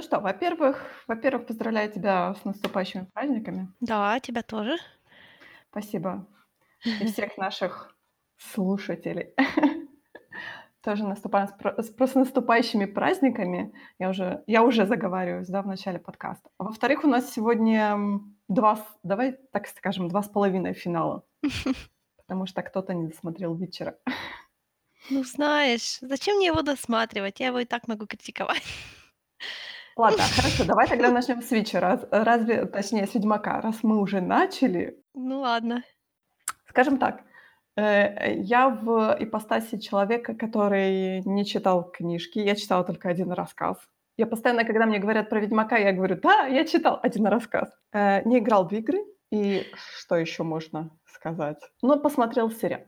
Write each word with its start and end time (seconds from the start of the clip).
Ну 0.00 0.04
что, 0.04 0.18
во-первых, 0.18 0.82
во-первых, 1.08 1.46
поздравляю 1.46 1.92
тебя 1.92 2.34
с 2.34 2.46
наступающими 2.46 3.06
праздниками. 3.12 3.68
Да, 3.80 4.18
тебя 4.20 4.42
тоже. 4.42 4.78
Спасибо. 5.70 6.26
И 6.82 7.04
всех 7.12 7.36
наших 7.36 7.94
слушателей. 8.38 9.34
Тоже 10.82 11.06
наступаем 11.06 11.48
с, 11.76 11.90
с 11.90 12.14
наступающими 12.14 12.86
праздниками. 12.86 13.74
Я 13.98 14.08
уже, 14.08 14.42
я 14.46 14.62
уже 14.62 14.86
заговариваюсь, 14.86 15.48
да, 15.48 15.60
в 15.60 15.66
начале 15.66 15.98
подкаста. 15.98 16.48
А 16.56 16.64
во-вторых, 16.64 17.04
у 17.04 17.06
нас 17.06 17.30
сегодня 17.30 17.98
два, 18.48 18.78
давай 19.02 19.36
так 19.52 19.66
скажем, 19.66 20.08
два 20.08 20.22
с 20.22 20.28
половиной 20.30 20.72
финала. 20.72 21.26
Потому 22.16 22.46
что 22.46 22.62
кто-то 22.62 22.94
не 22.94 23.08
досмотрел 23.08 23.54
вечера. 23.54 23.98
Ну, 25.10 25.24
знаешь, 25.24 25.98
зачем 26.00 26.36
мне 26.36 26.46
его 26.46 26.62
досматривать? 26.62 27.38
Я 27.38 27.48
его 27.48 27.58
и 27.58 27.66
так 27.66 27.86
могу 27.86 28.06
критиковать. 28.06 28.64
Ладно, 30.00 30.22
хорошо, 30.34 30.64
давай 30.64 30.88
тогда 30.88 31.10
начнем 31.10 31.42
с 31.42 31.50
вечера. 31.50 32.00
Разве, 32.10 32.64
точнее, 32.64 33.06
с 33.06 33.14
Ведьмака. 33.14 33.60
Раз 33.60 33.82
мы 33.82 34.00
уже 34.00 34.22
начали, 34.22 34.96
Ну 35.12 35.40
ладно. 35.40 35.82
Скажем 36.70 36.96
так, 36.96 37.20
э, 37.76 38.32
я 38.36 38.70
в 38.70 39.14
ипостаси 39.20 39.78
человека, 39.78 40.34
который 40.34 41.20
не 41.26 41.44
читал 41.44 41.90
книжки. 41.90 42.38
Я 42.38 42.54
читала 42.54 42.82
только 42.82 43.10
один 43.10 43.30
рассказ. 43.32 43.76
Я 44.16 44.26
постоянно, 44.26 44.64
когда 44.64 44.86
мне 44.86 45.00
говорят 45.00 45.28
про 45.28 45.38
Ведьмака, 45.38 45.76
я 45.76 45.92
говорю, 45.92 46.16
да, 46.16 46.46
я 46.46 46.64
читал 46.64 46.98
один 47.02 47.26
рассказ. 47.26 47.68
Э, 47.92 48.22
Не 48.24 48.38
играл 48.38 48.66
в 48.66 48.72
игры. 48.72 49.04
И 49.30 49.66
что 49.98 50.16
еще 50.16 50.44
можно 50.44 50.88
сказать? 51.14 51.58
Но 51.82 51.98
посмотрел 52.00 52.50
сериал. 52.50 52.80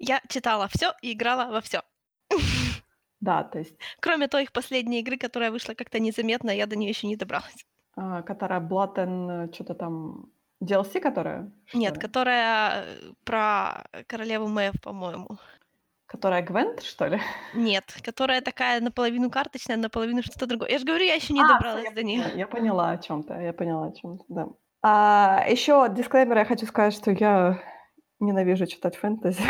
Я 0.00 0.20
читала 0.28 0.66
все 0.66 0.92
и 1.02 1.12
играла 1.12 1.52
во 1.52 1.60
все. 1.60 1.82
Да, 3.20 3.42
то 3.44 3.58
есть, 3.58 3.74
Кроме 4.00 4.28
той 4.28 4.44
их 4.44 4.52
последней 4.52 5.00
игры, 5.00 5.16
которая 5.18 5.50
вышла 5.50 5.74
как-то 5.74 5.98
незаметно, 6.00 6.50
я 6.50 6.66
до 6.66 6.76
нее 6.76 6.90
еще 6.90 7.06
не 7.08 7.16
добралась. 7.16 7.64
а, 7.96 8.22
которая 8.22 8.60
Блаттен, 8.60 9.52
что-то 9.52 9.74
там... 9.74 10.26
DLC, 10.62 11.00
которая? 11.00 11.50
Что 11.66 11.78
Нет, 11.78 11.94
ли? 11.94 12.00
которая 12.00 12.84
э, 12.84 13.12
про 13.24 13.84
королеву 14.06 14.48
Мэв, 14.48 14.74
по-моему. 14.82 15.28
Которая 16.06 16.42
Гвент, 16.42 16.82
что 16.82 17.06
ли? 17.08 17.20
Нет, 17.54 17.84
которая 18.04 18.40
такая 18.40 18.80
наполовину 18.80 19.30
карточная, 19.30 19.76
наполовину 19.76 20.22
что-то 20.22 20.46
другое. 20.46 20.70
Я 20.70 20.78
же 20.78 20.84
говорю, 20.86 21.04
я 21.04 21.14
еще 21.14 21.32
не 21.34 21.42
А, 21.42 21.48
добралась 21.48 21.84
всё, 21.84 21.94
до 21.94 22.00
я 22.00 22.06
нее. 22.06 22.24
Я 22.34 22.46
поняла 22.46 22.90
о 22.90 22.98
чем-то, 22.98 23.34
я 23.40 23.52
поняла 23.52 23.86
о 23.88 23.92
чем-то, 23.92 24.24
да. 24.28 24.46
А, 24.82 25.44
еще 25.48 25.86
дисклеймер, 25.90 26.38
я 26.38 26.44
хочу 26.44 26.66
сказать, 26.66 26.94
что 26.94 27.10
я 27.10 27.60
ненавижу 28.20 28.66
читать 28.66 28.96
фэнтези, 28.96 29.42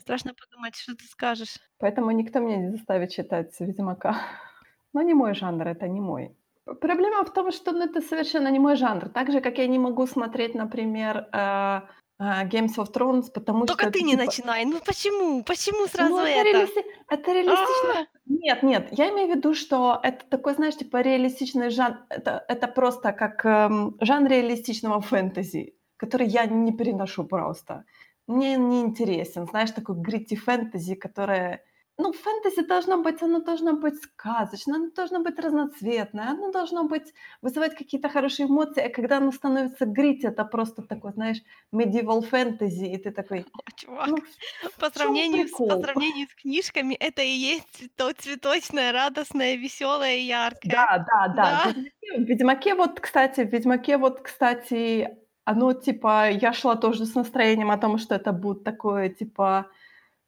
Страшно 0.00 0.32
подумать, 0.34 0.76
что 0.76 0.94
ты 0.94 1.04
скажешь. 1.06 1.56
поэтому 1.78 2.10
никто 2.10 2.40
меня 2.40 2.56
не 2.56 2.70
заставит 2.70 3.10
читать 3.10 3.54
Ведьмака. 3.60 4.16
Но 4.92 5.02
не 5.02 5.14
мой 5.14 5.34
жанр, 5.34 5.68
это 5.68 5.88
не 5.88 6.00
мой. 6.00 6.36
Проблема 6.80 7.24
в 7.24 7.32
том, 7.32 7.52
что 7.52 7.72
ну, 7.72 7.84
это 7.84 8.00
совершенно 8.00 8.48
не 8.50 8.58
мой 8.58 8.76
жанр. 8.76 9.08
Так 9.08 9.30
же, 9.30 9.40
как 9.40 9.58
я 9.58 9.66
не 9.68 9.78
могу 9.78 10.06
смотреть, 10.06 10.54
например, 10.54 11.28
э, 11.32 11.80
э, 12.18 12.48
Games 12.48 12.76
of 12.76 12.92
Thrones, 12.92 13.30
потому 13.32 13.66
Только 13.66 13.84
что 13.84 13.92
ты 13.92 13.98
это, 13.98 14.06
не 14.06 14.12
типа, 14.12 14.24
начинай. 14.24 14.64
Ну 14.64 14.80
почему? 14.84 15.44
Почему 15.44 15.80
Ну, 15.82 15.86
сразу 15.86 16.16
это, 16.16 16.28
это? 16.28 16.58
реалисти- 16.58 16.84
это 17.08 17.32
реалистично. 17.32 18.00
А! 18.00 18.06
Нет, 18.26 18.62
нет, 18.62 18.88
я 18.90 19.10
имею 19.10 19.32
в 19.32 19.36
виду, 19.36 19.54
что 19.54 20.00
это 20.02 20.24
такой, 20.28 20.54
знаешь, 20.54 20.76
типа 20.76 21.02
реалистичный 21.02 21.70
жанр. 21.70 21.98
Это, 22.10 22.44
это 22.48 22.66
просто 22.68 23.12
как 23.12 23.44
эм, 23.46 23.96
жанр 24.00 24.28
реалистичного 24.28 25.00
фэнтези, 25.00 25.76
который 25.96 26.26
я 26.26 26.46
не 26.46 26.72
переношу 26.72 27.24
просто. 27.24 27.84
Мне 28.26 28.56
не 28.56 28.80
интересен, 28.80 29.46
знаешь, 29.46 29.70
такой 29.70 29.96
грити 29.96 30.34
фэнтези, 30.34 30.94
которое... 30.94 31.62
Ну, 31.98 32.12
фэнтези 32.12 32.66
должно 32.66 33.02
быть, 33.02 33.22
оно 33.22 33.40
должно 33.40 33.72
быть 33.72 34.02
сказочное, 34.02 34.76
оно 34.76 34.90
должно 34.90 35.20
быть 35.20 35.38
разноцветное, 35.38 36.28
оно 36.28 36.50
должно 36.52 36.84
быть 36.84 37.14
вызывать 37.40 37.74
какие-то 37.74 38.10
хорошие 38.10 38.48
эмоции, 38.48 38.82
а 38.82 38.90
когда 38.90 39.16
оно 39.16 39.32
становится 39.32 39.86
грити, 39.86 40.26
это 40.26 40.44
просто 40.44 40.82
такой, 40.82 41.12
знаешь, 41.12 41.38
medieval 41.72 42.20
фэнтези, 42.20 42.84
и 42.84 42.98
ты 42.98 43.12
такой, 43.12 43.46
О, 43.54 43.70
чувак, 43.76 44.08
ну, 44.08 44.18
по 44.78 44.90
сравнению, 44.90 45.48
с, 45.48 45.52
по 45.52 45.78
сравнению 45.78 46.26
с 46.28 46.34
книжками, 46.34 46.94
это 46.94 47.22
и 47.22 47.30
есть 47.30 47.66
цвето- 47.80 48.12
цветочное, 48.18 48.92
радостное, 48.92 49.54
веселое 49.54 50.16
и 50.16 50.24
яркое. 50.24 50.72
Да, 50.72 51.06
да, 51.08 51.28
да. 51.28 51.72
Да. 51.74 52.18
В 52.18 52.24
Ведьмаке 52.24 52.74
вот, 52.74 53.00
кстати, 53.00 53.40
в 53.40 53.50
Ведьмаке 53.50 53.96
вот, 53.96 54.20
кстати, 54.20 55.16
оно 55.46 55.72
типа, 55.72 56.28
я 56.30 56.52
шла 56.52 56.74
тоже 56.76 57.06
с 57.06 57.14
настроением 57.14 57.70
о 57.70 57.78
том, 57.78 57.98
что 57.98 58.16
это 58.16 58.32
будет 58.32 58.64
такое, 58.64 59.08
типа, 59.08 59.70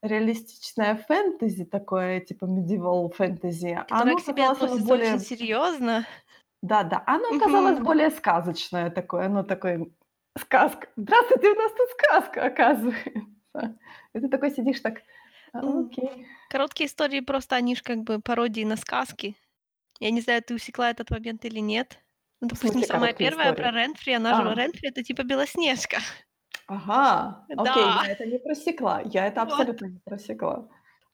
реалистичное 0.00 0.94
фэнтези, 0.96 1.64
такое, 1.64 2.20
типа, 2.20 2.44
medieval 2.44 3.12
фэнтези. 3.12 3.66
А 3.66 3.82
Которое 3.82 4.02
оно 4.02 4.16
к 4.16 4.20
себе 4.20 4.46
относится 4.46 4.86
более, 4.86 5.14
очень 5.14 5.24
серьезно. 5.24 6.06
да, 6.62 6.84
да, 6.84 7.02
оно 7.04 7.36
оказалось 7.36 7.80
более 7.80 8.10
сказочное 8.10 8.90
такое, 8.90 9.26
оно 9.26 9.42
такое, 9.42 9.88
сказка. 10.38 10.86
Здравствуйте, 10.96 11.48
у 11.50 11.54
нас 11.56 11.72
тут 11.72 11.88
сказка, 11.98 12.44
оказывается. 12.46 13.10
И 14.14 14.20
ты 14.20 14.28
такой 14.28 14.52
сидишь 14.52 14.80
так, 14.80 15.02
«А, 15.52 15.62
Ну, 15.62 15.86
окей. 15.86 16.26
Короткие 16.48 16.86
истории 16.86 17.20
просто, 17.20 17.56
они 17.56 17.74
же 17.74 17.82
как 17.82 18.04
бы 18.04 18.20
пародии 18.20 18.62
на 18.62 18.76
сказки. 18.76 19.34
Я 19.98 20.12
не 20.12 20.20
знаю, 20.20 20.42
ты 20.44 20.54
усекла 20.54 20.90
этот 20.90 21.10
момент 21.10 21.44
или 21.44 21.58
нет. 21.58 21.98
Ну, 22.40 22.48
В 22.48 22.50
допустим, 22.52 22.82
самая 22.84 23.12
первая 23.14 23.50
истории? 23.52 23.62
про 23.70 23.72
Ренфри, 23.72 24.12
она 24.12 24.34
же 24.34 24.48
А. 24.48 24.54
Ренфри, 24.54 24.88
это 24.88 25.02
типа 25.02 25.22
Белоснежка. 25.24 25.98
Ага, 26.66 27.44
окей, 27.48 27.64
Да. 27.64 28.02
я 28.06 28.12
это 28.12 28.26
не 28.26 28.38
просекла. 28.38 29.00
Я 29.04 29.26
это 29.26 29.40
Вот. 29.44 29.52
абсолютно 29.52 29.86
не 29.86 29.98
просекла. 30.04 30.68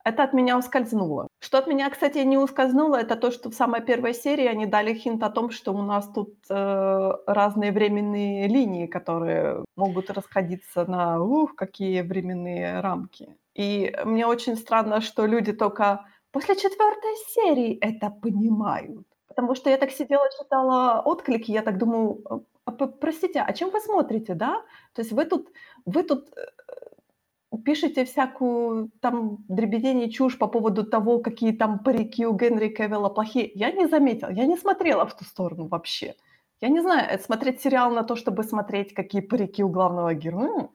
Это 0.04 0.24
от 0.24 0.34
меня 0.34 0.58
ускользнуло. 0.58 1.28
Что 1.40 1.58
от 1.58 1.66
меня, 1.66 1.88
кстати, 1.88 2.18
не 2.18 2.36
ускользнуло, 2.36 2.96
это 2.96 3.16
то, 3.16 3.30
что 3.30 3.48
в 3.50 3.54
самой 3.54 3.80
первой 3.80 4.12
серии 4.12 4.44
они 4.46 4.66
дали 4.66 4.92
хинт 4.92 5.22
о 5.22 5.30
том, 5.30 5.50
что 5.50 5.72
у 5.72 5.80
нас 5.82 6.06
тут 6.12 6.34
э, 6.50 7.12
разные 7.26 7.72
временные 7.72 8.46
линии, 8.48 8.86
которые 8.86 9.64
могут 9.76 10.10
расходиться 10.10 10.84
на 10.84 11.22
ух, 11.22 11.54
какие 11.54 12.02
временные 12.02 12.80
рамки. 12.80 13.34
И 13.54 13.96
мне 14.04 14.26
очень 14.26 14.56
странно, 14.56 15.00
что 15.00 15.24
люди 15.24 15.52
только 15.54 16.04
после 16.32 16.54
четвертой 16.56 17.16
серии 17.28 17.78
это 17.80 18.10
понимают. 18.10 19.06
Потому 19.34 19.54
что 19.56 19.70
я 19.70 19.78
так 19.78 19.90
сидела, 19.90 20.28
читала 20.38 21.02
отклики, 21.04 21.50
я 21.50 21.62
так 21.62 21.78
думаю, 21.78 22.22
«А, 22.24 22.40
а, 22.66 22.86
простите, 22.86 23.40
а 23.40 23.52
чем 23.52 23.70
вы 23.70 23.80
смотрите, 23.80 24.34
да? 24.34 24.62
То 24.92 25.02
есть 25.02 25.12
вы 25.12 25.24
тут, 25.24 25.48
вы 25.84 26.04
тут 26.04 26.28
э, 26.36 27.56
пишете 27.64 28.04
всякую 28.04 28.90
там 29.00 29.38
дребедень 29.48 30.02
и 30.02 30.10
чушь 30.10 30.38
по 30.38 30.46
поводу 30.46 30.84
того, 30.84 31.18
какие 31.18 31.52
там 31.52 31.78
парики 31.78 32.26
у 32.26 32.36
Генри 32.36 32.68
Кевилла 32.68 33.08
плохие. 33.08 33.50
Я 33.54 33.72
не 33.72 33.88
заметила, 33.88 34.30
я 34.30 34.46
не 34.46 34.56
смотрела 34.56 35.04
в 35.04 35.16
ту 35.16 35.24
сторону 35.24 35.66
вообще. 35.66 36.14
Я 36.60 36.68
не 36.68 36.80
знаю, 36.80 37.08
э, 37.10 37.18
смотреть 37.18 37.60
сериал 37.60 37.90
на 37.90 38.04
то, 38.04 38.14
чтобы 38.14 38.44
смотреть, 38.44 38.94
какие 38.94 39.20
парики 39.20 39.64
у 39.64 39.68
главного 39.68 40.14
героя, 40.14 40.68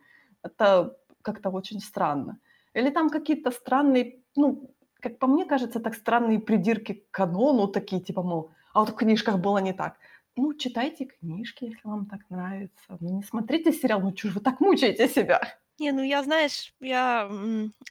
это 0.44 0.98
как-то 1.22 1.50
очень 1.50 1.80
странно. 1.80 2.40
Или 2.74 2.90
там 2.90 3.10
какие-то 3.10 3.52
странные, 3.52 4.20
ну, 4.36 4.70
как 5.02 5.20
по 5.20 5.28
мне 5.28 5.46
кажется, 5.46 5.80
так 5.80 5.96
странные 5.96 6.40
придирки 6.40 6.94
к 6.94 7.12
канону, 7.12 7.68
такие 7.68 8.02
типа, 8.02 8.24
мол, 8.24 8.52
а 8.74 8.80
вот 8.82 8.90
в 8.90 8.96
книжках 8.96 9.40
было 9.40 9.58
не 9.60 9.74
так. 9.74 9.98
Ну, 10.36 10.54
читайте 10.54 11.06
книжки, 11.06 11.66
если 11.66 11.82
вам 11.84 12.06
так 12.06 12.22
нравится. 12.30 12.98
Ну, 13.00 13.18
не 13.18 13.24
смотрите 13.24 13.72
сериал, 13.74 14.02
ну, 14.02 14.16
ж 14.16 14.26
вы 14.26 14.40
так 14.42 14.60
мучаете 14.62 15.08
себя? 15.08 15.42
Не, 15.80 15.92
ну 15.94 16.04
я, 16.04 16.24
знаешь, 16.24 16.74
я, 16.82 17.30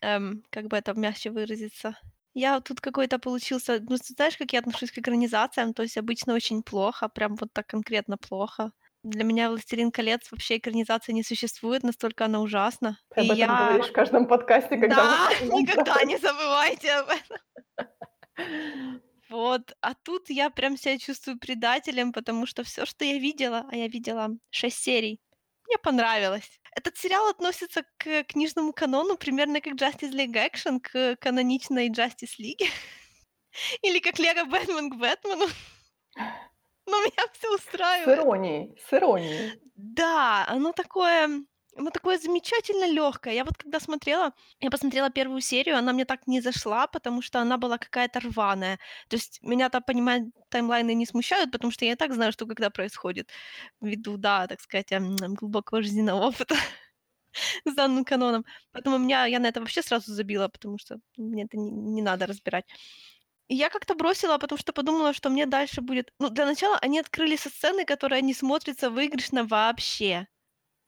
эм, 0.02 0.44
как 0.50 0.66
бы 0.68 0.76
это 0.76 0.92
мягче 0.94 1.30
выразиться, 1.30 1.98
я 2.34 2.60
тут 2.60 2.80
какой-то 2.80 3.18
получился, 3.18 3.80
ну, 3.88 3.96
знаешь, 3.96 4.36
как 4.36 4.52
я 4.52 4.60
отношусь 4.60 4.92
к 4.92 4.98
экранизациям, 4.98 5.72
то 5.74 5.82
есть 5.82 5.96
обычно 5.96 6.34
очень 6.34 6.62
плохо, 6.62 7.08
прям 7.08 7.34
вот 7.36 7.52
так 7.52 7.66
конкретно 7.66 8.18
плохо. 8.18 8.72
Для 9.02 9.24
меня 9.24 9.48
«Властелин 9.48 9.92
колец» 9.92 10.30
вообще 10.30 10.58
экранизации 10.58 11.12
не 11.12 11.22
существует, 11.22 11.82
настолько 11.82 12.24
она 12.24 12.40
ужасна. 12.40 12.98
Ты 13.14 13.22
И 13.22 13.24
об 13.24 13.26
этом 13.26 13.38
я... 13.38 13.66
говоришь 13.68 13.90
в 13.90 13.92
каждом 13.92 14.26
подкасте, 14.26 14.76
когда 14.76 14.96
Да, 14.96 15.30
мы 15.42 15.62
никогда 15.62 16.02
не 16.04 16.18
забывайте 16.18 16.92
об 16.92 17.08
этом. 17.08 19.00
Вот, 19.30 19.76
а 19.82 19.94
тут 19.94 20.30
я 20.30 20.50
прям 20.50 20.76
себя 20.76 20.98
чувствую 20.98 21.38
предателем, 21.38 22.12
потому 22.12 22.46
что 22.46 22.64
все, 22.64 22.86
что 22.86 23.04
я 23.04 23.18
видела, 23.18 23.66
а 23.70 23.76
я 23.76 23.86
видела 23.86 24.30
6 24.50 24.76
серий, 24.76 25.20
мне 25.68 25.76
понравилось. 25.76 26.60
Этот 26.74 26.96
сериал 26.96 27.28
относится 27.28 27.84
к 27.98 28.24
книжному 28.24 28.72
канону 28.72 29.18
примерно 29.18 29.60
как 29.60 29.74
Justice 29.74 30.12
League 30.12 30.32
Action 30.32 30.80
к 30.80 31.16
каноничной 31.16 31.90
Justice 31.90 32.38
League. 32.40 32.66
Или 33.82 33.98
как 33.98 34.18
Лего 34.18 34.44
Бэтмен 34.44 34.90
к 34.90 34.96
Бэтмену. 34.96 35.46
Но 36.88 37.00
меня 37.02 37.24
все 37.32 37.48
С 37.52 37.60
устраивает. 37.64 38.06
иронией, 38.06 38.76
с 38.78 38.92
иронией. 38.92 39.52
Да, 39.76 40.46
оно 40.48 40.72
такое, 40.72 41.28
оно 41.76 41.90
такое 41.90 42.18
замечательно 42.18 42.90
легкое. 42.90 43.34
Я 43.34 43.44
вот 43.44 43.56
когда 43.56 43.78
смотрела, 43.80 44.32
я 44.60 44.70
посмотрела 44.70 45.10
первую 45.10 45.40
серию, 45.40 45.76
она 45.78 45.92
мне 45.92 46.04
так 46.04 46.26
не 46.26 46.40
зашла, 46.40 46.86
потому 46.86 47.22
что 47.22 47.40
она 47.40 47.58
была 47.58 47.78
какая-то 47.78 48.20
рваная. 48.20 48.78
То 49.08 49.16
есть 49.16 49.40
меня-то, 49.42 49.80
понимать, 49.80 50.22
таймлайны 50.48 50.94
не 50.94 51.06
смущают, 51.06 51.52
потому 51.52 51.70
что 51.70 51.84
я 51.84 51.92
и 51.92 51.96
так 51.96 52.12
знаю, 52.14 52.32
что 52.32 52.46
когда 52.46 52.70
происходит. 52.70 53.30
Ввиду, 53.80 54.16
да, 54.16 54.46
так 54.46 54.60
сказать, 54.60 54.92
глубокого 55.38 55.82
жизненного 55.82 56.26
опыта 56.28 56.56
с 57.64 57.74
данным 57.74 58.04
каноном. 58.04 58.44
Поэтому 58.72 58.98
меня, 58.98 59.26
я 59.26 59.38
на 59.38 59.46
это 59.48 59.60
вообще 59.60 59.82
сразу 59.82 60.12
забила, 60.12 60.48
потому 60.48 60.78
что 60.78 60.98
мне 61.16 61.44
это 61.44 61.56
не, 61.56 61.70
не 61.70 62.02
надо 62.02 62.26
разбирать. 62.26 62.66
Я 63.48 63.70
как-то 63.70 63.94
бросила, 63.94 64.36
потому 64.38 64.58
что 64.58 64.72
подумала, 64.74 65.14
что 65.14 65.30
мне 65.30 65.46
дальше 65.46 65.80
будет... 65.80 66.12
Ну, 66.18 66.28
для 66.28 66.44
начала 66.44 66.78
они 66.78 66.98
открыли 66.98 67.36
со 67.36 67.48
сцены, 67.48 67.86
которая 67.86 68.20
не 68.20 68.34
смотрится 68.34 68.90
выигрышно 68.90 69.44
вообще. 69.44 70.28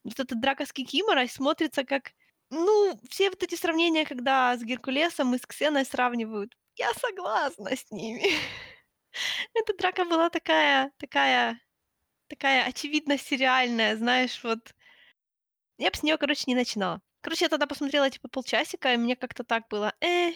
Вот 0.05 0.21
эта 0.21 0.35
драка 0.35 0.67
с 0.67 0.73
Кикиморой 0.73 1.29
смотрится 1.29 1.85
как... 1.85 2.13
Ну, 2.51 2.99
все 3.09 3.31
вот 3.31 3.43
эти 3.43 3.55
сравнения, 3.55 4.05
когда 4.05 4.57
с 4.57 4.63
Геркулесом 4.63 5.35
и 5.35 5.39
с 5.39 5.47
Ксеной 5.47 5.85
сравнивают, 5.87 6.55
я 6.77 6.93
согласна 6.95 7.77
с 7.77 7.91
ними. 7.91 8.25
Эта 9.55 9.75
драка 9.77 10.05
была 10.05 10.31
такая, 10.31 10.93
такая, 10.99 11.61
такая 12.29 12.65
очевидно 12.65 13.19
сериальная, 13.19 13.97
знаешь, 13.97 14.43
вот. 14.45 14.75
Я 15.79 15.91
бы 15.91 15.97
с 15.97 16.03
нее, 16.03 16.19
короче, 16.19 16.45
не 16.47 16.55
начинала. 16.55 17.01
Короче, 17.23 17.47
я 17.47 17.49
тогда 17.49 17.67
посмотрела, 17.67 18.11
типа, 18.11 18.29
полчасика, 18.29 18.93
и 18.95 18.97
мне 18.97 19.17
как-то 19.17 19.45
так 19.45 19.69
было, 19.69 19.95
э, 20.01 20.33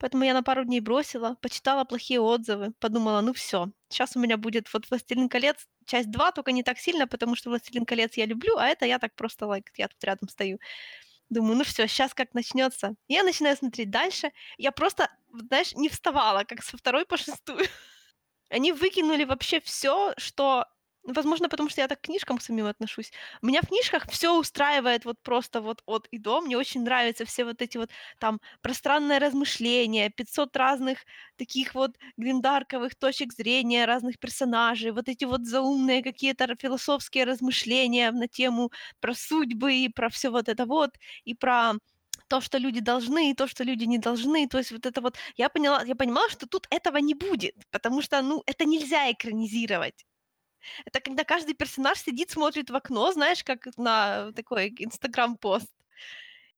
Поэтому 0.00 0.24
я 0.24 0.32
на 0.32 0.42
пару 0.42 0.64
дней 0.64 0.80
бросила, 0.80 1.36
почитала 1.42 1.84
плохие 1.84 2.20
отзывы, 2.20 2.72
подумала, 2.80 3.20
ну 3.20 3.34
все, 3.34 3.70
сейчас 3.90 4.16
у 4.16 4.20
меня 4.20 4.38
будет 4.38 4.72
вот 4.72 4.88
«Властелин 4.90 5.28
колец» 5.28 5.68
часть 5.86 6.10
2, 6.10 6.32
только 6.32 6.52
не 6.52 6.62
так 6.62 6.78
сильно, 6.78 7.06
потому 7.06 7.36
что 7.36 7.50
«Властелин 7.50 7.84
колец» 7.84 8.16
я 8.16 8.24
люблю, 8.24 8.56
а 8.56 8.66
это 8.66 8.86
я 8.86 8.98
так 8.98 9.14
просто, 9.14 9.46
лайк, 9.46 9.66
like, 9.68 9.74
я 9.76 9.88
тут 9.88 10.02
рядом 10.02 10.30
стою. 10.30 10.58
Думаю, 11.28 11.56
ну 11.58 11.64
все, 11.64 11.86
сейчас 11.86 12.14
как 12.14 12.32
начнется. 12.34 12.94
Я 13.08 13.22
начинаю 13.24 13.56
смотреть 13.56 13.90
дальше. 13.90 14.32
Я 14.58 14.72
просто, 14.72 15.10
знаешь, 15.32 15.74
не 15.74 15.88
вставала, 15.90 16.44
как 16.44 16.62
со 16.64 16.78
второй 16.78 17.04
по 17.04 17.18
шестую. 17.18 17.66
Они 18.48 18.72
выкинули 18.72 19.24
вообще 19.24 19.60
все, 19.60 20.14
что 20.16 20.66
Возможно, 21.04 21.48
потому 21.48 21.70
что 21.70 21.80
я 21.80 21.88
так 21.88 22.00
к 22.00 22.04
книжкам 22.04 22.38
самим 22.40 22.66
отношусь. 22.66 23.10
Меня 23.40 23.62
в 23.62 23.68
книжках 23.68 24.06
все 24.10 24.38
устраивает 24.38 25.04
вот 25.06 25.16
просто 25.22 25.62
вот 25.62 25.82
от 25.86 26.06
и 26.10 26.18
до. 26.18 26.42
Мне 26.42 26.58
очень 26.58 26.82
нравятся 26.82 27.24
все 27.24 27.44
вот 27.44 27.62
эти 27.62 27.78
вот 27.78 27.90
там 28.18 28.38
пространное 28.60 29.18
размышление, 29.18 30.10
500 30.10 30.54
разных 30.56 30.98
таких 31.36 31.74
вот 31.74 31.96
гримдарковых 32.18 32.94
точек 32.96 33.32
зрения 33.32 33.86
разных 33.86 34.18
персонажей, 34.18 34.90
вот 34.92 35.08
эти 35.08 35.24
вот 35.24 35.46
заумные 35.46 36.02
какие-то 36.02 36.54
философские 36.60 37.24
размышления 37.24 38.10
на 38.12 38.28
тему 38.28 38.70
про 39.00 39.14
судьбы 39.14 39.74
и 39.74 39.88
про 39.88 40.10
все 40.10 40.28
вот 40.30 40.48
это 40.50 40.66
вот, 40.66 40.90
и 41.24 41.34
про 41.34 41.72
то, 42.28 42.40
что 42.42 42.58
люди 42.58 42.80
должны, 42.80 43.30
и 43.30 43.34
то, 43.34 43.46
что 43.46 43.64
люди 43.64 43.84
не 43.84 43.98
должны. 43.98 44.46
То 44.48 44.58
есть 44.58 44.70
вот 44.70 44.84
это 44.86 45.00
вот... 45.00 45.16
Я 45.36 45.48
поняла, 45.48 45.82
я 45.84 45.94
понимала, 45.96 46.28
что 46.30 46.46
тут 46.46 46.66
этого 46.70 46.98
не 46.98 47.14
будет, 47.14 47.54
потому 47.70 48.02
что, 48.02 48.20
ну, 48.22 48.42
это 48.46 48.64
нельзя 48.66 49.10
экранизировать. 49.10 50.04
Это 50.84 51.00
когда 51.00 51.24
каждый 51.24 51.54
персонаж 51.54 51.98
сидит, 51.98 52.30
смотрит 52.30 52.70
в 52.70 52.76
окно, 52.76 53.12
знаешь, 53.12 53.44
как 53.44 53.66
на 53.76 54.32
такой 54.32 54.74
инстаграм-пост, 54.78 55.70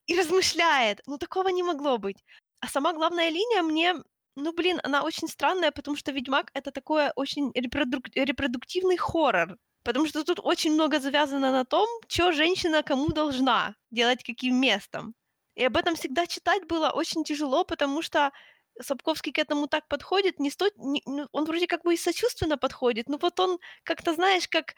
и 0.06 0.18
размышляет. 0.18 1.00
Ну, 1.06 1.18
такого 1.18 1.48
не 1.48 1.62
могло 1.62 1.98
быть. 1.98 2.24
А 2.60 2.68
сама 2.68 2.92
главная 2.92 3.28
линия 3.30 3.62
мне, 3.62 3.94
ну, 4.36 4.52
блин, 4.52 4.80
она 4.84 5.02
очень 5.02 5.28
странная, 5.28 5.70
потому 5.70 5.96
что 5.96 6.12
«Ведьмак»— 6.12 6.50
это 6.54 6.70
такой 6.70 7.10
очень 7.16 7.52
репродук... 7.54 8.08
репродуктивный 8.14 8.96
хоррор. 8.96 9.58
Потому 9.84 10.06
что 10.06 10.24
тут 10.24 10.38
очень 10.42 10.72
много 10.72 11.00
завязано 11.00 11.50
на 11.52 11.64
том, 11.64 11.88
что 12.08 12.32
женщина 12.32 12.82
кому 12.82 13.08
должна 13.08 13.74
делать 13.90 14.22
каким 14.22 14.60
местом. 14.60 15.14
И 15.56 15.64
об 15.64 15.76
этом 15.76 15.96
всегда 15.96 16.26
читать 16.26 16.66
было 16.66 16.90
очень 16.90 17.24
тяжело, 17.24 17.64
потому 17.64 18.00
что 18.02 18.32
Сапковский 18.80 19.32
к 19.32 19.38
этому 19.38 19.66
так 19.68 19.88
подходит, 19.88 20.40
не 20.40 20.50
сто... 20.50 20.68
не, 20.76 21.02
ну, 21.06 21.28
он 21.32 21.44
вроде 21.44 21.66
как 21.66 21.82
бы 21.82 21.94
и 21.94 21.96
сочувственно 21.96 22.56
подходит, 22.56 23.08
но 23.08 23.18
вот 23.18 23.38
он 23.40 23.58
как-то, 23.84 24.14
знаешь, 24.14 24.48
как 24.48 24.74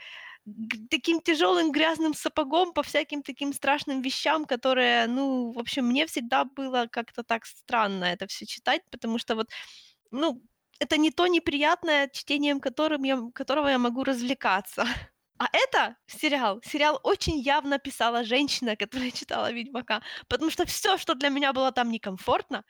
таким 0.90 1.20
тяжелым 1.20 1.72
грязным 1.72 2.14
сапогом 2.14 2.72
по 2.72 2.82
всяким 2.82 3.22
таким 3.22 3.52
страшным 3.52 4.02
вещам, 4.02 4.44
которые, 4.44 5.06
ну, 5.06 5.52
в 5.52 5.58
общем, 5.58 5.86
мне 5.86 6.06
всегда 6.06 6.44
было 6.44 6.86
как-то 6.90 7.22
так 7.22 7.46
странно 7.46 8.04
это 8.04 8.26
все 8.26 8.46
читать, 8.46 8.82
потому 8.90 9.18
что 9.18 9.36
вот, 9.36 9.48
ну, 10.10 10.42
это 10.80 10.96
не 10.98 11.10
то 11.10 11.26
неприятное, 11.26 12.08
чтением 12.08 12.60
которым 12.60 13.04
я, 13.04 13.18
которого 13.34 13.68
я 13.68 13.78
могу 13.78 14.04
развлекаться. 14.04 14.84
А 15.36 15.48
это 15.52 15.96
сериал. 16.06 16.60
Сериал 16.64 17.00
очень 17.02 17.40
явно 17.40 17.78
писала 17.80 18.22
женщина, 18.22 18.76
которая 18.76 19.10
читала 19.10 19.50
Ведьмака. 19.50 20.00
Потому 20.28 20.50
что 20.50 20.64
все, 20.64 20.96
что 20.96 21.14
для 21.16 21.28
меня 21.28 21.52
было 21.52 21.72
там 21.72 21.90
некомфортно, 21.90 22.64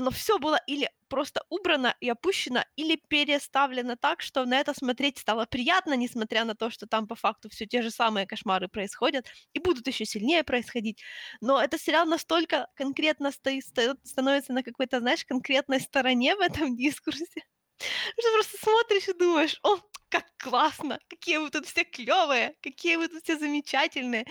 оно 0.00 0.10
все 0.10 0.38
было 0.38 0.58
или 0.66 0.90
просто 1.08 1.42
убрано 1.50 1.94
и 2.00 2.08
опущено, 2.08 2.64
или 2.76 2.96
переставлено 2.96 3.96
так, 3.96 4.22
что 4.22 4.44
на 4.46 4.58
это 4.58 4.72
смотреть 4.74 5.18
стало 5.18 5.44
приятно, 5.46 5.94
несмотря 5.94 6.44
на 6.44 6.54
то, 6.54 6.70
что 6.70 6.86
там 6.86 7.06
по 7.06 7.14
факту 7.14 7.50
все 7.50 7.66
те 7.66 7.82
же 7.82 7.90
самые 7.90 8.26
кошмары 8.26 8.68
происходят 8.68 9.26
и 9.52 9.60
будут 9.60 9.86
еще 9.86 10.06
сильнее 10.06 10.42
происходить. 10.42 11.02
Но 11.40 11.60
этот 11.62 11.80
сериал 11.80 12.06
настолько 12.06 12.68
конкретно 12.76 13.30
стоит, 13.30 13.64
становится 14.04 14.52
на 14.52 14.62
какой-то, 14.62 15.00
знаешь, 15.00 15.24
конкретной 15.24 15.80
стороне 15.80 16.34
в 16.36 16.40
этом 16.40 16.76
дискурсе, 16.76 17.44
что 17.78 18.32
просто 18.34 18.58
смотришь 18.58 19.08
и 19.08 19.12
думаешь, 19.18 19.60
о, 19.62 19.78
как 20.08 20.24
классно, 20.38 20.98
какие 21.08 21.38
вы 21.38 21.50
тут 21.50 21.66
все 21.66 21.84
клевые, 21.84 22.54
какие 22.62 22.96
вы 22.96 23.08
тут 23.08 23.22
все 23.22 23.38
замечательные. 23.38 24.26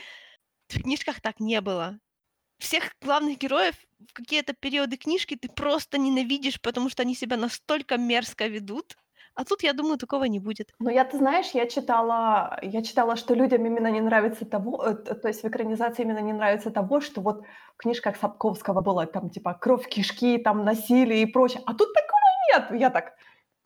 В 0.70 0.82
книжках 0.82 1.22
так 1.22 1.40
не 1.40 1.62
было 1.62 2.00
всех 2.60 2.96
главных 3.02 3.38
героев 3.38 3.76
в 4.08 4.14
какие-то 4.14 4.54
периоды 4.54 4.98
книжки 4.98 5.36
ты 5.36 5.50
просто 5.50 5.98
ненавидишь, 5.98 6.62
потому 6.62 6.90
что 6.90 7.04
они 7.04 7.16
себя 7.16 7.38
настолько 7.38 7.98
мерзко 7.98 8.48
ведут. 8.48 8.98
А 9.36 9.46
тут, 9.46 9.64
я 9.64 9.74
думаю, 9.74 9.98
такого 9.98 10.26
не 10.26 10.40
будет. 10.40 10.74
Ну, 10.80 10.90
я, 10.90 11.06
ты 11.06 11.18
знаешь, 11.18 11.52
я 11.54 11.66
читала, 11.66 12.60
я 12.62 12.82
читала, 12.84 13.16
что 13.16 13.34
людям 13.34 13.66
именно 13.66 13.88
не 13.88 14.02
нравится 14.02 14.46
того, 14.46 14.84
э, 14.84 14.96
то 14.96 15.28
есть 15.30 15.44
в 15.44 15.48
экранизации 15.48 16.04
именно 16.04 16.20
не 16.20 16.34
нравится 16.34 16.72
того, 16.72 17.00
что 17.00 17.22
вот 17.22 17.44
в 17.76 17.78
книжках 17.78 18.18
Сапковского 18.18 18.82
было 18.82 19.06
там 19.06 19.30
типа 19.30 19.54
кровь, 19.54 19.88
кишки, 19.88 20.38
там 20.40 20.66
насилие 20.66 21.22
и 21.22 21.26
прочее. 21.26 21.64
А 21.66 21.74
тут 21.74 21.94
такого 21.94 22.20
нет. 22.52 22.82
Я 22.82 22.90
так... 22.90 23.14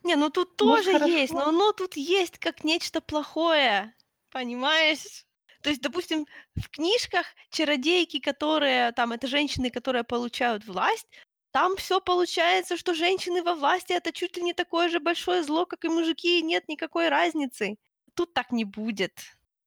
Не, 0.04 0.16
ну 0.16 0.30
тут 0.30 0.56
тоже 0.56 0.92
Может, 0.92 1.08
есть, 1.08 1.32
но 1.32 1.48
оно 1.48 1.72
тут 1.72 1.96
есть 1.96 2.38
как 2.38 2.62
нечто 2.62 3.00
плохое. 3.00 3.94
Понимаешь? 4.30 5.24
То 5.64 5.70
есть, 5.70 5.80
допустим, 5.80 6.26
в 6.56 6.68
книжках 6.68 7.24
чародейки, 7.48 8.20
которые 8.20 8.92
там, 8.92 9.12
это 9.12 9.26
женщины, 9.26 9.70
которые 9.70 10.04
получают 10.04 10.66
власть, 10.66 11.08
там 11.52 11.76
все 11.76 12.02
получается, 12.02 12.76
что 12.76 12.92
женщины 12.92 13.42
во 13.42 13.54
власти 13.54 13.94
это 13.94 14.12
чуть 14.12 14.36
ли 14.36 14.42
не 14.42 14.52
такое 14.52 14.90
же 14.90 15.00
большое 15.00 15.42
зло, 15.42 15.64
как 15.64 15.86
и 15.86 15.88
мужики, 15.88 16.38
и 16.38 16.42
нет 16.42 16.68
никакой 16.68 17.08
разницы. 17.08 17.76
Тут 18.12 18.34
так 18.34 18.52
не 18.52 18.66
будет. 18.66 19.12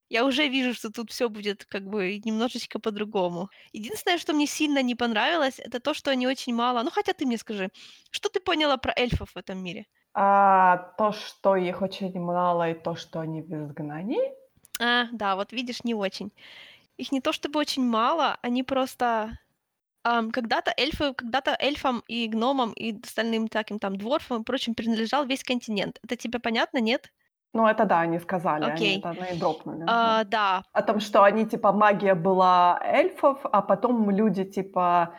Я 0.08 0.24
уже 0.24 0.46
вижу, 0.46 0.72
что 0.72 0.92
тут 0.92 1.10
все 1.10 1.28
будет 1.28 1.64
как 1.64 1.82
бы 1.82 2.20
немножечко 2.24 2.78
по-другому. 2.78 3.48
Единственное, 3.72 4.18
что 4.18 4.34
мне 4.34 4.46
сильно 4.46 4.80
не 4.82 4.94
понравилось, 4.94 5.58
это 5.58 5.80
то, 5.80 5.94
что 5.94 6.12
они 6.12 6.28
очень 6.28 6.54
мало. 6.54 6.84
Ну, 6.84 6.90
хотя 6.90 7.12
ты 7.12 7.26
мне 7.26 7.38
скажи, 7.38 7.70
что 8.12 8.28
ты 8.28 8.38
поняла 8.38 8.76
про 8.76 8.92
эльфов 8.96 9.32
в 9.32 9.36
этом 9.36 9.64
мире? 9.64 9.86
А, 10.14 10.94
то, 10.96 11.10
что 11.10 11.56
их 11.56 11.82
очень 11.82 12.20
мало, 12.20 12.70
и 12.70 12.74
то, 12.74 12.94
что 12.94 13.18
они 13.18 13.42
в 13.42 13.52
изгнании. 13.52 14.38
А, 14.80 15.06
да, 15.12 15.36
вот 15.36 15.52
видишь, 15.52 15.84
не 15.84 15.94
очень. 15.94 16.32
Их 16.98 17.12
не 17.12 17.20
то 17.20 17.32
чтобы 17.32 17.60
очень 17.60 17.84
мало, 17.84 18.38
они 18.42 18.62
просто... 18.64 19.38
ам, 20.04 20.30
когда-то 20.32 20.72
эльфы, 20.76 21.14
когда-то 21.14 21.56
эльфам 21.60 22.02
и 22.08 22.28
гномам 22.28 22.72
и 22.72 22.98
остальным 23.02 23.48
таким 23.48 23.78
там 23.78 23.96
дворфам 23.96 24.42
и 24.42 24.44
прочим 24.44 24.74
принадлежал 24.74 25.26
весь 25.26 25.44
континент. 25.44 25.98
Это 26.04 26.16
тебе 26.16 26.38
понятно, 26.40 26.78
нет? 26.80 27.12
Ну, 27.54 27.66
это 27.66 27.84
да, 27.86 28.00
они 28.00 28.18
сказали, 28.18 28.66
они 28.66 28.74
Окей. 28.74 28.98
это 28.98 29.12
наидропнули. 29.14 29.84
А, 29.86 30.24
да. 30.24 30.62
О 30.72 30.82
том, 30.82 31.00
что 31.00 31.22
они, 31.24 31.46
типа, 31.46 31.72
магия 31.72 32.14
была 32.14 32.78
эльфов, 32.84 33.40
а 33.44 33.62
потом 33.62 34.10
люди, 34.10 34.44
типа, 34.44 35.14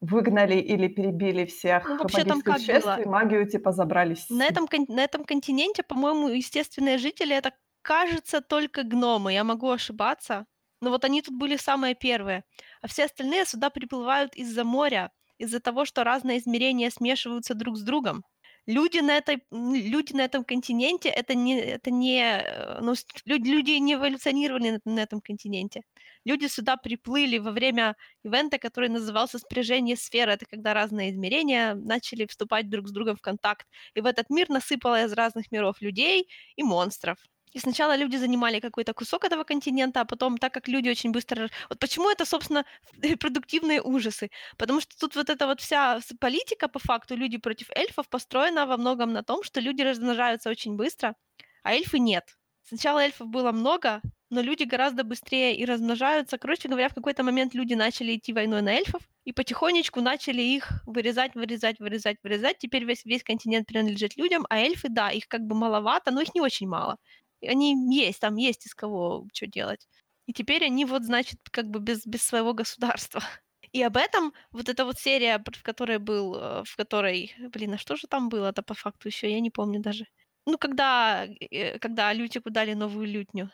выгнали 0.00 0.56
или 0.56 0.88
перебили 0.88 1.44
всех 1.46 1.88
Ну, 1.88 1.98
вообще 1.98 2.24
там 2.24 2.42
как 2.42 2.58
существ, 2.58 2.84
было? 2.84 3.00
и 3.00 3.06
магию, 3.06 3.48
типа, 3.48 3.72
забрали 3.72 4.14
с 4.14 4.28
На 4.28 4.44
этом, 4.46 4.66
на 4.88 5.00
этом 5.04 5.24
континенте, 5.24 5.82
по-моему, 5.82 6.28
естественные 6.28 6.98
жители 6.98 7.34
это 7.36 7.52
кажется, 7.88 8.40
только 8.42 8.82
гномы. 8.82 9.32
Я 9.32 9.44
могу 9.44 9.70
ошибаться. 9.70 10.44
Но 10.82 10.90
вот 10.90 11.04
они 11.04 11.22
тут 11.22 11.34
были 11.38 11.56
самые 11.56 11.94
первые. 11.94 12.42
А 12.82 12.86
все 12.86 13.04
остальные 13.06 13.46
сюда 13.46 13.70
приплывают 13.70 14.36
из-за 14.36 14.64
моря, 14.64 15.10
из-за 15.38 15.60
того, 15.60 15.86
что 15.86 16.04
разные 16.04 16.38
измерения 16.38 16.90
смешиваются 16.90 17.54
друг 17.54 17.76
с 17.78 17.82
другом. 17.82 18.24
Люди 18.66 18.98
на, 18.98 19.16
этой, 19.16 19.42
люди 19.50 20.12
на 20.12 20.20
этом 20.20 20.44
континенте 20.44 21.08
это 21.08 21.34
не, 21.34 21.58
это 21.58 21.90
не 21.90 22.20
э, 22.20 22.80
ну, 22.82 22.94
люди, 23.24 23.48
люди 23.48 23.70
не 23.80 23.94
эволюционировали 23.94 24.70
на, 24.84 24.94
на 24.94 25.00
этом 25.00 25.20
континенте. 25.22 25.80
Люди 26.26 26.46
сюда 26.48 26.76
приплыли 26.76 27.38
во 27.38 27.50
время 27.50 27.96
ивента, 28.24 28.58
который 28.58 28.90
назывался 28.90 29.38
«Спряжение 29.38 29.96
сферы». 29.96 30.32
Это 30.32 30.44
когда 30.44 30.74
разные 30.74 31.10
измерения 31.10 31.74
начали 31.74 32.26
вступать 32.26 32.68
друг 32.68 32.88
с 32.88 32.92
другом 32.92 33.16
в 33.16 33.22
контакт. 33.22 33.66
И 33.94 34.02
в 34.02 34.06
этот 34.06 34.28
мир 34.30 34.50
насыпало 34.50 35.04
из 35.04 35.12
разных 35.14 35.50
миров 35.52 35.80
людей 35.80 36.28
и 36.56 36.62
монстров. 36.62 37.16
И 37.52 37.58
сначала 37.58 37.96
люди 37.96 38.16
занимали 38.16 38.60
какой-то 38.60 38.94
кусок 38.94 39.24
этого 39.24 39.44
континента, 39.44 40.00
а 40.00 40.04
потом, 40.04 40.38
так 40.38 40.54
как 40.54 40.68
люди 40.68 40.88
очень 40.90 41.12
быстро... 41.12 41.48
Вот 41.68 41.78
почему 41.78 42.10
это, 42.10 42.24
собственно, 42.24 42.64
репродуктивные 43.02 43.82
ужасы? 43.82 44.30
Потому 44.56 44.80
что 44.80 44.96
тут 44.98 45.16
вот 45.16 45.30
эта 45.30 45.46
вот 45.46 45.60
вся 45.60 46.00
политика, 46.20 46.68
по 46.68 46.78
факту, 46.78 47.16
люди 47.16 47.38
против 47.38 47.70
эльфов, 47.70 48.08
построена 48.08 48.66
во 48.66 48.76
многом 48.76 49.12
на 49.12 49.22
том, 49.22 49.42
что 49.42 49.60
люди 49.60 49.82
размножаются 49.82 50.50
очень 50.50 50.76
быстро, 50.76 51.14
а 51.62 51.74
эльфы 51.74 51.98
нет. 51.98 52.24
Сначала 52.62 53.00
эльфов 53.00 53.28
было 53.28 53.52
много, 53.52 54.02
но 54.30 54.42
люди 54.42 54.64
гораздо 54.64 55.04
быстрее 55.04 55.56
и 55.56 55.64
размножаются. 55.64 56.36
Короче 56.38 56.68
говоря, 56.68 56.88
в 56.88 56.94
какой-то 56.94 57.22
момент 57.22 57.54
люди 57.54 57.74
начали 57.74 58.14
идти 58.16 58.32
войной 58.32 58.62
на 58.62 58.74
эльфов, 58.74 59.02
и 59.24 59.32
потихонечку 59.32 60.00
начали 60.00 60.42
их 60.42 60.70
вырезать, 60.86 61.34
вырезать, 61.34 61.78
вырезать, 61.80 62.18
вырезать. 62.22 62.58
Теперь 62.58 62.84
весь, 62.84 63.04
весь 63.04 63.22
континент 63.22 63.66
принадлежит 63.66 64.16
людям, 64.16 64.46
а 64.50 64.58
эльфы, 64.58 64.88
да, 64.90 65.10
их 65.10 65.28
как 65.28 65.42
бы 65.42 65.54
маловато, 65.54 66.10
но 66.10 66.20
их 66.20 66.34
не 66.34 66.40
очень 66.40 66.68
мало. 66.68 66.98
Они 67.42 67.74
есть, 67.94 68.20
там 68.20 68.36
есть 68.36 68.66
из 68.66 68.74
кого 68.74 69.26
что 69.32 69.46
делать. 69.46 69.88
И 70.26 70.32
теперь 70.32 70.64
они 70.64 70.84
вот, 70.84 71.04
значит, 71.04 71.38
как 71.50 71.68
бы 71.68 71.80
без, 71.80 72.06
без 72.06 72.22
своего 72.22 72.52
государства. 72.54 73.22
И 73.72 73.82
об 73.82 73.96
этом 73.96 74.32
вот 74.52 74.68
эта 74.68 74.84
вот 74.84 74.98
серия, 74.98 75.42
в 75.44 75.62
которой 75.62 75.98
был, 75.98 76.34
э, 76.36 76.64
в 76.64 76.76
которой, 76.76 77.34
блин, 77.38 77.74
а 77.74 77.78
что 77.78 77.96
же 77.96 78.06
там 78.06 78.28
было-то 78.28 78.62
по 78.62 78.74
факту 78.74 79.08
еще, 79.08 79.30
я 79.30 79.40
не 79.40 79.50
помню 79.50 79.80
даже. 79.80 80.06
Ну, 80.46 80.58
когда, 80.58 81.26
э, 81.26 81.78
когда 81.78 82.12
Лютику 82.12 82.50
дали 82.50 82.74
новую 82.74 83.06
лютню 83.06 83.50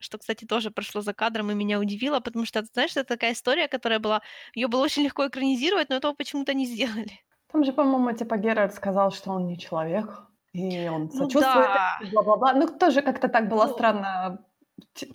что, 0.00 0.18
кстати, 0.18 0.44
тоже 0.44 0.70
прошло 0.70 1.00
за 1.00 1.12
кадром 1.12 1.50
и 1.50 1.54
меня 1.54 1.80
удивило, 1.80 2.20
потому 2.20 2.44
что, 2.44 2.62
знаешь, 2.72 2.92
это 2.92 3.04
такая 3.04 3.32
история, 3.32 3.68
которая 3.68 3.98
была... 3.98 4.22
Ее 4.54 4.68
было 4.68 4.82
очень 4.82 5.02
легко 5.02 5.26
экранизировать, 5.26 5.88
но 5.88 5.96
этого 5.96 6.14
почему-то 6.14 6.54
не 6.54 6.66
сделали. 6.66 7.20
Там 7.50 7.64
же, 7.64 7.72
по-моему, 7.72 8.12
типа 8.16 8.36
Геральт 8.36 8.74
сказал, 8.74 9.10
что 9.10 9.30
он 9.30 9.46
не 9.46 9.58
человек, 9.58 10.27
и 10.52 10.88
он 10.88 11.04
ну 11.04 11.10
сочувствует, 11.10 11.44
да. 11.44 11.98
бла-бла-бла. 12.12 12.54
Ну, 12.54 12.68
тоже 12.78 13.02
как-то 13.02 13.28
так 13.28 13.48
было 13.48 13.66
ну, 13.66 13.72
странно. 13.72 14.44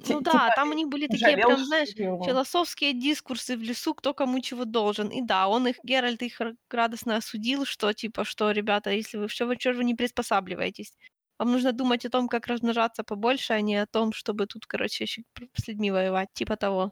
Ну 0.08 0.22
да, 0.22 0.32
типа, 0.32 0.54
там 0.56 0.72
у 0.72 0.74
них 0.74 0.90
были 0.90 1.08
такие 1.08 1.38
прям, 1.38 1.58
знаешь, 1.58 1.90
философские 1.96 2.94
дискурсы 2.94 3.56
в 3.56 3.62
лесу, 3.62 3.94
кто 3.94 4.13
кому 4.13 4.40
чего 4.42 4.66
должен. 4.66 5.08
И 5.10 5.22
да, 5.22 5.48
он 5.48 5.68
их, 5.68 5.78
Геральт 5.84 6.22
их 6.22 6.42
радостно 6.70 7.18
осудил, 7.18 7.66
что 7.66 7.94
типа, 7.94 8.25
что, 8.25 8.52
ребята, 8.52 8.92
если 8.92 9.18
вы 9.18 9.28
все, 9.28 9.46
вы 9.46 9.56
что 9.60 9.74
вы 9.74 9.84
не 9.84 9.96
приспосабливаетесь? 9.96 10.94
Вам 11.40 11.52
нужно 11.52 11.72
думать 11.72 12.06
о 12.06 12.10
том, 12.10 12.28
как 12.28 12.48
размножаться 12.48 13.04
побольше, 13.04 13.54
а 13.54 13.62
не 13.62 13.78
о 13.78 13.88
том, 13.88 14.13
чтобы 14.13 14.46
тут, 14.46 14.66
короче, 14.66 15.06
еще 15.06 15.24
с 15.56 15.68
людьми 15.68 15.92
воевать, 15.92 16.30
типа 16.34 16.56
того. 16.56 16.92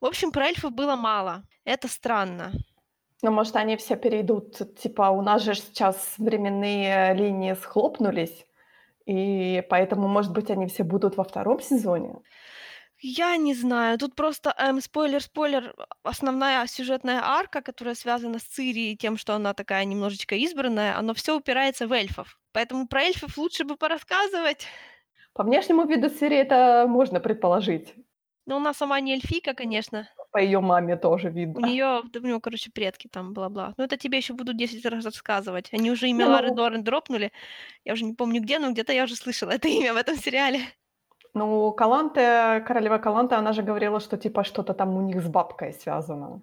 В 0.00 0.06
общем, 0.06 0.32
про 0.32 0.46
эльфов 0.46 0.72
было 0.72 0.96
мало. 0.96 1.44
Это 1.64 1.88
странно. 1.88 2.52
Ну, 3.22 3.32
может, 3.32 3.56
они 3.56 3.76
все 3.76 3.96
перейдут, 3.96 4.76
типа, 4.76 5.10
у 5.10 5.22
нас 5.22 5.42
же 5.42 5.54
сейчас 5.54 6.14
временные 6.18 7.14
линии 7.14 7.54
схлопнулись, 7.54 8.46
и 9.06 9.62
поэтому, 9.70 10.06
может 10.06 10.32
быть, 10.32 10.50
они 10.50 10.66
все 10.66 10.84
будут 10.84 11.16
во 11.16 11.24
втором 11.24 11.60
сезоне? 11.60 12.16
Я 13.00 13.36
не 13.36 13.54
знаю. 13.54 13.96
Тут 13.98 14.16
просто, 14.16 14.52
эм, 14.58 14.80
спойлер-спойлер, 14.80 15.74
основная 16.02 16.66
сюжетная 16.66 17.20
арка, 17.22 17.62
которая 17.62 17.94
связана 17.94 18.40
с 18.40 18.42
Цири 18.42 18.92
и 18.92 18.96
тем, 18.96 19.16
что 19.16 19.34
она 19.34 19.54
такая 19.54 19.84
немножечко 19.84 20.34
избранная, 20.34 20.98
оно 20.98 21.14
все 21.14 21.36
упирается 21.36 21.86
в 21.86 21.92
эльфов. 21.92 22.38
Поэтому 22.52 22.88
про 22.88 23.02
эльфов 23.02 23.38
лучше 23.38 23.64
бы 23.64 23.76
порассказывать. 23.76 24.66
По 25.32 25.44
внешнему 25.44 25.86
виду 25.86 26.10
Цири 26.10 26.36
это 26.36 26.86
можно 26.88 27.20
предположить. 27.20 27.94
Ну, 28.48 28.56
она 28.56 28.72
сама 28.72 28.98
не 29.00 29.12
эльфийка, 29.12 29.52
конечно. 29.52 30.08
По 30.32 30.38
ее 30.38 30.60
маме 30.60 30.96
тоже 30.96 31.28
видно. 31.28 31.60
У 31.60 31.70
нее, 31.70 32.00
у 32.14 32.26
нее, 32.26 32.40
короче, 32.40 32.70
предки 32.70 33.06
там, 33.06 33.34
бла-бла. 33.34 33.74
Ну, 33.76 33.84
это 33.84 33.98
тебе 33.98 34.16
еще 34.16 34.32
буду 34.32 34.54
10 34.54 34.86
раз 34.86 35.04
рассказывать. 35.04 35.68
Они 35.74 35.90
уже 35.90 36.08
имя 36.08 36.24
ну... 36.24 36.32
Лары 36.32 36.54
Дорн 36.54 36.82
дропнули. 36.82 37.30
Я 37.84 37.92
уже 37.92 38.06
не 38.06 38.14
помню 38.14 38.40
где, 38.40 38.58
но 38.58 38.70
где-то 38.70 38.92
я 38.94 39.04
уже 39.04 39.16
слышала 39.16 39.50
это 39.50 39.68
имя 39.78 39.92
в 39.92 39.98
этом 39.98 40.16
сериале. 40.16 40.60
Ну, 41.34 41.72
Каланте, 41.72 42.64
королева 42.66 42.96
Каланте, 42.96 43.34
она 43.34 43.52
же 43.52 43.62
говорила, 43.62 44.00
что 44.00 44.16
типа 44.16 44.44
что-то 44.44 44.72
там 44.72 44.96
у 44.96 45.02
них 45.02 45.20
с 45.20 45.28
бабкой 45.28 45.74
связано. 45.74 46.42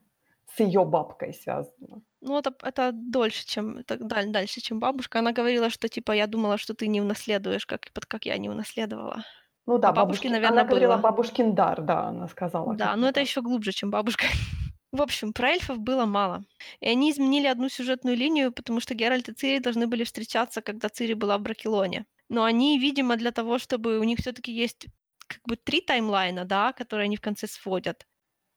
С 0.56 0.60
ее 0.60 0.86
бабкой 0.86 1.34
связано. 1.34 2.02
Ну, 2.22 2.38
это, 2.38 2.54
это 2.62 2.92
дольше, 2.94 3.48
чем 3.48 3.80
это 3.80 3.98
дальше, 4.28 4.62
чем 4.62 4.80
бабушка. 4.80 5.20
Она 5.20 5.32
говорила, 5.32 5.72
что 5.72 5.88
типа 5.88 6.12
я 6.12 6.28
думала, 6.28 6.60
что 6.60 6.76
ты 6.76 6.88
не 6.88 7.02
унаследуешь, 7.02 7.66
как, 7.66 7.90
как 8.08 8.26
я 8.26 8.38
не 8.38 8.50
унаследовала. 8.50 9.24
Ну 9.65 9.77
да, 9.79 9.89
а 9.89 9.93
бабушки, 9.93 10.27
наверное, 10.27 10.62
она 10.62 10.69
говорила 10.69 10.93
было. 10.93 11.01
бабушкин 11.01 11.55
дар, 11.55 11.81
да, 11.81 12.07
она 12.10 12.27
сказала. 12.27 12.75
Да, 12.75 12.95
но 12.95 13.10
это 13.10 13.19
еще 13.19 13.41
глубже, 13.41 13.72
чем 13.72 13.89
бабушка. 13.89 14.25
В 14.91 15.01
общем, 15.01 15.34
про 15.34 15.50
эльфов 15.50 15.79
было 15.79 16.05
мало. 16.05 16.43
И 16.79 16.88
они 16.88 17.12
изменили 17.12 17.48
одну 17.48 17.67
сюжетную 17.69 18.15
линию, 18.15 18.51
потому 18.51 18.79
что 18.79 18.93
Геральт 18.93 19.27
и 19.27 19.34
Цири 19.34 19.60
должны 19.60 19.88
были 19.88 20.03
встречаться, 20.03 20.62
когда 20.62 20.88
Цири 20.88 21.13
была 21.13 21.38
в 21.38 21.41
Бракелоне. 21.41 22.05
Но 22.29 22.43
они, 22.43 22.79
видимо, 22.79 23.17
для 23.17 23.31
того, 23.31 23.57
чтобы 23.60 24.00
у 24.00 24.03
них 24.03 24.19
все-таки 24.19 24.51
есть 24.51 24.88
как 25.27 25.41
бы 25.45 25.55
три 25.55 25.81
таймлайна, 25.81 26.45
да, 26.45 26.72
которые 26.72 27.05
они 27.05 27.17
в 27.17 27.22
конце 27.22 27.48
сводят. 27.48 28.05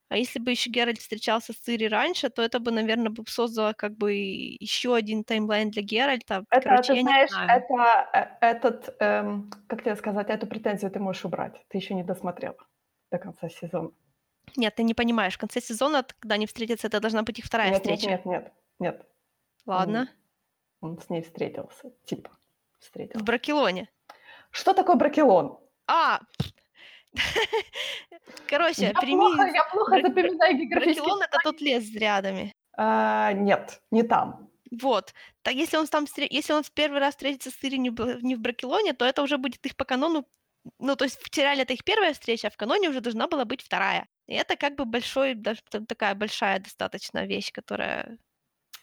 А 0.09 0.17
если 0.17 0.39
бы 0.39 0.51
еще 0.51 0.71
Геральт 0.71 0.99
встречался 0.99 1.53
с 1.53 1.57
Цири 1.57 1.87
раньше, 1.87 2.31
то 2.31 2.43
это 2.43 2.61
бы, 2.61 2.71
наверное, 2.71 3.11
бы 3.11 3.25
создало 3.27 3.75
как 3.75 3.97
бы 3.97 4.15
еще 4.15 4.95
один 4.95 5.23
таймлайн 5.23 5.71
для 5.71 5.83
Геральта. 5.83 6.45
Это, 6.51 6.69
Короче, 6.71 6.95
ты 6.95 7.01
знаешь, 7.03 7.31
это, 7.31 8.09
э, 8.15 8.29
этот, 8.41 8.97
эм, 9.01 9.51
как 9.67 9.83
тебе 9.83 9.97
сказать, 9.97 10.31
эту 10.31 10.47
претензию 10.47 10.91
ты 10.91 10.99
можешь 10.99 11.25
убрать. 11.27 11.63
Ты 11.69 11.77
еще 11.77 11.95
не 11.95 12.05
досмотрела 12.05 12.57
до 13.11 13.19
конца 13.19 13.51
сезона. 13.51 13.91
Нет, 14.57 14.75
ты 14.75 14.83
не 14.83 14.95
понимаешь. 14.95 15.35
В 15.35 15.39
конце 15.39 15.61
сезона, 15.61 16.07
когда 16.21 16.37
они 16.37 16.47
встретятся, 16.47 16.87
это 16.87 17.01
должна 17.01 17.23
быть 17.23 17.39
их 17.39 17.45
вторая 17.45 17.71
нет, 17.71 17.83
встреча. 17.83 18.09
Нет, 18.09 18.25
нет, 18.25 18.45
нет, 18.45 18.53
нет. 18.79 19.07
Ладно. 19.67 20.09
Он, 20.81 20.93
он 20.93 21.01
с 21.03 21.11
ней 21.11 21.23
встретился, 21.23 21.93
типа 22.07 22.31
встретился. 22.79 23.23
В 23.23 23.27
Бракелоне. 23.27 23.91
Что 24.51 24.73
такое 24.73 24.97
Бракелон? 24.97 25.59
А, 25.87 26.21
Короче, 28.49 28.83
я 28.83 28.93
прими... 28.93 29.21
Плохо, 29.21 29.51
я 29.55 29.65
плохо 29.65 30.01
запоминаю 30.03 30.57
географические... 30.57 31.03
Бракелон— 31.03 31.23
это 31.23 31.39
тот 31.43 31.61
лес 31.61 31.85
с 31.85 31.95
рядами. 31.95 32.53
А, 32.77 33.33
нет, 33.33 33.81
не 33.91 34.03
там. 34.03 34.49
Вот. 34.71 35.15
Так 35.43 35.55
если 35.55 35.77
он 35.77 35.87
там, 35.87 36.07
если 36.17 36.53
он 36.53 36.63
в 36.63 36.71
первый 36.73 37.01
раз 37.01 37.15
встретится 37.15 37.51
с 37.51 37.55
Цири 37.55 37.79
не 37.79 37.91
в 37.91 38.41
Бракелоне, 38.41 38.93
то 38.93 39.05
это 39.05 39.23
уже 39.23 39.39
будет 39.39 39.65
их 39.65 39.77
по 39.77 39.85
канону, 39.85 40.27
ну, 40.79 40.97
то 40.97 41.05
есть 41.05 41.19
в 41.21 41.35
сериале 41.35 41.63
это 41.63 41.73
их 41.73 41.85
первая 41.85 42.13
встреча, 42.13 42.49
а 42.49 42.51
в 42.51 42.57
каноне 42.57 42.91
уже 42.91 43.01
должна 43.01 43.27
была 43.27 43.45
быть 43.45 43.63
вторая. 43.63 44.07
И 44.27 44.35
это 44.35 44.57
как 44.57 44.77
бы 44.77 44.85
большой, 44.85 45.35
даже 45.35 45.61
такая 45.89 46.15
большая 46.15 46.61
достаточно 46.61 47.25
вещь, 47.25 47.53
которая... 47.53 48.19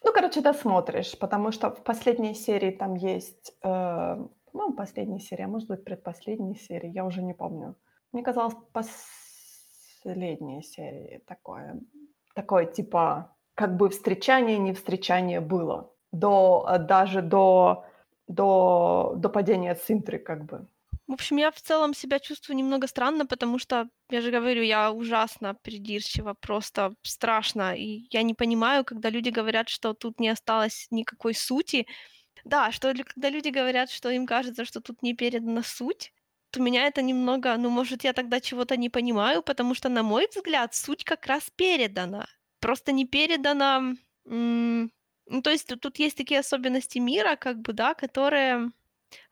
Ну, 0.04 0.12
короче, 0.12 0.42
досмотришь, 0.42 1.18
потому 1.18 1.52
что 1.52 1.70
в 1.70 1.84
последней 1.84 2.36
серии 2.36 2.72
там 2.72 2.96
есть, 2.96 3.54
э, 3.64 4.28
ну, 4.54 4.74
последняя 4.74 5.20
серия, 5.20 5.48
может 5.48 5.68
быть, 5.68 5.84
предпоследняя 5.84 6.56
серия, 6.56 6.90
я 6.90 7.06
уже 7.06 7.22
не 7.22 7.34
помню. 7.34 7.76
Мне 8.16 8.24
казалось, 8.24 8.56
последняя 8.72 10.62
серия 10.62 11.20
такое, 11.28 11.82
такое 12.34 12.66
типа, 12.66 13.36
как 13.56 13.76
бы 13.76 13.90
встречание, 13.90 14.58
не 14.58 14.72
встречание 14.72 15.42
было. 15.42 15.94
До, 16.14 16.66
даже 16.80 17.22
до, 17.22 17.84
до, 18.30 19.16
до 19.18 19.28
падения 19.28 19.76
Цинтры, 19.76 20.18
как 20.18 20.46
бы. 20.46 20.66
В 21.08 21.12
общем, 21.12 21.36
я 21.36 21.52
в 21.52 21.60
целом 21.62 21.94
себя 21.94 22.20
чувствую 22.20 22.56
немного 22.56 22.88
странно, 22.88 23.26
потому 23.26 23.60
что, 23.60 23.90
я 24.10 24.22
же 24.22 24.32
говорю, 24.32 24.64
я 24.64 24.94
ужасно 24.94 25.54
придирчива, 25.54 26.36
просто 26.40 26.94
страшно. 27.02 27.76
И 27.76 28.08
я 28.12 28.24
не 28.24 28.34
понимаю, 28.34 28.86
когда 28.86 29.10
люди 29.10 29.28
говорят, 29.28 29.68
что 29.68 29.94
тут 29.94 30.22
не 30.22 30.30
осталось 30.30 30.88
никакой 30.90 31.34
сути. 31.34 31.86
Да, 32.46 32.72
что 32.72 32.94
когда 32.94 33.30
люди 33.30 33.50
говорят, 33.50 33.90
что 33.90 34.10
им 34.10 34.26
кажется, 34.26 34.64
что 34.64 34.80
тут 34.80 35.02
не 35.02 35.14
передана 35.14 35.64
суть, 35.64 36.14
у 36.58 36.64
меня 36.64 36.88
это 36.88 37.02
немного, 37.02 37.56
ну, 37.58 37.70
может, 37.70 38.04
я 38.04 38.14
тогда 38.14 38.40
чего-то 38.40 38.78
не 38.78 38.90
понимаю, 38.90 39.42
потому 39.44 39.76
что, 39.76 39.90
на 39.90 40.04
мой 40.04 40.28
взгляд, 40.28 40.74
суть 40.76 41.04
как 41.04 41.26
раз 41.28 41.50
передана. 41.56 42.28
Просто 42.60 42.92
не 42.92 43.06
передана... 43.06 43.96
М- 44.26 44.92
ну, 45.28 45.42
то 45.42 45.50
есть 45.52 45.68
тут, 45.82 46.00
есть 46.00 46.18
такие 46.18 46.40
особенности 46.40 47.00
мира, 47.00 47.36
как 47.36 47.60
бы, 47.62 47.74
да, 47.74 47.94
которые... 47.94 48.72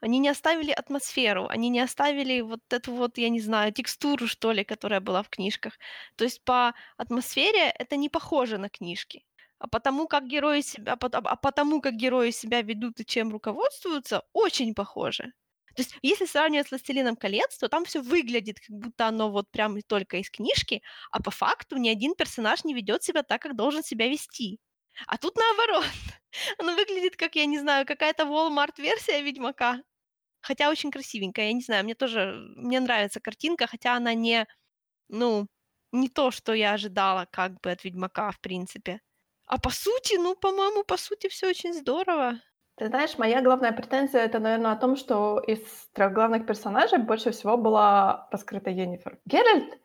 Они 0.01 0.19
не 0.19 0.29
оставили 0.29 0.71
атмосферу, 0.71 1.47
они 1.49 1.69
не 1.69 1.79
оставили 1.81 2.41
вот 2.41 2.61
эту 2.69 2.93
вот, 2.93 3.17
я 3.17 3.29
не 3.29 3.41
знаю, 3.41 3.73
текстуру, 3.73 4.27
что 4.27 4.51
ли, 4.51 4.63
которая 4.63 5.01
была 5.01 5.23
в 5.23 5.29
книжках. 5.29 5.77
То 6.15 6.23
есть 6.23 6.43
по 6.45 6.73
атмосфере 6.97 7.69
это 7.79 7.97
не 7.97 8.09
похоже 8.09 8.57
на 8.57 8.69
книжки. 8.69 9.25
А 9.59 9.67
потому 9.67 10.07
как 10.07 10.27
герои 10.27 10.61
себя, 10.61 10.93
а, 10.93 10.97
а 10.99 11.35
потому 11.35 11.81
как 11.81 11.95
герои 11.95 12.31
себя 12.31 12.61
ведут 12.61 12.99
и 12.99 13.05
чем 13.05 13.31
руководствуются, 13.31 14.23
очень 14.33 14.73
похоже. 14.73 15.33
То 15.75 15.81
есть, 15.81 15.95
если 16.01 16.25
сравнивать 16.25 16.67
с 16.67 16.71
«Властелином 16.71 17.15
колец», 17.15 17.57
то 17.57 17.67
там 17.67 17.85
все 17.85 18.01
выглядит, 18.01 18.59
как 18.59 18.75
будто 18.77 19.07
оно 19.07 19.31
вот 19.31 19.49
прям 19.51 19.81
только 19.81 20.17
из 20.17 20.29
книжки, 20.29 20.81
а 21.11 21.21
по 21.21 21.31
факту 21.31 21.77
ни 21.77 21.89
один 21.89 22.15
персонаж 22.15 22.63
не 22.63 22.73
ведет 22.73 23.03
себя 23.03 23.23
так, 23.23 23.41
как 23.41 23.55
должен 23.55 23.83
себя 23.83 24.07
вести. 24.07 24.59
А 25.07 25.17
тут 25.17 25.35
наоборот. 25.35 25.85
Оно 26.59 26.75
выглядит 26.75 27.15
как, 27.15 27.35
я 27.35 27.45
не 27.45 27.59
знаю, 27.59 27.85
какая-то 27.85 28.23
Walmart-версия 28.25 29.21
Ведьмака. 29.21 29.81
Хотя 30.41 30.69
очень 30.69 30.91
красивенькая, 30.91 31.47
я 31.47 31.53
не 31.53 31.61
знаю, 31.61 31.83
мне 31.85 31.95
тоже, 31.95 32.35
мне 32.57 32.79
нравится 32.79 33.19
картинка, 33.21 33.67
хотя 33.67 33.95
она 33.95 34.13
не, 34.13 34.47
ну, 35.09 35.47
не 35.93 36.09
то, 36.09 36.31
что 36.31 36.53
я 36.53 36.73
ожидала 36.73 37.27
как 37.31 37.61
бы 37.61 37.71
от 37.71 37.83
Ведьмака, 37.83 38.31
в 38.31 38.39
принципе. 38.41 39.01
А 39.47 39.59
по 39.59 39.69
сути, 39.71 40.15
ну, 40.15 40.35
по-моему, 40.35 40.83
по 40.83 40.97
сути 40.97 41.29
все 41.29 41.49
очень 41.49 41.73
здорово. 41.73 42.41
Ты 42.77 42.87
знаешь, 42.87 43.17
моя 43.19 43.41
главная 43.41 43.71
претензия 43.71 44.21
это, 44.21 44.39
наверное, 44.39 44.71
о 44.71 44.75
том, 44.75 44.95
что 44.95 45.39
из 45.39 45.59
трех 45.93 46.11
главных 46.13 46.45
персонажей 46.45 46.97
больше 46.99 47.31
всего 47.31 47.55
была 47.55 48.27
раскрыта 48.31 48.71
Енифер. 48.71 49.19
Геральт 49.25 49.77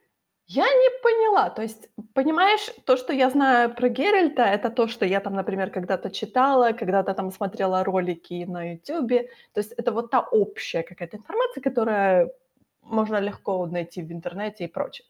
я 0.46 0.64
не 0.64 0.90
поняла. 1.02 1.50
То 1.50 1.62
есть, 1.62 1.90
понимаешь, 2.14 2.70
то, 2.86 2.96
что 2.96 3.12
я 3.12 3.28
знаю 3.30 3.74
про 3.74 3.88
Геральта, 3.90 4.42
это 4.42 4.70
то, 4.70 4.88
что 4.88 5.04
я 5.04 5.20
там, 5.20 5.34
например, 5.34 5.70
когда-то 5.70 6.10
читала, 6.10 6.72
когда-то 6.72 7.12
там 7.14 7.30
смотрела 7.30 7.84
ролики 7.84 8.44
на 8.48 8.72
Ютубе. 8.72 9.30
То 9.52 9.60
есть 9.60 9.72
это 9.72 9.92
вот 9.92 10.10
та 10.10 10.20
общая 10.20 10.82
какая-то 10.82 11.18
информация, 11.18 11.62
которая 11.62 12.30
можно 12.82 13.20
легко 13.20 13.66
найти 13.66 14.02
в 14.02 14.10
интернете 14.12 14.64
и 14.64 14.68
прочее. 14.68 15.06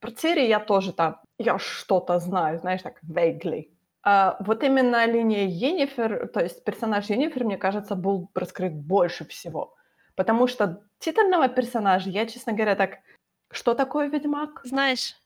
Про 0.00 0.12
Цири 0.12 0.46
я 0.46 0.60
тоже 0.60 0.92
там, 0.92 1.20
я 1.38 1.58
что-то 1.58 2.18
знаю, 2.20 2.58
знаешь, 2.60 2.82
так, 2.82 3.00
vaguely. 3.04 3.70
А, 4.08 4.36
вот 4.38 4.62
именно 4.62 5.04
линия 5.04 5.48
Йеннифер, 5.48 6.28
то 6.28 6.38
есть 6.38 6.62
персонаж 6.62 7.10
Йеннифер, 7.10 7.42
мне 7.42 7.56
кажется, 7.56 7.96
был 7.96 8.30
раскрыт 8.34 8.72
больше 8.72 9.24
всего. 9.24 9.74
Потому 10.14 10.46
что 10.46 10.80
титульного 11.00 11.48
персонажа 11.48 12.08
я, 12.08 12.24
честно 12.26 12.52
говоря, 12.52 12.76
так... 12.76 12.98
Что 13.50 13.74
такое 13.74 14.08
ведьмак? 14.08 14.60
Знаешь, 14.62 15.16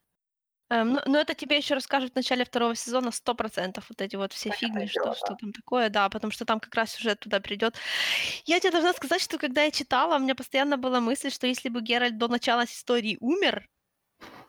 эм, 0.71 0.95
ну, 0.95 1.01
ну 1.05 1.19
это 1.19 1.35
тебе 1.35 1.59
еще 1.59 1.75
расскажут 1.75 2.13
в 2.13 2.17
начале 2.17 2.47
второго 2.47 2.75
сезона 2.75 3.11
сто 3.11 3.35
процентов 3.35 3.85
вот 3.91 4.01
эти 4.01 4.17
вот 4.17 4.33
все 4.33 4.51
фигни, 4.51 4.87
что, 4.87 5.03
дело, 5.03 5.15
что 5.15 5.29
да. 5.29 5.37
там 5.37 5.53
такое, 5.53 5.91
да, 5.91 6.09
потому 6.09 6.33
что 6.33 6.47
там 6.47 6.59
как 6.59 6.75
раз 6.75 6.93
сюжет 6.93 7.21
туда 7.21 7.41
придет. 7.41 7.77
Я 8.47 8.61
тебе 8.61 8.73
должна 8.73 8.95
сказать, 8.95 9.21
что 9.21 9.37
когда 9.37 9.63
я 9.63 9.71
читала, 9.71 10.17
у 10.17 10.21
меня 10.21 10.35
постоянно 10.35 10.79
была 10.79 11.01
мысль, 11.01 11.31
что 11.31 11.47
если 11.47 11.69
бы 11.69 11.83
Геральт 11.83 12.17
до 12.17 12.29
начала 12.29 12.65
истории 12.65 13.19
умер, 13.21 13.69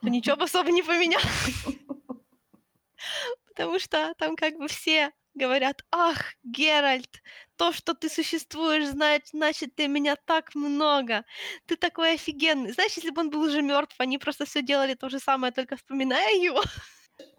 то 0.02 0.10
ничего 0.10 0.38
бы 0.38 0.46
особо 0.46 0.72
не 0.72 0.84
поменялось. 0.84 1.66
Потому 3.62 3.78
что 3.78 4.16
там 4.18 4.36
как 4.36 4.56
бы 4.58 4.68
все 4.68 5.12
говорят: 5.36 5.84
"Ах, 5.92 6.34
Геральт, 6.44 7.22
то, 7.58 7.72
что 7.72 7.94
ты 7.94 8.10
существуешь, 8.10 8.88
знает 8.88 9.28
значит 9.28 9.76
для 9.76 9.88
меня 9.88 10.16
так 10.16 10.56
много. 10.56 11.24
Ты 11.68 11.76
такой 11.76 12.16
офигенный". 12.16 12.72
Знаешь, 12.72 12.94
если 12.94 13.12
бы 13.12 13.22
он 13.22 13.30
был 13.30 13.42
уже 13.42 13.62
мертв, 13.62 13.94
они 14.00 14.18
просто 14.18 14.46
все 14.46 14.64
делали 14.64 14.96
то 14.96 15.10
же 15.10 15.20
самое, 15.20 15.54
только 15.54 15.76
вспоминая 15.76 16.34
его. 16.44 16.64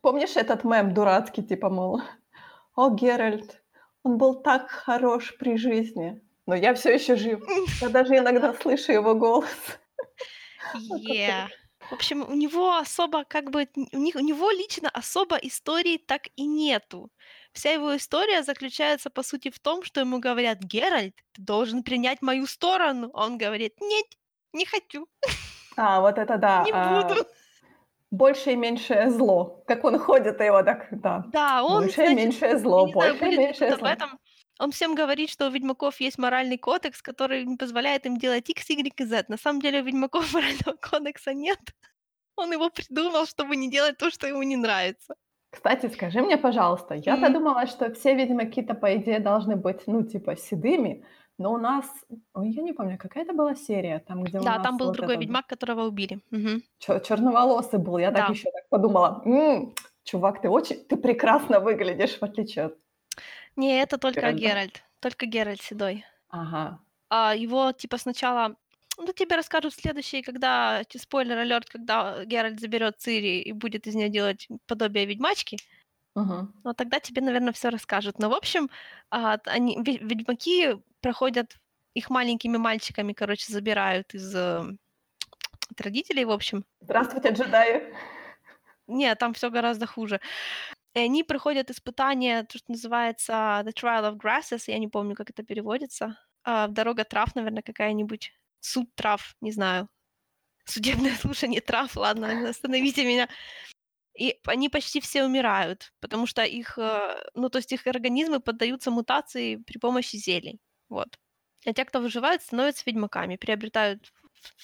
Помнишь 0.00 0.36
этот 0.36 0.62
мем 0.62 0.94
дурацкий, 0.94 1.42
типа, 1.42 1.68
мол, 1.70 2.00
о, 2.76 2.90
Геральт, 2.90 3.60
он 4.04 4.16
был 4.16 4.42
так 4.42 4.70
хорош 4.70 5.36
при 5.38 5.56
жизни, 5.56 6.22
но 6.46 6.54
я 6.54 6.72
все 6.74 6.94
еще 6.94 7.16
жив. 7.16 7.42
Я 7.80 7.88
даже 7.88 8.16
иногда 8.16 8.54
слышу 8.62 8.92
его 8.92 9.16
голос. 9.16 9.48
Yeah. 11.00 11.48
В 11.92 11.94
общем, 11.94 12.22
у 12.26 12.32
него 12.34 12.76
особо 12.78 13.22
как 13.24 13.50
бы 13.50 13.68
у 13.92 13.98
них 13.98 14.14
у 14.14 14.20
него 14.20 14.50
лично 14.50 14.88
особо 14.88 15.36
истории 15.36 15.98
так 15.98 16.22
и 16.36 16.46
нету. 16.46 17.10
Вся 17.52 17.70
его 17.72 17.94
история 17.94 18.42
заключается, 18.42 19.10
по 19.10 19.22
сути, 19.22 19.50
в 19.50 19.58
том, 19.60 19.82
что 19.84 20.00
ему 20.00 20.18
говорят: 20.18 20.60
"Геральт, 20.60 21.14
ты 21.32 21.42
должен 21.42 21.82
принять 21.82 22.22
мою 22.22 22.46
сторону". 22.46 23.10
А 23.12 23.26
он 23.26 23.36
говорит: 23.36 23.74
"Нет, 23.82 24.06
не 24.54 24.64
хочу, 24.64 25.06
А, 25.76 26.00
вот 26.00 26.18
это 26.18 26.38
да, 26.38 26.64
не 26.64 26.72
а, 26.72 27.14
буду". 27.14 27.26
большее 28.10 28.54
и 28.54 28.56
меньшее 28.56 29.10
зло. 29.10 29.64
Как 29.66 29.84
он 29.84 29.98
ходит, 29.98 30.40
его 30.40 30.62
так, 30.62 30.88
да, 30.90 31.32
Да, 31.32 31.62
он, 31.64 31.84
большее 31.84 32.08
и 32.08 32.10
меньшее 32.10 32.58
зло, 32.58 32.86
знаю, 32.96 33.14
большее 33.14 33.30
и 33.30 33.36
меньшее 33.36 33.74
зло. 33.74 33.88
этом. 33.88 34.18
Он 34.60 34.70
всем 34.70 34.94
говорит, 34.94 35.30
что 35.30 35.46
у 35.46 35.50
ведьмаков 35.50 36.00
есть 36.00 36.18
моральный 36.18 36.58
кодекс, 36.58 37.02
который 37.02 37.44
не 37.44 37.56
позволяет 37.56 38.06
им 38.06 38.16
делать 38.18 38.48
X, 38.48 38.68
Y 38.70 38.92
и 39.00 39.04
Z. 39.04 39.24
На 39.28 39.36
самом 39.36 39.60
деле 39.60 39.80
у 39.80 39.84
ведьмаков 39.84 40.32
морального 40.34 40.76
кодекса 40.76 41.34
нет. 41.34 41.58
Он 42.36 42.52
его 42.52 42.70
придумал, 42.70 43.26
чтобы 43.26 43.56
не 43.56 43.70
делать 43.70 43.98
то, 43.98 44.10
что 44.10 44.26
ему 44.26 44.42
не 44.44 44.56
нравится. 44.56 45.14
Кстати, 45.50 45.88
скажи 45.88 46.22
мне, 46.22 46.38
пожалуйста, 46.38 46.94
я-то 46.94 47.30
думала, 47.32 47.66
что 47.66 47.92
все 47.94 48.14
ведьмаки-то, 48.14 48.74
по 48.74 48.96
идее, 48.96 49.20
должны 49.20 49.56
быть, 49.56 49.82
ну, 49.86 50.02
типа, 50.02 50.36
седыми, 50.36 51.04
но 51.38 51.52
у 51.54 51.58
нас, 51.58 51.86
ой, 52.34 52.50
я 52.50 52.62
не 52.62 52.72
помню, 52.72 52.98
какая 52.98 53.24
это 53.24 53.34
была 53.34 53.54
серия, 53.54 54.00
там, 54.00 54.22
где 54.24 54.40
у 54.40 54.42
Да, 54.44 54.58
там 54.60 54.78
был 54.78 54.86
вот 54.86 54.94
другой 54.96 55.16
этот 55.16 55.20
ведьмак, 55.26 55.46
которого 55.46 55.84
убили. 55.86 56.20
Чё- 56.78 56.98
черноволосый 57.00 57.78
был. 57.78 57.98
Я 57.98 58.10
так 58.12 58.24
Да. 58.24 58.28
еще 58.28 58.50
так 58.50 58.68
подумала, 58.70 59.22
«М, 59.24 59.74
чувак, 60.04 60.40
ты 60.42 60.48
очень, 60.48 60.84
ты 60.84 60.96
прекрасно 60.96 61.60
выглядишь, 61.60 62.18
в 62.18 62.22
отличие 62.24 62.66
от 62.66 62.78
Не, 63.56 63.80
это 63.80 63.98
только. 63.98 64.32
Геральт. 64.32 64.82
Только 65.00 65.26
Геральт 65.26 65.60
седой. 65.60 66.04
Ага. 66.28 66.80
А 67.08 67.34
его, 67.34 67.72
типа, 67.72 67.98
сначала 67.98 68.56
ну, 68.98 69.12
тебе 69.12 69.36
расскажут 69.36 69.74
в 69.74 69.80
следующий, 69.80 70.22
когда, 70.22 70.82
спойлер 70.96 71.38
алерт, 71.38 71.68
когда 71.68 72.24
Геральт 72.24 72.60
заберет 72.60 73.00
Цири 73.00 73.40
и 73.40 73.52
будет 73.52 73.86
из 73.86 73.94
нее 73.94 74.08
делать 74.08 74.48
подобие 74.66 75.06
ведьмачки, 75.06 75.58
Мгм. 76.14 76.52
вот 76.62 76.76
тогда 76.76 77.00
тебе, 77.00 77.22
наверное, 77.22 77.52
все 77.52 77.70
расскажут. 77.70 78.18
Но, 78.18 78.28
в 78.28 78.34
общем, 78.34 78.68
а, 79.10 79.38
они 79.46 79.78
ве 79.82 79.96
ведьмаки 79.98 80.76
проходят 81.00 81.56
их 81.94 82.10
маленькими 82.10 82.58
мальчиками, 82.58 83.12
короче, 83.12 83.52
забирают 83.52 84.14
из, 84.14 84.34
э, 84.34 84.62
от 85.70 85.80
родителей, 85.80 86.24
в 86.24 86.30
общем. 86.30 86.64
Здравствуйте, 86.80 87.30
джедаи. 87.30 87.94
Нет, 88.86 89.18
там 89.18 89.32
все 89.32 89.50
гораздо 89.50 89.86
хуже. 89.86 90.20
И 90.94 90.98
они 90.98 91.24
проходят 91.24 91.70
испытание, 91.70 92.44
то, 92.44 92.58
что 92.58 92.70
называется 92.72 93.32
The 93.64 93.72
Trial 93.72 94.12
of 94.12 94.18
Grasses, 94.18 94.64
я 94.66 94.78
не 94.78 94.88
помню, 94.88 95.14
как 95.14 95.30
это 95.30 95.42
переводится. 95.42 96.18
А, 96.44 96.68
дорога 96.68 97.04
трав, 97.04 97.34
наверное, 97.34 97.62
какая-нибудь. 97.62 98.32
Суд 98.60 98.94
трав, 98.94 99.34
не 99.40 99.52
знаю. 99.52 99.88
Судебное 100.64 101.14
слушание 101.20 101.60
трав, 101.60 101.96
ладно, 101.96 102.48
остановите 102.50 103.04
меня. 103.04 103.28
И 104.18 104.38
они 104.46 104.68
почти 104.68 105.00
все 105.00 105.24
умирают, 105.24 105.92
потому 106.00 106.26
что 106.26 106.44
их, 106.44 106.76
э, 106.76 107.30
ну, 107.34 107.48
то 107.48 107.58
есть 107.58 107.72
их 107.72 107.86
организмы 107.86 108.40
поддаются 108.40 108.90
мутации 108.90 109.56
при 109.56 109.78
помощи 109.78 110.16
зелий. 110.16 110.60
Вот. 110.90 111.18
А 111.64 111.72
те, 111.72 111.84
кто 111.86 112.00
выживают, 112.00 112.42
становятся 112.42 112.82
ведьмаками, 112.84 113.36
приобретают 113.36 114.12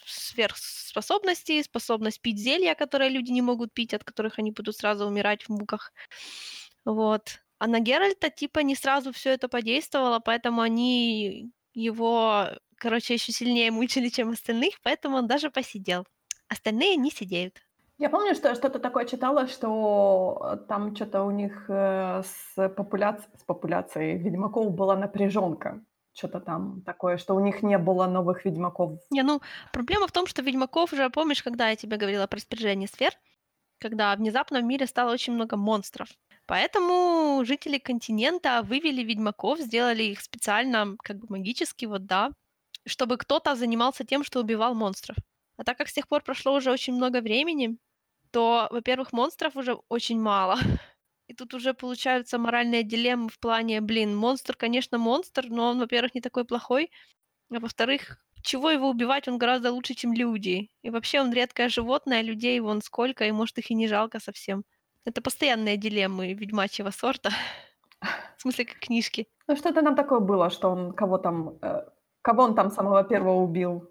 сверхспособности, 0.05 1.63
способность 1.63 2.21
пить 2.21 2.39
зелья, 2.39 2.75
которые 2.75 3.11
люди 3.11 3.31
не 3.31 3.43
могут 3.43 3.73
пить, 3.73 3.95
от 3.95 4.05
которых 4.05 4.39
они 4.39 4.51
будут 4.51 4.77
сразу 4.77 5.07
умирать 5.07 5.45
в 5.45 5.49
муках. 5.51 5.93
Вот. 6.85 7.41
А 7.59 7.67
на 7.67 7.81
Геральта 7.81 8.31
типа 8.31 8.61
не 8.61 8.75
сразу 8.75 9.13
все 9.13 9.31
это 9.31 9.49
подействовало, 9.49 10.21
поэтому 10.21 10.61
они 10.61 11.51
его, 11.75 12.47
короче, 12.77 13.15
еще 13.15 13.33
сильнее 13.33 13.71
мучили, 13.71 14.09
чем 14.09 14.31
остальных, 14.31 14.81
поэтому 14.83 15.17
он 15.17 15.27
даже 15.27 15.51
посидел. 15.51 16.07
Остальные 16.49 16.97
не 16.97 17.11
сидеют. 17.11 17.61
Я 17.99 18.11
помню, 18.11 18.35
что 18.35 18.55
что-то 18.55 18.79
такое 18.79 19.07
читала, 19.07 19.49
что 19.49 20.41
э, 20.53 20.57
там 20.69 20.95
что-то 20.95 21.25
у 21.25 21.33
них 21.33 21.65
э, 21.69 22.23
с, 22.23 22.69
популяц... 22.69 23.21
с 23.37 23.43
популяцией 23.43 24.17
ведьмаков 24.19 24.73
была 24.73 24.97
напряженка. 24.97 25.81
Что-то 26.19 26.41
там 26.41 26.83
такое, 26.83 27.17
что 27.17 27.37
у 27.37 27.41
них 27.41 27.63
не 27.63 27.79
было 27.79 28.09
новых 28.09 28.45
ведьмаков. 28.45 28.99
Не, 29.11 29.23
ну, 29.23 29.41
проблема 29.73 30.09
в 30.09 30.13
том, 30.13 30.27
что 30.27 30.43
ведьмаков 30.43 30.93
уже, 30.93 31.09
помнишь, 31.11 31.45
когда 31.45 31.69
я 31.69 31.77
тебе 31.77 31.97
говорила 31.97 32.27
про 32.27 32.39
распоряжение 32.39 32.89
сфер, 32.89 33.13
когда 33.79 34.17
внезапно 34.17 34.61
в 34.61 34.65
мире 34.65 34.89
стало 34.89 35.13
очень 35.13 35.35
много 35.35 35.57
монстров. 35.57 36.09
Поэтому 36.47 37.45
жители 37.45 37.79
континента 37.79 38.63
вывели 38.65 39.05
ведьмаков, 39.05 39.61
сделали 39.61 40.03
их 40.03 40.21
специально, 40.21 40.97
как 41.05 41.19
бы 41.19 41.27
магически, 41.29 41.85
вот 41.85 42.07
да, 42.07 42.33
чтобы 42.85 43.17
кто-то 43.17 43.55
занимался 43.55 44.05
тем, 44.05 44.25
что 44.25 44.41
убивал 44.41 44.75
монстров. 44.75 45.17
А 45.57 45.63
так 45.63 45.79
как 45.79 45.89
с 45.89 45.93
тех 45.93 46.09
пор 46.09 46.25
прошло 46.25 46.55
уже 46.55 46.73
очень 46.73 46.95
много 46.95 47.21
времени, 47.21 47.77
то, 48.33 48.67
во-первых, 48.73 49.13
монстров 49.13 49.55
уже 49.55 49.79
очень 49.89 50.21
мало. 50.21 50.59
И 51.29 51.35
тут 51.35 51.55
уже 51.55 51.75
получаются 51.75 52.39
моральные 52.39 52.83
дилеммы 52.83 53.29
в 53.29 53.39
плане, 53.39 53.81
блин, 53.81 54.17
монстр, 54.17 54.57
конечно, 54.57 54.99
монстр, 54.99 55.47
но 55.49 55.69
он, 55.69 55.79
во-первых, 55.79 56.15
не 56.15 56.21
такой 56.23 56.45
плохой, 56.45 56.91
а 57.51 57.61
во-вторых, 57.61 58.19
чего 58.43 58.71
его 58.71 58.89
убивать, 58.89 59.29
он 59.29 59.39
гораздо 59.39 59.71
лучше, 59.71 59.95
чем 59.95 60.15
люди. 60.15 60.71
И 60.83 60.91
вообще 60.91 61.21
он 61.21 61.33
редкое 61.33 61.69
животное, 61.69 62.23
людей 62.23 62.59
вон 62.61 62.81
сколько, 62.81 63.25
и 63.25 63.33
может 63.33 63.59
их 63.59 63.71
и 63.71 63.75
не 63.75 63.89
жалко 63.89 64.21
совсем. 64.21 64.65
Это 65.05 65.21
постоянные 65.21 65.77
дилеммы 65.77 66.33
ведьмачьего 66.33 66.91
сорта. 66.91 67.31
В 68.37 68.43
смысле, 68.43 68.65
как 68.65 68.79
книжки. 68.79 69.27
Ну, 69.47 69.57
что-то 69.57 69.83
там 69.83 69.97
такое 69.97 70.21
было, 70.21 70.51
что 70.51 70.71
он 70.71 70.93
кого 70.93 71.19
там... 71.19 71.59
э, 71.63 71.85
кого 72.23 72.43
он 72.43 72.55
там 72.55 72.71
самого 72.71 73.05
первого 73.05 73.43
убил. 73.43 73.91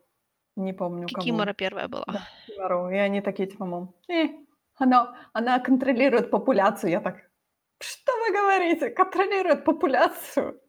Не 0.56 0.74
помню, 0.74 1.08
кого. 1.08 1.22
Кикимора 1.22 1.54
первая 1.54 1.88
была. 1.88 2.06
Да, 2.08 2.28
Кикимору. 2.48 2.90
И 2.90 2.96
они 2.96 3.22
такие, 3.22 3.48
типа, 3.48 3.66
мол, 3.66 3.96
«Э, 4.10 4.28
она, 4.76 5.16
она 5.34 5.60
контролирует 5.60 6.32
популяцию. 6.32 6.92
Я 6.92 7.02
так, 7.02 7.27
что 7.80 8.12
вы 8.20 8.32
говорите? 8.32 8.90
Контролирует 8.90 9.64
популяцию? 9.64 10.60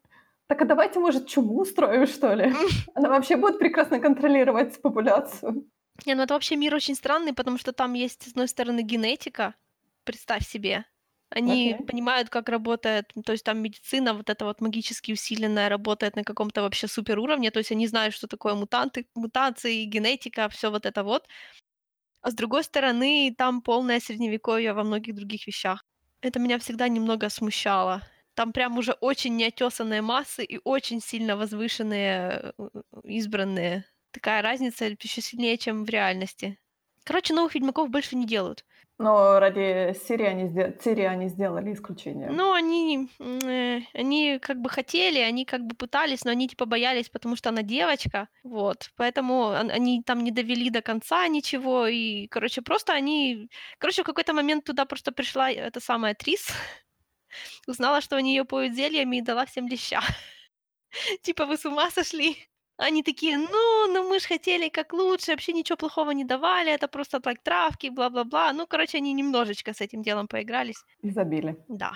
Так 0.47 0.61
а 0.61 0.65
давайте, 0.65 0.99
может, 0.99 1.27
чуму 1.27 1.61
устроим, 1.61 2.07
что 2.07 2.33
ли? 2.33 2.53
Она 2.95 3.09
вообще 3.09 3.35
будет 3.35 3.59
прекрасно 3.59 3.99
контролировать 3.99 4.81
популяцию. 4.81 5.69
Не, 6.05 6.15
ну 6.15 6.23
это 6.23 6.33
вообще 6.33 6.55
мир 6.55 6.73
очень 6.73 6.95
странный, 6.95 7.33
потому 7.33 7.57
что 7.57 7.71
там 7.71 7.93
есть, 7.93 8.23
с 8.23 8.31
одной 8.31 8.47
стороны, 8.47 8.81
генетика, 8.81 9.53
представь 10.05 10.47
себе. 10.47 10.85
Они 11.29 11.73
Окей. 11.73 11.85
понимают, 11.85 12.29
как 12.29 12.49
работает, 12.49 13.11
то 13.23 13.33
есть 13.33 13.43
там 13.43 13.59
медицина 13.61 14.15
вот 14.15 14.29
эта 14.31 14.45
вот 14.45 14.61
магически 14.61 15.11
усиленная 15.11 15.69
работает 15.69 16.15
на 16.15 16.23
каком-то 16.23 16.63
вообще 16.63 16.87
супер 16.87 17.19
уровне, 17.19 17.51
то 17.51 17.59
есть 17.59 17.71
они 17.71 17.85
знают, 17.85 18.15
что 18.15 18.27
такое 18.27 18.55
мутанты, 18.55 19.05
мутации, 19.13 19.83
генетика, 19.83 20.49
все 20.49 20.71
вот 20.71 20.87
это 20.87 21.03
вот. 21.03 21.27
А 22.21 22.31
с 22.31 22.33
другой 22.33 22.63
стороны, 22.63 23.33
там 23.37 23.61
полное 23.61 23.99
средневековье 23.99 24.73
во 24.73 24.83
многих 24.83 25.13
других 25.15 25.45
вещах. 25.45 25.85
Это 26.21 26.39
меня 26.39 26.59
всегда 26.59 26.87
немного 26.87 27.29
смущало. 27.29 28.03
Там 28.33 28.53
прям 28.53 28.77
уже 28.77 28.93
очень 28.93 29.35
неотесанные 29.35 30.01
массы 30.01 30.43
и 30.43 30.59
очень 30.63 31.01
сильно 31.01 31.35
возвышенные, 31.35 32.53
э, 32.57 32.69
избранные. 33.03 33.85
Такая 34.11 34.41
разница 34.41 34.85
еще 34.85 35.21
сильнее, 35.21 35.57
чем 35.57 35.85
в 35.85 35.89
реальности. 35.89 36.57
Короче, 37.03 37.33
новых 37.33 37.55
ведьмаков 37.55 37.89
больше 37.89 38.15
не 38.15 38.25
делают. 38.25 38.65
Но 38.99 39.39
ради 39.39 39.95
Сирии 40.05 40.25
они, 40.25 40.73
Цири 40.73 41.03
они 41.03 41.29
сделали 41.29 41.71
исключение. 41.73 42.29
Ну, 42.29 42.51
они, 42.51 43.09
э, 43.19 43.79
они 43.93 44.39
как 44.39 44.57
бы 44.59 44.69
хотели, 44.69 45.19
они 45.19 45.45
как 45.45 45.61
бы 45.61 45.73
пытались, 45.75 46.25
но 46.25 46.31
они 46.31 46.49
типа 46.49 46.65
боялись, 46.65 47.09
потому 47.09 47.37
что 47.37 47.49
она 47.49 47.61
девочка, 47.63 48.27
вот. 48.43 48.91
Поэтому 48.97 49.35
он- 49.39 49.71
они 49.71 50.03
там 50.03 50.23
не 50.23 50.31
довели 50.31 50.69
до 50.69 50.81
конца 50.81 51.27
ничего, 51.29 51.87
и, 51.87 52.27
короче, 52.27 52.61
просто 52.61 52.91
они... 52.93 53.49
Короче, 53.77 54.03
в 54.03 54.05
какой-то 54.05 54.33
момент 54.33 54.65
туда 54.65 54.85
просто 54.85 55.11
пришла 55.13 55.49
эта 55.49 55.79
самая 55.79 56.13
Трис, 56.13 56.47
Узнала, 57.67 58.01
что 58.01 58.15
они 58.17 58.31
её 58.33 58.45
поют 58.45 58.73
зельями 58.75 59.17
и 59.17 59.21
дала 59.21 59.45
всем 59.45 59.67
леща. 59.67 60.01
Типа 61.23 61.45
вы 61.45 61.57
с 61.57 61.65
ума 61.65 61.89
сошли? 61.91 62.37
Они 62.79 63.03
такие: 63.03 63.37
"Ну, 63.37 63.87
ну 63.93 64.07
мы 64.09 64.19
ж 64.19 64.25
хотели 64.25 64.69
как 64.69 64.93
лучше, 64.93 65.31
вообще 65.31 65.51
ничего 65.51 65.75
плохого 65.75 66.11
не 66.11 66.23
давали, 66.23 66.71
это 66.71 66.87
просто 66.87 67.19
так 67.19 67.39
травки, 67.43 67.87
бла-бла-бла". 67.89 68.53
Ну, 68.53 68.65
короче, 68.67 68.97
они 68.99 69.11
немножечко 69.13 69.73
с 69.73 69.81
этим 69.81 70.01
делом 70.01 70.27
поигрались. 70.29 70.85
И 71.03 71.09
забили. 71.11 71.55
Да. 71.67 71.93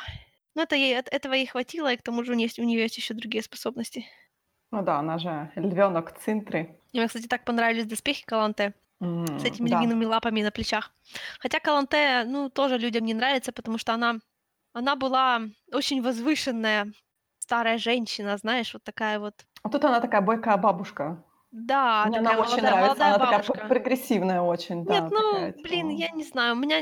Но 0.56 0.64
это 0.64 0.76
ей 0.76 0.96
эт 0.96 1.10
этого 1.12 1.34
ей 1.36 1.48
хватило, 1.48 1.94
и 1.94 1.98
к 1.98 2.04
тому 2.04 2.24
же 2.26 2.34
у 2.34 2.36
нее 2.36 2.46
есть 2.48 2.60
у 2.60 2.64
неё 2.64 2.82
есть 2.84 2.98
ещё 2.98 3.14
другие 3.16 3.44
способности. 3.44 4.06
Ну 4.72 4.82
да, 4.84 5.00
она 5.00 5.18
же 5.18 5.52
львёнок 5.56 6.18
Цинтри. 6.20 6.80
И 6.94 7.00
мне, 7.00 7.08
кстати, 7.08 7.28
так 7.28 7.44
понравились 7.44 7.86
доспехи 7.86 8.24
Каланте 8.26 8.74
М, 9.02 9.26
с 9.38 9.46
этими 9.46 9.70
да. 9.70 9.80
львиными 9.80 10.06
лапами 10.06 10.44
на 10.44 10.52
плечах. 10.52 10.94
Хотя 11.40 11.60
Каланте, 11.60 12.24
ну, 12.28 12.50
тоже 12.50 12.78
людям 12.80 13.06
не 13.06 13.14
нравится, 13.16 13.52
потому 13.54 13.78
что 13.80 13.94
она 13.94 14.20
она 14.74 14.96
была 14.98 15.42
очень 15.74 16.02
возвышенная 16.04 16.94
старая 17.40 17.78
женщина, 17.80 18.38
знаешь, 18.38 18.74
вот 18.74 18.84
такая 18.84 19.20
вот. 19.20 19.46
А 19.64 19.70
тут 19.70 19.84
она 19.86 20.00
такая 20.02 20.22
бойкая 20.22 20.58
бабушка. 20.58 21.24
Да, 21.52 22.06
Мне 22.06 22.20
такая 22.20 22.34
она 22.36 22.42
очень 22.44 22.62
нравится. 22.62 22.88
молодая 22.88 23.16
Она 23.16 23.20
такая 23.20 23.38
бабушка. 23.40 23.68
прогрессивная 23.68 24.42
очень, 24.42 24.86
Нет, 24.86 25.06
да, 25.06 25.10
ну, 25.10 25.22
такая 25.32 25.52
типа 25.54 25.70
блин, 25.70 25.90
я 25.90 26.10
не 26.10 26.24
знаю, 26.24 26.54
у 26.56 26.58
меня 26.60 26.82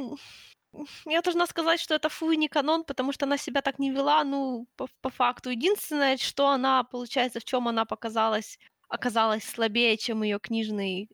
я 1.06 1.22
должна 1.22 1.48
сказать, 1.48 1.80
что 1.82 1.96
это 1.96 2.10
фу 2.10 2.32
и 2.32 2.38
не 2.38 2.48
канон, 2.50 2.84
потому 2.86 3.12
что 3.13 3.26
она 3.26 3.38
себя 3.38 3.62
так 3.62 3.80
не 3.80 3.91
вела, 3.91 4.24
ну, 4.24 4.67
по 4.78 4.88
по 5.02 5.10
факту. 5.10 5.50
Единственное, 5.52 6.17
что 6.17 6.50
она, 6.50 6.84
получается, 6.84 7.39
в 7.39 7.44
чём 7.46 7.67
она 7.67 7.86
показалась 7.86 8.58
оказалась 8.89 9.44
слабее, 9.46 9.98
чем 9.98 10.24
её 10.24 10.39
книжный 10.39 11.10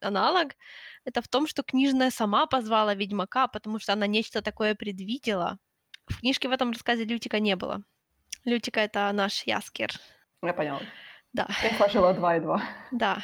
аналог, 0.00 0.54
это 1.06 1.22
в 1.22 1.28
том, 1.28 1.46
что 1.48 1.62
книжная 1.62 2.10
сама 2.10 2.46
позвала 2.46 2.94
ведьмака, 2.94 3.48
потому 3.48 3.78
что 3.80 3.92
она 3.94 4.06
нечто 4.08 4.42
такое 4.42 4.74
предвидела. 4.74 5.58
В 6.08 6.20
книжке 6.20 6.48
в 6.48 6.52
этом 6.52 6.72
рассказе 6.72 7.04
Лютика 7.04 7.40
не 7.40 7.56
было. 7.56 7.82
Лютика- 8.46 8.80
это 8.80 9.12
наш 9.14 9.44
Яскер. 9.44 9.90
Я 10.42 10.54
поняла. 10.54 10.80
Да. 11.32 11.46
Я 11.62 11.70
сложила 11.76 12.12
2 12.14 12.36
и 12.36 12.40
2. 12.40 12.62
Да. 12.90 13.22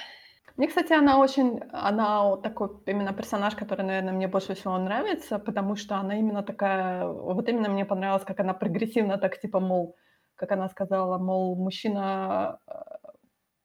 Мне, 0.56 0.68
кстати, 0.68 0.92
она 0.94 1.18
очень 1.18 1.60
она 1.72 2.36
такой 2.38 2.68
именно 2.86 3.12
персонаж, 3.12 3.54
который, 3.54 3.84
наверно, 3.84 4.12
мне 4.12 4.28
больше 4.28 4.54
всего 4.54 4.78
нравится, 4.78 5.38
потому 5.38 5.76
что 5.76 5.96
она 5.96 6.18
именно 6.18 6.42
такая 6.42 7.06
вот 7.06 7.48
именно 7.48 7.68
мне 7.68 7.84
понравилось, 7.84 8.24
как 8.24 8.40
она 8.40 8.54
прогрессивно 8.54 9.18
так 9.18 9.38
типа, 9.40 9.60
мол, 9.60 9.96
как 10.34 10.52
она 10.52 10.68
сказала, 10.68 11.18
мол, 11.18 11.56
мужчина, 11.56 12.58
э, 12.66 12.72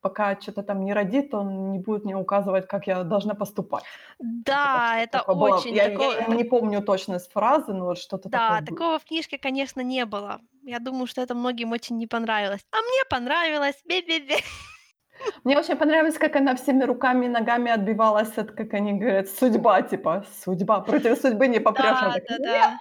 пока 0.01 0.35
чё-то 0.35 0.63
там 0.63 0.83
не 0.85 0.93
родит, 0.93 1.33
он 1.33 1.71
не 1.71 1.79
будет 1.79 2.05
мне 2.05 2.15
указывать, 2.17 2.67
как 2.67 2.87
я 2.87 3.03
должна 3.03 3.35
поступать. 3.35 3.85
Да, 4.19 4.99
Что-то 4.99 5.03
это 5.03 5.23
было. 5.33 5.57
очень 5.57 5.75
Я 5.75 5.89
такое 5.89 6.19
я 6.21 6.27
не 6.35 6.43
помню 6.43 6.81
точность 6.83 7.31
фразы, 7.31 7.73
но 7.73 7.85
вот 7.85 7.97
что-то 7.99 8.29
такое 8.29 8.39
Да, 8.39 8.61
было. 8.61 8.65
такого 8.65 8.99
в 8.99 9.05
книжке, 9.05 9.37
конечно, 9.37 9.81
не 9.81 10.05
было. 10.05 10.41
Я 10.63 10.79
думаю, 10.79 11.07
что 11.07 11.21
это 11.21 11.33
многим 11.35 11.71
очень 11.71 11.97
не 11.97 12.07
понравилось. 12.07 12.61
А 12.71 12.77
мне 12.81 13.03
понравилось. 13.09 13.81
Бе-бе-бе. 13.85 14.37
Мне 15.43 15.57
очень 15.57 15.75
понравилось, 15.75 16.17
как 16.17 16.35
она 16.35 16.55
всеми 16.55 16.83
руками 16.83 17.25
и 17.25 17.29
ногами 17.29 17.71
отбивалась 17.71 18.37
от, 18.37 18.51
как 18.51 18.73
они 18.73 18.93
говорят, 18.93 19.27
судьба, 19.29 19.81
типа, 19.81 20.25
судьба, 20.43 20.81
против 20.81 21.17
судьбы 21.19 21.47
не 21.47 21.59
попрёшь. 21.59 22.01
Она 22.01 22.13
Да, 22.13 22.37
"Нет!" 22.37 22.39
да-да. 22.39 22.79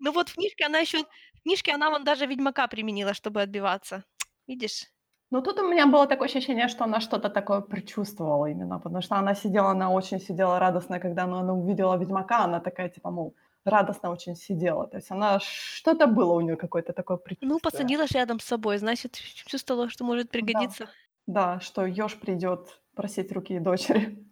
Ну 0.00 0.12
вот 0.12 0.28
в 0.28 0.34
книжке 0.34 0.66
она 0.66 0.78
ещё 0.80 1.04
в 1.34 1.42
книжке 1.42 1.72
она 1.72 1.90
вон 1.90 2.04
даже 2.04 2.26
ведьмака 2.26 2.66
применила, 2.68 3.14
чтобы 3.14 3.42
отбиваться. 3.42 4.04
Видишь? 4.46 4.84
Ну, 5.32 5.42
тут 5.42 5.58
у 5.58 5.68
меня 5.68 5.86
было 5.86 6.06
такое 6.06 6.28
ощущение, 6.28 6.68
что 6.68 6.84
она 6.84 7.00
что-то 7.00 7.28
такое 7.30 7.60
предчувствовала 7.60 8.46
именно, 8.46 8.78
потому 8.78 9.02
что 9.02 9.16
она 9.16 9.34
сидела, 9.34 9.70
она 9.70 9.90
очень 9.90 10.20
сидела 10.20 10.58
радостная, 10.58 11.00
когда 11.00 11.24
она 11.24 11.40
она 11.40 11.52
увидела 11.54 11.96
ведьмака, 11.96 12.44
она 12.44 12.60
такая 12.60 12.88
типа, 12.88 13.10
мол, 13.10 13.34
радостно 13.64 14.10
очень 14.10 14.36
сидела. 14.36 14.86
То 14.86 14.96
есть 14.98 15.10
она 15.10 15.40
что-то 15.40 16.06
было 16.06 16.32
у 16.34 16.40
неё, 16.40 16.56
какое-то 16.56 16.92
такое 16.92 17.16
Ну, 17.42 17.58
предчувствие. 17.58 17.60
посадила 17.60 18.06
ж 18.06 18.12
рядом 18.12 18.40
с 18.40 18.44
собой, 18.44 18.78
значит, 18.78 19.14
чувствовала, 19.46 19.88
что 19.90 20.04
может 20.04 20.30
Да. 20.30 20.30
пригодиться. 20.30 20.94
Да, 21.26 21.60
что 21.60 21.86
ёж 21.86 22.16
придёт 22.20 22.82
просить 22.94 23.32
руки 23.32 23.58
дочери. 23.60 24.26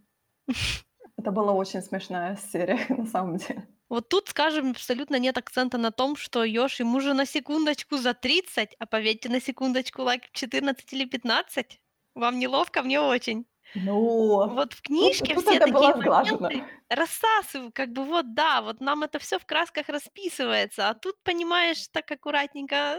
Это 1.19 1.31
была 1.33 1.53
очень 1.53 1.83
смешная 1.83 2.37
серия 2.37 2.87
на 2.91 3.07
самом 3.07 3.37
деле. 3.37 3.69
Вот 3.91 4.09
тут, 4.09 4.29
скажем, 4.29 4.71
абсолютно 4.71 5.19
нет 5.19 5.37
акцента 5.39 5.77
на 5.79 5.91
том, 5.91 6.17
что 6.17 6.45
ёж 6.45 6.81
ему 6.81 7.01
же 7.01 7.15
на 7.15 7.27
секундочку 7.27 7.97
за 7.99 8.15
30, 8.15 8.75
а 8.79 8.87
поверьте, 8.87 9.29
на 9.29 9.41
секундочку 9.41 10.03
лайк 10.03 10.23
14 10.33 10.93
или 10.93 11.05
15. 11.05 11.81
Вам 12.15 12.39
неловко? 12.39 12.83
Мне 12.83 13.01
очень. 13.01 13.47
Ну, 13.75 14.51
Вот 14.55 14.73
в 14.75 14.83
тут 14.99 15.13
книжке 15.13 15.35
тут 15.35 15.47
все 15.47 15.61
было 15.61 15.61
такие 15.61 15.95
моменты 15.95 16.65
рассасыв 16.91 17.73
как 17.75 17.91
бы 17.93 18.05
вот 18.05 18.35
да, 18.35 18.61
вот 18.63 18.81
нам 18.81 19.03
это 19.03 19.19
всё 19.19 19.39
в 19.39 19.47
красках 19.47 19.89
расписывается, 19.89 20.89
а 20.91 20.95
тут, 20.95 21.17
понимаешь, 21.23 21.89
так 21.89 22.11
аккуратненько, 22.11 22.99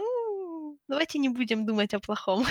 давайте 0.88 1.18
не 1.18 1.28
будем 1.28 1.64
думать 1.66 1.94
о 1.94 2.00
плохом. 2.00 2.44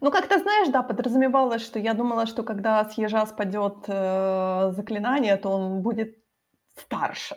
Ну, 0.00 0.10
как-то, 0.10 0.38
знаешь, 0.38 0.68
да, 0.68 0.82
подразумевалось, 0.82 1.62
что 1.64 1.78
я 1.78 1.94
думала, 1.94 2.26
что 2.26 2.42
когда 2.42 2.84
с 2.84 2.98
ежа 2.98 3.26
спадёт, 3.26 3.84
э, 3.88 4.72
заклинание, 4.72 5.36
то 5.36 5.50
он 5.50 5.82
будет 5.82 6.18
старше, 6.76 7.36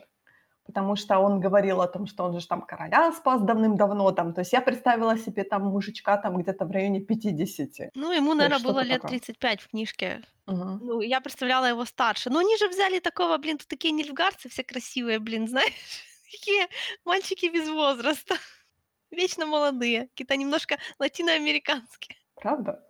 потому 0.69 0.95
что 0.95 1.17
он 1.17 1.39
говорил 1.39 1.81
о 1.81 1.87
том, 1.87 2.05
что 2.05 2.23
он 2.25 2.39
же 2.39 2.47
там 2.47 2.61
короля 2.61 3.11
спас 3.11 3.41
давным-давно 3.41 4.11
там. 4.11 4.33
То 4.33 4.41
есть 4.41 4.53
я 4.53 4.61
представила 4.61 5.17
себе 5.17 5.43
там 5.43 5.63
мужичка 5.63 6.17
там 6.17 6.37
где-то 6.37 6.65
в 6.65 6.71
районе 6.71 6.99
50. 6.99 7.91
Ну, 7.95 8.11
ему, 8.11 8.35
То 8.35 8.43
есть 8.43 8.51
наверно, 8.51 8.59
было 8.59 8.83
лет 8.83 9.01
такое. 9.01 9.19
35 9.19 9.61
в 9.61 9.67
книжке. 9.69 10.21
Мгм. 10.45 10.79
Ну, 10.83 11.01
я 11.01 11.21
представляла 11.21 11.65
его 11.65 11.85
старше. 11.85 12.29
Но 12.29 12.39
они 12.39 12.55
же 12.57 12.69
взяли 12.69 12.99
такого, 12.99 13.37
блин, 13.37 13.57
тут 13.57 13.67
такие 13.67 13.91
нильфгаарцы 13.91 14.47
все 14.49 14.63
красивые, 14.63 15.17
блин, 15.17 15.47
знаешь, 15.47 15.73
такие 16.31 16.67
мальчики 17.03 17.47
без 17.47 17.67
возраста, 17.67 18.35
вечно 19.11 19.47
молодые, 19.47 20.07
какие-то 20.09 20.35
немножко 20.35 20.77
латиноамериканские. 20.99 22.15
Правда? 22.35 22.85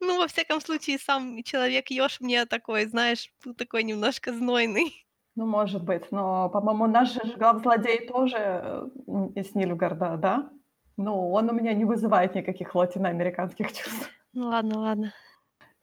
Ну, 0.00 0.18
во 0.18 0.26
всяком 0.26 0.60
случае, 0.60 0.98
сам 0.98 1.40
человек-ёж 1.44 2.20
мне 2.20 2.46
такой, 2.46 2.86
знаешь, 2.86 3.30
такой 3.56 3.84
немножко 3.84 4.32
знойный. 4.32 5.01
Ну, 5.36 5.46
может 5.46 5.82
быть, 5.84 6.10
но, 6.12 6.50
по-моему, 6.50 6.86
наш 6.86 7.12
же 7.14 7.20
главзлодей 7.38 8.06
тоже, 8.06 8.36
э, 8.38 8.88
из 9.34 9.54
Нильфгарда, 9.54 10.16
да? 10.18 10.50
Ну, 10.98 11.30
он 11.32 11.48
у 11.48 11.54
меня 11.54 11.72
не 11.72 11.86
вызывает 11.86 12.34
никаких 12.34 12.74
латиноамериканских 12.74 13.72
чувств. 13.72 14.10
Ну 14.34 14.46
ладно, 14.48 14.78
ладно. 14.80 15.12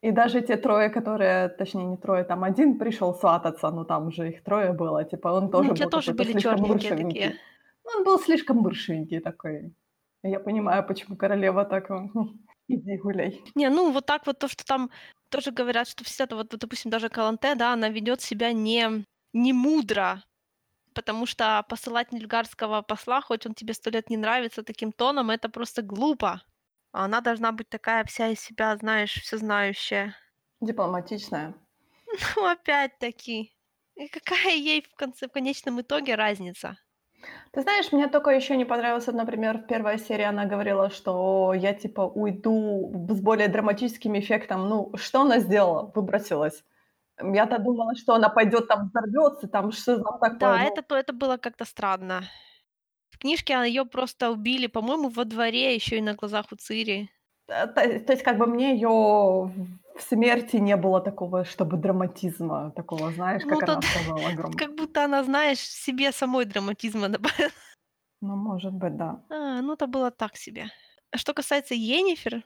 И 0.04 0.12
даже 0.12 0.42
те 0.42 0.56
трое, 0.58 0.90
которые, 0.90 1.50
точнее, 1.50 1.86
не 1.86 1.98
трое, 1.98 2.24
там 2.24 2.44
1 2.44 2.78
пришёл 2.80 3.14
свататься, 3.14 3.70
но 3.72 3.84
там 3.84 4.12
же 4.12 4.30
их 4.30 4.44
трое 4.44 4.72
было, 4.72 5.04
типа 5.04 5.28
он 5.30 5.50
тоже 5.52 5.74
Ну, 5.74 5.76
был 5.76 5.90
тоже 5.90 6.14
были 6.14 6.34
бывшенький. 6.68 6.94
такие. 6.96 7.40
Ну, 7.86 7.92
он 7.98 8.04
был 8.06 8.20
слишком 8.20 8.64
бывшенький 8.64 9.20
такой. 9.20 9.76
Я 10.24 10.40
понимаю, 10.40 10.86
почему 10.88 11.18
королева 11.18 11.66
так, 11.66 11.90
м, 11.92 12.12
иди 12.68 12.98
гуляй. 12.98 13.42
Не, 13.56 13.70
ну, 13.70 13.92
вот 13.92 14.06
так 14.06 14.26
вот 14.28 14.40
то, 14.40 14.48
что 14.48 14.64
там 14.66 14.92
тоже 15.30 15.52
говорят, 15.52 15.88
что 15.88 16.04
вся 16.04 16.26
эта 16.26 16.36
вот, 16.36 16.52
вот, 16.52 16.62
допустим, 16.62 16.92
даже 16.92 17.10
Каланте, 17.10 17.56
да, 17.56 17.74
она 17.74 17.90
ведёт 17.90 18.22
себя 18.22 18.52
не 18.54 19.06
не 19.34 19.54
мудро, 19.54 20.24
потому 20.96 21.26
что 21.28 21.64
посылать 21.70 22.12
нильфгаардского 22.14 22.82
посла, 22.84 23.22
хоть 23.22 23.46
он 23.48 23.54
тебе 23.56 23.74
100 23.76 23.92
лет 23.92 24.10
не 24.10 24.18
нравится, 24.18 24.64
таким 24.64 24.92
тоном- 24.94 25.32
это 25.32 25.50
просто 25.50 25.82
глупо. 25.84 26.42
А 26.94 27.06
она 27.06 27.22
должна 27.22 27.52
быть 27.54 27.70
такая 27.70 28.04
вся 28.06 28.30
из 28.30 28.42
себя, 28.42 28.76
знаешь, 28.78 29.14
всезнающая. 29.14 30.16
Дипломатичная. 30.62 31.54
Ну, 32.36 32.46
опять-таки, 32.46 33.54
и 33.96 34.08
какая 34.08 34.56
ей 34.56 34.82
в 34.82 34.96
конце 34.96 35.28
в 35.28 35.32
конечном 35.32 35.82
итоге 35.82 36.16
разница? 36.16 36.80
Ты 37.54 37.62
знаешь, 37.62 37.92
мне 37.92 38.08
только 38.08 38.30
ещё 38.32 38.56
не 38.56 38.66
понравилось, 38.66 39.08
например, 39.08 39.58
в 39.58 39.66
1 39.66 39.98
серии 39.98 40.24
она 40.26 40.46
говорила, 40.46 40.90
что 40.92 41.54
я, 41.56 41.74
типа, 41.74 42.02
уйду 42.02 43.08
с 43.10 43.20
более 43.22 43.48
драматическим 43.48 44.18
эффектом. 44.20 44.70
Ну, 44.70 44.92
что 44.96 45.22
она 45.22 45.40
сделала? 45.40 45.92
Выбросилась. 45.96 46.64
Я-то 47.22 47.58
думала, 47.60 47.96
что 47.96 48.14
она 48.16 48.30
пойдёт 48.30 48.68
там 48.68 48.88
взорвётся, 48.90 49.48
там 49.48 49.72
что 49.72 49.98
там 50.04 50.20
такое, 50.20 50.38
Да, 50.40 50.58
ну. 50.64 50.68
это 50.68 50.82
то 50.82 50.96
это 50.96 51.14
было 51.14 51.38
как-то 51.38 51.66
странно. 51.66 52.24
В 53.12 53.18
книжке, 53.20 53.54
а, 53.56 53.66
её 53.66 53.86
просто 53.86 54.32
убили, 54.32 54.68
по-моему, 54.68 55.10
во 55.10 55.26
дворе, 55.26 55.76
ещё 55.76 55.98
и 55.98 56.02
на 56.02 56.14
глазах 56.16 56.46
у 56.52 56.56
Цири. 56.56 57.10
Э, 57.50 57.68
то 57.68 58.00
то 58.00 58.14
есть 58.14 58.24
как 58.24 58.38
бы 58.38 58.46
мне 58.46 58.74
её 58.76 58.90
в 59.96 60.02
смерти 60.02 60.58
не 60.58 60.76
было 60.78 61.02
такого, 61.02 61.44
чтобы 61.46 61.78
драматизма 61.78 62.72
такого, 62.76 63.12
знаешь, 63.12 63.44
Ну, 63.44 63.50
как 63.50 63.60
тут 63.68 63.70
она 63.70 63.82
сказала, 63.82 64.20
тут 64.20 64.30
огромного. 64.34 64.60
как 64.60 64.76
будто 64.76 65.04
она, 65.06 65.24
знаешь, 65.24 65.60
себе 65.60 66.12
самой 66.12 66.46
драматизма 66.46 67.10
добавила. 67.10 67.50
Ну, 68.22 68.36
может 68.36 68.74
быть, 68.74 68.98
да. 68.98 69.20
А, 69.30 69.62
ну, 69.62 69.74
это 69.74 69.88
было 69.88 70.12
так 70.12 70.36
себе. 70.38 70.70
А 71.12 71.18
что 71.18 71.34
касается 71.34 71.74
Йеннифер, 71.76 72.44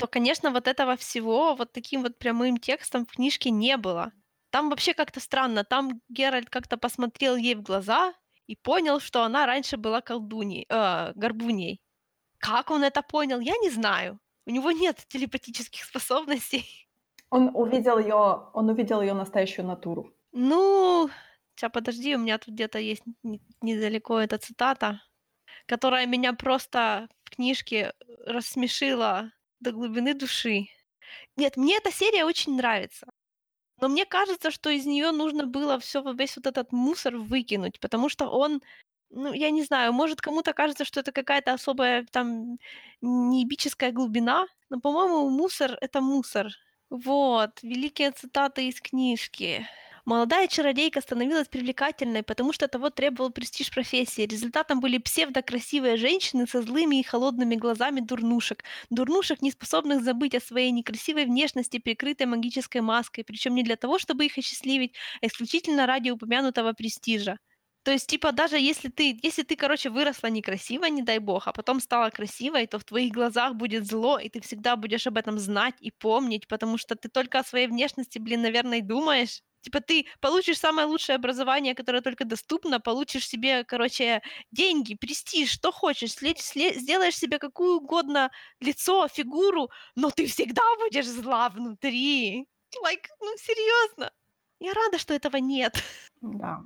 то, 0.00 0.06
конечно, 0.06 0.50
вот 0.50 0.66
этого 0.66 0.96
всего 0.96 1.54
вот 1.54 1.72
таким 1.72 2.02
вот 2.02 2.18
прямым 2.18 2.56
текстом 2.56 3.04
в 3.04 3.12
книжке 3.12 3.50
не 3.50 3.76
было. 3.76 4.12
Там 4.50 4.70
вообще 4.70 4.94
как-то 4.94 5.20
странно. 5.20 5.62
Там 5.62 6.00
Геральт 6.08 6.48
как-то 6.48 6.78
посмотрел 6.78 7.36
ей 7.36 7.54
в 7.54 7.62
глаза 7.62 8.14
и 8.46 8.56
понял, 8.56 9.00
что 9.00 9.24
она 9.24 9.44
раньше 9.46 9.76
была 9.76 10.00
колдуньей, 10.00 10.66
а, 10.70 11.12
горбуньей. 11.16 11.82
Как 12.38 12.70
он 12.70 12.82
это 12.84 13.02
понял, 13.02 13.40
я 13.40 13.56
не 13.58 13.70
знаю. 13.70 14.20
У 14.46 14.50
него 14.52 14.72
нет 14.72 15.04
телепатических 15.08 15.84
способностей. 15.90 16.88
Он 17.30 17.50
увидел 17.54 17.98
её 17.98 18.50
он 18.54 18.70
увидел 18.70 19.02
её 19.02 19.14
настоящую 19.14 19.66
натуру. 19.66 20.14
Ну, 20.32 21.10
ща 21.56 21.68
подожди, 21.68 22.16
у 22.16 22.18
меня 22.18 22.38
тут 22.38 22.54
где-то 22.54 22.78
есть 22.78 23.04
недалеко 23.62 24.18
эта 24.18 24.38
цитата. 24.38 25.00
которая 25.66 26.06
меня 26.06 26.32
просто 26.34 27.08
в 27.24 27.30
книжке 27.30 27.92
рассмешила 28.26 29.32
до 29.60 29.72
глубины 29.72 30.14
души. 30.14 30.68
Нет, 31.36 31.56
мне 31.56 31.76
эта 31.78 31.92
серия 31.92 32.24
очень 32.24 32.56
нравится. 32.56 33.06
Но 33.80 33.88
мне 33.88 34.04
кажется, 34.06 34.50
что 34.50 34.70
из 34.70 34.86
нее 34.86 35.10
нужно 35.12 35.46
было 35.46 35.78
все 35.80 36.02
весь 36.12 36.36
вот 36.36 36.46
этот 36.46 36.72
мусор 36.72 37.16
выкинуть, 37.16 37.80
потому 37.80 38.08
что 38.08 38.28
он, 38.28 38.62
ну, 39.10 39.32
я 39.32 39.50
не 39.50 39.62
знаю, 39.64 39.92
может, 39.92 40.20
кому-то 40.20 40.52
кажется, 40.52 40.84
что 40.84 41.00
это 41.00 41.12
какая-то 41.12 41.52
особая 41.54 42.06
там 42.12 42.58
неебическая 43.00 43.92
глубина, 43.92 44.46
но, 44.70 44.80
по-моему, 44.80 45.30
мусор— 45.30 45.78
это 45.80 46.00
мусор. 46.00 46.48
Вот, 46.90 47.62
великие 47.62 48.10
цитаты 48.12 48.68
из 48.68 48.80
книжки. 48.80 49.66
Молодая 50.04 50.46
чародейка 50.48 51.00
становилась 51.00 51.48
привлекательной, 51.48 52.22
потому 52.22 52.52
что 52.52 52.68
того 52.68 52.90
требовал 52.90 53.30
престиж 53.30 53.70
профессии. 53.70 54.22
Результатом 54.22 54.80
были 54.80 54.98
псевдокрасивые 54.98 55.96
женщины 55.96 56.46
со 56.46 56.62
злыми 56.62 57.00
и 57.00 57.02
холодными 57.02 57.54
глазами 57.54 58.00
дурнушек. 58.00 58.64
Дурнушек, 58.90 59.42
не 59.42 59.50
способных 59.50 60.02
забыть 60.02 60.34
о 60.34 60.40
своей 60.40 60.70
некрасивой 60.70 61.24
внешности, 61.26 61.78
прикрытой 61.78 62.26
магической 62.26 62.80
маской, 62.80 63.22
причем 63.24 63.54
не 63.54 63.62
для 63.62 63.76
того, 63.76 63.98
чтобы 63.98 64.26
их 64.26 64.36
осчастливить, 64.38 64.94
а 65.22 65.26
исключительно 65.26 65.86
ради 65.86 66.10
упомянутого 66.10 66.72
престижа. 66.72 67.38
То 67.82 67.90
есть, 67.92 68.06
типа, 68.08 68.32
даже 68.32 68.58
если 68.58 68.88
ты, 68.90 69.18
если 69.22 69.42
ты, 69.42 69.56
короче, 69.56 69.88
выросла 69.88 70.26
некрасиво, 70.28 70.84
не 70.84 71.02
дай 71.02 71.18
бог, 71.18 71.48
а 71.48 71.52
потом 71.52 71.80
стала 71.80 72.10
красивой, 72.10 72.66
то 72.66 72.78
в 72.78 72.84
твоих 72.84 73.12
глазах 73.12 73.54
будет 73.54 73.86
зло, 73.86 74.18
и 74.18 74.28
ты 74.28 74.40
всегда 74.42 74.76
будешь 74.76 75.06
об 75.06 75.16
этом 75.16 75.38
знать 75.38 75.76
и 75.80 75.90
помнить, 75.90 76.46
потому 76.46 76.76
что 76.76 76.94
ты 76.94 77.08
только 77.08 77.38
о 77.38 77.44
своей 77.44 77.68
внешности, 77.68 78.18
блин, 78.18 78.42
наверное, 78.42 78.82
думаешь. 78.82 79.40
Типа 79.62 79.80
ты 79.80 80.06
получишь 80.20 80.58
самое 80.58 80.86
лучшее 80.86 81.16
образование, 81.16 81.74
которое 81.74 82.00
только 82.00 82.24
доступно, 82.24 82.80
получишь 82.80 83.28
себе, 83.28 83.64
короче, 83.64 84.22
деньги, 84.50 84.94
престиж, 84.94 85.50
что 85.50 85.72
хочешь, 85.72 86.12
след, 86.14 86.38
след, 86.38 86.76
сделаешь 86.76 87.16
себе 87.16 87.38
какую 87.38 87.76
угодно 87.76 88.30
лицо, 88.60 89.08
фигуру, 89.08 89.70
но 89.96 90.10
ты 90.10 90.26
всегда 90.26 90.62
будешь 90.78 91.06
зла 91.06 91.48
внутри. 91.50 92.46
Like, 92.84 93.06
ну 93.20 93.36
серьезно. 93.36 94.10
Я 94.60 94.72
рада, 94.74 94.98
что 94.98 95.14
этого 95.14 95.36
нет. 95.36 95.82
Да. 96.20 96.60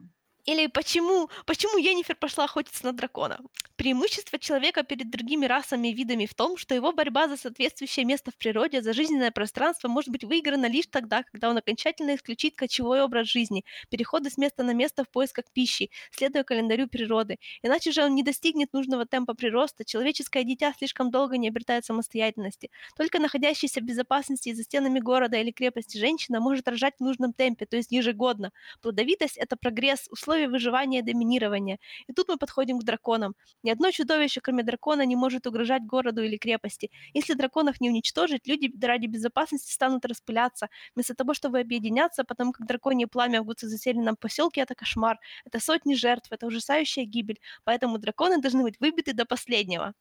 Или 0.47 0.67
почему, 0.67 1.31
почему 1.47 1.79
Йеннифер 1.79 2.17
пошла 2.17 2.45
охотиться 2.45 2.85
на 2.85 2.93
дракона? 2.93 3.41
Преимущество 3.77 4.39
человека 4.39 4.83
перед 4.83 5.11
другими 5.11 5.47
расами 5.47 5.89
и 5.89 5.95
видами 5.95 6.27
в 6.27 6.35
том, 6.35 6.59
что 6.59 6.75
его 6.75 6.93
борьба 6.93 7.29
за 7.29 7.39
соответствующее 7.39 8.05
место 8.05 8.31
в 8.31 8.37
природе, 8.37 8.83
за 8.83 8.93
жизненное 8.93 9.31
пространство 9.31 9.89
может 9.89 10.11
быть 10.11 10.23
выиграна 10.23 10.67
лишь 10.67 10.87
тогда, 10.87 11.23
когда 11.23 11.49
он 11.49 11.57
окончательно 11.57 12.15
исключит 12.15 12.57
кочевой 12.57 13.03
образ 13.03 13.27
жизни, 13.27 13.65
переходы 13.89 14.29
с 14.29 14.37
места 14.37 14.65
на 14.65 14.75
место 14.75 15.05
в 15.05 15.09
поисках 15.09 15.47
пищи, 15.51 15.91
следуя 16.11 16.45
календарю 16.45 16.89
природы. 16.89 17.39
Иначе 17.63 17.91
же 17.91 18.05
он 18.05 18.15
не 18.15 18.23
достигнет 18.23 18.73
нужного 18.75 19.07
темпа 19.07 19.33
прироста, 19.33 19.85
человеческое 19.85 20.45
дитя 20.45 20.75
слишком 20.79 21.11
долго 21.11 21.39
не 21.39 21.49
обретает 21.49 21.87
самостоятельности. 21.87 22.71
Только 22.97 23.19
находящаяся 23.19 23.81
в 23.81 23.85
безопасности 23.85 24.53
за 24.53 24.63
стенами 24.63 25.01
города 25.01 25.39
или 25.39 25.51
крепости 25.51 25.97
женщина 25.97 26.39
может 26.39 26.69
рожать 26.69 26.95
в 26.99 27.03
нужном 27.03 27.33
темпе, 27.33 27.65
то 27.65 27.77
есть 27.77 27.91
ежегодно. 27.91 28.53
Плодовитость— 28.83 29.37
это 29.39 29.57
прогресс, 29.57 30.07
условия 30.11 30.34
условий 30.35 30.47
выживания 30.47 30.99
и 30.99 31.03
доминирования. 31.03 31.79
И 32.09 32.13
тут 32.13 32.29
мы 32.29 32.37
подходим 32.37 32.79
к 32.79 32.85
драконам. 32.85 33.35
Ни 33.63 33.71
одно 33.71 33.91
чудовище, 33.91 34.41
кроме 34.41 34.63
дракона, 34.63 35.07
не 35.07 35.17
может 35.17 35.47
угрожать 35.47 35.83
городу 35.83 36.23
или 36.23 36.37
крепости. 36.37 36.91
Если 37.15 37.35
драконов 37.35 37.81
не 37.81 37.91
уничтожить, 37.91 38.47
люди 38.47 38.73
ради 38.83 39.07
безопасности 39.07 39.73
станут 39.73 40.05
распыляться, 40.05 40.69
вместо 40.95 41.15
того, 41.15 41.35
чтобы 41.35 41.61
объединяться, 41.61 42.25
потому 42.25 42.53
как 42.53 42.67
драконье 42.67 43.07
пламя 43.07 43.41
в 43.43 43.45
гуцезаселенном 43.45 44.17
поселке— 44.17 44.61
это 44.63 44.75
кошмар. 44.75 45.19
Это 45.45 45.61
сотни 45.61 45.95
жертв, 45.95 46.33
это 46.33 46.47
ужасающая 46.47 47.05
гибель. 47.05 47.39
Поэтому 47.65 47.99
драконы 47.99 48.41
должны 48.41 48.63
быть 48.63 48.81
выбиты 48.81 49.13
до 49.13 49.25
последнего. 49.25 49.93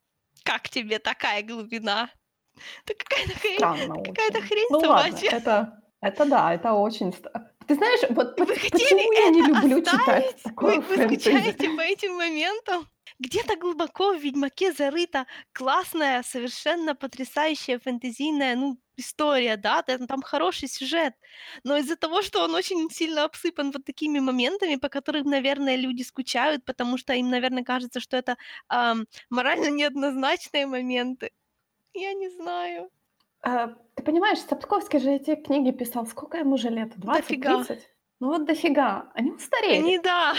Как 0.44 0.70
тебе 0.70 1.00
такая 1.00 1.44
глубина? 1.44 2.10
Это 2.86 2.94
какая-то 2.96 3.40
хрень, 3.40 4.04
какая-то 4.04 4.42
хрень 4.42 4.68
ну, 4.70 4.82
собачья. 4.82 5.32
Ладно, 5.32 5.38
это, 5.38 5.84
это 6.02 6.26
да, 6.26 6.54
это 6.54 6.74
очень... 6.74 7.14
Ты 7.68 7.76
знаешь, 7.76 8.02
вот 8.10 8.40
вы 8.40 8.46
почему 8.46 9.12
я 9.14 9.30
не 9.30 9.42
люблю 9.42 9.82
оставить? 9.82 9.96
читать 10.00 10.44
такое 10.44 10.80
вы, 10.80 10.96
вы 10.98 11.04
скучаете 11.04 11.70
по 11.70 11.82
этим 11.82 12.16
моментам? 12.16 12.88
Где-то 13.20 13.56
глубоко 13.58 14.14
в 14.14 14.22
«Ведьмаке» 14.22 14.74
зарыта 14.74 15.28
классная, 15.54 16.24
совершенно 16.24 16.96
потрясающая 16.96 17.80
фэнтезийная, 17.80 18.56
ну, 18.56 18.80
история, 18.98 19.56
да, 19.58 19.82
там, 19.82 20.22
хороший 20.22 20.68
сюжет, 20.68 21.14
но 21.64 21.78
из-за 21.78 21.96
того, 21.96 22.22
что 22.22 22.44
он 22.44 22.54
очень 22.56 22.90
сильно 22.90 23.24
обсыпан 23.24 23.72
вот 23.72 23.86
такими 23.86 24.20
моментами, 24.20 24.76
по 24.76 24.90
которым, 24.90 25.30
наверное, 25.30 25.76
люди 25.76 26.04
скучают, 26.04 26.66
потому 26.66 26.98
что 26.98 27.14
им, 27.14 27.30
наверное, 27.30 27.64
кажется, 27.64 28.00
что 28.00 28.18
это 28.18 28.38
эм, 28.72 29.08
морально 29.30 29.70
неоднозначные 29.70 30.66
моменты. 30.66 31.32
Я 31.94 32.14
не 32.14 32.30
знаю. 32.30 32.90
А, 33.44 33.76
ты 33.96 34.04
понимаешь, 34.04 34.40
Сапковский 34.40 35.00
же 35.00 35.12
эти 35.12 35.36
книги 35.36 35.72
писал, 35.72 36.06
сколько 36.08 36.38
ему 36.38 36.54
уже 36.56 36.70
лет? 36.70 36.96
20-30? 36.96 37.80
Ну 38.20 38.28
вот 38.28 38.46
дофига. 38.46 39.12
Они 39.14 39.32
устарели. 39.32 39.84
Они, 39.84 40.00
да. 40.00 40.34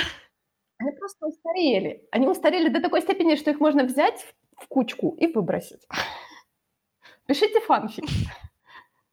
Они 0.79 0.91
просто 0.93 1.27
устарели. 1.27 2.09
Они 2.11 2.27
устарели 2.27 2.69
до 2.71 2.81
такой 2.81 3.03
степени, 3.03 3.37
что 3.37 3.51
их 3.51 3.61
можно 3.61 3.85
взять 3.85 4.35
в 4.57 4.67
кучку 4.69 5.15
и 5.21 5.27
выбросить. 5.27 5.87
Пишите 7.27 7.61
фанфик. 7.61 8.05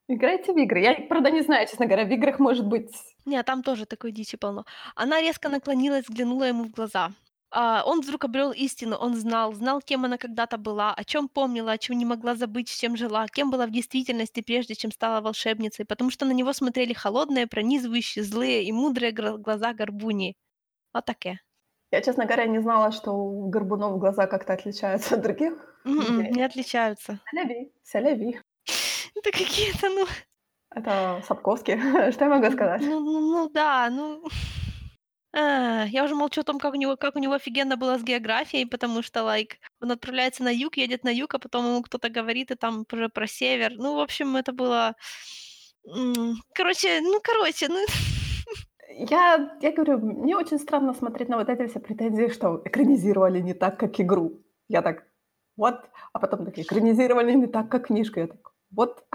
Играйте 0.07 0.53
в 0.53 0.57
игры. 0.57 0.79
Я, 0.79 0.93
правда, 1.09 1.31
не 1.31 1.41
знаю, 1.41 1.67
честно 1.67 1.85
говоря, 1.85 2.05
в 2.05 2.11
играх 2.11 2.39
может 2.39 2.65
быть... 2.65 2.91
Не, 3.25 3.43
там 3.43 3.61
тоже 3.61 3.85
такой 3.85 4.11
дичи 4.11 4.37
полно. 4.37 4.65
Она 4.95 5.21
резко 5.21 5.49
наклонилась, 5.49 6.07
взглянула 6.07 6.45
ему 6.45 6.63
в 6.63 6.71
глаза. 6.71 7.11
А, 7.53 7.83
он 7.85 7.99
вдруг 7.99 8.23
обрел 8.23 8.53
истину, 8.53 8.95
он 8.95 9.15
знал, 9.15 9.53
знал, 9.53 9.81
кем 9.81 10.05
она 10.05 10.17
когда-то 10.17 10.57
была, 10.57 10.93
о 10.93 11.03
чем 11.03 11.27
помнила, 11.27 11.73
о 11.73 11.77
чем 11.77 11.97
не 11.97 12.05
могла 12.05 12.35
забыть, 12.35 12.69
с 12.69 12.79
чем 12.79 12.95
жила, 12.95 13.27
кем 13.27 13.51
была 13.51 13.65
в 13.65 13.71
действительности, 13.71 14.41
прежде 14.41 14.73
чем 14.73 14.91
стала 14.91 15.19
волшебницей, 15.19 15.85
потому 15.85 16.11
что 16.11 16.25
на 16.25 16.31
него 16.31 16.53
смотрели 16.53 16.93
холодные, 16.93 17.47
пронизывающие, 17.47 18.23
злые 18.23 18.63
и 18.63 18.71
мудрые 18.71 19.11
глаза 19.11 19.73
горбуни. 19.73 20.35
Вот 20.93 21.05
такие. 21.05 21.41
Я, 21.91 22.01
честно 22.01 22.25
говоря, 22.25 22.45
не 22.45 22.59
знала, 22.59 22.93
что 22.93 23.11
у 23.11 23.49
горбунов 23.49 23.99
глаза 23.99 24.27
как-то 24.27 24.53
отличаются 24.53 25.15
от 25.15 25.21
других. 25.21 25.53
Mm-mm, 25.85 26.29
не 26.31 26.43
отличаются. 26.43 27.19
Селяви, 27.29 27.71
селяви. 27.83 28.39
Это 29.15 29.31
какие-то, 29.31 29.89
ну... 29.89 30.07
Это 30.73 31.21
Сапковский. 31.27 31.77
Что 32.13 32.25
я 32.25 32.29
могу 32.29 32.49
сказать? 32.49 32.81
Ну, 32.81 33.01
ну, 33.01 33.19
ну 33.19 33.49
да, 33.49 33.89
ну... 33.89 34.23
А, 35.33 35.85
я 35.85 36.03
уже 36.03 36.15
молчу 36.15 36.41
о 36.41 36.43
том, 36.43 36.59
как 36.59 36.73
у 36.73 36.77
него 36.77 36.97
как 36.97 37.15
у 37.15 37.19
него 37.19 37.33
офигенно 37.33 37.77
было 37.77 37.97
с 37.97 38.03
географией, 38.03 38.65
потому 38.65 39.01
что, 39.01 39.21
like, 39.21 39.53
он 39.81 39.91
отправляется 39.91 40.43
на 40.43 40.49
юг, 40.49 40.77
едет 40.77 41.03
на 41.03 41.09
юг, 41.09 41.33
а 41.33 41.39
потом 41.39 41.65
ему 41.65 41.81
кто-то 41.81 42.09
говорит, 42.09 42.51
и 42.51 42.55
там 42.55 42.85
уже 42.91 43.09
про 43.09 43.27
север. 43.27 43.73
Ну, 43.75 43.95
в 43.95 43.99
общем, 43.99 44.35
это 44.35 44.51
было... 44.51 44.95
Короче, 46.53 46.99
ну, 47.01 47.19
короче, 47.23 47.69
ну... 47.69 47.85
Я, 49.09 49.57
я 49.61 49.71
говорю, 49.71 49.99
мне 49.99 50.35
очень 50.35 50.59
странно 50.59 50.93
смотреть 50.93 51.29
на 51.29 51.37
вот 51.37 51.47
эти 51.47 51.67
все 51.67 51.79
претензии, 51.79 52.27
что 52.27 52.61
экранизировали 52.65 53.39
не 53.39 53.53
так, 53.53 53.79
как 53.79 53.99
игру. 54.01 54.43
Я 54.67 54.81
так, 54.81 55.05
вот, 55.55 55.75
а 56.11 56.19
потом 56.19 56.45
такие, 56.45 56.63
экранизировали 56.63 57.31
не 57.33 57.47
так, 57.47 57.69
как 57.69 57.87
книжку. 57.87 58.19
Я 58.19 58.27
так, 58.27 58.51
вот. 58.69 59.05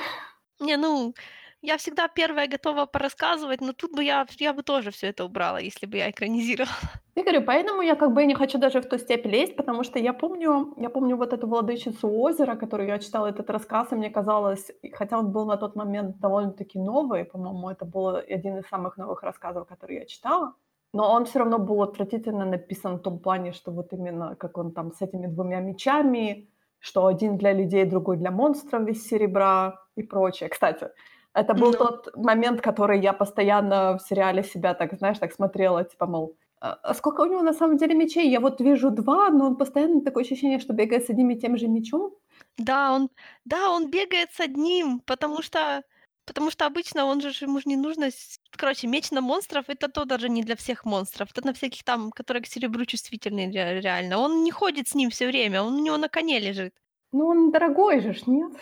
Не, 0.61 0.79
ну, 0.79 1.15
я 1.63 1.77
всегда 1.77 2.09
первая 2.09 2.49
готова 2.49 2.87
порассказывать, 2.87 3.61
но 3.61 3.73
тут 3.73 3.93
бы 3.93 4.05
я, 4.05 4.27
я 4.39 4.53
бы 4.53 4.63
тоже 4.63 4.91
все 4.91 5.09
это 5.09 5.25
убрала, 5.25 5.59
если 5.59 5.87
бы 5.87 5.97
я 5.97 6.11
экранизировала. 6.11 6.77
Я 7.17 7.23
говорю, 7.23 7.45
поэтому 7.47 7.81
я 7.81 7.97
как 7.97 8.13
бы 8.13 8.27
не 8.27 8.35
хочу 8.35 8.59
даже 8.59 8.83
в 8.83 8.87
ту 8.87 8.99
степь 8.99 9.25
лезть, 9.25 9.57
потому 9.57 9.85
что 9.85 9.99
я 9.99 10.13
помню, 10.13 10.75
я 10.77 10.91
помню 10.91 11.17
вот 11.17 11.33
эту 11.33 11.47
«Владычицу 11.47 12.11
озера», 12.11 12.57
которую 12.57 12.89
я 12.89 12.99
читала 12.99 13.29
этот 13.29 13.49
рассказ, 13.49 13.91
и 13.91 13.95
мне 13.95 14.11
казалось, 14.11 14.71
хотя 14.93 15.19
он 15.19 15.33
был 15.33 15.47
на 15.47 15.57
тот 15.57 15.77
момент 15.77 16.19
довольно-таки 16.19 16.79
новый, 16.79 17.25
по-моему, 17.25 17.71
это 17.71 17.87
был 17.87 18.17
один 18.17 18.59
из 18.59 18.69
самых 18.69 18.99
новых 18.99 19.23
рассказов, 19.23 19.67
которые 19.67 20.01
я 20.01 20.05
читала, 20.05 20.53
но 20.93 21.11
он 21.11 21.25
все 21.25 21.39
равно 21.39 21.59
был 21.59 21.83
отвратительно 21.83 22.45
написан 22.45 22.97
в 22.97 23.03
том 23.03 23.19
плане, 23.19 23.53
что 23.53 23.71
вот 23.73 23.95
именно 23.95 24.37
как 24.37 24.59
он 24.59 24.73
там 24.73 24.93
с 24.93 25.01
этими 25.01 25.27
двумя 25.27 25.61
мечами, 25.61 26.51
что 26.81 27.07
один 27.07 27.39
для 27.39 27.55
людей, 27.55 27.87
другой 27.87 28.19
для 28.19 28.31
монстров 28.31 28.83
весь 28.87 29.09
серебра 29.09 29.81
и 29.97 30.03
прочее. 30.03 30.49
Кстати, 30.51 30.89
это 31.37 31.55
был 31.55 31.73
ну. 31.73 31.79
тот 31.79 32.17
момент, 32.17 32.61
который 32.61 33.01
я 33.01 33.13
постоянно 33.13 33.99
в 33.99 34.03
сериале 34.09 34.43
себя 34.43 34.75
так, 34.75 34.99
знаешь, 34.99 35.19
так 35.19 35.33
смотрела, 35.33 35.85
типа, 35.85 36.07
мол, 36.07 36.37
а, 36.61 36.79
а 36.83 36.95
сколько 36.95 37.21
у 37.21 37.27
него 37.27 37.43
на 37.43 37.53
самом 37.53 37.77
деле 37.77 37.95
мечей? 37.95 38.31
Я 38.31 38.41
вот 38.41 38.61
вижу 38.61 38.91
два, 38.91 39.29
но 39.31 39.47
он 39.47 39.57
постоянно 39.57 40.01
такое 40.01 40.25
ощущение, 40.25 40.59
что 40.59 40.73
бегает 40.73 41.05
с 41.05 41.11
одним 41.11 41.31
и 41.31 41.39
тем 41.39 41.59
же 41.59 41.69
мечом. 41.69 42.13
Да, 42.57 42.95
он, 42.95 43.11
да, 43.45 43.71
он 43.71 43.91
бегает 43.91 44.31
с 44.33 44.41
одним, 44.41 45.01
потому 45.01 45.43
что, 45.43 45.83
потому 46.25 46.51
что 46.51 46.65
обычно 46.65 47.05
он 47.05 47.21
же 47.21 47.29
ему 47.45 47.59
же 47.59 47.69
не 47.69 47.77
нужно, 47.77 48.09
короче, 48.57 48.87
меч 48.87 49.11
на 49.11 49.21
монстров 49.21 49.67
это 49.69 49.89
то 49.89 50.07
даже 50.07 50.31
не 50.31 50.43
для 50.43 50.57
всех 50.57 50.87
монстров, 50.87 51.29
это 51.33 51.47
на 51.47 51.53
всяких 51.53 51.85
там, 51.85 52.13
которые 52.13 52.43
к 52.43 52.47
серебру 52.47 52.87
чувствительны 52.87 53.51
реально. 53.51 54.19
Он 54.19 54.43
не 54.43 54.51
ходит 54.51 54.89
с 54.89 54.95
ним 54.95 55.11
все 55.11 55.27
время, 55.27 55.63
он 55.63 55.75
у 55.75 55.83
него 55.83 55.99
на 55.99 56.09
коне 56.09 56.41
лежит. 56.41 56.73
Ну 57.13 57.27
он 57.27 57.51
дорогой 57.51 58.01
же, 58.01 58.17
нет? 58.27 58.53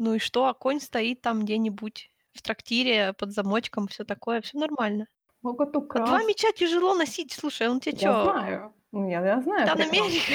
Ну 0.00 0.14
и 0.14 0.18
что, 0.18 0.46
а 0.46 0.54
конь 0.54 0.80
стоит 0.80 1.20
там 1.20 1.42
где-нибудь 1.42 2.10
в 2.32 2.40
трактире 2.40 3.12
под 3.12 3.32
замочком, 3.32 3.86
все 3.86 4.04
такое, 4.04 4.40
все 4.40 4.58
нормально. 4.58 5.08
Могут 5.42 5.76
А 5.76 6.06
два 6.06 6.22
меча 6.24 6.52
тяжело 6.52 6.94
носить, 6.94 7.32
слушай, 7.32 7.68
он 7.68 7.80
тебе 7.80 7.98
Я 7.98 8.24
знаю. 8.24 8.74
Ну, 8.92 9.10
я, 9.10 9.20
я 9.22 9.42
знаю. 9.42 9.66
Там 9.66 9.78
Америка. 9.78 10.34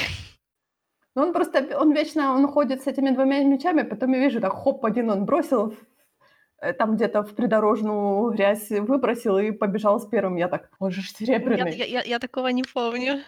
Ну, 1.16 1.24
он 1.24 1.34
просто, 1.34 1.80
он 1.80 1.94
вечно, 1.94 2.36
он 2.36 2.48
ходит 2.48 2.84
с 2.84 2.88
этими 2.88 3.10
двумя 3.10 3.44
мечами, 3.44 3.82
потом 3.82 4.14
я 4.14 4.20
вижу, 4.20 4.40
так, 4.40 4.54
хоп, 4.54 4.86
один 4.86 5.10
он 5.10 5.26
бросил, 5.26 5.74
э, 6.60 6.74
там 6.74 6.96
где-то 6.96 7.24
в 7.24 7.34
придорожную 7.34 8.32
грязь 8.34 8.70
выбросил 8.70 9.40
и 9.40 9.50
побежал 9.50 10.00
с 10.00 10.06
первым. 10.06 10.36
Я 10.36 10.48
так, 10.48 10.70
он 10.78 10.92
же 10.92 11.02
серебряный. 11.02 11.76
я, 11.76 11.86
я, 11.86 12.04
я 12.04 12.20
такого 12.20 12.50
не 12.50 12.64
помню. 12.64 13.24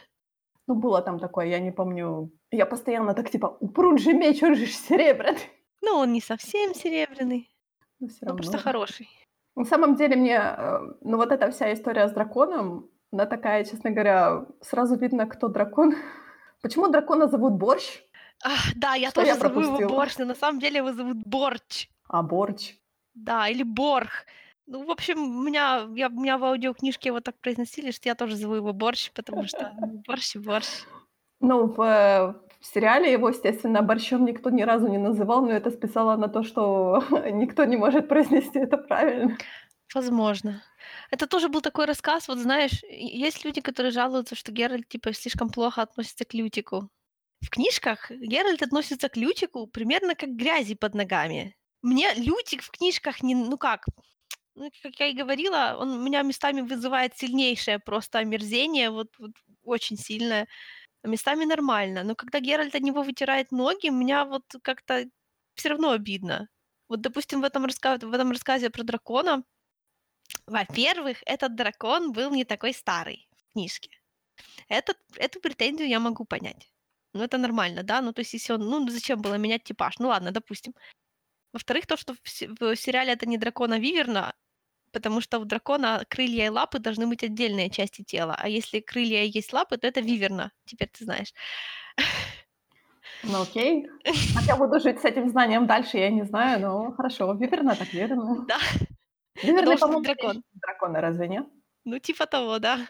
Ну, 0.68 0.76
было 0.76 1.02
там 1.02 1.18
такое, 1.18 1.48
я 1.48 1.60
не 1.60 1.72
помню. 1.72 2.30
Я 2.52 2.68
постоянно 2.68 3.16
так, 3.16 3.32
типа, 3.32 3.58
упрут 3.60 4.00
же 4.00 4.14
меч, 4.14 4.44
он 4.44 4.54
же 4.56 4.68
серебряный. 4.68 5.40
Ну, 5.82 5.96
он 5.96 6.14
не 6.14 6.22
совсем 6.22 6.74
серебряный, 6.74 7.50
Но 8.00 8.08
все 8.08 8.18
но 8.22 8.28
равно. 8.30 8.44
просто 8.44 8.58
хороший. 8.58 9.10
На 9.56 9.66
самом 9.66 9.96
деле 9.96 10.16
мне, 10.16 10.38
э, 10.38 10.80
ну, 11.02 11.18
вот 11.18 11.32
эта 11.32 11.50
вся 11.52 11.74
история 11.74 12.08
с 12.08 12.12
драконом, 12.12 12.90
она 13.12 13.26
такая, 13.26 13.64
честно 13.64 13.92
говоря, 13.92 14.46
сразу 14.62 14.98
видно, 14.98 15.28
кто 15.28 15.48
дракон. 15.48 15.96
Почему 16.62 16.88
дракона 16.88 17.28
зовут 17.28 17.54
Борщ, 17.54 18.02
Ах, 18.44 18.74
да, 18.76 18.94
я 18.94 19.10
что 19.10 19.22
тоже 19.22 19.28
я 19.28 19.36
зову 19.36 19.62
его? 19.62 19.90
Борщ, 19.90 20.18
но 20.18 20.26
на 20.26 20.36
самом 20.36 20.60
деле 20.60 20.78
его 20.78 20.94
зовут 20.94 21.18
Борч. 21.26 21.90
А, 22.08 22.22
Борщ. 22.22 22.76
Да, 23.14 23.48
или 23.50 23.64
Борх. 23.64 24.26
Ну, 24.68 24.86
в 24.86 24.92
общем, 24.92 25.18
у 25.40 25.44
меня, 25.44 25.88
я, 25.96 26.08
у 26.10 26.20
меня 26.20 26.38
в 26.38 26.44
аудиокнижке 26.44 27.10
его 27.10 27.20
так 27.20 27.40
произносили, 27.40 27.92
что 27.92 28.10
я 28.10 28.16
тоже 28.16 28.36
зову 28.36 28.56
его 28.56 28.74
Борщ, 28.74 29.12
потому 29.14 29.48
что 29.48 29.74
ну, 29.80 30.04
Борщ 30.06 30.36
Борщ. 30.36 30.68
Ну, 31.40 31.68
в, 31.68 31.82
э, 31.82 32.34
в 32.68 32.74
сериале 32.74 33.12
его, 33.14 33.30
естественно, 33.30 33.82
борщом 33.82 34.26
никто 34.26 34.50
ни 34.50 34.62
разу 34.64 34.88
не 34.88 34.98
называл, 34.98 35.46
но 35.46 35.52
это 35.52 35.72
списало 35.72 36.18
на 36.18 36.28
то, 36.28 36.44
что 36.44 37.02
никто 37.32 37.66
не 37.66 37.78
может 37.78 38.10
произнести 38.10 38.60
это 38.60 38.78
правильно. 38.78 39.38
Возможно. 39.94 40.62
Это 41.12 41.28
тоже 41.28 41.48
был 41.48 41.62
такой 41.62 41.86
рассказ, 41.86 42.28
вот 42.28 42.40
знаешь, 42.40 42.84
есть 42.84 43.46
люди, 43.46 43.62
которые 43.62 43.92
жалуются, 43.92 44.36
что 44.36 44.52
Геральт, 44.52 44.90
типа, 44.90 45.14
слишком 45.14 45.50
плохо 45.50 45.82
относится 45.82 46.26
к 46.26 46.34
Лютику. 46.34 46.90
В 47.40 47.50
книжках 47.50 48.12
Геральт 48.12 48.62
относится 48.62 49.08
к 49.08 49.16
Лютику 49.16 49.68
примерно 49.68 50.16
как 50.16 50.30
грязи 50.36 50.76
под 50.76 50.94
ногами. 50.94 51.56
Мне 51.82 52.14
Лютик 52.16 52.64
в 52.64 52.72
книжках 52.72 53.24
не, 53.24 53.36
ну 53.36 53.58
как, 53.58 53.86
ну, 54.56 54.70
как 54.84 55.00
я 55.00 55.08
и 55.08 55.14
говорила, 55.14 55.78
он 55.80 56.04
меня 56.04 56.22
местами 56.24 56.62
вызывает 56.62 57.18
сильнейшее 57.18 57.80
просто 57.80 58.20
омерзение, 58.20 58.90
вот, 58.90 59.08
вот 59.20 59.32
очень 59.64 59.98
сильное, 59.98 60.48
местами 61.04 61.46
нормально. 61.46 62.04
Но 62.04 62.16
когда 62.16 62.40
Геральт 62.40 62.76
от 62.76 62.82
него 62.82 63.04
вытирает 63.04 63.52
ноги, 63.52 63.90
меня 63.90 64.26
вот 64.26 64.44
как-то 64.62 65.06
все 65.56 65.70
равно 65.70 65.92
обидно. 65.92 66.50
Вот, 66.90 67.02
допустим, 67.02 67.42
в 67.42 67.44
этом, 67.44 67.66
раска- 67.66 68.06
в 68.06 68.14
этом 68.14 68.32
рассказе 68.32 68.70
про 68.70 68.84
дракона, 68.84 69.44
во-первых, 70.46 71.18
этот 71.26 71.56
дракон 71.56 72.12
был 72.12 72.32
не 72.32 72.46
такой 72.46 72.74
старый 72.74 73.28
в 73.38 73.54
книжке. 73.54 73.90
Этот, 74.70 74.98
эту 75.16 75.40
претензию 75.40 75.90
я 75.90 76.00
могу 76.00 76.26
понять. 76.26 76.72
Ну, 77.14 77.24
это 77.24 77.38
нормально, 77.38 77.84
да? 77.84 78.02
Ну, 78.02 78.14
то 78.14 78.22
есть, 78.22 78.34
если 78.34 78.54
он... 78.54 78.62
Ну, 78.62 78.88
зачем 78.90 79.22
было 79.22 79.36
менять 79.36 79.64
типаж? 79.64 80.00
Ну, 80.00 80.10
ладно, 80.10 80.32
допустим. 80.32 80.74
Во-вторых, 81.54 81.88
то, 81.88 81.98
что 81.98 82.14
в, 82.14 82.30
се- 82.30 82.50
в 82.50 82.76
сериале 82.76 83.14
это 83.14 83.26
не 83.26 83.38
дракона 83.38 83.80
Виверна, 83.80 84.34
потому 84.92 85.22
что 85.22 85.40
у 85.40 85.46
дракона 85.46 86.04
крылья 86.10 86.46
и 86.46 86.50
лапы 86.50 86.80
должны 86.80 87.08
быть 87.08 87.24
отдельные 87.24 87.70
части 87.70 88.04
тела. 88.04 88.36
А 88.38 88.48
если 88.48 88.80
крылья 88.80 89.24
и 89.24 89.30
есть 89.30 89.54
лапы, 89.54 89.78
то 89.78 89.88
это 89.88 90.02
Виверна. 90.02 90.52
Теперь 90.66 90.90
ты 90.90 91.06
знаешь. 91.06 91.34
Ну, 93.24 93.42
окей. 93.42 93.88
Как 94.36 94.44
я 94.44 94.56
буду 94.56 94.80
жить 94.80 95.00
с 95.00 95.06
этим 95.06 95.30
знанием 95.30 95.66
дальше, 95.66 95.98
я 95.98 96.10
не 96.10 96.24
знаю, 96.24 96.60
но 96.60 96.92
хорошо. 96.92 97.34
Виверна 97.34 97.76
так 97.76 97.92
верно. 97.94 98.46
Да, 98.48 98.58
Виверны, 99.42 99.78
по-моему, 99.78 100.04
дракон. 100.04 100.44
драконы, 100.54 101.02
разве 101.02 101.28
нет? 101.28 101.46
Ну, 101.86 102.00
типа 102.00 102.26
того, 102.26 102.60
да. 102.60 102.88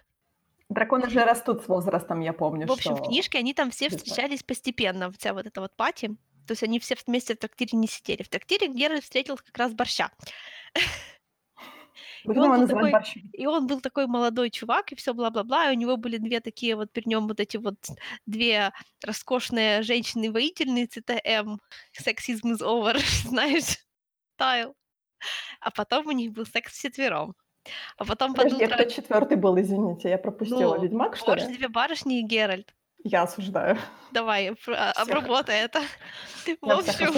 Драконы 0.70 1.10
же 1.10 1.24
растут 1.24 1.64
с 1.64 1.68
возрастом, 1.68 2.20
я 2.20 2.34
помню, 2.34 2.68
В 2.68 2.72
общем, 2.72 2.96
в 2.96 2.98
что... 2.98 3.06
книжке 3.06 3.38
они 3.38 3.54
там 3.54 3.72
все 3.72 3.90
встречались 3.90 4.44
постепенно, 4.44 5.12
вся 5.12 5.34
вот 5.34 5.46
эта 5.46 5.62
вот 5.62 5.76
пати. 5.76 6.18
То 6.46 6.52
есть 6.52 6.64
они 6.64 6.80
все 6.80 6.96
вместе 7.06 7.36
в 7.36 7.38
трактире 7.38 7.78
не 7.78 7.88
сидели. 7.88 8.24
В 8.24 8.30
трактире 8.30 8.68
Геральт 8.68 9.04
встретил 9.04 9.38
как 9.38 9.58
раз 9.58 9.74
борща. 9.74 10.12
Будем 12.24 12.44
он 12.44 12.60
был 12.60 12.68
такой-. 12.68 12.94
И 13.34 13.46
он 13.46 13.68
был 13.68 13.82
такой 13.82 14.08
молодой 14.08 14.50
чувак, 14.50 14.92
и 14.92 14.96
все 14.96 15.14
бла-бла-бла. 15.14 15.70
И 15.70 15.76
у 15.76 15.80
него 15.80 15.98
были 15.98 16.18
две 16.18 16.40
такие 16.40 16.76
вот 16.76 16.92
при 16.92 17.04
нем 17.08 17.28
вот 17.28 17.40
эти 17.40 17.58
вот 17.58 17.76
две 18.26 18.72
роскошные 19.04 19.82
женщины-воительницы 19.82 21.02
ТМ. 21.02 21.58
Сексизм 21.92 22.54
is 22.54 22.62
over, 22.62 22.98
знаешь, 23.28 23.78
тайл. 24.36 24.76
А 25.60 25.72
потом 25.72 26.08
у 26.08 26.12
них 26.12 26.32
был 26.32 26.46
секс 26.46 26.74
вчетвером. 26.74 27.36
А 27.98 28.06
потом 28.06 28.34
под 28.34 28.46
Подожди, 28.46 28.66
утро... 28.66 28.76
кто 28.76 28.90
четвертый 28.90 29.38
был, 29.38 29.60
извините, 29.60 30.10
я 30.10 30.18
пропустила. 30.18 30.76
Ну, 30.76 30.84
Ведьмак, 30.84 31.18
что 31.18 31.36
ли? 31.36 31.46
две 31.48 31.68
барышни 31.68 32.20
и 32.20 32.24
Геральт. 32.24 32.74
Я 33.04 33.24
осуждаю. 33.24 33.78
Давай, 34.12 34.56
а- 34.68 34.92
обработай 34.92 35.60
это. 35.60 35.82
В 36.62 36.72
общем, 36.72 37.12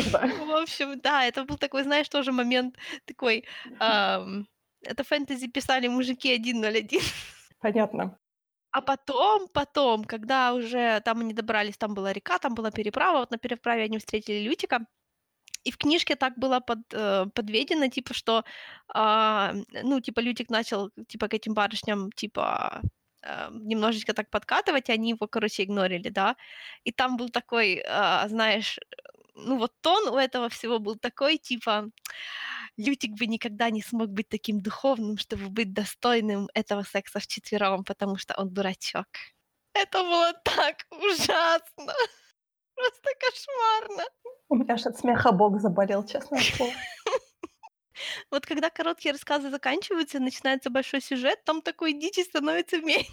в 0.46 0.56
общем, 0.56 1.00
да, 1.00 1.26
это 1.26 1.44
был 1.46 1.58
такой, 1.58 1.84
знаешь, 1.84 2.10
тоже 2.10 2.32
момент 2.32 2.76
такой... 3.06 3.46
ам, 3.80 4.48
это 4.84 5.04
фэнтези 5.04 5.48
писали 5.48 5.88
мужики 5.88 6.36
101. 6.38 7.02
Понятно. 7.60 8.18
А 8.72 8.82
потом, 8.82 9.48
потом, 9.48 10.04
когда 10.04 10.54
уже 10.54 11.02
там 11.02 11.22
они 11.22 11.34
добрались, 11.34 11.78
там 11.78 11.94
была 11.96 12.14
река, 12.14 12.38
там 12.38 12.54
была 12.54 12.72
переправа, 12.72 13.20
вот 13.20 13.32
на 13.32 13.38
переправе 13.38 13.84
они 13.84 13.98
встретили 13.98 14.48
Лютика, 14.48 14.86
и 15.64 15.72
в 15.72 15.78
книжке 15.78 16.16
так 16.16 16.38
было 16.38 16.60
под, 16.60 16.80
э, 16.94 17.26
подведено, 17.34 17.88
типа, 17.88 18.14
что, 18.14 18.44
а, 18.94 19.54
ну, 19.84 20.00
типа, 20.02 20.22
Лютик 20.22 20.50
начал, 20.50 20.92
типа, 21.08 21.28
к 21.28 21.34
этим 21.34 21.54
барышням, 21.54 22.12
типа, 22.12 22.82
а, 23.24 23.50
немножечко 23.52 24.14
так 24.14 24.30
подкатывать, 24.30 24.90
и 24.90 24.94
они 24.94 25.10
его, 25.10 25.28
короче, 25.28 25.64
игнорили, 25.64 26.10
да, 26.10 26.36
и 26.86 26.92
там 26.92 27.18
был 27.18 27.30
такой, 27.30 27.84
а, 27.88 28.28
знаешь, 28.30 28.80
ну, 29.36 29.58
вот 29.58 29.74
тон 29.82 30.08
у 30.10 30.18
этого 30.18 30.48
всего 30.50 30.80
был 30.80 30.96
такой, 30.96 31.38
типа, 31.38 31.90
Лютик 32.80 33.12
бы 33.20 33.28
никогда 33.28 33.70
не 33.72 33.82
смог 33.82 34.08
быть 34.10 34.30
таким 34.30 34.62
духовным, 34.62 35.18
чтобы 35.18 35.50
быть 35.50 35.74
достойным 35.74 36.48
этого 36.54 36.84
секса 36.84 37.20
вчетвером, 37.20 37.84
потому 37.84 38.16
что 38.16 38.34
он 38.38 38.54
дурачок. 38.54 39.06
Это 39.74 40.02
было 40.02 40.32
так 40.46 40.86
ужасно. 40.92 41.94
Просто 42.76 43.10
кошмарно. 43.20 44.06
У 44.48 44.56
меня 44.56 44.76
аж 44.76 44.86
от 44.86 44.98
смеха 44.98 45.34
бог 45.34 45.60
заболел, 45.60 46.06
честно 46.06 46.40
слово. 46.40 46.72
Вот 48.32 48.46
когда 48.46 48.70
короткие 48.70 49.12
рассказы 49.12 49.50
заканчиваются, 49.50 50.22
начинается 50.22 50.70
большой 50.70 51.02
сюжет, 51.02 51.44
там 51.44 51.62
такой 51.62 51.92
дичи 51.92 52.22
становится 52.22 52.78
меньше. 52.82 53.12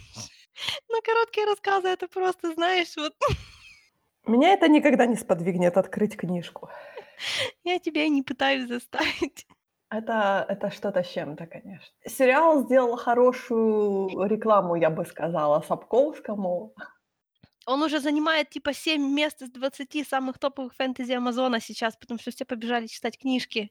Но 0.88 1.00
короткие 1.02 1.44
рассказы 1.46 1.88
это 1.88 2.06
просто, 2.06 2.54
знаешь, 2.54 2.96
вот 2.96 3.14
Меня 4.26 4.52
это 4.52 4.68
никогда 4.68 5.06
не 5.06 5.16
сподвигнет 5.16 5.76
открыть 5.76 6.16
книжку. 6.16 6.70
я 7.64 7.80
тебя 7.80 8.04
и 8.04 8.10
не 8.10 8.22
пытаюсь 8.22 8.68
заставить. 8.68 9.44
Это, 9.96 10.44
это 10.48 10.70
что-то 10.70 11.02
с 11.02 11.08
чем-то, 11.08 11.46
конечно. 11.46 11.88
Сериал 12.06 12.64
сделал 12.64 12.96
хорошую 12.96 14.28
рекламу, 14.28 14.76
я 14.76 14.90
бы 14.90 15.06
сказала, 15.06 15.62
Сапковскому. 15.62 16.74
Он 17.66 17.82
уже 17.82 17.98
занимает 17.98 18.50
типа 18.50 18.74
7 18.74 19.02
мест 19.02 19.42
из 19.42 19.50
20 19.50 20.06
самых 20.06 20.38
топовых 20.38 20.74
фэнтези 20.74 21.12
Амазона 21.12 21.60
сейчас, 21.60 21.96
потому 21.96 22.20
что 22.20 22.30
все 22.30 22.44
побежали 22.44 22.86
читать 22.86 23.18
книжки. 23.18 23.70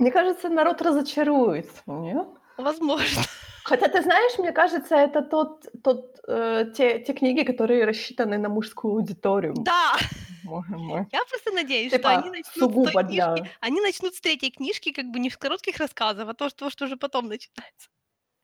Мне 0.00 0.10
кажется, 0.10 0.48
народ 0.48 0.82
разочаруется, 0.82 1.82
нет? 1.86 2.26
Возможно. 2.58 3.22
Хотя, 3.64 3.86
ты 3.88 4.02
знаешь, 4.02 4.38
мне 4.38 4.52
кажется, 4.52 4.96
это 4.96 5.22
тот, 5.22 5.66
тот, 5.84 6.18
э, 6.26 6.72
те, 6.76 6.98
те 6.98 7.12
книги, 7.12 7.44
которые 7.44 7.84
рассчитаны 7.84 8.38
на 8.38 8.48
мужскую 8.48 8.94
аудиторию. 8.94 9.54
Да, 9.56 9.96
Боже 10.44 10.76
мой. 10.76 11.06
я 11.12 11.20
просто 11.28 11.52
надеюсь, 11.52 11.92
Типа, 11.92 12.10
что 12.10 12.18
они 12.18 12.30
начнут 12.30 12.46
с 12.46 12.52
той 12.52 12.60
сугубо 12.60 13.02
книжки, 13.02 13.12
для... 13.12 13.34
они 13.60 13.80
начнут 13.80 14.14
с 14.14 14.20
третьей 14.20 14.50
книжки, 14.50 14.92
как 14.92 15.06
бы 15.06 15.18
не 15.18 15.30
с 15.30 15.36
коротких 15.36 15.78
рассказов, 15.78 16.28
а 16.28 16.34
то, 16.34 16.48
что, 16.48 16.70
что 16.70 16.84
уже 16.84 16.96
потом 16.96 17.28
начинается. 17.28 17.88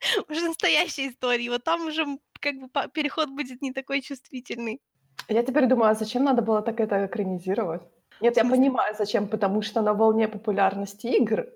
Уже 0.29 0.43
настоящая 0.43 1.09
история. 1.09 1.51
Вот 1.51 1.65
там 1.65 1.87
уже 1.87 2.05
как 2.41 2.55
бы 2.57 2.69
переход 2.93 3.31
будет 3.31 3.63
не 3.63 3.73
такой 3.73 4.03
чувствительный. 4.03 4.81
Я 5.29 5.43
теперь 5.43 5.67
думаю, 5.67 5.91
а 5.91 5.95
зачем 5.95 6.25
надо 6.25 6.43
было 6.43 6.63
так 6.63 6.81
это 6.81 7.07
экранизировать? 7.07 7.83
Нет, 8.21 8.37
я 8.37 8.45
понимаю, 8.45 8.95
зачем, 8.99 9.29
потому 9.29 9.63
что 9.63 9.83
на 9.83 9.93
волне 9.95 10.29
популярности 10.29 11.07
игр 11.07 11.47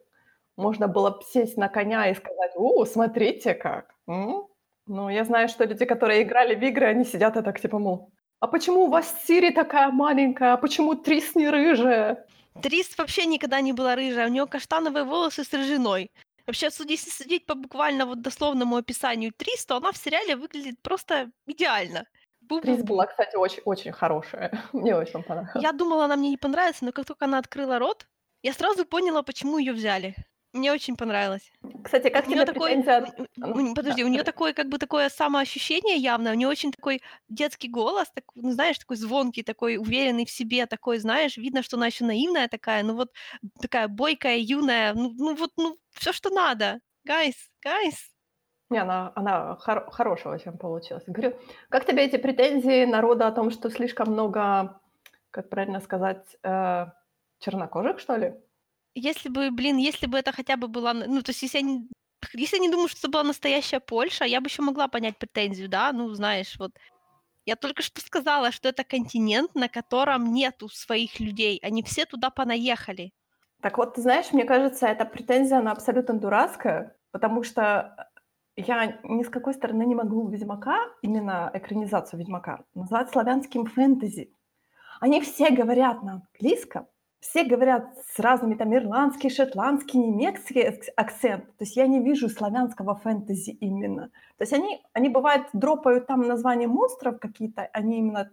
можно 0.57 0.89
было 0.89 1.21
сесть 1.33 1.57
на 1.57 1.69
коня 1.69 2.11
и 2.11 2.15
сказать, 2.15 2.53
о, 2.57 2.85
смотрите 2.85 3.55
как. 3.55 3.95
М? 4.09 4.47
Ну, 4.87 5.09
я 5.09 5.25
знаю, 5.25 5.49
что 5.49 5.65
люди, 5.65 5.85
которые 5.85 6.23
играли 6.23 6.55
в 6.55 6.63
игры, 6.63 6.87
они 6.87 7.05
сидят 7.05 7.37
и 7.37 7.43
так 7.43 7.61
типа, 7.61 7.79
мол, 7.79 8.13
а 8.41 8.47
почему 8.47 8.85
у 8.85 8.89
вас 8.89 9.15
Сири 9.27 9.51
такая 9.51 9.91
маленькая, 9.91 10.55
а 10.55 10.57
почему 10.57 10.95
Трис 10.95 11.35
не 11.35 11.49
рыжая? 11.49 12.27
Трис 12.63 12.97
вообще 12.99 13.27
никогда 13.27 13.61
не 13.61 13.73
была 13.73 13.95
рыжая, 13.95 14.27
у 14.27 14.31
нее 14.31 14.47
каштановые 14.47 15.05
волосы 15.05 15.45
с 15.45 15.53
рыжиной. 15.53 16.11
Вообще, 16.47 16.69
если 16.89 17.11
судить 17.11 17.47
по 17.47 17.55
буквально 17.55 18.07
вот 18.07 18.23
дословному 18.23 18.77
описанию 18.77 19.33
Трис, 19.37 19.67
то 19.67 19.77
она 19.77 19.93
в 19.93 19.97
сериале 19.97 20.37
выглядит 20.37 20.83
просто 20.83 21.31
идеально. 21.47 22.07
Трис 22.63 22.81
Бу-бу-бу. 22.81 22.87
была, 22.87 23.07
кстати, 23.07 23.37
очень, 23.37 23.63
очень 23.65 23.93
хорошая. 23.93 24.51
Мне 24.73 24.97
очень 24.97 25.23
понравилось. 25.23 25.63
Я 25.63 25.73
думала, 25.73 26.07
она 26.07 26.17
мне 26.17 26.31
не 26.31 26.37
понравится, 26.37 26.85
но 26.85 26.93
как 26.93 27.07
только 27.07 27.27
она 27.27 27.39
открыла 27.39 27.79
рот, 27.79 28.09
я 28.43 28.53
сразу 28.53 28.85
поняла, 28.85 29.23
почему 29.23 29.59
ее 29.59 29.73
взяли. 29.73 30.17
Мне 30.55 30.73
очень 30.73 30.97
понравилось. 30.97 31.53
Кстати, 31.85 32.09
как 32.09 32.27
У 32.27 32.31
тебе 32.31 32.45
такой, 32.45 32.79
претензия 32.79 33.07
у 33.43 33.75
подожди, 33.75 34.05
да, 34.05 34.05
у 34.05 34.09
говори. 34.09 34.25
такое, 34.25 34.53
как 34.53 34.69
бы, 34.69 34.79
такое 34.79 35.09
самоощущение 35.09 35.97
явное, 35.97 36.33
у 36.33 36.37
неё 36.37 36.49
очень 36.51 36.73
такой 36.73 37.03
детский 37.29 37.69
голос, 37.69 38.11
так, 38.15 38.25
ну, 38.35 38.51
знаешь, 38.53 38.79
такой 38.79 38.97
звонкий, 38.97 39.43
такой 39.43 39.77
уверенный 39.79 40.27
в 40.27 40.31
себе, 40.31 40.67
такой, 40.67 40.99
знаешь, 40.99 41.37
видно, 41.37 41.63
что 41.63 41.77
она 41.77 41.87
ещё 41.87 42.07
наивная 42.07 42.49
такая, 42.49 42.83
ну, 42.85 42.95
вот 42.97 43.11
такая 43.61 43.89
бойкая, 43.89 44.39
юная, 44.39 44.95
ну 44.95 45.11
ну, 45.17 45.35
вот, 45.37 45.53
ну, 45.57 45.79
всё, 45.93 46.13
что 46.13 46.31
надо. 46.31 46.81
Guys, 47.09 47.35
guys. 47.65 48.11
Не, 48.71 48.79
она 48.79 49.13
она 49.17 49.57
хоро 49.57 49.91
хорошая 49.91 50.35
очень 50.35 50.57
получилась. 50.57 51.03
Говорю, 51.07 51.37
как 51.69 51.85
тебе 51.87 52.05
эти 52.05 52.17
претензии 52.19 52.85
народа 52.85 53.27
о 53.27 53.33
том, 53.33 53.51
что 53.51 53.69
слишком 53.69 54.11
много, 54.13 54.81
как 55.33 55.49
правильно 55.51 55.81
сказать, 55.81 56.37
э, 56.45 56.87
чернокожих, 57.41 57.99
что 57.99 58.17
ли? 58.17 58.35
Если 58.97 59.29
бы, 59.29 59.51
блин, 59.51 59.77
если 59.77 60.07
бы 60.07 60.19
это 60.19 60.33
хотя 60.33 60.57
бы 60.57 60.67
была, 60.69 60.93
ну, 60.95 61.23
то 61.23 61.31
есть, 61.31 61.43
если 61.43 61.59
они 61.59 61.89
если 62.35 62.57
они 62.57 62.69
думают, 62.71 62.91
что 62.91 63.01
это 63.01 63.09
была 63.11 63.23
настоящая 63.25 63.81
Польша, 63.81 64.25
я 64.25 64.41
бы 64.41 64.49
ещё 64.49 64.63
могла 64.63 64.89
понять 64.89 65.19
претензию, 65.19 65.69
да, 65.69 65.93
ну, 65.93 66.13
знаешь, 66.15 66.57
вот. 66.59 66.73
Я 67.47 67.57
только 67.57 67.83
что 67.83 68.01
сказала, 68.03 68.53
что 68.53 68.69
это 68.71 68.85
континент, 68.85 69.55
на 69.57 69.69
котором 69.69 70.33
нету 70.35 70.69
своих 70.71 71.21
людей, 71.21 71.59
они 71.63 71.83
все 71.83 72.07
туда 72.07 72.31
понаехали. 72.31 73.13
Так 73.63 73.77
вот, 73.79 73.95
ты 73.95 74.01
знаешь, 74.03 74.33
мне 74.33 74.45
кажется, 74.45 74.87
эта 74.87 75.05
претензия, 75.05 75.59
она 75.59 75.73
абсолютно 75.73 76.15
дурацкая, 76.19 76.97
потому 77.13 77.43
что, 77.43 78.11
э, 78.57 78.63
я 78.63 78.99
ни 79.05 79.23
с 79.23 79.29
какой 79.29 79.53
стороны 79.55 79.85
не 79.85 79.95
могу 79.95 80.29
"Ведьмака", 80.29 80.79
именно 81.03 81.51
экранизацию 81.53 82.19
"Ведьмака", 82.21 82.65
назвать 82.75 83.11
славянским 83.11 83.67
фэнтези. 83.67 84.35
Они 85.01 85.21
все 85.23 85.51
говорят 85.51 86.03
на 86.03 86.15
английском, 86.15 86.89
все 87.21 87.45
говорят 87.45 87.87
с 88.15 88.19
разными 88.19 88.55
там 88.55 88.75
ирландский, 88.75 89.29
шотландский, 89.29 89.99
немецкий 89.99 90.63
акцент. 90.97 91.45
То 91.59 91.65
есть 91.65 91.77
я 91.77 91.87
не 91.87 92.01
вижу 92.03 92.29
славянского 92.29 92.95
фэнтези 92.97 93.51
именно. 93.51 94.09
То 94.39 94.43
есть 94.43 94.53
они 94.53 94.83
они, 94.95 95.09
бывает, 95.11 95.43
дропают 95.53 96.07
там 96.07 96.27
названия 96.27 96.67
монстров 96.67 97.19
какие-то, 97.21 97.69
они 97.73 97.99
именно, 97.99 98.31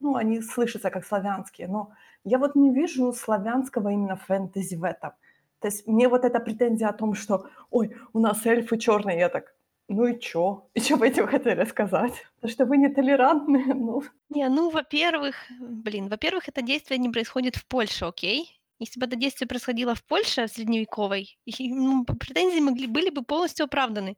ну, 0.00 0.16
они 0.16 0.40
слышатся 0.40 0.90
как 0.90 1.04
славянские, 1.06 1.68
но 1.68 1.92
я 2.24 2.38
вот 2.38 2.54
не 2.54 2.70
вижу 2.72 3.12
славянского 3.12 3.90
именно 3.90 4.16
фэнтези 4.16 4.76
в 4.76 4.84
этом. 4.84 5.12
То 5.60 5.68
есть 5.68 5.86
мне 5.86 6.08
вот 6.08 6.24
эта 6.24 6.40
претензия 6.40 6.88
о 6.88 6.92
том, 6.94 7.14
что: 7.14 7.46
"Ой, 7.70 7.94
у 8.14 8.20
нас 8.20 8.46
эльфы 8.46 8.78
чёрные". 8.78 9.18
Я 9.18 9.28
так: 9.28 9.54
"Ну 9.90 10.06
и 10.06 10.18
чё? 10.20 10.68
И 10.74 10.80
чё 10.86 10.96
вы 10.96 11.08
этим 11.08 11.26
хотели 11.26 11.64
сказать? 11.64 12.14
То, 12.40 12.48
что 12.48 12.64
вы 12.64 12.78
нетолерантные, 12.78 13.74
ну". 13.74 14.02
Не, 14.30 14.48
ну, 14.48 14.70
во-первых, 14.70 15.36
блин, 15.60 16.08
во-первых, 16.08 16.48
это 16.48 16.62
действие 16.62 16.98
не 16.98 17.08
происходит 17.08 17.56
в 17.56 17.66
Польше, 17.66 18.04
окей? 18.04 18.60
Если 18.78 18.98
бы 19.00 19.06
это 19.06 19.16
действие 19.16 19.48
происходило 19.48 19.94
в 19.94 20.04
Польше 20.04 20.46
средневековой, 20.48 21.38
и, 21.46 21.72
ну, 21.72 22.04
претензии 22.04 22.60
могли 22.60 22.86
были 22.86 23.10
бы 23.10 23.22
полностью 23.22 23.64
оправданы. 23.64 24.16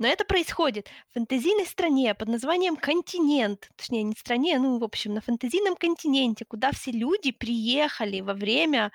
Но 0.00 0.08
это 0.08 0.24
происходит 0.24 0.88
в 1.10 1.14
фэнтезийной 1.14 1.66
стране 1.66 2.14
под 2.14 2.28
названием 2.28 2.76
"Континент", 2.76 3.70
точнее, 3.76 4.04
не 4.04 4.14
стране, 4.14 4.58
ну, 4.58 4.78
в 4.78 4.84
общем, 4.84 5.14
на 5.14 5.20
фэнтезийном 5.22 5.76
континенте, 5.76 6.44
куда 6.46 6.72
все 6.72 6.92
люди 6.92 7.32
приехали 7.32 8.20
во 8.20 8.34
время 8.34 8.92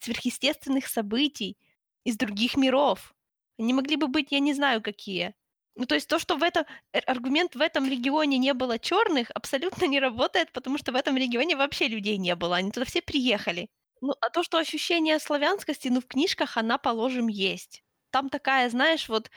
сверхъестественных 0.00 0.88
событий 0.88 1.56
из 2.04 2.16
других 2.16 2.56
миров. 2.56 3.14
Они 3.58 3.72
могли 3.74 3.96
бы 3.96 4.08
быть, 4.08 4.28
я 4.32 4.40
не 4.40 4.54
знаю, 4.54 4.82
какие. 4.82 5.34
Ну, 5.76 5.86
то 5.86 5.94
есть 5.94 6.08
то, 6.08 6.18
что 6.18 6.36
в 6.36 6.42
это 6.42 6.66
э, 6.92 6.98
аргумент 7.00 7.54
в 7.54 7.60
этом 7.60 7.88
регионе 7.88 8.38
не 8.38 8.52
было 8.54 8.78
чёрных, 8.78 9.30
абсолютно 9.34 9.84
не 9.86 10.00
работает, 10.00 10.52
потому 10.52 10.78
что 10.78 10.92
в 10.92 10.96
этом 10.96 11.16
регионе 11.16 11.56
вообще 11.56 11.88
людей 11.88 12.16
не 12.18 12.34
было, 12.34 12.56
они 12.56 12.70
туда 12.72 12.84
все 12.86 13.00
приехали. 13.02 13.68
Ну, 14.00 14.14
а 14.20 14.30
то, 14.30 14.42
что 14.42 14.58
ощущение 14.58 15.18
славянскости, 15.18 15.88
ну, 15.88 16.00
в 16.00 16.06
книжках 16.06 16.56
она, 16.56 16.78
положим, 16.78 17.28
есть. 17.28 17.82
Там 18.10 18.28
такая, 18.30 18.68
знаешь, 18.70 19.08
вот 19.08 19.30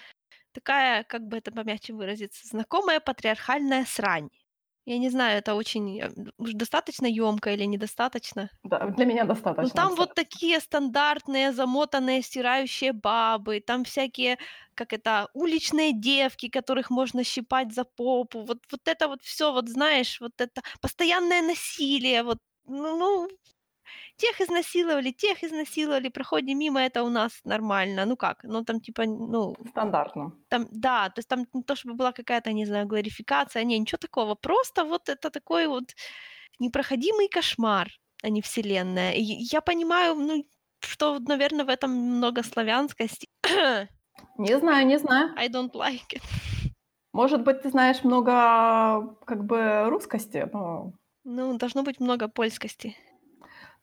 такая, 0.54 1.04
как 1.06 1.28
бы 1.28 1.38
это 1.38 1.52
помягче 1.52 1.94
выразиться, 1.94 2.48
знакомая 2.48 3.00
патриархальная 3.02 3.86
срань. 3.86 4.30
Я 4.88 4.98
не 4.98 5.10
знаю, 5.10 5.38
это 5.38 5.54
очень, 5.56 6.00
э, 6.02 6.10
уж 6.38 6.52
достаточно 6.54 7.06
ёмко 7.06 7.52
или 7.54 7.66
недостаточно? 7.66 8.50
Да, 8.64 8.86
для 8.88 9.06
меня 9.06 9.26
Ну, 9.62 9.70
достаточно 9.70 9.70
там 9.70 9.96
вот 9.96 10.14
абсолютно. 10.14 10.16
такие 10.16 10.60
стандартные 10.60 11.52
замотанные 11.52 12.22
стирающие 12.24 12.94
бабы, 12.94 13.60
там 13.60 13.84
всякие, 13.84 14.38
как 14.74 14.92
это, 14.94 15.28
уличные 15.34 15.94
девки, 15.94 16.50
которых 16.50 16.90
можно 16.90 17.24
щипать 17.24 17.74
за 17.74 17.84
попу. 17.84 18.44
Вот 18.44 18.60
вот 18.72 18.82
это 18.88 19.08
вот 19.08 19.22
всё, 19.22 19.52
вот 19.54 19.70
знаешь, 19.70 20.20
вот 20.20 20.34
это 20.42 20.62
постоянное 20.82 21.42
насилие, 21.44 22.24
вот, 22.24 22.40
ну 22.66 22.98
ну, 22.98 23.28
тех 24.22 24.42
изнасиловали, 24.42 25.12
тех 25.12 25.44
изнасиловали, 25.44 26.10
проходим 26.10 26.60
мимо, 26.60 26.80
это 26.80 27.04
у 27.04 27.10
нас 27.10 27.32
нормально. 27.46 28.06
Ну 28.06 28.16
как, 28.18 28.44
ну, 28.44 28.64
там 28.64 28.80
типа, 28.80 29.06
ну 29.06 29.56
Стандартно. 29.70 30.32
там, 30.50 30.68
да, 30.72 31.10
то 31.10 31.20
есть 31.20 31.30
там 31.30 31.46
не 31.54 31.64
то 31.64 31.76
чтобы 31.76 31.96
была 31.96 32.12
какая-то, 32.12 32.54
не 32.54 32.66
знаю, 32.66 32.88
глорификация, 32.88 33.64
не, 33.66 33.80
ничего 33.80 33.98
такого. 33.98 34.36
Просто 34.36 34.84
вот 34.86 35.10
это 35.10 35.30
такой 35.30 35.68
вот 35.68 35.84
непроходимый 36.60 37.28
кошмар, 37.30 37.90
а 38.24 38.30
не 38.30 38.42
вселенная. 38.42 39.14
И 39.14 39.22
я 39.24 39.62
понимаю, 39.62 40.16
ну, 40.16 40.46
что, 40.80 41.20
наверно, 41.20 41.64
в 41.66 41.70
этом 41.70 41.92
много 41.92 42.44
славянскости. 42.44 43.28
Не 44.38 44.60
знаю, 44.60 44.88
не 44.88 45.00
знаю. 45.00 45.30
I 45.38 45.48
don't 45.50 45.72
like 45.74 46.14
it. 46.14 46.22
Может 47.14 47.44
быть, 47.44 47.62
ты 47.62 47.70
знаешь 47.70 48.04
много, 48.04 48.32
как 49.26 49.44
бы, 49.46 49.86
русскости, 49.90 50.48
но 50.54 50.94
Ну, 51.24 51.58
должно 51.58 51.84
быть 51.84 52.00
много 52.00 52.28
польскости. 52.28 52.96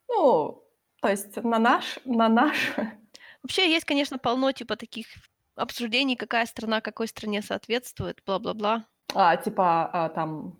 Ну, 0.08 0.64
то 1.00 1.08
есть 1.08 1.36
на 1.42 1.58
наш 1.58 1.98
на 2.04 2.28
наш 2.28 2.74
Вообще 3.42 3.70
есть, 3.70 3.84
конечно, 3.86 4.18
полно 4.18 4.52
типа 4.52 4.76
таких 4.76 5.06
обсуждений, 5.56 6.16
какая 6.16 6.46
страна 6.46 6.80
какой 6.80 7.08
стране 7.08 7.42
соответствует, 7.42 8.22
бла-бла-бла. 8.26 8.86
А, 9.14 9.36
типа, 9.36 9.90
а, 9.92 10.08
там 10.10 10.58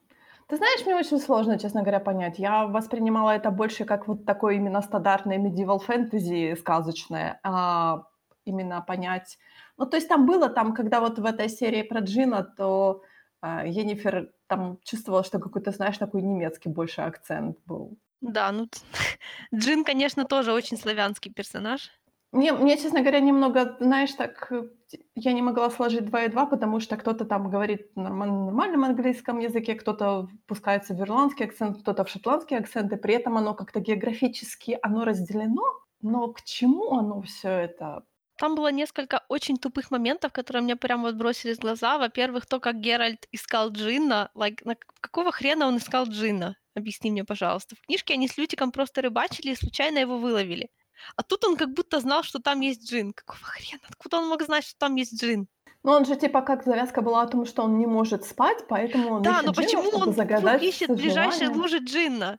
Ты 0.48 0.56
знаешь, 0.56 0.84
мне 0.86 0.96
очень 0.96 1.18
сложно, 1.20 1.58
честно 1.58 1.82
говоря, 1.82 2.00
понять. 2.00 2.38
Я 2.38 2.66
воспринимала 2.66 3.32
это 3.32 3.50
больше 3.50 3.84
как 3.84 4.08
вот 4.08 4.24
такое 4.26 4.56
именно 4.56 4.82
стандартное 4.82 5.38
medieval 5.38 5.80
fantasy 5.86 6.56
сказочное, 6.56 7.40
а, 7.44 8.04
именно 8.44 8.80
понять 8.82 9.38
Ну, 9.78 9.86
то 9.86 9.96
есть 9.96 10.08
там 10.08 10.26
было, 10.26 10.48
там, 10.50 10.74
когда 10.74 11.00
вот 11.00 11.18
в 11.18 11.24
этой 11.26 11.48
серии 11.50 11.82
про 11.82 12.00
Джина, 12.00 12.42
то, 12.44 13.02
а, 13.42 13.66
Йеннифер 13.66 14.32
там 14.48 14.78
чувствовала, 14.84 15.24
что 15.24 15.38
какой-то, 15.40 15.72
знаешь, 15.72 15.98
такой 15.98 16.22
немецкий 16.22 16.70
больше 16.70 17.02
акцент 17.02 17.58
был. 17.66 17.98
Да, 18.20 18.50
ну, 18.52 18.68
Джин, 19.54 19.84
конечно, 19.84 20.24
тоже 20.24 20.52
очень 20.52 20.76
славянский 20.76 21.32
персонаж. 21.32 21.90
Мне 22.32 22.52
мне, 22.52 22.76
честно 22.76 23.00
говоря, 23.00 23.20
немного, 23.20 23.76
знаешь, 23.80 24.12
так, 24.12 24.52
э, 24.52 24.68
я 25.14 25.32
не 25.32 25.40
могла 25.40 25.70
сложить 25.70 26.04
2 26.04 26.24
и 26.24 26.28
2, 26.28 26.44
потому 26.46 26.78
что 26.78 26.96
кто-то 26.96 27.24
там 27.24 27.48
говорит 27.48 27.96
на 27.96 28.10
нормальном 28.10 28.84
английском 28.84 29.38
языке, 29.38 29.74
кто-то 29.74 30.28
пускается 30.46 30.94
в 30.94 31.00
ирландский 31.00 31.44
акцент, 31.44 31.78
кто-то 31.80 32.04
в 32.04 32.10
шотландский 32.10 32.58
акцент, 32.58 32.92
и 32.92 32.96
при 32.96 33.14
этом 33.14 33.38
оно 33.38 33.54
как-то 33.54 33.80
географически 33.80 34.78
оно 34.82 35.04
разделено. 35.04 35.62
Но 36.02 36.28
к 36.32 36.42
чему 36.42 36.98
оно 36.98 37.22
всё 37.22 37.48
это? 37.48 38.04
Там 38.38 38.54
было 38.54 38.70
несколько 38.70 39.24
очень 39.28 39.56
тупых 39.56 39.90
моментов, 39.90 40.32
которые 40.32 40.62
мне 40.62 40.76
прям 40.76 41.02
вот 41.02 41.16
бросились 41.16 41.58
в 41.58 41.60
глаза. 41.60 41.98
Во-первых, 41.98 42.46
то, 42.46 42.60
как 42.60 42.76
Геральт 42.80 43.26
искал 43.32 43.70
Джинна. 43.70 44.30
Like, 44.36 44.60
на 44.64 44.76
какого 45.00 45.32
хрена 45.32 45.66
он 45.66 45.78
искал 45.78 46.06
Джинна? 46.06 46.56
Объясни 46.76 47.10
мне, 47.10 47.24
пожалуйста. 47.24 47.74
В 47.74 47.80
книжке 47.86 48.14
они 48.14 48.28
с 48.28 48.38
Лютиком 48.38 48.70
просто 48.70 49.02
рыбачили 49.02 49.50
и 49.50 49.56
случайно 49.56 49.98
его 49.98 50.18
выловили. 50.18 50.70
А 51.16 51.22
тут 51.24 51.44
он 51.44 51.56
как 51.56 51.72
будто 51.74 51.98
знал, 52.00 52.22
что 52.22 52.38
там 52.38 52.60
есть 52.60 52.88
Джин. 52.88 53.12
Какого 53.12 53.40
хрена? 53.42 53.82
Откуда 53.88 54.18
он 54.18 54.28
мог 54.28 54.42
знать, 54.42 54.64
что 54.64 54.78
там 54.78 54.94
есть 54.94 55.20
Джин? 55.20 55.48
Ну, 55.82 55.92
он 55.92 56.04
же 56.04 56.16
типа 56.16 56.42
как 56.42 56.64
завязка 56.64 57.02
была 57.02 57.22
о 57.22 57.26
том, 57.28 57.44
что 57.44 57.62
он 57.62 57.78
не 57.78 57.86
может 57.86 58.24
спать, 58.24 58.66
поэтому 58.68 59.14
он 59.14 59.22
Да, 59.22 59.40
ищет 59.40 59.46
но 59.46 59.52
Джинна, 59.52 59.64
почему 59.64 59.82
чтобы 59.90 60.04
он 60.06 60.10
вдруг 60.12 60.62
ищет 60.62 60.90
ближайшей 60.90 61.46
желания. 61.46 61.58
луже 61.60 61.78
Джинна? 61.78 62.38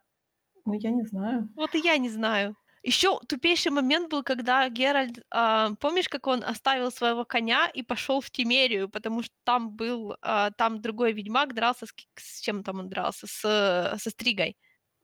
Ну, 0.66 0.74
я 0.74 0.92
не 0.92 1.04
знаю. 1.04 1.50
Вот 1.56 1.76
и 1.76 1.80
я 1.80 1.98
не 1.98 2.10
знаю. 2.10 2.56
Ещё 2.84 3.20
тупейший 3.28 3.72
момент 3.72 4.10
был, 4.10 4.24
когда 4.24 4.70
Геральт, 4.70 5.20
а, 5.32 5.72
помнишь, 5.80 6.08
как 6.08 6.28
он 6.28 6.44
оставил 6.44 6.92
своего 6.92 7.26
коня 7.26 7.68
и 7.74 7.84
пошёл 7.84 8.22
в 8.22 8.30
Темерию, 8.32 8.90
потому 8.90 9.22
что 9.24 9.34
там 9.44 9.72
был, 9.72 10.16
а, 10.22 10.52
там 10.52 10.82
другой 10.82 11.12
ведьмак 11.14 11.54
дрался 11.54 11.86
с 11.86 11.94
с 12.16 12.42
чем 12.42 12.64
там 12.64 12.80
он 12.80 12.90
дрался, 12.90 13.28
с 13.28 13.42
со 14.02 14.10
Стригой. 14.10 14.56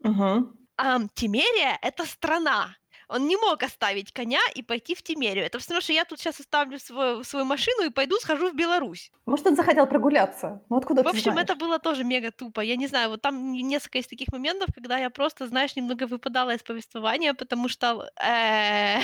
Мгм. 0.04 0.58
Ам, 0.80 1.10
Темерия- 1.16 1.78
это 1.82 2.06
страна. 2.06 2.76
Он 3.10 3.28
не 3.28 3.38
мог 3.38 3.62
оставить 3.64 4.12
коня 4.12 4.40
и 4.56 4.64
пойти 4.64 4.96
в 4.96 5.04
Темерию. 5.04 5.46
Это 5.46 5.60
всё 5.60 5.72
равно, 5.74 5.82
что 5.82 5.94
я 5.94 6.06
тут 6.06 6.20
щас 6.22 6.40
оставлю 6.40 6.80
свою 6.80 7.24
свою 7.24 7.46
машину 7.46 7.84
и 7.86 7.90
пойду 7.90 8.18
схожу 8.20 8.50
в 8.50 8.56
Беларусь. 8.56 9.12
Может, 9.28 9.48
он 9.48 9.56
захотел 9.56 9.88
прогуляться? 9.88 10.62
Ну, 10.70 10.78
откуда 10.78 11.04
В 11.04 11.08
общем, 11.08 11.34
знаешь? 11.34 11.38
это 11.38 11.56
было 11.56 11.80
тоже 11.80 12.04
мега 12.04 12.32
тупо. 12.32 12.62
Я 12.62 12.76
не 12.78 12.88
знаю, 12.88 13.10
вот 13.10 13.22
там 13.22 13.52
не 13.52 13.62
несколько 13.64 13.98
есть 13.98 14.10
таких 14.10 14.30
моментов, 14.32 14.70
когда 14.74 14.98
я 14.98 15.10
просто, 15.10 15.48
знаешь, 15.48 15.76
немного 15.76 16.08
выпадала 16.08 16.54
из 16.56 16.64
повествования, 16.64 17.34
потому 17.34 17.68
что, 17.70 18.10
э 18.22 19.00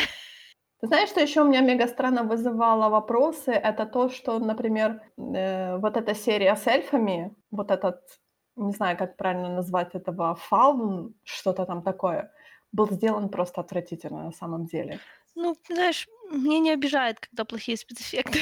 Ты 0.80 0.88
знаешь, 0.88 1.10
что 1.10 1.22
ещё 1.22 1.44
у 1.44 1.48
меня 1.48 1.62
мега 1.62 1.88
странно 1.88 2.24
вызывало 2.24 2.90
вопросы? 2.90 3.52
Это 3.52 3.86
то, 3.86 4.10
что, 4.10 4.40
например, 4.40 5.02
э, 5.18 5.78
вот 5.78 5.96
эта 5.96 6.16
серия 6.16 6.56
с 6.56 6.66
эльфами, 6.68 7.36
вот 7.52 7.70
этот, 7.72 8.02
не 8.56 8.72
знаю, 8.74 8.98
как 8.98 9.16
правильно 9.18 9.50
назвать 9.56 9.94
этого, 9.96 10.36
фаун, 10.36 11.14
что-то 11.24 11.66
там 11.66 11.84
такое, 11.84 12.32
был 12.72 12.90
сделан 12.92 13.30
просто 13.30 13.62
отвратительно 13.62 14.24
на 14.26 14.32
самом 14.32 14.66
деле. 14.66 15.00
Ну, 15.36 15.56
знаешь, 15.70 16.08
мне 16.30 16.60
не 16.60 16.72
обижает, 16.72 17.20
когда 17.20 17.46
плохие 17.46 17.78
спецэффекты. 17.78 18.40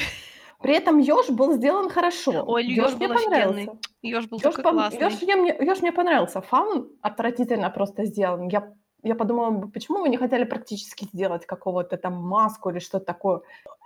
При 0.60 0.74
этом 0.74 0.98
"Ёж" 0.98 1.30
был 1.30 1.52
сделан 1.54 1.88
хорошо. 1.88 2.44
Ой, 2.46 2.64
"Ёж" 2.66 2.92
"Ёж" 2.92 2.98
мне 2.98 3.08
был 3.08 3.14
офигенный. 3.14 3.66
понравился. 3.66 3.78
"Ёж" 4.02 4.26
был 4.26 4.38
"Ёж" 4.38 4.42
такой 4.42 4.64
пом 4.64 4.74
классный. 4.74 5.00
"Ёж" 5.00 5.14
я 5.22 5.36
мне 5.36 5.56
"Ёж" 5.60 5.80
мне 5.82 5.92
понравился. 5.92 6.40
"Фаун" 6.40 6.90
отвратительно 7.02 7.70
просто 7.70 8.04
сделан. 8.04 8.48
Я 8.48 8.74
я 9.02 9.14
подумала 9.14 9.68
почему 9.68 10.00
вы 10.02 10.10
не 10.10 10.18
хотели 10.18 10.44
практически 10.44 11.04
сделать 11.06 11.46
какого-то 11.46 11.96
там 11.96 12.14
маску 12.16 12.68
или 12.70 12.80
что-то 12.80 13.06
такое? 13.06 13.40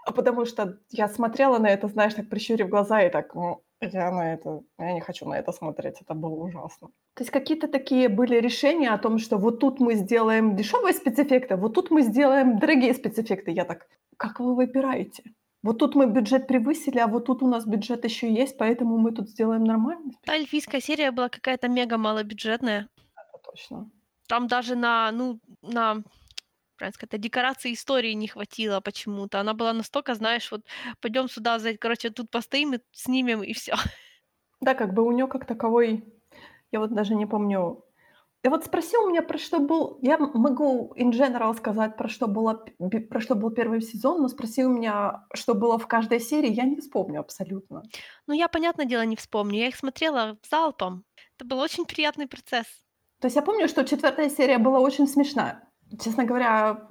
А 0.06 0.12
потому 0.12 0.44
что 0.44 0.78
я 0.90 1.08
смотрела 1.08 1.58
на 1.58 1.68
это, 1.68 1.86
знаешь, 1.88 2.14
так 2.14 2.28
прищурив 2.28 2.68
глаза 2.68 3.00
и 3.02 3.10
так, 3.10 3.34
ну, 3.34 3.62
я 3.80 4.10
на 4.10 4.34
это 4.34 4.62
я 4.78 4.92
не 4.92 5.00
хочу 5.00 5.28
на 5.28 5.34
это 5.38 5.52
смотреть, 5.52 6.00
это 6.02 6.14
было 6.14 6.34
ужасно. 6.34 6.88
То 7.16 7.22
есть 7.22 7.30
какие-то 7.30 7.68
такие 7.68 8.08
были 8.08 8.40
решения 8.40 8.90
о 8.90 8.98
том, 8.98 9.18
что 9.18 9.38
вот 9.38 9.60
тут 9.60 9.78
мы 9.78 9.94
сделаем 9.94 10.56
дешёвые 10.56 10.92
спецэффекты, 10.94 11.54
вот 11.56 11.74
тут 11.74 11.90
мы 11.92 12.02
сделаем 12.02 12.58
дорогие 12.58 12.92
спецэффекты. 12.92 13.52
Я 13.52 13.64
так: 13.64 13.86
"Как 14.16 14.40
вы 14.40 14.54
выбираете? 14.56 15.22
Вот 15.62 15.78
тут 15.78 15.94
мы 15.94 16.06
бюджет 16.06 16.48
превысили, 16.48 16.98
а 16.98 17.06
вот 17.06 17.26
тут 17.26 17.42
у 17.42 17.46
нас 17.48 17.66
бюджет 17.66 18.04
ещё 18.04 18.26
есть, 18.26 18.58
поэтому 18.58 18.98
мы 18.98 19.12
тут 19.12 19.28
сделаем 19.30 19.62
нормальный 19.64 20.12
спе" 20.12 20.26
Та 20.26 20.34
эльфийская 20.36 20.80
серия 20.80 21.10
была 21.12 21.28
какая-то 21.28 21.68
мега 21.68 21.98
малобюджетная. 21.98 22.88
Это 23.16 23.38
точно. 23.44 23.90
Там 24.28 24.46
даже 24.48 24.74
на, 24.74 25.10
ну, 25.12 25.38
на, 25.62 26.02
правильно 26.76 26.94
сказать, 26.94 27.20
декорации 27.20 27.72
истории 27.74 28.12
не 28.14 28.28
хватило 28.28 28.80
почему-то. 28.80 29.40
Она 29.40 29.54
была 29.54 29.72
настолько, 29.74 30.14
знаешь, 30.14 30.50
вот 30.52 30.62
пойдём 31.00 31.28
сюда, 31.28 31.58
короче, 31.80 32.10
тут 32.10 32.30
постоим 32.30 32.74
и 32.74 32.80
снимем, 32.92 33.42
и 33.42 33.52
всё. 33.54 33.74
Да, 34.60 34.74
как 34.74 34.94
бы 34.94 35.02
у 35.02 35.12
неё 35.12 35.26
как 35.28 35.46
таковой 35.46 36.13
я 36.74 36.80
вот 36.80 36.92
даже 36.92 37.14
не 37.14 37.26
помню. 37.26 37.84
Ты 38.42 38.50
вот 38.50 38.64
спроси 38.64 38.96
у 38.98 39.08
меня, 39.08 39.22
про 39.22 39.38
что 39.38 39.58
был 39.58 39.98
я 40.02 40.18
могу 40.18 40.92
in 40.96 41.12
general 41.12 41.54
сказать, 41.56 41.96
про 41.96 42.08
что 42.08 42.26
была 42.26 42.54
п 42.54 42.72
б 42.78 43.00
про 43.00 43.20
что 43.20 43.34
был 43.34 43.48
1 43.48 43.80
сезон, 43.80 44.20
но 44.20 44.28
спроси 44.28 44.64
у 44.64 44.70
меня, 44.70 45.24
что 45.32 45.54
было 45.54 45.78
в 45.78 45.86
каждой 45.86 46.20
серии, 46.20 46.52
я 46.52 46.64
не 46.64 46.76
вспомню 46.76 47.20
абсолютно. 47.20 47.82
Ну, 48.26 48.34
я, 48.34 48.48
понятное 48.48 48.86
дело, 48.86 49.06
не 49.06 49.16
вспомню. 49.16 49.58
Я 49.58 49.68
их 49.68 49.76
смотрела 49.76 50.36
залпом. 50.50 51.04
Это 51.38 51.48
был 51.48 51.58
очень 51.58 51.86
приятный 51.86 52.26
процесс. 52.26 52.66
То 53.20 53.26
есть 53.26 53.36
я 53.36 53.42
помню, 53.42 53.68
что 53.68 53.84
4 53.84 54.30
серия 54.30 54.58
была 54.58 54.80
очень 54.80 55.06
смешная. 55.06 55.62
Честно 55.98 56.24
говоря, 56.24 56.86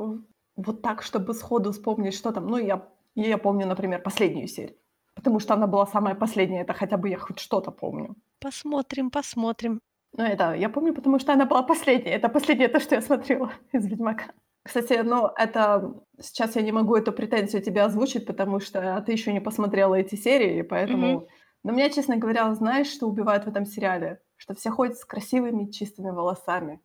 вот 0.55 0.81
так, 0.81 1.03
чтобы 1.03 1.33
сходу 1.33 1.71
вспомнить, 1.71 2.15
что 2.15 2.31
там, 2.31 2.47
ну, 2.47 2.57
я 2.57 2.87
я 3.15 3.37
помню, 3.37 3.67
например, 3.67 4.01
последнюю 4.01 4.47
серию, 4.47 4.75
потому 5.15 5.39
что 5.39 5.53
она 5.53 5.67
была 5.67 5.85
самая 5.85 6.15
последняя, 6.15 6.61
это 6.61 6.73
хотя 6.73 6.97
бы 6.97 7.09
я 7.09 7.17
хоть 7.17 7.39
что-то 7.39 7.71
помню. 7.71 8.15
Посмотрим, 8.43 9.09
посмотрим. 9.09 9.79
Ну, 10.17 10.23
это 10.25 10.53
я 10.53 10.67
помню, 10.69 10.93
потому 10.93 11.17
что 11.17 11.31
она 11.31 11.45
была 11.45 11.63
последняя. 11.63 12.11
Это 12.15 12.27
последнее 12.27 12.67
то, 12.67 12.81
что 12.81 12.95
я 12.95 13.01
смотрела 13.01 13.53
из 13.71 13.85
"Ведьмака". 13.85 14.33
Кстати, 14.63 15.01
ну, 15.03 15.27
это 15.27 15.93
сейчас 16.19 16.57
я 16.57 16.61
не 16.61 16.73
могу 16.73 16.95
эту 16.95 17.13
претензию 17.13 17.61
тебе 17.63 17.81
озвучить, 17.83 18.25
потому 18.25 18.59
что 18.59 19.01
ты 19.05 19.13
ещё 19.13 19.31
не 19.31 19.39
посмотрела 19.39 19.95
эти 19.95 20.15
серии, 20.15 20.61
поэтому 20.61 21.07
Мгм. 21.07 21.27
но 21.63 21.71
меня, 21.71 21.89
честно 21.89 22.17
говоря, 22.17 22.53
знаешь, 22.53 22.87
что 22.91 23.07
убивает 23.07 23.45
в 23.45 23.47
этом 23.47 23.65
сериале? 23.65 24.19
Что 24.35 24.53
все 24.55 24.71
ходят 24.71 24.97
с 24.97 25.05
красивыми 25.05 25.71
чистыми 25.71 26.11
волосами. 26.11 26.81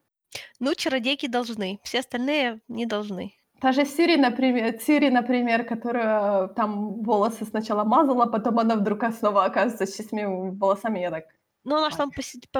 Ну, 0.60 0.74
чародейки 0.74 1.26
должны, 1.26 1.80
все 1.82 1.98
остальные 2.00 2.60
не 2.68 2.86
должны. 2.86 3.32
Та 3.60 3.72
же 3.72 3.84
Сири, 3.84 4.16
например 4.16 4.78
Цири, 4.78 5.10
например, 5.10 5.64
которая 5.64 6.46
там 6.48 7.02
волосы 7.02 7.44
сначала 7.44 7.82
мазала, 7.84 8.26
потом 8.26 8.58
она 8.60 8.76
вдруг, 8.76 9.02
снова 9.12 9.44
оказывается 9.44 9.86
с 9.86 9.96
чистыми 9.96 10.56
волосами. 10.56 11.00
Я 11.00 11.10
так: 11.10 11.24
Ну, 11.64 11.76
она 11.76 11.90
ж 11.90 11.94
"Ай". 11.94 11.98
там 11.98 12.12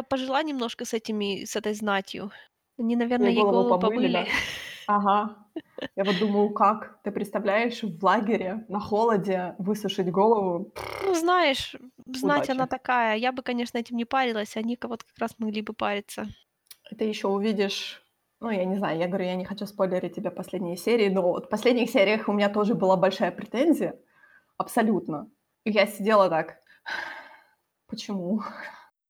пожила 0.09 0.42
немножко 0.42 0.84
с 0.84 0.94
этими 0.94 1.44
с 1.44 1.57
этой 1.57 1.74
знатью. 1.74 2.30
Они, 2.78 2.96
наверно, 2.96 3.26
Ей 3.26 3.32
ей 3.32 3.44
голову 3.44 3.64
голову 3.64 3.74
помыли, 3.74 4.09
помыли. 4.09 4.09
да? 4.09 4.32
Ага. 4.86 5.36
Я 5.96 6.05
вот 6.05 6.18
думаю, 6.18 6.51
как? 6.51 7.01
Ты 7.03 7.11
представляешь, 7.11 7.82
в 7.82 8.05
лагере, 8.05 8.64
на 8.68 8.80
холоде 8.80 9.57
высушить 9.59 10.11
голову? 10.12 10.72
Ну, 11.01 11.14
знаешь, 11.14 11.76
знать 12.07 12.51
Удачи. 12.51 12.51
она 12.51 12.66
такая. 12.66 13.16
Я 13.16 13.32
бы, 13.32 13.42
конечно, 13.42 13.78
этим 13.78 13.96
не 13.96 14.05
парилась, 14.05 14.57
они-ка 14.57 14.88
вот 14.88 15.05
как 15.05 15.18
раз 15.18 15.38
могли 15.38 15.62
бы 15.62 15.72
париться. 15.72 16.32
Ты 16.99 17.05
ещё 17.05 17.30
увидишь, 17.30 18.03
ну, 18.40 18.51
я 18.51 18.64
не 18.64 18.76
знаю, 18.76 18.99
я 18.99 19.09
говорю, 19.09 19.24
я 19.24 19.34
не 19.36 19.44
хочу 19.44 19.66
спойлерить 19.66 20.14
тебе 20.14 20.30
последние 20.30 20.76
серии, 20.76 21.09
но 21.09 21.22
вот 21.22 21.46
в 21.46 21.49
последних 21.49 21.90
сериях 21.90 22.28
у 22.28 22.32
меня 22.32 22.49
тоже 22.49 22.74
была 22.74 22.96
большая 22.96 23.30
претензия. 23.32 23.99
Абсолютно. 24.59 25.30
И 25.64 25.70
я 25.72 25.86
сидела 25.86 26.28
так: 26.30 26.59
"Почему?" 27.88 28.42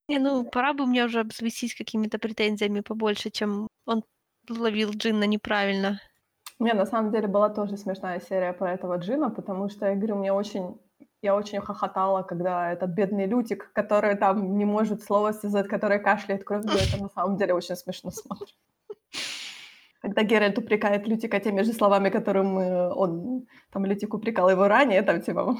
Не, 0.09 0.17
ну, 0.17 0.43
пора 0.43 0.73
бы 0.73 0.87
мне 0.87 1.05
уже 1.05 1.19
обзавестись 1.19 1.75
какими-то 1.75 2.17
претензиями 2.17 2.79
побольше, 2.81 3.29
чем 3.29 3.67
он 3.85 4.03
ловил 4.49 4.89
Джинна 4.89 5.25
неправильно. 5.25 6.01
Не, 6.57 6.73
на 6.73 6.85
самом 6.87 7.11
деле 7.11 7.27
была 7.27 7.49
тоже 7.49 7.77
смешная 7.77 8.19
серия 8.19 8.53
про 8.53 8.73
этого 8.73 8.97
Джина, 8.97 9.29
потому 9.29 9.69
что, 9.69 9.85
я 9.85 9.95
говорю, 9.95 10.15
мне 10.15 10.33
очень 10.33 10.79
я 11.21 11.35
очень 11.35 11.61
хохотала, 11.61 12.23
когда 12.23 12.71
этот 12.71 12.89
бедный 12.91 13.27
Лютик, 13.27 13.71
который 13.73 14.15
там 14.15 14.57
не 14.57 14.65
может 14.65 15.03
слово 15.03 15.33
связать, 15.33 15.67
который 15.67 15.99
кашляет 15.99 16.43
кровью, 16.43 16.71
это 16.71 17.01
на 17.01 17.09
самом 17.09 17.37
деле 17.37 17.53
очень 17.53 17.75
смешно 17.75 18.09
смотрится. 18.11 18.55
Когда 20.01 20.23
Геральт 20.23 20.57
упрекает 20.57 21.07
Лютика 21.07 21.39
теми 21.39 21.61
же 21.61 21.73
словами, 21.73 22.09
которыми 22.09 22.91
он 22.93 23.45
там 23.71 23.85
Лютик 23.85 24.13
упрекал 24.13 24.49
его 24.49 24.67
ранее, 24.67 25.01
там 25.01 25.21
типа 25.21 25.57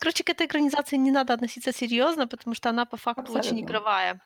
Короче, 0.00 0.22
к 0.24 0.30
этой 0.30 0.46
экранизации 0.46 0.96
не 0.96 1.10
надо 1.10 1.34
относиться 1.34 1.72
серьёзно, 1.72 2.26
потому 2.28 2.54
что 2.54 2.70
она 2.70 2.84
по 2.86 2.96
факту 2.96 3.32
очень 3.32 3.60
Абсолютно. 3.60 3.60
игровая. 3.60 4.20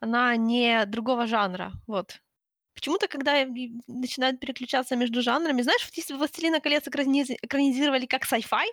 Она 0.00 0.36
не 0.36 0.86
другого 0.86 1.26
жанра, 1.26 1.72
вот. 1.86 2.20
Почему-то, 2.74 3.08
когда 3.08 3.46
начинают 3.88 4.40
переключаться 4.40 4.96
между 4.96 5.22
жанрами 5.22 5.62
знаешь, 5.62 5.84
вот 5.84 5.94
если 5.96 6.14
бы 6.14 6.18
"Властелина 6.20 6.60
колец" 6.60 6.88
экранизи 6.88 7.38
экранизировали 7.42 8.06
как 8.06 8.24
sci-fi 8.24 8.66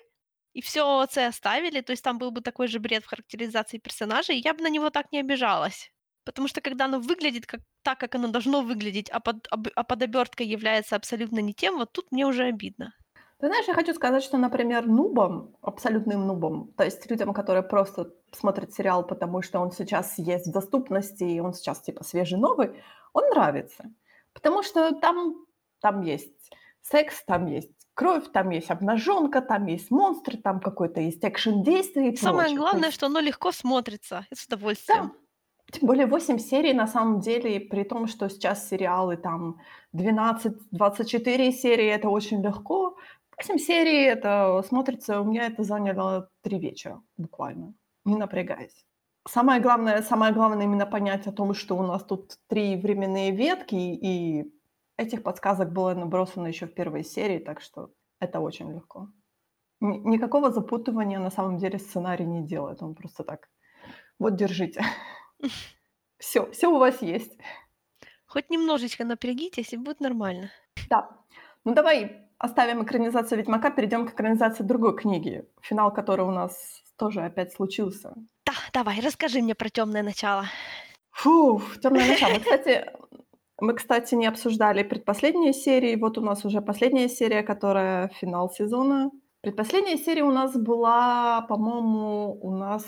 и 0.53 0.61
всё 0.61 1.05
це 1.07 1.27
оставили, 1.29 1.81
то 1.81 1.91
есть 1.93 2.03
там 2.03 2.19
был 2.19 2.31
бы 2.31 2.41
такой 2.41 2.67
же 2.69 2.79
бред 2.79 3.03
в 3.05 3.07
характеризации 3.07 3.79
персонажей, 3.79 4.41
я 4.45 4.53
бы 4.53 4.63
на 4.63 4.69
него 4.69 4.89
так 4.91 5.11
не 5.13 5.19
обижалась. 5.21 5.91
Потому 6.25 6.47
что 6.49 6.61
когда 6.61 6.85
оно 6.85 6.99
выглядит 6.99 7.45
как 7.47 7.61
так, 7.83 7.99
как 7.99 8.15
оно 8.15 8.27
должно 8.29 8.61
выглядеть, 8.63 9.09
а 9.11 9.19
под 9.21 9.47
а 9.75 9.83
под 9.83 10.03
обёрткой 10.03 10.47
является 10.47 10.95
абсолютно 10.97 11.39
не 11.41 11.53
тем, 11.53 11.77
вот 11.77 11.93
тут 11.93 12.11
мне 12.13 12.25
уже 12.27 12.45
обидно. 12.45 12.93
Ты 13.41 13.47
знаешь, 13.47 13.65
я 13.67 13.73
хочу 13.73 13.93
сказать, 13.95 14.23
что, 14.23 14.37
например, 14.37 14.85
нубам, 14.85 15.55
абсолютным 15.63 16.27
нубам, 16.27 16.71
то 16.77 16.83
есть 16.83 17.09
людям, 17.09 17.33
которые 17.33 17.63
просто 17.63 18.13
смотрят 18.31 18.71
сериал, 18.71 19.03
потому 19.07 19.41
что 19.41 19.59
он 19.59 19.71
сейчас 19.71 20.19
есть 20.19 20.45
в 20.47 20.51
доступности 20.51 21.23
и 21.23 21.39
он 21.39 21.53
сейчас 21.53 21.81
типа 21.81 22.03
свежий, 22.03 22.37
новый, 22.37 22.83
он 23.13 23.23
нравится. 23.29 23.85
Потому 24.33 24.61
что 24.61 24.91
там 24.91 25.35
там 25.79 26.01
есть 26.01 26.51
секс, 26.83 27.23
там 27.25 27.47
есть 27.47 27.71
кровь, 27.95 28.31
там 28.31 28.51
есть 28.51 28.69
обнажёнка, 28.69 29.41
там 29.41 29.65
есть 29.65 29.89
монстры, 29.89 30.37
там 30.37 30.59
какой-то 30.59 31.01
есть 31.01 31.23
экшен 31.25 31.63
действий 31.63 32.09
и 32.11 32.15
Самое 32.15 32.41
прочее. 32.41 32.57
Главное, 32.59 32.85
есть 32.89 32.97
что 32.97 33.07
оно 33.07 33.19
легко 33.21 33.51
смотрится 33.51 34.27
и 34.31 34.35
с 34.35 34.45
Да. 34.47 34.55
удовольствием. 34.55 35.13
Тем 35.71 35.87
более 35.87 36.05
8 36.05 36.37
серий 36.37 36.73
на 36.73 36.85
самом 36.85 37.21
деле, 37.21 37.59
при 37.59 37.83
том, 37.83 38.05
что 38.07 38.29
сейчас 38.29 38.69
сериалы 38.69 39.17
там 39.17 39.57
12-24 39.93 41.51
серии- 41.51 41.87
это 41.87 42.09
очень 42.09 42.43
легко. 42.43 42.97
8 43.41 43.57
серий- 43.57 44.03
это 44.05 44.61
смотрится 44.67 45.19
у 45.21 45.23
меня 45.25 45.47
это 45.47 45.63
заняло 45.63 46.29
3 46.43 46.59
вечера 46.59 47.01
буквально, 47.17 47.73
не 48.05 48.15
напрягаясь. 48.15 48.85
Самое 49.27 49.59
главное 49.61 50.01
самое 50.03 50.31
главное 50.33 50.65
именно 50.65 50.85
понять 50.85 51.27
о 51.27 51.31
том, 51.31 51.53
что 51.53 51.75
у 51.77 51.81
нас 51.83 52.03
тут 52.03 52.37
3 52.47 52.75
временные 52.75 53.31
ветки, 53.31 53.75
и 53.75 54.45
этих 54.97 55.23
подсказок 55.23 55.71
было 55.73 55.93
набросано 55.95 56.47
ещё 56.47 56.67
в 56.67 56.73
1 56.75 57.03
серии, 57.03 57.39
так 57.39 57.61
что 57.61 57.89
это 58.19 58.39
очень 58.39 58.71
легко. 58.73 59.07
Ни 59.81 59.97
никакого 59.99 60.51
запутывания 60.51 61.19
на 61.19 61.31
самом 61.31 61.57
деле 61.57 61.79
сценарий 61.79 62.25
не 62.27 62.41
делает. 62.47 62.83
Он 62.83 62.95
просто 62.95 63.23
так: 63.23 63.49
"Вот, 64.19 64.35
держите. 64.37 64.81
Всё 66.19 66.51
всё 66.51 66.71
у 66.75 66.79
вас 66.79 67.01
есть". 67.03 67.37
Хоть 68.27 68.49
немножечко 68.51 69.05
напрягитесь, 69.05 69.73
и 69.73 69.77
будет 69.77 70.01
нормально. 70.01 70.51
Да. 70.89 71.09
Ну, 71.65 71.73
давай 71.73 72.29
оставим 72.41 72.83
экранизацию 72.83 73.37
"Ведьмака", 73.39 73.69
перейдём 73.69 74.07
к 74.07 74.13
экранизации 74.13 74.63
другой 74.63 74.95
книги, 74.95 75.43
финал 75.61 75.93
которой 75.93 76.27
у 76.27 76.31
нас 76.31 76.83
тоже 76.97 77.21
опять 77.21 77.53
случился. 77.53 78.13
Да, 78.45 78.53
давай, 78.73 78.99
расскажи 79.01 79.41
мне 79.41 79.55
про 79.55 79.69
"Тёмное 79.69 80.03
начало". 80.03 80.45
Фух, 81.11 81.79
"Тёмное 81.81 82.07
начало". 82.07 82.39
Кстати, 82.39 82.85
мы, 83.59 83.73
кстати, 83.73 84.15
не 84.15 84.27
обсуждали 84.27 84.83
предпоследние 84.83 85.53
серии. 85.53 85.95
Вот 85.95 86.17
у 86.17 86.21
нас 86.21 86.45
уже 86.45 86.61
последняя 86.61 87.09
серия, 87.09 87.43
которая 87.43 88.07
финал 88.09 88.49
сезона. 88.49 89.11
Предпоследняя 89.41 89.97
серия 89.97 90.23
у 90.23 90.31
нас 90.31 90.55
была, 90.57 91.41
по-моему, 91.49 92.39
у 92.41 92.55
нас 92.55 92.85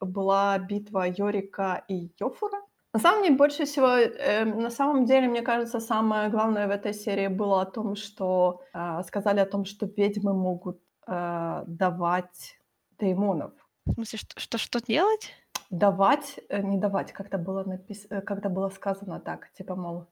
была 0.00 0.58
битва 0.58 1.06
Йорика 1.08 1.84
и 1.88 2.10
Йоффура. 2.20 2.60
На 2.94 3.00
самом 3.00 3.22
деле, 3.22 3.36
больше 3.36 3.64
всего, 3.64 3.88
э, 3.88 4.44
на 4.44 4.70
самом 4.70 5.06
деле, 5.06 5.28
мне 5.28 5.42
кажется, 5.42 5.80
самое 5.80 6.28
главное 6.28 6.66
в 6.66 6.70
этой 6.70 6.92
серии 6.92 7.28
было 7.28 7.62
о 7.62 7.66
том, 7.66 7.96
что, 7.96 8.60
а, 8.72 9.02
сказали 9.02 9.40
о 9.40 9.46
том, 9.46 9.64
что 9.64 9.86
ведьмы 9.86 10.34
могут, 10.34 10.78
э, 11.06 11.64
давать 11.66 12.58
деймонов. 12.98 13.52
В 13.86 13.94
смысле, 13.94 14.18
что 14.18 14.40
что 14.40 14.58
что 14.58 14.80
делать? 14.80 15.32
Давать, 15.70 16.40
э, 16.50 16.62
не 16.62 16.78
давать, 16.78 17.12
как-то 17.12 17.38
было 17.38 17.64
напис 17.64 18.06
э, 18.10 18.20
как-то 18.20 18.50
было 18.50 18.70
сказано 18.70 19.20
так, 19.20 19.50
типа, 19.52 19.74
мол, 19.74 20.06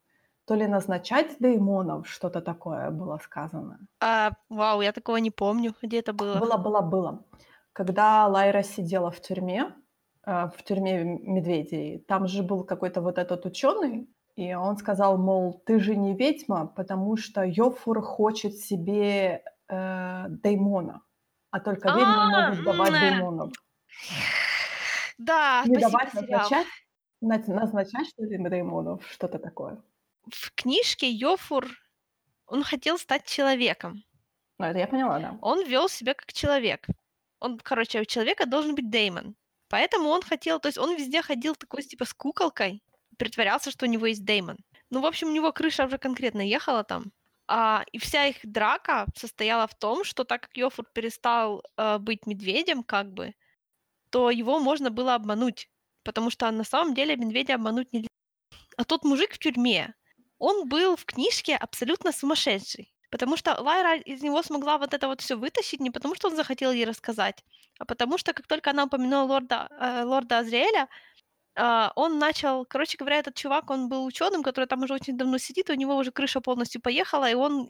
то 0.47 0.57
ли 0.57 0.66
назначать 0.66 1.37
деймонов, 1.39 2.09
что-то 2.09 2.41
такое 2.41 2.91
было 2.91 3.18
сказано. 3.18 3.78
А, 4.01 4.31
вау, 4.49 4.81
я 4.83 4.93
такого 4.93 5.18
не 5.18 5.31
помню. 5.31 5.74
Где 5.83 5.99
это 5.99 6.12
было? 6.12 6.39
Было, 6.39 6.57
было, 6.57 6.81
было. 6.81 7.24
Когда 7.72 8.26
Лайра 8.26 8.62
сидела 8.62 9.11
в 9.11 9.20
тюрьме, 9.20 9.61
э, 9.61 9.72
в 10.25 10.55
тюрьме 10.64 11.03
медведей, 11.05 11.99
там 12.07 12.29
же 12.29 12.43
был 12.43 12.64
какой-то 12.64 13.01
вот 13.01 13.18
этот 13.18 13.47
ученый, 13.47 14.09
и 14.37 14.55
он 14.55 14.77
сказал, 14.77 15.18
мол, 15.18 15.62
ты 15.66 15.81
же 15.81 15.97
не 15.97 16.14
ведьма, 16.14 16.66
потому 16.66 17.16
что 17.16 17.43
Йофур 17.43 18.03
хочет 18.03 18.57
себе 18.57 19.43
э, 19.68 20.27
деймона, 20.29 21.03
а 21.51 21.61
только 21.61 21.89
ведьмы 21.89 22.05
А, 22.05 22.51
могут 22.51 22.64
давать 22.64 22.93
деймонов. 22.93 23.53
Да, 25.18 25.62
Не 25.66 25.77
давать 25.77 26.14
назначать, 26.14 26.66
наз- 27.23 27.47
назначать 27.53 28.09
что 28.09 28.25
ли 28.25 28.39
деймонов, 28.39 29.07
что-то 29.11 29.39
такое. 29.39 29.83
В 30.31 30.53
книжке 30.55 31.11
Йофур, 31.11 31.66
он 32.47 32.62
хотел 32.62 32.99
стать 32.99 33.25
человеком. 33.27 34.03
Ну, 34.59 34.66
это 34.66 34.79
я 34.79 34.87
поняла, 34.87 35.18
да. 35.18 35.39
Он 35.41 35.66
вел 35.66 35.89
себя 35.89 36.14
как 36.14 36.33
человек. 36.33 36.87
Он, 37.41 37.59
короче, 37.59 38.01
у 38.01 38.05
человека 38.05 38.47
должен 38.47 38.75
быть 38.75 38.91
деймон. 38.91 39.35
Поэтому 39.71 40.09
он 40.09 40.21
хотел, 40.23 40.59
то 40.59 40.66
есть 40.66 40.79
он 40.79 40.97
везде 40.97 41.23
ходил 41.23 41.55
такой, 41.55 41.83
типа, 41.85 42.05
с 42.05 42.12
куколкой, 42.12 42.83
притворялся, 43.16 43.71
что 43.71 43.87
у 43.87 43.89
него 43.89 44.07
есть 44.07 44.25
деймон. 44.25 44.59
Ну, 44.91 45.01
в 45.01 45.07
общем, 45.07 45.29
у 45.29 45.33
него 45.33 45.53
крыша 45.53 45.87
уже 45.87 45.97
конкретно 45.97 46.41
ехала 46.41 46.83
там. 46.83 47.12
А, 47.47 47.85
и 47.93 47.99
вся 47.99 48.27
их 48.27 48.39
драка 48.43 49.07
состояла 49.16 49.68
в 49.68 49.75
том, 49.79 50.03
что 50.05 50.25
так 50.25 50.43
как 50.43 50.57
Йофур 50.57 50.87
перестал 50.93 51.62
э, 51.77 51.99
быть 51.99 52.27
медведем, 52.27 52.83
как 52.83 53.12
бы, 53.12 53.35
то 54.11 54.31
его 54.31 54.59
можно 54.59 54.91
было 54.91 55.14
обмануть. 55.14 55.71
Потому 56.03 56.31
что 56.31 56.51
на 56.51 56.64
самом 56.64 56.95
деле 56.95 57.16
медведя 57.16 57.55
обмануть 57.55 57.93
нельзя. 57.93 58.09
А 58.77 58.85
тот 58.85 59.05
мужик 59.05 59.35
в 59.35 59.39
тюрьме, 59.39 59.95
он 60.39 60.68
был 60.68 60.97
в 60.97 61.05
книжке 61.05 61.55
абсолютно 61.55 62.11
сумасшедший. 62.12 62.93
Потому 63.11 63.37
что 63.37 63.61
Лайра 63.61 63.97
из 63.99 64.23
него 64.23 64.43
смогла 64.43 64.79
вот 64.79 64.95
это 64.95 65.09
вот 65.09 65.21
все 65.21 65.37
вытащить 65.37 65.81
не 65.81 65.91
потому, 65.91 66.15
что 66.15 66.29
он 66.29 66.37
захотел 66.37 66.73
ей 66.73 66.85
рассказать, 66.85 67.45
а 67.79 67.85
потому 67.85 68.19
что 68.19 68.33
как 68.33 68.47
только 68.47 68.71
она 68.71 68.85
упомянула 68.85 69.25
лорда, 69.25 69.69
э, 69.81 70.05
лорда 70.05 70.39
Азриэля, 70.39 70.89
а, 71.57 71.93
он 71.97 72.19
начал, 72.19 72.65
короче 72.65 72.97
говоря, 72.97 73.19
этот 73.19 73.35
чувак, 73.35 73.71
он 73.71 73.89
был 73.89 74.05
ученым, 74.07 74.43
который 74.43 74.67
там 74.67 74.83
уже 74.83 74.95
очень 74.95 75.17
давно 75.19 75.37
сидит, 75.39 75.69
у 75.71 75.75
него 75.75 75.97
уже 75.97 76.13
крыша 76.13 76.41
полностью 76.41 76.81
поехала, 76.81 77.29
и 77.31 77.35
он, 77.35 77.69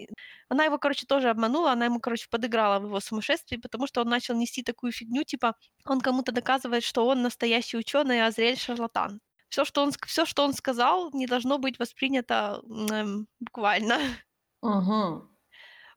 она 0.49 0.65
его, 0.65 0.79
короче, 0.79 1.07
тоже 1.07 1.31
обманула, 1.31 1.73
она 1.73 1.87
ему, 1.87 1.99
короче, 2.01 2.27
подыграла 2.31 2.79
в 2.79 2.85
его 2.87 3.01
сумасшествии, 3.01 3.57
потому 3.57 3.87
что 3.87 4.03
он 4.03 4.09
начал 4.09 4.35
нести 4.37 4.63
такую 4.63 4.93
фигню, 4.93 5.25
типа, 5.25 5.55
он 5.87 6.01
кому-то 6.03 6.31
доказывает, 6.33 6.85
что 6.85 7.07
он 7.07 7.23
настоящий 7.23 7.79
ученый, 7.79 8.23
а 8.23 8.27
Азриэль 8.29 8.59
шарлатан. 8.59 9.21
Все, 9.49 9.65
что 9.65 9.83
он, 9.83 9.93
все, 10.07 10.27
что 10.27 10.45
он 10.45 10.53
сказал, 10.55 11.11
не 11.13 11.27
должно 11.27 11.59
быть 11.59 11.79
воспринято 11.79 12.61
м, 12.69 13.27
буквально. 13.41 13.99
Угу. 14.63 15.29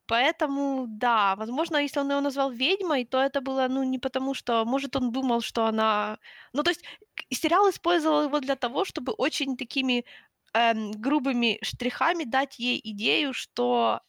Поэтому, 0.07 0.85
да, 0.89 1.35
возможно, 1.37 1.77
если 1.77 1.99
он 2.01 2.11
его 2.11 2.21
назвал 2.21 2.51
ведьмой, 2.51 3.05
то 3.05 3.21
это 3.21 3.41
было, 3.41 3.67
ну, 3.69 3.83
не 3.83 3.99
потому 3.99 4.33
что, 4.33 4.65
может, 4.65 4.95
он 4.95 5.11
думал, 5.11 5.41
что 5.41 5.65
она... 5.65 6.19
Ну, 6.53 6.63
то 6.63 6.71
есть 6.71 6.83
сериал 7.31 7.69
использовал 7.69 8.23
его 8.23 8.39
для 8.39 8.55
того, 8.55 8.85
чтобы 8.85 9.13
очень 9.13 9.55
такими 9.57 10.05
эм, 10.53 10.91
грубыми 10.91 11.59
штрихами 11.63 12.25
дать 12.25 12.59
ей 12.59 12.79
идею, 12.83 13.33
что 13.33 14.01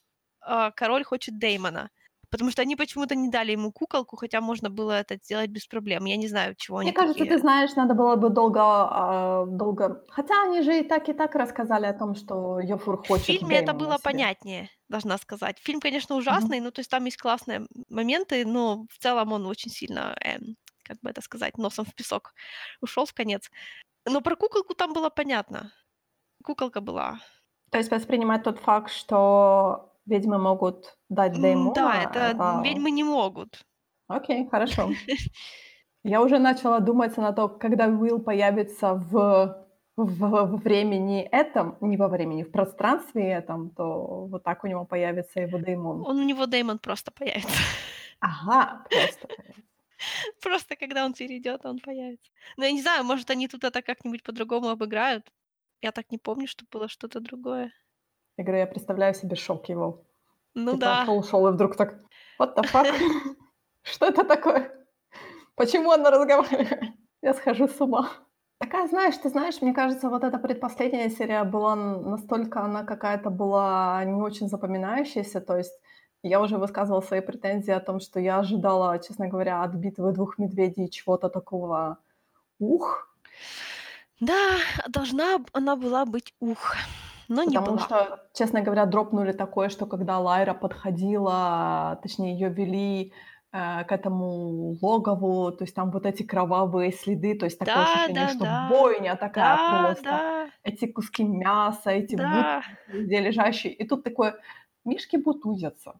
э, 0.46 0.70
король 0.76 1.04
хочет 1.04 1.38
Деймона. 1.38 1.90
Потому 2.30 2.50
что 2.50 2.62
они 2.62 2.76
почему-то 2.76 3.14
не 3.14 3.28
дали 3.28 3.52
ему 3.52 3.72
куколку, 3.72 4.16
хотя 4.16 4.40
можно 4.40 4.70
было 4.70 4.92
это 4.92 5.16
сделать 5.16 5.50
без 5.50 5.66
проблем. 5.66 6.04
Я 6.06 6.16
не 6.16 6.28
знаю, 6.28 6.54
чего 6.56 6.78
они 6.78 6.90
Мне 6.90 6.96
кажется, 6.96 7.18
такие. 7.18 7.34
ты 7.34 7.40
знаешь, 7.40 7.74
надо 7.76 7.94
было 7.94 8.16
бы 8.16 8.30
долго, 8.30 8.60
а, 8.62 9.46
долго... 9.46 10.04
Хотя 10.08 10.34
они 10.44 10.62
же 10.62 10.80
и 10.80 10.82
так, 10.84 11.08
и 11.08 11.12
так 11.12 11.34
рассказали 11.34 11.86
о 11.86 11.92
том, 11.94 12.14
что 12.14 12.60
Йофур 12.60 13.02
В 13.02 13.06
хочет 13.08 13.26
фильме 13.26 13.56
это 13.56 13.72
было 13.72 13.94
себе. 13.94 14.02
понятнее, 14.02 14.70
должна 14.88 15.18
сказать. 15.18 15.58
Фильм, 15.58 15.80
конечно, 15.80 16.16
ужасный, 16.16 16.60
ну, 16.60 16.70
то 16.70 16.80
есть 16.80 16.90
там 16.90 17.04
есть 17.04 17.16
классные 17.16 17.66
моменты, 17.88 18.44
но 18.44 18.86
в 18.90 18.98
целом 18.98 19.32
он 19.32 19.46
очень 19.46 19.70
сильно, 19.70 20.16
эм, 20.20 20.56
как 20.82 20.98
бы 21.00 21.10
это 21.10 21.22
сказать, 21.22 21.58
носом 21.58 21.84
в 21.84 21.94
песок 21.94 22.34
ушел 22.80 23.06
в 23.06 23.14
конец. 23.14 23.50
Но 24.06 24.20
про 24.20 24.36
куколку 24.36 24.74
там 24.74 24.92
было 24.92 25.08
понятно. 25.10 25.72
Куколка 26.44 26.80
была. 26.80 27.20
То 27.70 27.78
есть 27.78 27.90
воспринимать 27.90 28.42
тот 28.44 28.58
факт, 28.60 28.90
что 28.92 29.93
ведьмы 30.06 30.38
могут 30.38 30.96
дать 31.08 31.40
Деймона, 31.40 31.74
Да, 31.74 32.02
это 32.02 32.18
это... 32.18 32.60
ведьмы 32.64 32.90
не 32.90 33.04
могут. 33.04 33.64
Окей, 34.08 34.48
хорошо. 34.48 34.90
Я 36.04 36.20
уже 36.20 36.38
начала 36.38 36.80
думать 36.80 37.16
на 37.16 37.32
то, 37.32 37.48
когда 37.48 37.86
Уилл 37.86 38.20
появится 38.20 38.94
в, 38.94 39.66
в, 39.96 40.56
времени 40.58 41.22
этом, 41.22 41.78
не 41.80 41.96
во 41.96 42.08
времени, 42.08 42.42
в 42.42 42.50
пространстве 42.50 43.30
этом, 43.30 43.70
то 43.70 44.26
вот 44.26 44.42
так 44.42 44.64
у 44.64 44.66
него 44.66 44.84
появится 44.84 45.40
его 45.40 45.58
Деймон. 45.58 46.04
Он 46.06 46.18
у 46.18 46.22
него 46.22 46.46
Деймон 46.46 46.78
просто 46.78 47.10
появится. 47.10 47.48
Ага, 48.20 48.86
просто. 48.88 49.28
Просто 50.42 50.76
когда 50.76 51.04
он 51.04 51.12
перейдет, 51.12 51.66
он 51.66 51.78
появится. 51.78 52.30
Ну, 52.56 52.64
я 52.64 52.72
не 52.72 52.80
знаю, 52.80 53.04
может, 53.04 53.30
они 53.30 53.48
тут 53.48 53.64
это 53.64 53.82
как-нибудь 53.82 54.22
по-другому 54.22 54.68
обыграют. 54.68 55.30
Я 55.82 55.92
так 55.92 56.10
не 56.10 56.18
помню, 56.18 56.46
что 56.46 56.64
было 56.70 56.88
что-то 56.88 57.20
другое. 57.20 57.72
Я 58.36 58.44
говорю, 58.44 58.60
я 58.60 58.66
представляю 58.66 59.14
себе 59.14 59.36
шок 59.36 59.68
его. 59.68 60.02
Ну 60.54 60.72
Типа 60.72 60.80
да. 60.86 61.04
шел, 61.04 61.22
шел 61.24 61.48
и 61.48 61.52
вдруг 61.52 61.76
так, 61.76 61.94
what 62.40 62.56
the 62.56 62.64
fuck? 62.64 62.86
Что 63.82 64.06
это 64.06 64.24
такое? 64.24 64.72
Почему 65.54 65.92
она 65.92 66.10
разговаривает? 66.10 66.94
Я 67.22 67.34
схожу 67.34 67.68
с 67.68 67.80
ума. 67.80 68.10
Такая, 68.58 68.88
знаешь, 68.88 69.16
ты 69.16 69.28
знаешь, 69.28 69.60
мне 69.60 69.74
кажется, 69.74 70.08
вот 70.08 70.24
эта 70.24 70.38
предпоследняя 70.38 71.10
серия 71.10 71.44
была 71.44 71.74
настолько, 71.76 72.60
она 72.60 72.84
какая-то 72.84 73.30
была 73.30 74.02
не 74.04 74.22
очень 74.22 74.48
запоминающаяся, 74.48 75.40
то 75.40 75.56
есть 75.56 75.72
я 76.22 76.40
уже 76.40 76.56
высказывала 76.56 77.02
свои 77.02 77.20
претензии 77.20 77.72
о 77.72 77.80
том, 77.80 78.00
что 78.00 78.20
я 78.20 78.38
ожидала, 78.38 78.98
честно 78.98 79.28
говоря, 79.28 79.62
от 79.62 79.74
битвы 79.74 80.12
двух 80.12 80.38
медведей 80.38 80.88
чего-то 80.88 81.28
такого 81.28 81.98
ух, 82.58 83.08
Да, 84.20 84.56
должна 84.88 85.38
она 85.52 85.76
была 85.76 86.06
быть 86.06 86.32
ух, 86.40 86.76
но 87.28 87.42
не 87.44 87.56
потому 87.56 87.76
была. 87.76 87.84
что, 87.86 88.28
честно 88.34 88.60
говоря, 88.62 88.86
дропнули 88.86 89.32
такое, 89.32 89.68
что 89.68 89.86
когда 89.86 90.18
Лайра 90.18 90.54
подходила, 90.54 91.98
точнее, 92.02 92.32
ее 92.34 92.48
вели 92.50 93.12
э, 93.52 93.84
к 93.84 93.92
этому 93.92 94.76
логову, 94.82 95.52
то 95.52 95.64
есть 95.64 95.74
там 95.74 95.90
вот 95.90 96.06
эти 96.06 96.22
кровавые 96.22 96.92
следы, 96.92 97.34
то 97.38 97.44
есть 97.46 97.58
такое 97.58 97.74
Да, 97.74 97.92
ощущение, 97.94 98.26
да, 98.26 98.28
что 98.28 98.40
да. 98.44 98.68
бойня 98.70 99.16
такая 99.16 99.56
Да, 99.56 99.82
просто. 99.86 100.04
да, 100.04 100.46
Эти 100.62 100.86
куски 100.86 101.24
мяса, 101.24 101.90
эти 101.90 102.16
да. 102.16 102.62
бутузы 102.62 102.98
везде 102.98 103.20
лежащие. 103.20 103.72
И 103.72 103.86
тут 103.86 104.04
такое, 104.04 104.36
мишки 104.84 105.16
бутузятся. 105.16 105.92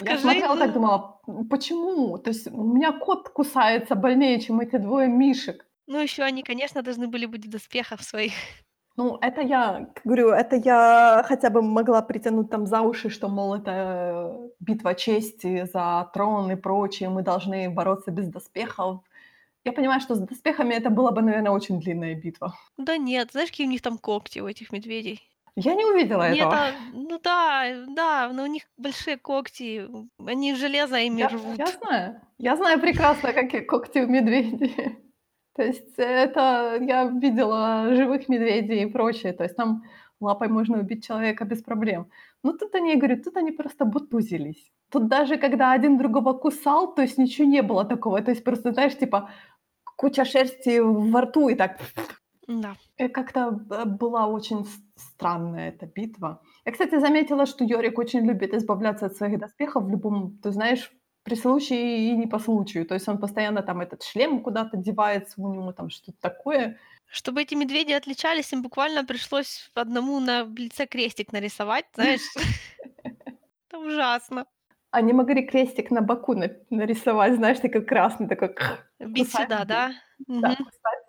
Я 0.00 0.16
Скажи, 0.16 0.20
смотрела 0.20 0.56
так, 0.56 0.68
ну, 0.68 0.74
думала, 0.74 1.20
«М, 1.28 1.48
почему? 1.48 2.18
То 2.18 2.30
есть 2.30 2.46
у 2.48 2.62
меня 2.64 2.92
кот 2.92 3.28
кусается 3.30 3.94
больнее, 3.94 4.40
чем 4.40 4.60
эти 4.60 4.76
двое 4.76 5.08
мишек. 5.08 5.66
ну 5.86 5.98
еще 6.02 6.22
они, 6.22 6.42
конечно, 6.42 6.82
должны 6.82 7.08
были 7.08 7.26
быть 7.26 7.46
в 7.46 7.50
доспехах 7.50 8.02
своих. 8.02 8.32
Ну, 8.98 9.16
это 9.20 9.40
я 9.42 9.86
говорю, 10.04 10.30
это 10.30 10.56
я 10.56 11.22
хотя 11.24 11.50
бы 11.50 11.62
могла 11.62 12.02
притянуть 12.02 12.50
там 12.50 12.66
за 12.66 12.80
уши, 12.80 13.10
что, 13.10 13.28
мол, 13.28 13.54
это 13.54 13.70
э, 13.70 14.48
битва 14.58 14.94
чести 14.94 15.64
за 15.72 16.10
трон 16.12 16.50
и 16.50 16.56
прочее, 16.56 17.08
мы 17.08 17.22
должны 17.22 17.70
бороться 17.70 18.10
без 18.10 18.28
доспехов. 18.28 19.00
Я 19.64 19.72
понимаю, 19.72 20.00
что 20.00 20.16
с 20.16 20.18
доспехами 20.18 20.74
это 20.74 20.90
была 20.90 21.12
бы, 21.12 21.22
наверное, 21.22 21.52
очень 21.52 21.78
длинная 21.80 22.16
битва. 22.16 22.54
Да 22.76 22.96
нет, 22.96 23.30
знаешь, 23.30 23.50
какие 23.50 23.68
у 23.68 23.70
них 23.70 23.82
там 23.82 23.98
когти 23.98 24.40
у 24.40 24.48
этих 24.48 24.72
медведей? 24.72 25.20
Я 25.54 25.76
не 25.76 25.84
увидела 25.84 26.30
Нет, 26.30 26.38
этого. 26.38 26.54
а, 26.54 26.70
ну 26.92 27.20
да, 27.22 27.84
да, 27.88 28.30
но 28.32 28.42
у 28.42 28.46
них 28.46 28.64
большие 28.76 29.16
когти, 29.16 29.88
они 30.26 30.56
железо 30.56 30.96
ими 30.96 31.20
Я, 31.20 31.28
рвут. 31.28 31.56
я 31.58 31.66
знаю. 31.66 32.20
Я 32.38 32.56
знаю 32.56 32.80
прекрасно, 32.80 33.32
какие 33.32 33.60
когти 33.60 33.98
у 34.00 34.08
медведей. 34.08 34.98
То 35.58 35.64
есть 35.64 35.94
это 35.96 36.78
я 36.80 37.04
видела 37.06 37.92
живых 37.92 38.28
медведей 38.28 38.84
и 38.84 38.86
прочее. 38.86 39.32
То 39.32 39.42
есть 39.42 39.56
там 39.56 39.82
лапой 40.20 40.48
можно 40.48 40.78
убить 40.78 41.04
человека 41.04 41.44
без 41.44 41.62
проблем. 41.62 42.06
Но 42.44 42.52
тут 42.52 42.74
они, 42.76 42.90
я 42.90 42.96
говорю, 42.96 43.20
тут 43.20 43.36
они 43.36 43.50
просто 43.50 43.84
бутузились. 43.84 44.70
Тут 44.92 45.08
даже 45.08 45.36
когда 45.36 45.72
один 45.72 45.98
другого 45.98 46.32
кусал, 46.32 46.94
то 46.94 47.02
есть 47.02 47.18
ничего 47.18 47.48
не 47.48 47.62
было 47.62 47.84
такого. 47.84 48.22
То 48.22 48.30
есть 48.30 48.44
просто, 48.44 48.72
знаешь, 48.72 48.96
типа 48.96 49.30
куча 49.96 50.24
шерсти 50.24 50.78
во 50.78 51.22
рту 51.22 51.48
и 51.48 51.56
так 51.56 51.80
Да. 52.46 52.76
Э, 52.96 53.08
Как-то 53.08 53.60
э, 53.70 53.84
была 53.84 54.28
очень 54.28 54.64
странная 54.94 55.70
эта 55.70 55.86
битва. 55.86 56.40
Я, 56.64 56.70
кстати, 56.70 57.00
заметила, 57.00 57.46
что 57.46 57.64
Йорик 57.64 57.98
очень 57.98 58.24
любит 58.24 58.54
избавляться 58.54 59.06
от 59.06 59.16
своих 59.16 59.40
доспехов 59.40 59.84
в 59.84 59.90
любом, 59.90 60.38
ты 60.40 60.52
знаешь, 60.52 60.92
при 61.28 61.36
случае 61.36 62.08
и 62.08 62.16
не 62.16 62.26
по 62.26 62.38
случаю. 62.38 62.86
То 62.86 62.94
есть 62.94 63.08
он 63.08 63.18
постоянно 63.18 63.62
там 63.62 63.80
этот 63.80 64.02
шлем 64.02 64.40
куда-то 64.42 64.76
девается, 64.76 65.40
у 65.40 65.52
него 65.52 65.72
там 65.72 65.90
что-то 65.90 66.18
такое. 66.20 66.76
Чтобы 67.06 67.42
эти 67.42 67.54
медведи 67.54 67.92
отличались, 67.92 68.52
им 68.52 68.62
буквально 68.62 69.04
пришлось 69.04 69.70
одному 69.74 70.20
на 70.20 70.44
лице 70.44 70.86
крестик 70.86 71.32
нарисовать, 71.32 71.86
знаешь. 71.94 72.20
Это 73.04 73.78
ужасно. 73.78 74.46
Они 74.90 75.12
могли 75.12 75.46
крестик 75.46 75.90
на 75.90 76.00
боку 76.00 76.34
на- 76.34 76.56
нарисовать, 76.70 77.34
знаешь, 77.34 77.60
такой 77.60 77.84
красный, 77.84 78.28
такой 78.28 78.54
Бить 78.98 79.30
сюда, 79.30 79.64
да? 79.64 79.92
да, 80.26 80.56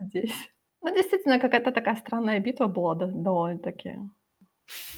здесь. 0.02 0.36
Ну, 0.82 0.94
действительно, 0.94 1.40
какая-то 1.40 1.72
такая 1.72 1.96
странная 1.96 2.40
битва 2.40 2.68
была 2.68 2.96
до- 2.96 3.08
довольно-таки. 3.08 4.00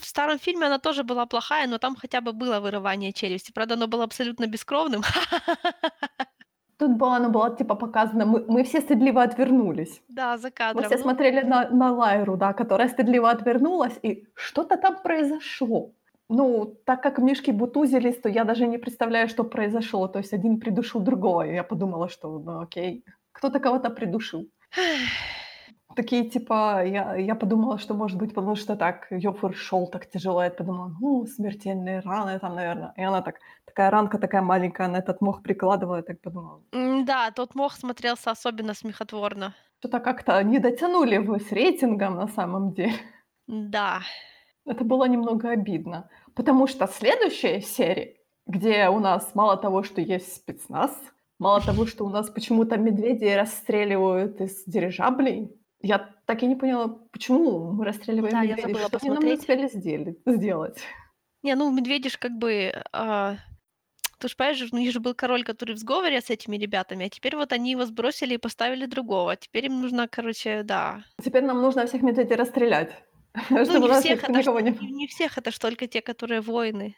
В 0.02 0.06
старом 0.06 0.40
фильме 0.40 0.66
она 0.66 0.80
тоже 0.80 1.04
была 1.04 1.26
плохая, 1.26 1.68
но 1.68 1.78
там 1.78 1.96
хотя 1.96 2.22
бы 2.22 2.34
было 2.34 2.60
вырывание 2.60 3.14
челюсти. 3.14 3.52
Правда, 3.52 3.76
оно 3.76 3.88
было 3.88 4.04
абсолютно 4.04 4.48
бескровным. 4.48 5.02
Тут 6.78 6.98
было, 6.98 7.16
оно 7.16 7.30
было 7.30 7.56
типа 7.56 7.76
показано, 7.76 8.26
мы, 8.26 8.44
мы 8.48 8.64
все 8.64 8.82
стыдливо 8.82 9.22
отвернулись. 9.22 10.02
Да, 10.10 10.38
за 10.38 10.48
Мы 10.48 10.52
кадром. 10.52 10.86
все 10.86 10.98
Ну, 10.98 11.02
смотрели 11.04 11.42
на, 11.42 11.70
на 11.70 11.92
Лайру, 11.92 12.38
да, 12.38 12.54
которая 12.54 12.90
стыдливо 12.90 13.30
отвернулась, 13.30 14.00
и 14.04 14.26
что-то 14.34 14.78
там 14.78 15.02
произошло. 15.04 15.92
Ну, 16.30 16.66
так 16.86 17.04
как 17.04 17.20
мишки 17.20 17.52
бутузились, 17.52 18.22
то 18.22 18.30
я 18.30 18.44
даже 18.46 18.68
не 18.68 18.80
представляю, 18.80 19.28
что 19.28 19.44
произошло. 19.44 20.08
То 20.08 20.20
есть 20.20 20.34
один 20.34 20.60
придушил 20.60 21.02
другого, 21.02 21.46
и 21.46 21.54
я 21.54 21.64
подумала, 21.64 22.10
что, 22.10 22.40
ну 22.40 22.62
окей, 22.62 23.04
кто-то 23.32 23.60
кого-то 23.60 23.90
придушил. 23.90 24.48
Такие, 25.96 26.30
типа, 26.30 26.86
я, 26.86 27.16
я 27.16 27.36
подумала, 27.36 27.78
что, 27.78 27.94
может 27.94 28.18
быть, 28.18 28.34
потому 28.34 28.56
что 28.56 28.76
так 28.76 29.08
Йофур 29.12 29.56
шел 29.56 29.88
так 29.88 30.10
тяжело, 30.10 30.44
я 30.44 30.50
подумала, 30.50 30.92
ну, 31.02 31.26
смертельные 31.26 32.02
раны 32.02 32.39
там, 32.39 32.56
наверное. 32.56 32.94
И 32.98 33.04
она 33.04 33.22
так, 33.22 33.39
такая 33.66 33.92
ранка 33.92 34.18
такая 34.18 34.42
маленькая, 34.42 34.88
на 34.88 34.98
этот 34.98 35.22
мох 35.22 35.42
прикладывала, 35.44 35.98
я 35.98 36.04
так 36.04 36.22
подумала. 36.22 36.62
да, 37.06 37.32
тот 37.32 37.56
мох 37.56 37.74
смотрелся 37.74 38.32
особенно 38.32 38.74
смехотворно. 38.74 39.54
Что-то 39.80 40.00
как-то 40.00 40.44
не 40.44 40.60
дотянули 40.60 41.18
вы 41.18 41.39
с 41.39 41.52
рейтингом 41.52 42.16
на 42.16 42.28
самом 42.28 42.74
деле. 42.74 42.94
Да. 43.48 44.02
Это 44.66 44.84
было 44.84 45.08
немного 45.08 45.50
обидно. 45.50 46.10
Потому 46.36 46.68
что 46.68 46.88
следующая 46.88 47.62
серия, 47.62 48.16
где 48.48 48.89
у 48.89 49.00
нас 49.00 49.36
мало 49.36 49.58
того, 49.58 49.84
что 49.84 50.02
есть 50.02 50.36
спецназ, 50.36 50.92
мало 51.39 51.62
того, 51.62 51.86
что 51.88 52.06
у 52.06 52.10
нас 52.10 52.30
почему-то 52.30 52.78
медведей 52.78 53.36
расстреливают 53.36 54.39
из 54.42 54.64
дирижаблей, 54.66 55.50
я 55.82 56.14
так 56.26 56.44
и 56.44 56.48
не 56.48 56.56
поняла, 56.56 56.88
почему 57.12 57.72
мы 57.74 57.86
расстреливаем 57.86 58.32
Да, 58.32 58.42
я 58.42 58.56
медведей, 58.56 58.74
забыла 58.74 58.88
что 58.88 58.98
они 59.02 59.10
нам 59.10 59.24
не 59.24 59.36
посмотреть. 59.38 59.40
успели 59.40 59.68
сделать. 59.68 60.18
сделать. 60.26 60.80
Не, 61.44 61.56
ну 61.56 61.72
медведи 61.72 62.10
ж 62.10 62.18
как 62.18 62.32
бы... 62.38 62.72
а, 62.94 63.38
ты 64.20 64.28
ж 64.28 64.36
понимаешь, 64.36 64.62
у 64.72 64.78
них 64.78 64.92
же 64.92 65.00
был 65.00 65.16
король, 65.16 65.44
который 65.44 65.74
в 65.76 65.80
сговоре 65.80 66.22
с 66.22 66.30
этими 66.30 66.58
ребятами, 66.58 67.08
а 67.08 67.10
теперь 67.10 67.36
вот 67.36 67.52
они 67.54 67.72
его 67.72 67.86
сбросили 67.86 68.36
и 68.36 68.38
поставили 68.38 68.86
другого. 68.86 69.36
Теперь 69.36 69.66
им 69.66 69.82
нужно, 69.82 70.08
короче, 70.08 70.64
да. 70.64 71.04
Теперь 71.24 71.44
нам 71.44 71.62
нужно 71.62 71.88
всех 71.88 72.04
медведей 72.04 72.36
расстрелять, 72.36 72.92
Ну, 73.50 73.88
не 73.88 74.00
всех, 74.00 74.24
это 74.24 74.32
не, 74.62 74.92
не 74.92 75.08
всех, 75.08 75.38
это 75.38 75.52
ж 75.52 75.58
только 75.58 75.88
те, 75.88 76.02
которые 76.02 76.42
воины. 76.42 76.96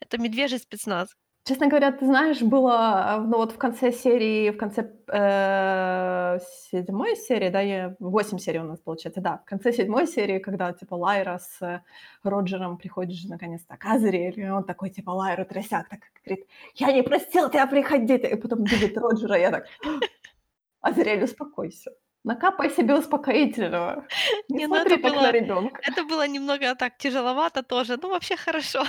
Это 0.00 0.18
медвежий 0.18 0.58
спецназ. 0.58 1.16
Честно 1.46 1.66
говоря, 1.66 1.92
ты 1.92 2.06
знаешь, 2.06 2.40
было, 2.40 3.22
ну 3.26 3.36
вот 3.36 3.52
в 3.52 3.58
конце 3.58 3.92
серии, 3.92 4.48
в 4.50 4.56
конце 4.56 4.90
э, 5.08 6.38
седьмой 6.70 7.16
серии, 7.16 7.50
да, 7.50 7.60
я, 7.60 7.94
восемь 7.98 8.38
серий 8.38 8.60
у 8.60 8.64
нас 8.64 8.80
получается, 8.80 9.20
да, 9.20 9.36
в 9.36 9.44
конце 9.44 9.70
седьмой 9.72 10.06
серии, 10.06 10.38
когда, 10.38 10.72
типа, 10.72 10.94
Лайра 10.94 11.38
с 11.38 11.60
э, 11.60 11.82
Роджером 12.22 12.78
приходит 12.78 13.16
же 13.16 13.28
наконец-то 13.28 13.76
к 13.76 13.84
Азриэлю, 13.84 14.46
и 14.46 14.48
он 14.48 14.64
такой, 14.64 14.88
типа, 14.88 15.10
Лайру 15.10 15.44
трясяк, 15.44 15.90
так 15.90 16.00
говорит, 16.24 16.46
я 16.76 16.92
не 16.92 17.02
простил 17.02 17.50
тебя 17.50 17.66
приходить, 17.66 18.24
и 18.24 18.36
потом 18.36 18.64
видит 18.64 18.96
Роджера, 18.96 19.36
я 19.38 19.50
так, 19.50 19.66
Азриэль, 20.80 21.24
успокойся, 21.24 21.90
накапай 22.24 22.70
себе 22.70 22.94
успокоительного, 22.94 24.06
не, 24.48 24.60
Не, 24.60 24.66
ну 24.66 24.76
смотри 24.76 24.94
это 24.94 25.02
так 25.02 25.12
было- 25.12 25.22
на 25.22 25.32
ребенка. 25.32 25.80
Это 25.82 26.04
было 26.04 26.26
немного 26.26 26.74
так 26.74 26.96
тяжеловато 26.96 27.62
тоже. 27.62 27.98
Ну, 28.02 28.08
вообще 28.08 28.36
хорошо. 28.36 28.82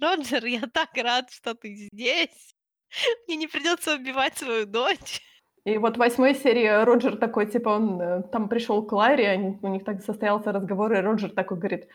Роджер, 0.00 0.44
я 0.46 0.62
так 0.72 0.90
рад, 0.96 1.30
что 1.30 1.54
ты 1.54 1.74
здесь. 1.92 2.54
Мне 3.26 3.36
не 3.36 3.46
придется 3.46 3.94
убивать 3.94 4.36
свою 4.36 4.66
дочь. 4.66 5.20
И 5.64 5.76
вот 5.76 5.96
в 5.96 5.98
восьмой 5.98 6.34
серии 6.34 6.84
Роджер 6.84 7.16
такой, 7.16 7.46
типа, 7.46 7.68
он 7.68 8.00
э, 8.00 8.22
там 8.32 8.48
пришел 8.48 8.82
к 8.82 8.92
Ларе, 8.92 9.28
они, 9.28 9.58
у 9.60 9.68
них 9.68 9.84
так 9.84 10.02
состоялся 10.02 10.52
разговор, 10.52 10.92
и 10.94 11.00
Роджер 11.00 11.30
такой 11.30 11.58
говорит, 11.58 11.88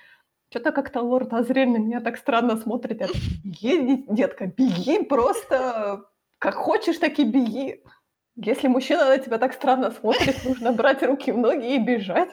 что-то 0.52 0.72
как-то 0.72 1.02
лорд 1.02 1.34
Азрель 1.34 1.70
на 1.70 1.78
меня 1.78 2.00
так 2.00 2.18
странно 2.18 2.58
смотрит. 2.58 3.02
Я 3.02 3.08
беги, 3.44 4.06
детка, 4.08 4.46
беги 4.46 5.04
просто, 5.04 6.06
как 6.38 6.54
хочешь, 6.54 6.98
так 6.98 7.18
и 7.18 7.24
беги. 7.24 7.84
Если 8.36 8.68
мужчина 8.68 9.06
на 9.06 9.18
тебя 9.18 9.40
так 9.40 9.54
странно 9.54 9.90
смотрит, 9.92 10.46
нужно 10.46 10.72
брать 10.72 11.02
руки 11.02 11.32
в 11.32 11.38
ноги 11.38 11.76
и 11.76 11.80
бежать 11.80 12.30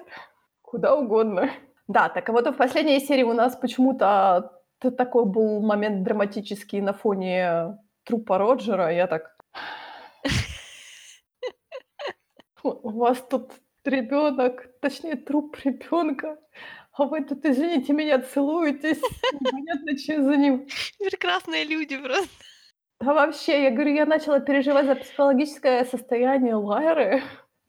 куда 0.60 0.96
угодно. 0.96 1.50
Да, 1.86 2.08
так 2.08 2.28
а 2.28 2.32
вот 2.32 2.46
в 2.46 2.52
последней 2.52 3.00
серии 3.00 3.22
у 3.22 3.32
нас 3.32 3.56
почему-то 3.56 4.61
т- 4.82 4.90
такой 4.90 5.24
был 5.24 5.60
момент 5.60 6.02
драматический 6.02 6.80
на 6.80 6.92
фоне 6.92 7.78
трупа 8.04 8.38
Роджера. 8.38 8.92
Я 8.92 9.06
так... 9.06 9.38
У 12.64 12.90
вас 12.90 13.20
тут 13.28 13.52
ребенок, 13.84 14.68
точнее 14.80 15.16
труп 15.16 15.56
ребенка, 15.64 16.38
а 16.92 17.04
вы 17.04 17.24
тут, 17.24 17.44
извините 17.44 17.92
меня, 17.92 18.20
целуетесь, 18.20 19.00
непонятно, 19.40 19.96
чем 19.98 20.24
за 20.24 20.36
ним. 20.36 20.68
Прекрасные 20.98 21.64
люди 21.64 21.96
просто. 21.96 22.28
Да 23.00 23.14
вообще, 23.14 23.64
я 23.64 23.70
говорю, 23.72 23.94
я 23.94 24.06
начала 24.06 24.38
переживать 24.38 24.86
за 24.86 24.94
психологическое 24.94 25.84
состояние 25.84 26.54
Лайры. 26.54 27.22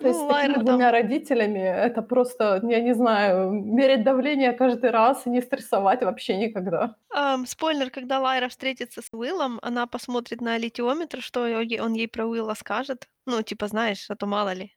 То 0.03 0.09
Ну, 0.09 0.13
есть 0.13 0.19
с 0.19 0.27
такими 0.27 0.33
Лайра 0.33 0.53
там- 0.55 0.65
двумя 0.65 0.91
родителями 0.91 1.59
это 1.59 2.01
просто, 2.01 2.59
я 2.63 2.81
не 2.81 2.93
знаю, 2.93 3.51
мерить 3.51 4.03
давление 4.03 4.51
каждый 4.51 4.89
раз 4.91 5.25
и 5.25 5.29
не 5.29 5.41
стрессовать 5.41 6.01
вообще 6.03 6.35
никогда. 6.35 6.95
Ам, 7.09 7.45
спойлер, 7.45 7.89
когда 7.89 8.19
Лайра 8.19 8.49
встретится 8.49 9.01
с 9.01 9.07
Уиллом, 9.13 9.59
она 9.61 9.87
посмотрит 9.87 10.41
на 10.41 10.57
литиометр, 10.57 11.21
что 11.21 11.41
он 11.43 11.93
ей 11.93 12.07
про 12.07 12.25
Уилла 12.25 12.53
скажет. 12.55 13.07
Ну, 13.25 13.41
типа, 13.43 13.67
знаешь, 13.67 14.05
а 14.09 14.15
то 14.15 14.25
мало 14.25 14.53
ли. 14.53 14.75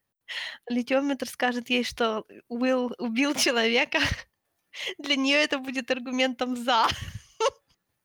Литиометр 0.70 1.27
скажет 1.29 1.70
ей, 1.70 1.83
что 1.85 2.24
Уилл 2.49 2.93
убил 2.99 3.35
человека. 3.35 3.99
Для 4.99 5.16
нее 5.16 5.39
это 5.43 5.59
будет 5.59 5.91
аргументом 5.91 6.55
за. 6.57 6.87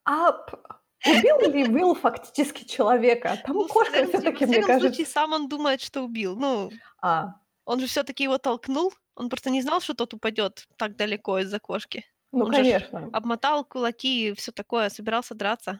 П- 0.05 0.57
убил 1.05 1.39
ли 1.51 1.63
Уилл 1.67 1.95
фактически 1.95 2.63
человека? 2.65 3.37
Там 3.45 3.55
Ну, 3.55 3.67
кошка 3.67 4.05
все-таки, 4.07 4.45
мне 4.45 4.61
кажется. 4.61 4.87
случае, 4.89 5.05
сам 5.07 5.33
он 5.33 5.47
думает, 5.49 5.81
что 5.81 6.01
убил. 6.01 6.35
Ну, 6.35 6.71
А, 7.01 7.35
он 7.65 7.79
же 7.79 7.87
все-таки 7.87 8.23
его 8.23 8.37
толкнул. 8.37 8.93
Он 9.15 9.29
просто 9.29 9.49
не 9.49 9.61
знал, 9.61 9.81
что 9.81 9.93
тот 9.93 10.13
упадет 10.13 10.65
так 10.77 10.95
далеко 10.95 11.39
из-за 11.39 11.59
кошки. 11.59 12.05
ну 12.31 12.45
Он 12.45 12.51
конечно. 12.51 13.09
Обмотал 13.13 13.65
кулаки 13.65 14.29
и 14.29 14.33
все 14.33 14.51
такое, 14.51 14.89
собирался 14.89 15.35
драться. 15.35 15.79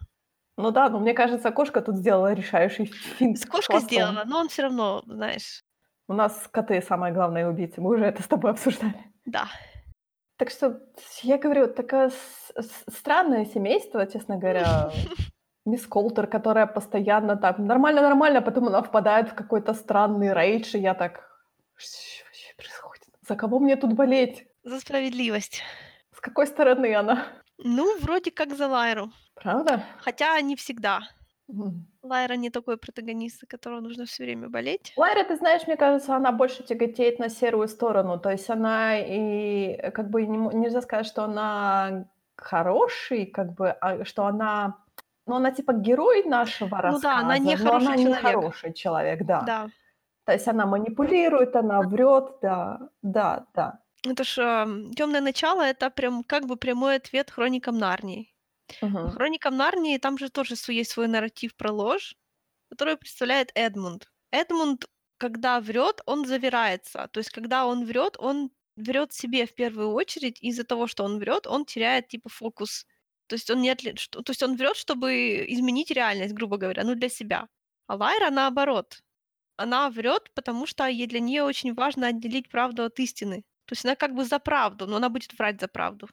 Ну 0.57 0.72
да, 0.72 0.89
но 0.89 0.99
мне 0.99 1.13
кажется, 1.13 1.51
кошка 1.51 1.82
тут 1.82 1.95
сделала 1.95 2.34
решающий 2.34 2.86
финт 2.86 3.39
С 3.39 3.45
кошкой 3.45 3.80
хвостом. 3.80 3.88
сделала, 3.89 4.24
но 4.26 4.39
он 4.39 4.49
все 4.49 4.63
равно, 4.63 5.01
знаешь, 5.05 5.63
У 6.07 6.13
нас 6.13 6.47
коты 6.51 6.82
самые 6.82 7.13
главные 7.13 7.47
убийцы, 7.47 7.80
мы 7.82 7.91
уже 7.95 8.05
это 8.05 8.22
с 8.22 8.28
тобой 8.28 8.51
обсуждали. 8.51 9.11
да. 9.26 9.47
Так 10.42 10.50
что, 10.50 10.82
я 11.22 11.38
говорю, 11.38 11.68
такое 11.68 12.12
странное 12.92 13.46
семейство, 13.46 14.08
честно 14.08 14.38
говоря. 14.38 14.92
Мисс 15.66 15.86
Колтер, 15.86 16.26
которая 16.26 16.66
постоянно 16.66 17.36
так 17.36 17.60
нормально-нормально, 17.60 18.39
а 18.39 18.42
потом 18.42 18.68
она 18.68 18.82
впадает 18.82 19.30
в 19.30 19.36
какой-то 19.36 19.76
странный 19.76 20.34
рейдж, 20.34 20.76
и 20.76 20.80
я 20.80 20.96
так... 20.96 21.30
Что 21.76 22.26
вообще 22.26 22.56
происходит? 22.58 23.10
За 23.28 23.36
кого 23.36 23.60
мне 23.60 23.76
тут 23.76 23.94
болеть? 23.94 24.48
За 24.64 24.80
справедливость. 24.80 25.62
С 26.12 26.20
какой 26.20 26.48
стороны 26.48 26.96
она? 26.96 27.28
Ну, 27.60 28.00
вроде 28.00 28.32
как 28.32 28.56
за 28.56 28.68
Лайру. 28.68 29.12
Правда? 29.36 29.86
Хотя 30.00 30.42
не 30.42 30.56
всегда. 30.56 31.02
Лайра 32.04 32.34
не 32.34 32.49
такой 32.49 32.78
протагонист, 32.78 33.41
за 33.41 33.47
которого 33.47 33.80
нужно 33.80 34.06
все 34.06 34.24
время 34.24 34.49
болеть. 34.49 34.93
Лайра, 34.97 35.24
ты 35.24 35.36
знаешь, 35.36 35.68
мне 35.68 35.78
кажется, 35.78 36.16
она 36.16 36.32
больше 36.32 36.64
тяготеет 36.64 37.20
на 37.20 37.30
серую 37.30 37.68
сторону. 37.68 38.20
То 38.20 38.32
есть 38.32 38.49
она 38.49 38.97
и 38.97 39.76
э, 39.78 39.91
как 39.91 40.10
бы 40.10 40.26
не 40.26 40.38
нельзя 40.38 40.82
сказать, 40.82 41.06
что 41.06 41.24
она 41.24 42.06
хороший, 42.36 43.26
как 43.26 43.54
бы, 43.54 43.70
а 43.70 44.04
что 44.06 44.26
она... 44.26 44.78
Ну, 45.28 45.36
она 45.36 45.52
типа 45.52 45.74
герой 45.74 46.24
нашего 46.24 46.76
Ну 46.78 46.82
рассказа, 46.82 47.04
да, 47.04 47.18
она 47.20 47.38
не 47.38 47.56
но 47.56 47.66
хороший 47.66 47.88
она 47.88 47.95
не 47.95 48.04
человек. 48.06 48.24
хороший 48.24 48.74
человек, 48.74 49.26
да. 49.26 49.41
Да. 49.41 49.70
То 50.26 50.34
есть 50.34 50.47
она 50.47 50.66
манипулирует, 50.66 51.56
она 51.56 51.82
врет, 51.82 52.39
да, 52.41 52.80
да, 53.04 53.45
да. 53.54 53.80
Это 54.04 54.24
ж 54.24 54.36
темное 54.95 55.22
начало 55.22 55.62
это 55.62 55.91
прям 55.91 56.24
как 56.24 56.47
бы 56.47 56.56
прямой 56.56 56.95
ответ 56.95 57.30
хроникам 57.30 57.78
Нарнии. 57.78 58.34
Мгм. 58.82 59.11
Хроникам 59.15 59.57
Нарнии 59.57 59.97
там 59.97 60.17
же 60.17 60.30
тоже 60.30 60.55
есть 60.69 60.91
свой 60.91 61.07
нарратив 61.07 61.55
про 61.55 61.72
ложь, 61.72 62.15
который 62.69 62.97
представляет 62.97 63.51
Эдмунд. 63.55 64.11
Эдмунд, 64.32 64.86
когда 65.17 65.59
врет, 65.61 66.01
он 66.05 66.26
завирается. 66.26 67.07
То 67.11 67.19
есть, 67.19 67.32
когда 67.32 67.65
он 67.67 67.86
врет, 67.86 68.15
он 68.19 68.51
врет 68.78 69.13
себе 69.13 69.45
в 69.45 69.53
первую 69.55 69.91
очередь, 69.91 70.41
из-за 70.41 70.63
того, 70.63 70.88
что 70.88 71.03
он 71.03 71.19
врет, 71.19 71.47
он 71.47 71.65
теряет 71.65 72.07
типа 72.09 72.30
фокус. 72.30 72.86
То 73.28 73.36
есть 73.36 73.49
он 73.51 73.61
не 73.61 73.72
отли- 73.72 73.95
то 74.11 74.24
есть 74.32 74.43
он 74.43 74.57
врет, 74.57 74.78
чтобы 74.78 75.45
изменить 75.49 75.91
реальность, 75.91 76.34
грубо 76.34 76.57
говоря, 76.57 76.84
ну 76.84 76.95
для 76.95 77.09
себя. 77.09 77.47
А 77.88 77.95
Лайра 77.95 78.30
наоборот. 78.32 78.99
Она 79.57 79.89
врет, 79.89 80.32
потому 80.36 80.65
что 80.67 80.88
ей 80.88 81.07
для 81.07 81.19
нее 81.22 81.43
очень 81.43 81.74
важно 81.74 82.07
отделить 82.07 82.49
правду 82.49 82.84
от 82.84 82.99
истины. 82.99 83.43
То 83.65 83.74
есть 83.74 83.86
она 83.86 83.95
как 83.95 84.15
бы 84.15 84.26
за 84.26 84.39
правду, 84.39 84.88
но 84.88 84.97
она 84.97 85.09
будет 85.09 85.34
врать 85.39 85.61
за 85.61 85.67
правду. 85.67 86.09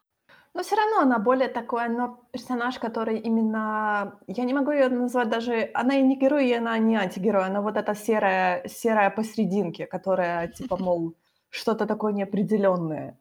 Но 0.54 0.62
все 0.62 0.76
равно 0.76 1.00
она 1.00 1.18
более 1.18 1.48
такой, 1.48 1.84
она 1.84 2.16
персонаж, 2.32 2.78
который 2.78 3.18
именно... 3.18 4.18
Я 4.26 4.44
не 4.44 4.54
могу 4.54 4.72
ее 4.72 4.88
назвать 4.88 5.28
даже... 5.28 5.70
Она 5.74 5.96
и 5.96 6.02
не 6.02 6.16
герой, 6.16 6.48
и 6.48 6.54
она 6.54 6.78
не 6.78 6.96
антигерой. 6.96 7.44
Она 7.46 7.60
вот 7.60 7.76
эта 7.76 7.94
серая, 7.94 8.66
серая 8.68 9.10
посерединке, 9.10 9.86
которая, 9.86 10.48
типа, 10.48 10.76
мол, 10.80 11.14
что-то 11.50 11.86
такое 11.86 12.12
неопределенное. 12.12 13.18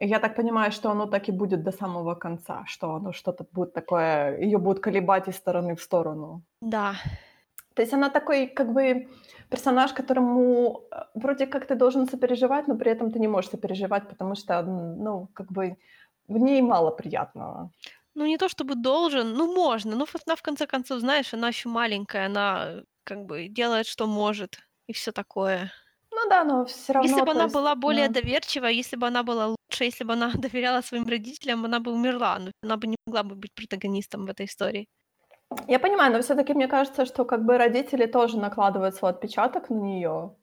Я 0.00 0.18
так 0.18 0.36
понимаю, 0.36 0.72
что 0.72 0.90
оно 0.90 1.06
так 1.06 1.28
и 1.28 1.32
будет 1.32 1.62
до 1.62 1.72
самого 1.72 2.14
конца, 2.14 2.64
что 2.66 2.94
оно 2.94 3.12
что-то 3.12 3.46
будет 3.52 3.72
такое, 3.72 4.38
ее 4.38 4.58
будет 4.58 4.80
колебать 4.80 5.28
из 5.28 5.36
стороны 5.36 5.74
в 5.74 5.80
сторону. 5.80 6.42
Да. 6.60 6.94
То 7.74 7.82
есть 7.82 7.94
она 7.94 8.10
такой, 8.10 8.46
как 8.46 8.72
бы, 8.72 9.08
персонаж, 9.50 9.92
которому 9.92 10.80
э, 10.90 10.96
вроде 11.14 11.46
как 11.46 11.66
ты 11.66 11.74
должен 11.74 12.08
сопереживать, 12.08 12.68
но 12.68 12.76
при 12.76 12.90
этом 12.90 13.10
ты 13.10 13.18
не 13.18 13.28
можешь 13.28 13.50
сопереживать, 13.50 14.08
потому 14.08 14.34
что, 14.34 14.62
ну, 14.62 15.28
как 15.34 15.52
бы, 15.52 15.76
в 16.28 16.38
ней 16.38 16.62
мало 16.62 16.90
приятного. 16.90 17.70
Ну, 18.14 18.26
не 18.26 18.38
то 18.38 18.48
чтобы 18.48 18.74
должен, 18.74 19.34
ну, 19.34 19.54
можно. 19.54 19.96
Ну, 19.96 20.06
она, 20.26 20.36
в 20.36 20.42
конце 20.42 20.66
концов, 20.66 21.00
знаешь, 21.00 21.34
она 21.34 21.48
еще 21.48 21.68
маленькая, 21.68 22.26
она, 22.26 22.82
как 23.04 23.26
бы, 23.26 23.48
делает, 23.48 23.86
что 23.86 24.06
может, 24.06 24.58
и 24.88 24.92
все 24.92 25.12
такое. 25.12 25.70
Ну 26.10 26.28
да, 26.30 26.44
но 26.44 26.64
все 26.64 26.94
равно... 26.94 27.08
Если 27.10 27.22
бы 27.22 27.32
она 27.32 27.42
есть, 27.42 27.54
была 27.54 27.74
более 27.74 28.08
да. 28.08 28.20
доверчива, 28.20 28.66
если 28.66 28.96
бы 28.96 29.06
она 29.06 29.22
была 29.22 29.48
лучше, 29.48 29.84
если 29.84 30.04
бы 30.04 30.14
она 30.14 30.32
доверяла 30.34 30.80
своим 30.80 31.06
родителям, 31.06 31.64
она 31.64 31.78
бы 31.78 31.92
умерла. 31.92 32.38
Но 32.38 32.50
она 32.62 32.76
бы 32.76 32.86
не 32.86 32.96
могла 33.06 33.22
бы 33.22 33.34
быть 33.34 33.52
протагонистом 33.54 34.24
в 34.24 34.30
этой 34.30 34.46
истории. 34.46 34.86
Я 35.68 35.78
понимаю, 35.78 36.12
но 36.12 36.22
все 36.22 36.34
таки 36.34 36.54
мне 36.54 36.68
кажется, 36.68 37.04
что 37.04 37.24
как 37.24 37.44
бы 37.44 37.58
родители 37.58 38.06
тоже 38.06 38.38
накладывают 38.38 38.94
свой 38.94 39.10
отпечаток 39.10 39.70
на 39.70 39.76
нее, 39.76 40.34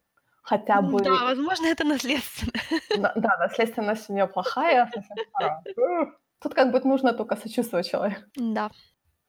Хотя 0.44 0.82
Ну 0.82 0.91
бы... 0.91 1.04
да, 1.04 1.24
возможно, 1.24 1.68
это 1.68 1.84
наследственно. 1.86 2.52
на- 2.98 3.14
Да, 3.16 3.38
наследственность 3.39 4.10
у 4.10 4.14
нее 4.14 4.28
плохая. 4.28 4.91
Тут 6.41 6.54
как 6.54 6.72
бы 6.72 6.80
нужно 6.82 7.14
только 7.14 7.36
сочувствовать 7.38 7.89
человеку. 7.89 8.22
Да. 8.36 8.70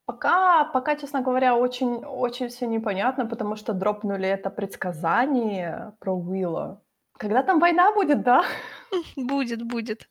Пока, 0.07 0.65
пока, 0.65 0.97
честно 0.97 1.23
говоря, 1.23 1.55
очень, 1.57 2.05
очень 2.05 2.49
все 2.49 2.67
непонятно, 2.67 3.27
потому 3.27 3.57
что 3.57 3.73
дропнули 3.73 4.29
это 4.29 4.51
предсказание 4.51 5.93
про 6.01 6.13
Уилла. 6.13 6.83
Когда 7.17 7.43
там 7.43 7.61
война 7.61 7.93
будет, 7.93 8.23
да? 8.23 8.45
Будет, 9.17 9.63
будет. 9.63 10.09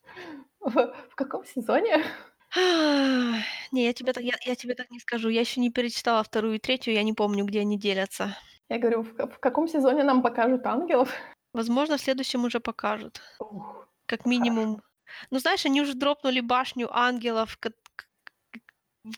В, 0.61 0.93
в 1.09 1.15
каком 1.15 1.45
сезоне? 1.45 2.03
Не, 2.55 3.85
я 3.85 3.93
тебе, 3.93 4.13
так, 4.13 4.23
я, 4.23 4.35
я 4.45 4.55
тебе 4.55 4.73
так 4.75 4.89
не 4.91 4.99
скажу. 4.99 5.29
Я 5.29 5.41
еще 5.41 5.59
не 5.59 5.69
перечитала 5.69 6.23
вторую 6.23 6.55
и 6.55 6.59
третью, 6.59 6.93
я 6.93 7.03
не 7.03 7.13
помню, 7.13 7.43
где 7.45 7.59
они 7.61 7.77
делятся. 7.77 8.37
Я 8.69 8.79
говорю, 8.79 9.03
в, 9.03 9.13
в 9.13 9.39
каком 9.39 9.67
сезоне 9.67 10.03
нам 10.03 10.21
покажут 10.21 10.65
ангелов? 10.65 11.09
Возможно, 11.53 11.97
в 11.97 12.01
следующем 12.01 12.45
уже 12.45 12.59
покажут. 12.59 13.21
Ух, 13.39 13.87
Как 14.05 14.25
минимум. 14.25 14.81
Ну, 15.31 15.39
знаешь, 15.39 15.65
они 15.65 15.81
уже 15.81 15.93
дропнули 15.93 16.41
башню 16.41 16.89
ангелов, 16.91 17.57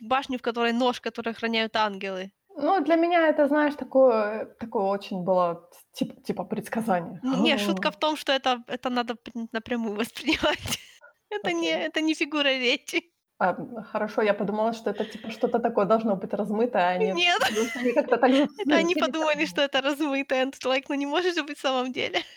башню, 0.01 0.37
в 0.37 0.41
которой 0.41 0.73
нож, 0.73 0.99
который 0.99 1.31
охраняют 1.31 1.75
ангелы. 1.75 2.31
Ну, 2.57 2.81
для 2.83 2.95
меня 2.95 3.27
это, 3.27 3.47
знаешь, 3.47 3.75
такое, 3.75 4.45
такое 4.59 4.83
очень 4.83 5.23
было 5.23 5.69
типа, 5.93 6.21
типа 6.21 6.43
предсказание. 6.43 7.19
Ну, 7.23 7.43
Не, 7.43 7.57
шутка 7.57 7.91
в 7.91 7.99
том, 7.99 8.15
что 8.17 8.31
это, 8.31 8.63
это 8.67 8.89
надо 8.89 9.15
напрямую 9.51 9.95
воспринимать. 9.95 10.79
Это 11.31 11.51
не, 11.51 11.67
это 11.69 12.01
не 12.01 12.13
фигура 12.13 12.47
речи. 12.47 13.11
А, 13.37 13.55
хорошо, 13.91 14.21
я 14.21 14.33
подумала, 14.33 14.73
что 14.73 14.91
это 14.91 15.03
типа 15.03 15.29
что-то 15.29 15.59
такое 15.59 15.85
должно 15.85 16.15
быть 16.15 16.33
размытое, 16.33 16.83
а 16.83 16.89
они, 16.91 17.11
Нет. 17.11 17.41
они 17.75 17.91
как-то 17.91 18.17
так 18.17 18.31
Это 18.59 18.75
они 18.75 18.95
подумали, 18.95 19.45
что 19.45 19.61
это 19.61 19.81
размытое. 19.81 20.45
And 20.45 20.53
like, 20.63 20.85
ну 20.87 20.95
не 20.95 21.05
может 21.05 21.35
же 21.35 21.43
быть 21.43 21.57
в 21.57 21.61
самом 21.61 21.91
деле. 21.91 22.19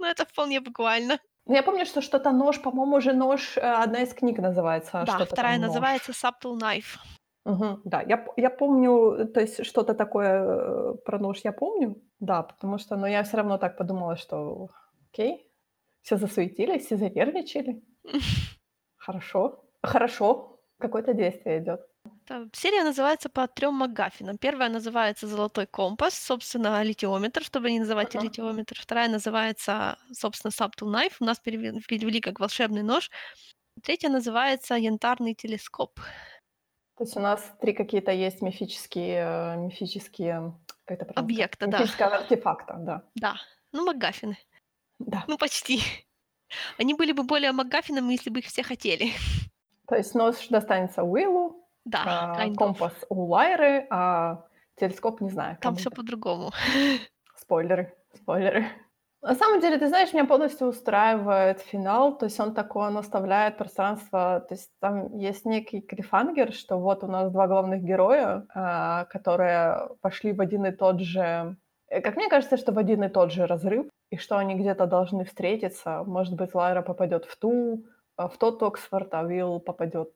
Ну 0.00 0.06
это 0.06 0.24
вполне 0.24 0.60
буквально. 0.60 1.18
Ну, 1.46 1.54
я 1.54 1.62
помню, 1.64 1.84
что 1.84 2.00
что-то 2.00 2.30
нож, 2.30 2.62
по-моему, 2.62 2.96
уже 2.98 3.12
нож, 3.12 3.56
э, 3.56 3.60
одна 3.60 4.02
из 4.02 4.14
книг 4.14 4.38
называется, 4.38 5.02
Да, 5.04 5.12
что-то 5.14 5.34
вторая 5.34 5.58
называется 5.58 6.12
Subtle 6.12 6.56
Knife. 6.56 6.98
Мгм, 7.44 7.80
да, 7.84 8.02
я, 8.02 8.24
я 8.36 8.50
помню, 8.50 9.26
то 9.34 9.40
есть 9.40 9.66
что-то 9.66 9.94
такое 9.94 10.44
э, 10.44 10.94
про 11.04 11.18
нож 11.18 11.40
я 11.44 11.52
помню, 11.52 11.96
да, 12.20 12.42
потому 12.42 12.78
что, 12.78 12.96
но 12.96 13.08
я 13.08 13.22
все 13.22 13.38
равно 13.38 13.58
так 13.58 13.76
подумала, 13.76 14.16
что 14.16 14.68
окей, 15.10 15.50
все 16.02 16.16
засуетились, 16.16 16.86
все 16.86 16.96
занервничали, 16.96 17.82
хорошо, 18.96 19.64
хорошо, 19.88 20.60
какое-то 20.78 21.14
действие 21.14 21.58
идет. 21.58 21.80
Серия 22.52 22.84
называется 22.84 23.28
по 23.28 23.46
трем 23.48 23.74
МакГаффинам. 23.74 24.38
Первая 24.38 24.68
называется 24.68 25.26
«Золотой 25.26 25.66
компас», 25.66 26.14
собственно, 26.14 26.82
литиометр, 26.82 27.42
чтобы 27.42 27.70
не 27.70 27.80
называть 27.80 28.14
Ага. 28.14 28.24
литиометр. 28.24 28.78
Вторая 28.80 29.08
называется, 29.08 29.98
собственно, 30.12 30.50
Subtle 30.50 30.88
Knife. 30.92 31.14
У 31.20 31.24
нас 31.24 31.38
переве- 31.38 31.80
перевели 31.86 32.20
как 32.20 32.38
«Волшебный 32.40 32.82
нож». 32.82 33.10
Третья 33.82 34.08
называется 34.08 34.74
«Янтарный 34.74 35.34
телескоп». 35.34 36.00
То 36.96 37.04
есть 37.04 37.16
у 37.16 37.20
нас 37.20 37.40
три 37.60 37.72
какие-то 37.72 38.10
есть 38.10 38.42
мифические, 38.42 39.24
э, 39.24 39.56
мифические, 39.56 40.58
как 40.84 41.02
это? 41.02 41.12
Объекта, 41.14 41.66
да. 41.66 41.78
Мифического 41.78 42.16
артефакта, 42.16 42.74
да. 42.78 43.02
Да, 43.14 43.36
ну 43.72 43.86
МакГаффины. 43.86 44.36
Да. 44.98 45.24
Ну 45.28 45.38
почти. 45.38 45.80
Они 46.76 46.94
были 46.94 47.12
бы 47.12 47.22
более 47.22 47.52
МакГаффинами, 47.52 48.12
если 48.12 48.30
бы 48.30 48.40
их 48.40 48.46
все 48.46 48.62
хотели. 48.64 49.12
То 49.88 49.96
есть 49.96 50.14
нож 50.14 50.48
достанется 50.48 51.02
Уиллу, 51.02 51.64
Да, 51.84 52.02
а, 52.06 52.44
kind 52.44 52.52
of. 52.52 52.54
компас 52.54 52.92
у 53.08 53.24
Лайры, 53.24 53.86
а 53.90 54.44
телескоп 54.76 55.20
не 55.20 55.30
знаю. 55.30 55.56
Там 55.60 55.76
все 55.76 55.90
по-другому. 55.90 56.52
Спойлеры, 57.36 57.94
спойлеры. 58.14 58.66
На 59.20 59.34
самом 59.34 59.60
деле, 59.60 59.78
ты 59.78 59.88
знаешь, 59.88 60.12
меня 60.12 60.26
полностью 60.26 60.68
устраивает 60.68 61.60
финал, 61.60 62.16
то 62.16 62.26
есть 62.26 62.38
он 62.38 62.54
такой, 62.54 62.86
он 62.86 62.98
оставляет 62.98 63.56
пространство, 63.56 64.44
то 64.48 64.54
есть 64.54 64.70
там 64.78 65.16
есть 65.16 65.44
некий 65.44 65.80
клифангер, 65.80 66.52
что 66.52 66.76
вот 66.76 67.02
у 67.02 67.08
нас 67.08 67.32
два 67.32 67.48
главных 67.48 67.82
героя, 67.82 68.46
а, 68.54 69.06
которые 69.06 69.88
пошли 70.02 70.32
в 70.32 70.40
один 70.40 70.66
и 70.66 70.70
тот 70.70 71.00
же, 71.00 71.56
э, 71.88 72.00
как 72.00 72.14
мне 72.14 72.28
кажется, 72.28 72.56
что 72.56 72.70
в 72.72 72.78
один 72.78 73.02
и 73.02 73.08
тот 73.08 73.32
же 73.32 73.46
разрыв, 73.46 73.86
и 74.10 74.16
что 74.18 74.36
они 74.36 74.54
где-то 74.54 74.86
должны 74.86 75.24
встретиться. 75.24 76.04
Может 76.06 76.34
быть, 76.34 76.54
Лайра 76.54 76.82
попадет 76.82 77.24
в 77.24 77.36
ту, 77.38 77.84
в 78.18 78.36
тот 78.38 78.62
Оксфорд, 78.62 79.14
а 79.14 79.22
Уилл 79.22 79.60
попадет, 79.60 80.12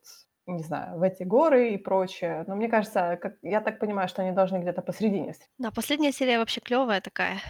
не 0.46 0.62
знаю, 0.62 0.98
в 0.98 1.02
эти 1.02 1.22
горы 1.22 1.74
и 1.74 1.78
прочее. 1.78 2.44
Но 2.48 2.56
мне 2.56 2.68
кажется, 2.68 3.18
как, 3.22 3.36
я 3.42 3.60
так 3.60 3.78
понимаю, 3.78 4.08
что 4.08 4.22
они 4.22 4.32
должны 4.32 4.58
где-то 4.58 4.82
посередине. 4.82 5.34
Да, 5.58 5.70
последняя 5.70 6.12
серия 6.12 6.38
вообще 6.38 6.60
клевая 6.60 7.00
такая. 7.00 7.40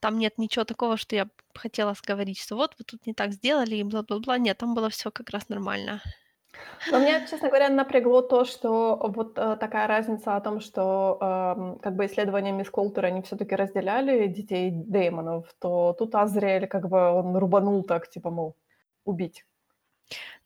Там 0.00 0.18
нет 0.18 0.38
ничего 0.38 0.64
такого, 0.64 0.96
что 0.96 1.16
я 1.16 1.26
хотела 1.54 1.94
говорить, 2.06 2.38
что 2.38 2.56
вот 2.56 2.74
вы 2.78 2.84
тут 2.84 3.06
не 3.06 3.14
так 3.14 3.32
сделали 3.32 3.76
и 3.76 3.82
бла-бла-бла. 3.82 4.38
Нет, 4.38 4.58
там 4.58 4.74
было 4.74 4.90
все 4.90 5.10
как 5.10 5.30
раз 5.30 5.48
нормально. 5.48 6.00
Но 6.90 6.98
меня, 6.98 7.26
честно 7.26 7.48
говоря, 7.48 7.68
напрягло 7.68 8.22
то, 8.22 8.44
что 8.44 8.96
вот 9.14 9.38
э, 9.38 9.56
такая 9.56 9.86
разница 9.86 10.36
о 10.36 10.40
том, 10.40 10.60
что 10.60 11.18
эм, 11.20 11.78
как 11.78 11.94
бы 11.94 12.06
исследования 12.06 12.52
мисс 12.52 12.70
Колтер, 12.70 13.06
они 13.06 13.22
все-таки 13.22 13.54
разделяли 13.54 14.26
детей 14.26 14.70
демонов, 14.70 15.52
то 15.60 15.92
тут 15.98 16.14
Азриэль 16.14 16.66
как 16.66 16.88
бы 16.88 16.98
он 16.98 17.36
рубанул 17.36 17.84
так, 17.84 18.08
типа, 18.08 18.30
мол, 18.30 18.56
убить. 19.04 19.44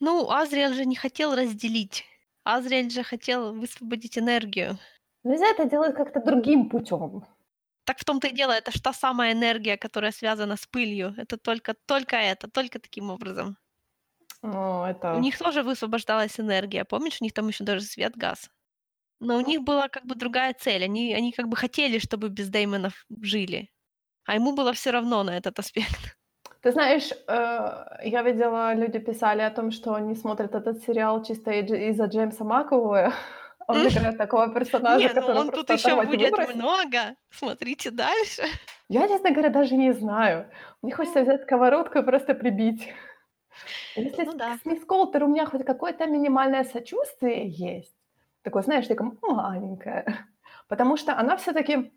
Ну, 0.01 0.31
Азриэль 0.31 0.75
же 0.75 0.85
не 0.85 0.97
хотел 0.97 1.35
разделить. 1.35 2.05
Азриэль 2.45 2.91
же 2.91 3.03
хотел 3.03 3.55
высвободить 3.55 4.19
энергию. 4.19 4.79
Нельзя 5.25 5.47
это 5.47 5.65
делать 5.65 5.95
как-то 5.95 6.21
другим 6.21 6.69
путем. 6.69 7.25
Так 7.85 7.99
в 7.99 8.05
том-то 8.05 8.29
и 8.29 8.33
дело, 8.33 8.53
это 8.53 8.71
ж 8.71 8.81
та 8.81 8.93
самая 8.93 9.33
энергия, 9.33 9.77
которая 9.77 10.13
связана 10.13 10.57
с 10.57 10.67
пылью. 10.67 11.15
Это 11.17 11.37
только, 11.37 11.75
только 11.87 12.17
это, 12.17 12.49
только 12.49 12.79
таким 12.79 13.11
образом. 13.11 13.57
Ну, 14.43 14.85
это... 14.85 15.15
У 15.15 15.21
них 15.21 15.39
тоже 15.39 15.63
высвобождалась 15.63 16.39
энергия. 16.41 16.85
Помнишь, 16.85 17.21
у 17.21 17.25
них 17.25 17.33
там 17.33 17.49
еще 17.49 17.65
даже 17.65 17.83
свет, 17.83 18.17
газ. 18.17 18.51
Но 19.21 19.37
у 19.37 19.41
них 19.41 19.63
была 19.63 19.89
как 19.89 20.05
бы 20.05 20.17
другая 20.17 20.53
цель. 20.53 20.83
Они, 20.85 21.15
они 21.15 21.33
как 21.33 21.49
бы 21.49 21.57
хотели, 21.57 21.99
чтобы 21.99 22.29
без 22.29 22.49
Деймонов 22.49 23.07
жили. 23.21 23.71
А 24.25 24.35
ему 24.35 24.53
было 24.53 24.73
все 24.73 24.91
равно 24.91 25.23
на 25.23 25.37
этот 25.37 25.59
аспект. 25.59 26.12
Ты 26.63 26.71
знаешь, 26.71 27.11
э, 27.11 27.99
я 28.05 28.23
видела, 28.23 28.73
люди 28.75 28.99
писали 29.01 29.43
о 29.43 29.51
том, 29.51 29.73
что 29.73 29.95
они 29.95 30.15
смотрят 30.15 30.55
этот 30.55 30.83
сериал 30.85 31.25
чисто 31.25 31.51
из-за 31.51 32.05
Джеймса 32.05 32.45
Маковоя. 32.45 33.13
Он 33.69 33.87
играет 33.87 34.17
такого 34.19 34.49
персонажа, 34.55 35.09
Не, 35.09 35.09
ну 35.09 35.15
который 35.15 35.41
он 35.41 35.51
тут 35.51 35.71
еще 35.71 36.03
будет 36.05 36.31
выбросить. 36.31 36.57
много. 36.57 36.99
Смотрите 37.31 37.91
дальше. 37.91 38.43
Я, 38.89 39.09
честно 39.09 39.31
говоря, 39.31 39.51
даже 39.51 39.77
не 39.77 39.93
знаю. 39.93 40.51
Мне 40.83 40.93
хочется 40.93 41.23
взять 41.23 41.43
сковородку 41.43 41.99
и 41.99 42.03
просто 42.03 42.35
прибить. 42.35 42.93
Если 43.97 44.25
Ну 44.25 44.33
с 44.33 44.35
да. 44.35 44.59
с 44.63 44.67
мисс 44.67 44.85
Колтер 44.85 45.25
у 45.25 45.29
меня 45.29 45.47
хоть 45.47 45.65
какое-то 45.65 46.07
минимальное 46.07 46.65
сочувствие 46.65 47.49
есть, 47.49 47.95
такое, 48.43 48.63
знаешь, 48.63 48.87
такое 48.89 49.13
маленькое, 49.23 50.05
потому 50.69 50.97
что 50.97 51.17
она 51.19 51.37
все-таки, 51.37 51.93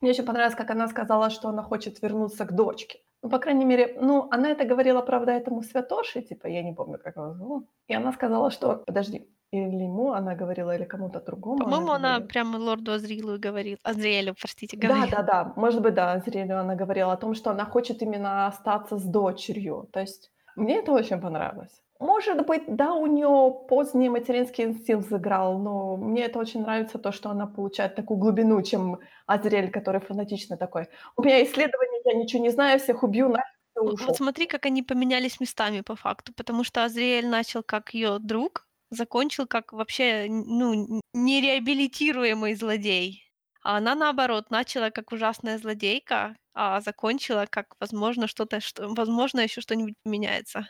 мне 0.00 0.10
очень 0.10 0.24
понравилось, 0.24 0.56
как 0.56 0.70
она 0.70 0.88
сказала, 0.88 1.30
что 1.30 1.48
она 1.48 1.62
хочет 1.62 2.02
вернуться 2.02 2.44
к 2.44 2.52
дочке. 2.52 2.98
Ну, 3.22 3.28
по 3.28 3.38
крайней 3.38 3.64
мере, 3.66 3.96
ну, 4.00 4.28
она 4.30 4.50
это 4.50 4.64
говорила, 4.64 5.02
правда, 5.02 5.32
этому 5.32 5.62
святоши, 5.62 6.22
типа, 6.22 6.46
я 6.46 6.62
не 6.62 6.72
помню, 6.72 6.98
как 6.98 7.16
его 7.16 7.34
зовут. 7.34 7.66
И 7.86 7.94
она 7.94 8.12
сказала, 8.12 8.50
что, 8.50 8.76
подожди, 8.86 9.28
или 9.52 9.82
ему 9.84 10.12
она 10.12 10.34
говорила, 10.34 10.74
или 10.74 10.84
кому-то 10.84 11.20
другому 11.20 11.58
По-моему, 11.58 11.90
она 11.92 12.08
говорила. 12.08 12.28
прямо 12.28 12.56
лорду 12.56 12.92
Азрилу 12.92 13.38
говорила. 13.38 13.76
Азриэлю, 13.82 14.34
простите, 14.40 14.76
Да, 14.76 14.88
говорила. 14.88 15.10
да, 15.10 15.22
да. 15.22 15.52
Может 15.56 15.82
быть, 15.82 15.94
да, 15.94 16.18
Зрелю 16.20 16.58
она 16.58 16.74
говорила 16.76 17.12
о 17.12 17.16
том, 17.16 17.34
что 17.34 17.50
она 17.50 17.64
хочет 17.66 18.00
именно 18.02 18.46
остаться 18.46 18.96
с 18.96 19.04
дочерью. 19.04 19.88
То 19.92 20.00
есть 20.00 20.30
мне 20.56 20.78
это 20.78 20.92
очень 20.92 21.20
понравилось. 21.20 21.82
Может 22.00 22.46
быть, 22.46 22.62
да, 22.66 22.94
у 22.94 23.04
нее 23.06 23.66
поздний 23.68 24.08
материнский 24.08 24.64
инстинкт 24.64 25.10
сыграл, 25.10 25.58
но 25.58 25.98
мне 25.98 26.24
это 26.24 26.38
очень 26.38 26.62
нравится, 26.62 26.98
то, 26.98 27.12
что 27.12 27.28
она 27.28 27.46
получает 27.46 27.94
такую 27.94 28.16
глубину, 28.18 28.62
чем 28.62 29.00
Азриэль, 29.26 29.70
который 29.70 30.00
фанатично 30.00 30.56
такой. 30.56 30.88
У 31.16 31.22
меня 31.22 31.44
исследование, 31.44 32.00
я 32.06 32.14
ничего 32.14 32.42
не 32.42 32.48
знаю, 32.48 32.78
всех 32.80 33.02
убью, 33.02 33.28
нафиг, 33.28 33.44
В 33.84 33.92
вот 34.06 34.16
смотри, 34.16 34.46
как 34.46 34.66
они 34.66 34.82
поменялись 34.82 35.40
местами 35.40 35.80
по 35.80 35.96
факту, 35.96 36.32
потому 36.36 36.64
что 36.64 36.84
Азриэль 36.84 37.26
начал 37.28 37.62
как 37.62 37.94
её 37.94 38.18
друг, 38.18 38.66
закончил 38.90 39.46
как 39.46 39.72
вообще, 39.72 40.26
ну, 40.28 41.00
нереабилитируемый 41.14 42.54
злодей, 42.54 43.24
а 43.62 43.76
она, 43.78 43.94
наоборот, 43.94 44.50
начала 44.50 44.90
как 44.90 45.12
ужасная 45.12 45.58
злодейка, 45.58 46.36
а 46.54 46.80
закончила 46.80 47.46
как, 47.48 47.74
возможно, 47.80 48.26
что-то, 48.26 48.60
что 48.60 48.88
возможно, 48.88 49.40
ещё 49.40 49.60
что-нибудь 49.60 49.94
поменяется. 50.04 50.66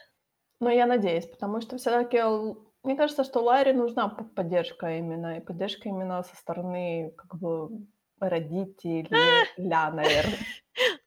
Ну, 0.60 0.68
я 0.68 0.86
надеюсь, 0.86 1.26
потому 1.26 1.60
что 1.62 1.78
всё-таки 1.78 2.18
л 2.18 2.66
мне 2.82 2.96
кажется, 2.96 3.24
что 3.24 3.40
Ларе 3.42 3.72
нужна 3.72 4.08
п 4.08 4.24
поддержка 4.24 4.98
именно, 4.98 5.38
и 5.38 5.40
поддержка 5.40 5.88
именно 5.88 6.22
со 6.22 6.36
стороны 6.36 7.12
как 7.16 7.36
бы 7.40 7.86
родителя, 8.20 9.46
наверно. 9.56 10.32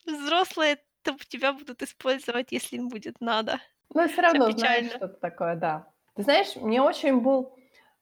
Взрослые 0.05 0.77
топ 1.03 1.23
тебя 1.25 1.53
будут 1.53 1.81
использовать, 1.83 2.51
если 2.51 2.77
им 2.77 2.89
будет 2.89 3.21
надо. 3.21 3.59
Но 3.93 4.07
Всё 4.07 4.21
равно, 4.21 4.45
знаешь, 4.51 4.85
печально. 4.85 4.89
что-то 4.89 5.19
такое, 5.19 5.55
да. 5.55 5.87
Ты 6.15 6.23
знаешь, 6.23 6.55
мне 6.55 6.81
очень 6.81 7.21
был, 7.21 7.55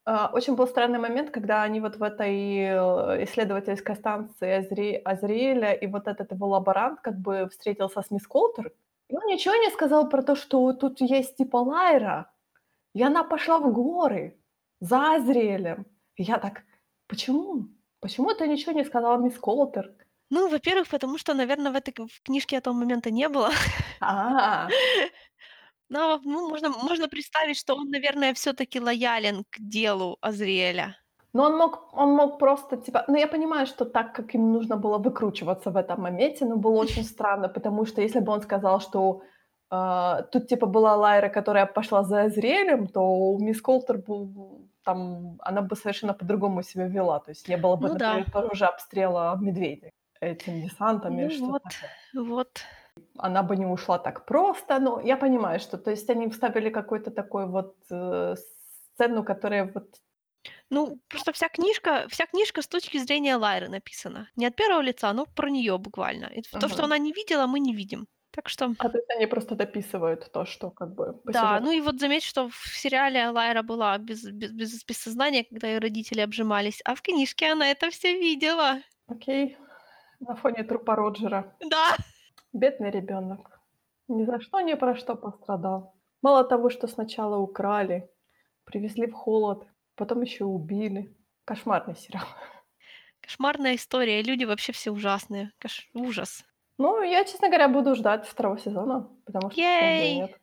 э, 0.06 0.28
очень 0.34 0.56
был 0.56 0.68
странный 0.68 1.00
момент, 1.00 1.32
когда 1.32 1.64
они 1.64 1.80
вот 1.82 1.98
в 1.98 2.04
этой, 2.04 2.58
э, 2.60 3.24
исследовательской 3.24 3.96
станции 3.96 4.50
Азри 4.60 5.02
Азриэля, 5.06 5.74
и 5.74 5.88
вот 5.88 6.08
этот 6.08 6.32
его 6.32 6.48
лаборант 6.48 7.02
как 7.02 7.20
бы 7.20 7.48
встретился 7.50 8.02
с 8.02 8.12
мисс 8.12 8.28
Колтер, 8.28 8.74
и 9.12 9.16
он 9.18 9.26
ничего 9.28 9.56
не 9.56 9.70
сказал 9.72 10.10
про 10.10 10.24
то, 10.24 10.36
что 10.36 10.72
тут 10.74 11.02
есть 11.02 11.36
типа 11.38 11.58
Лайра, 11.58 12.32
и 12.96 13.04
она 13.04 13.24
пошла 13.26 13.60
в 13.60 13.72
горы 13.74 14.40
за 14.82 15.16
Азриэлем. 15.16 15.86
И 16.18 16.24
я 16.24 16.38
так: 16.40 16.64
"Почему? 17.08 17.68
Почему 18.02 18.34
ты 18.36 18.48
ничего 18.48 18.74
не 18.74 18.86
сказала 18.86 19.18
мисс 19.20 19.38
Колтер?" 19.40 19.94
Ну, 20.32 20.50
во-первых, 20.50 20.88
потому 20.90 21.18
что, 21.18 21.34
наверно, 21.34 21.72
в 21.72 21.76
этой 21.76 21.94
книжке 22.24 22.56
этого 22.58 22.74
момента 22.74 23.12
не 23.12 23.30
было. 23.30 23.52
А. 24.02 24.68
Но, 25.90 26.22
ну, 26.24 26.50
можно 26.50 26.70
можно 26.70 27.08
представить, 27.10 27.58
что 27.58 27.76
он, 27.76 27.90
наверное, 27.92 28.34
всё-таки 28.34 28.80
лоялен 28.80 29.44
к 29.52 29.58
делу 29.60 30.18
Азриэля. 30.22 30.98
Но 31.34 31.44
он 31.46 31.58
мог 31.58 31.94
он 31.94 32.10
мог 32.16 32.40
просто 32.40 32.78
типа 32.78 33.04
ну, 33.08 33.16
я 33.18 33.28
понимаю, 33.28 33.66
что 33.68 33.86
так 33.86 34.14
как 34.16 34.36
им 34.36 34.52
нужно 34.52 34.76
было 34.78 34.98
выкручиваться 34.98 35.72
в 35.72 35.78
этом 35.78 36.02
моменте, 36.02 36.46
но 36.46 36.58
было 36.58 36.82
очень 36.82 37.04
странно, 37.04 37.50
потому 37.50 37.86
что 37.86 38.02
если 38.02 38.20
бы 38.20 38.32
он 38.34 38.42
сказал, 38.42 38.80
что, 38.82 39.22
э, 39.72 40.24
тут 40.32 40.48
типа 40.48 40.66
была 40.68 40.96
Лайра, 40.96 41.30
которая 41.30 41.66
пошла 41.66 42.04
за 42.04 42.24
Азриэлем, 42.24 42.88
то 42.88 43.02
у 43.02 43.40
мисс 43.40 43.62
Колтер 43.62 43.98
был 43.98 44.68
там 44.84 45.38
она 45.40 45.62
бы 45.62 45.76
совершенно 45.76 46.14
по-другому 46.14 46.64
себя 46.64 46.88
вела. 46.88 47.20
То 47.20 47.32
есть 47.32 47.48
не 47.48 47.58
было 47.58 47.76
бы, 47.76 47.88
Ну 47.90 47.96
да. 47.96 48.08
например, 48.16 48.32
того 48.32 48.54
же 48.56 48.66
обстрела 48.66 49.38
Медведей 49.40 49.92
этими 50.22 50.62
десантами 50.62 51.24
Ну 51.24 51.30
что-то 51.30 51.52
вот, 51.52 51.64
такое. 51.64 52.26
вот. 52.30 52.62
Она 53.18 53.44
бы 53.44 53.56
не 53.58 53.66
ушла 53.66 54.00
так 54.00 54.26
просто. 54.26 54.80
Но 54.80 55.00
я 55.00 55.18
понимаю, 55.18 55.60
что, 55.60 55.78
то 55.78 55.92
есть, 55.92 56.10
они 56.10 56.28
вставили 56.30 56.70
какой-то 56.70 57.12
такой 57.12 57.46
вот, 57.48 57.76
э, 57.92 58.36
сцену, 58.96 59.24
которая 59.24 59.72
вот 59.74 59.88
Ну, 60.72 61.00
просто 61.10 61.34
вся 61.34 61.50
книжка 61.50 62.06
вся 62.10 62.26
книжка 62.26 62.62
с 62.62 62.68
точки 62.68 62.98
зрения 62.98 63.36
Лайры 63.36 63.68
написана. 63.68 64.30
Не 64.38 64.46
от 64.48 64.56
первого 64.56 64.82
лица, 64.82 65.12
но 65.14 65.26
про 65.26 65.50
неё 65.50 65.78
буквально. 65.78 66.28
И 66.28 66.42
то, 66.42 66.70
что 66.70 66.84
она 66.86 66.98
не 66.98 67.12
видела, 67.12 67.46
мы 67.46 67.60
не 67.60 67.76
видим. 67.76 68.08
Так 68.32 68.48
что 68.50 68.74
А, 68.80 68.90
то 68.90 68.98
есть 68.98 69.10
они 69.10 69.28
просто 69.28 69.56
дописывают 69.56 70.32
то, 70.32 70.46
что 70.46 70.72
как 70.72 70.96
бы 70.96 71.20
Да, 71.26 71.60
ну 71.60 71.72
и 71.72 71.82
вот 71.82 72.00
заметь, 72.00 72.24
что 72.24 72.50
в 72.50 72.56
сериале 72.78 73.30
Лайра 73.30 73.62
была 73.64 73.98
без 73.98 74.24
без 74.24 74.52
без 74.52 74.86
без 74.86 74.98
сознания, 74.98 75.44
когда 75.44 75.68
её 75.68 75.80
родители 75.82 76.22
обжимались, 76.22 76.82
а 76.86 76.96
в 76.96 77.02
книжке 77.02 77.52
она 77.52 77.70
это 77.72 77.90
всё 77.90 78.14
видела. 78.20 78.82
Окей. 79.10 79.58
На 80.20 80.36
фоне 80.36 80.64
трупа 80.64 80.96
Роджера. 80.96 81.56
Да. 81.60 81.96
Бедный 82.54 82.92
ребёнок. 82.92 83.60
Ни 84.08 84.26
за 84.26 84.40
что, 84.42 84.62
ни 84.62 84.74
про 84.76 84.96
что 84.96 85.16
пострадал. 85.16 85.96
Мало 86.22 86.44
того, 86.44 86.70
что 86.70 86.88
сначала 86.88 87.38
украли, 87.38 88.10
привезли 88.66 89.08
в 89.08 89.14
холод, 89.14 89.68
потом 90.02 90.22
ещё 90.22 90.46
убили. 90.48 91.16
Кошмарный 91.46 91.96
сериал. 91.96 92.26
Кошмарная 93.24 93.76
история, 93.76 94.24
люди 94.24 94.46
вообще 94.46 94.74
все 94.74 94.92
ужасные. 94.92 95.52
Кош 95.60 95.88
ужас. 95.94 96.44
Ну, 96.80 97.02
я, 97.04 97.24
честно 97.26 97.48
говоря, 97.50 97.68
буду 97.68 97.96
ждать 97.96 98.26
2 98.28 98.58
сезона, 98.58 99.10
потому 99.26 99.52
что 99.52 99.62
Ей! 99.62 100.16
нет. 100.16 100.40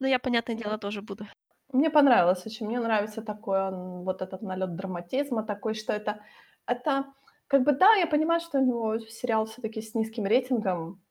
Ну, 0.00 0.06
я, 0.08 0.18
понятное 0.18 0.56
дело, 0.56 0.78
тоже 0.78 1.02
буду. 1.02 1.26
Мне 1.72 1.90
понравилось 1.90 2.46
очень. 2.46 2.66
Мне 2.66 2.78
нравится 2.80 3.22
такой 3.22 3.70
вот 4.04 4.22
этот 4.22 4.42
налёт 4.42 4.76
драматизма 4.76 5.42
такой, 5.44 5.74
что 5.74 5.92
это 5.92 6.20
это 6.66 7.06
как 7.46 7.62
бы, 7.64 7.72
да, 7.72 7.94
я 7.94 8.06
понимаю, 8.06 8.40
что 8.40 8.58
у 8.58 8.64
него 8.64 8.98
сериал 9.00 9.46
всё-таки 9.46 9.80
с 9.82 9.94
низким 9.94 10.24
рейтингом, 10.26 11.02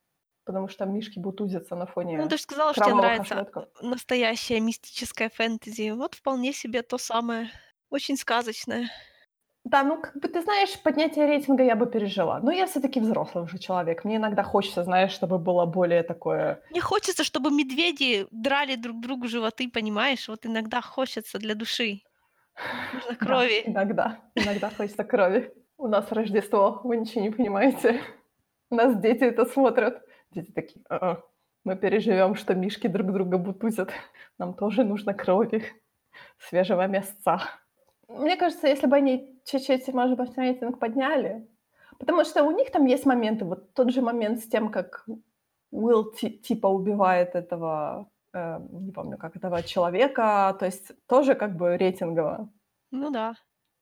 потому 0.45 0.67
что 0.67 0.85
мишки 0.85 1.19
бутузятся 1.19 1.75
на 1.75 1.85
Ну, 1.85 1.87
фоне 1.87 2.27
ты 2.27 2.37
ж 2.37 2.41
сказала, 2.41 2.73
что 2.73 2.81
те 2.85 2.91
кровавых 2.91 3.01
нравится 3.01 3.35
ошметков. 3.35 3.65
настоящее 3.81 4.59
мистическое 4.59 5.29
фэнтези. 5.29 5.91
Вот 5.91 6.15
вполне 6.15 6.53
себе 6.53 6.81
то 6.83 6.97
самое. 6.97 7.49
Очень 7.93 8.17
сказочное. 8.17 8.89
Да, 9.65 9.83
ну, 9.83 10.01
как 10.01 10.15
бы, 10.19 10.27
ты 10.27 10.41
знаешь, 10.41 10.77
поднятие 10.83 11.25
рейтинга 11.25 11.63
я 11.63 11.75
бы 11.75 11.85
пережила. 11.85 12.39
Но 12.39 12.51
я 12.51 12.65
всё-таки 12.65 12.99
взрослый 12.99 13.43
уже 13.45 13.57
человек. 13.59 14.03
Мне 14.03 14.17
иногда 14.17 14.43
хочется, 14.43 14.83
знаешь, 14.83 15.11
чтобы 15.11 15.39
было 15.39 15.65
более 15.65 16.03
такое 16.03 16.61
Мне 16.69 16.81
хочется, 16.81 17.23
чтобы 17.23 17.51
медведи 17.51 18.25
драли 18.31 18.75
друг 18.75 18.99
другу 19.01 19.27
животы, 19.27 19.69
понимаешь? 19.69 20.27
Вот 20.27 20.45
иногда 20.45 20.81
хочется 20.81 21.37
для 21.39 21.55
души. 21.55 22.01
Нужно 22.91 23.15
Да, 23.21 23.43
крови. 23.43 23.65
иногда 23.65 24.21
иногда 24.35 24.69
хочется 24.69 25.03
крови. 25.03 25.53
У 25.77 25.87
нас 25.87 26.11
Рождество, 26.11 26.81
вы 26.83 26.97
ничего 26.97 27.21
не 27.21 27.31
понимаете. 27.31 28.01
У 28.69 28.75
нас 28.75 28.99
дети 29.01 29.23
это 29.23 29.45
смотрят. 29.45 30.03
Дети 30.31 30.51
такие: 30.51 30.83
"А-а, 30.89 31.23
мы 31.65 31.75
переживём, 31.77 32.35
что 32.35 32.55
мишки 32.55 32.87
друг 32.87 33.11
друга 33.13 33.37
бутузят. 33.37 33.91
Нам 34.39 34.53
тоже 34.55 34.83
нужно 34.83 35.13
крови, 35.13 35.63
свежего 36.39 36.87
мясца". 36.87 37.41
Мне 38.13 38.37
кажется, 38.37 38.67
если 38.67 38.87
бы 38.87 38.95
они 38.95 39.41
чуть-чуть, 39.45 39.87
может 39.93 40.17
быть, 40.17 40.37
рейтинг 40.37 40.79
подняли, 40.79 41.47
потому 41.99 42.23
что 42.25 42.43
у 42.43 42.51
них 42.51 42.71
там 42.71 42.85
есть 42.85 43.05
моменты. 43.05 43.45
Вот 43.45 43.73
тот 43.73 43.91
же 43.91 44.01
момент 44.01 44.39
с 44.39 44.47
тем, 44.47 44.71
как 44.71 45.05
Уилл 45.71 46.11
ти 46.13 46.29
типа 46.29 46.67
убивает 46.67 47.35
этого, 47.35 48.09
э, 48.33 48.59
не 48.71 48.91
помню, 48.91 49.17
как 49.17 49.35
этого 49.35 49.63
человека, 49.63 50.55
то 50.59 50.65
есть 50.65 50.91
тоже 51.07 51.35
как 51.35 51.55
бы 51.57 51.77
рейтингово. 51.77 52.49
Ну 52.91 53.09
да. 53.11 53.35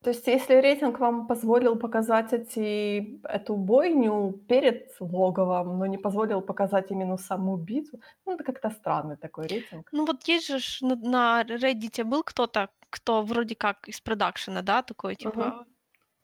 То 0.03 0.09
есть 0.09 0.25
если 0.27 0.55
рейтинг 0.55 0.99
вам 0.99 1.27
позволил 1.27 1.75
показать 1.77 2.33
эти 2.33 3.21
эту 3.23 3.55
бойню 3.55 4.31
перед 4.47 4.95
логовом, 4.99 5.77
но 5.77 5.85
не 5.85 5.97
позволил 5.99 6.41
показать 6.41 6.89
именно 6.91 7.17
саму 7.17 7.55
битву, 7.57 7.99
ну, 8.25 8.33
это 8.33 8.43
как-то 8.43 8.69
странный 8.71 9.17
такой 9.17 9.47
рейтинг. 9.47 9.89
Ну, 9.91 10.05
вот 10.05 10.27
есть 10.27 10.47
же 10.47 10.59
ж 10.59 10.81
н 10.81 10.99
на 11.01 11.43
"Реддите" 11.43 12.03
был 12.03 12.23
кто-то, 12.23 12.69
кто 12.91 13.23
вроде 13.23 13.55
как 13.55 13.87
из 13.89 14.01
продакшена, 14.01 14.63
да, 14.63 14.83
такой 14.83 15.15
типа, 15.17 15.55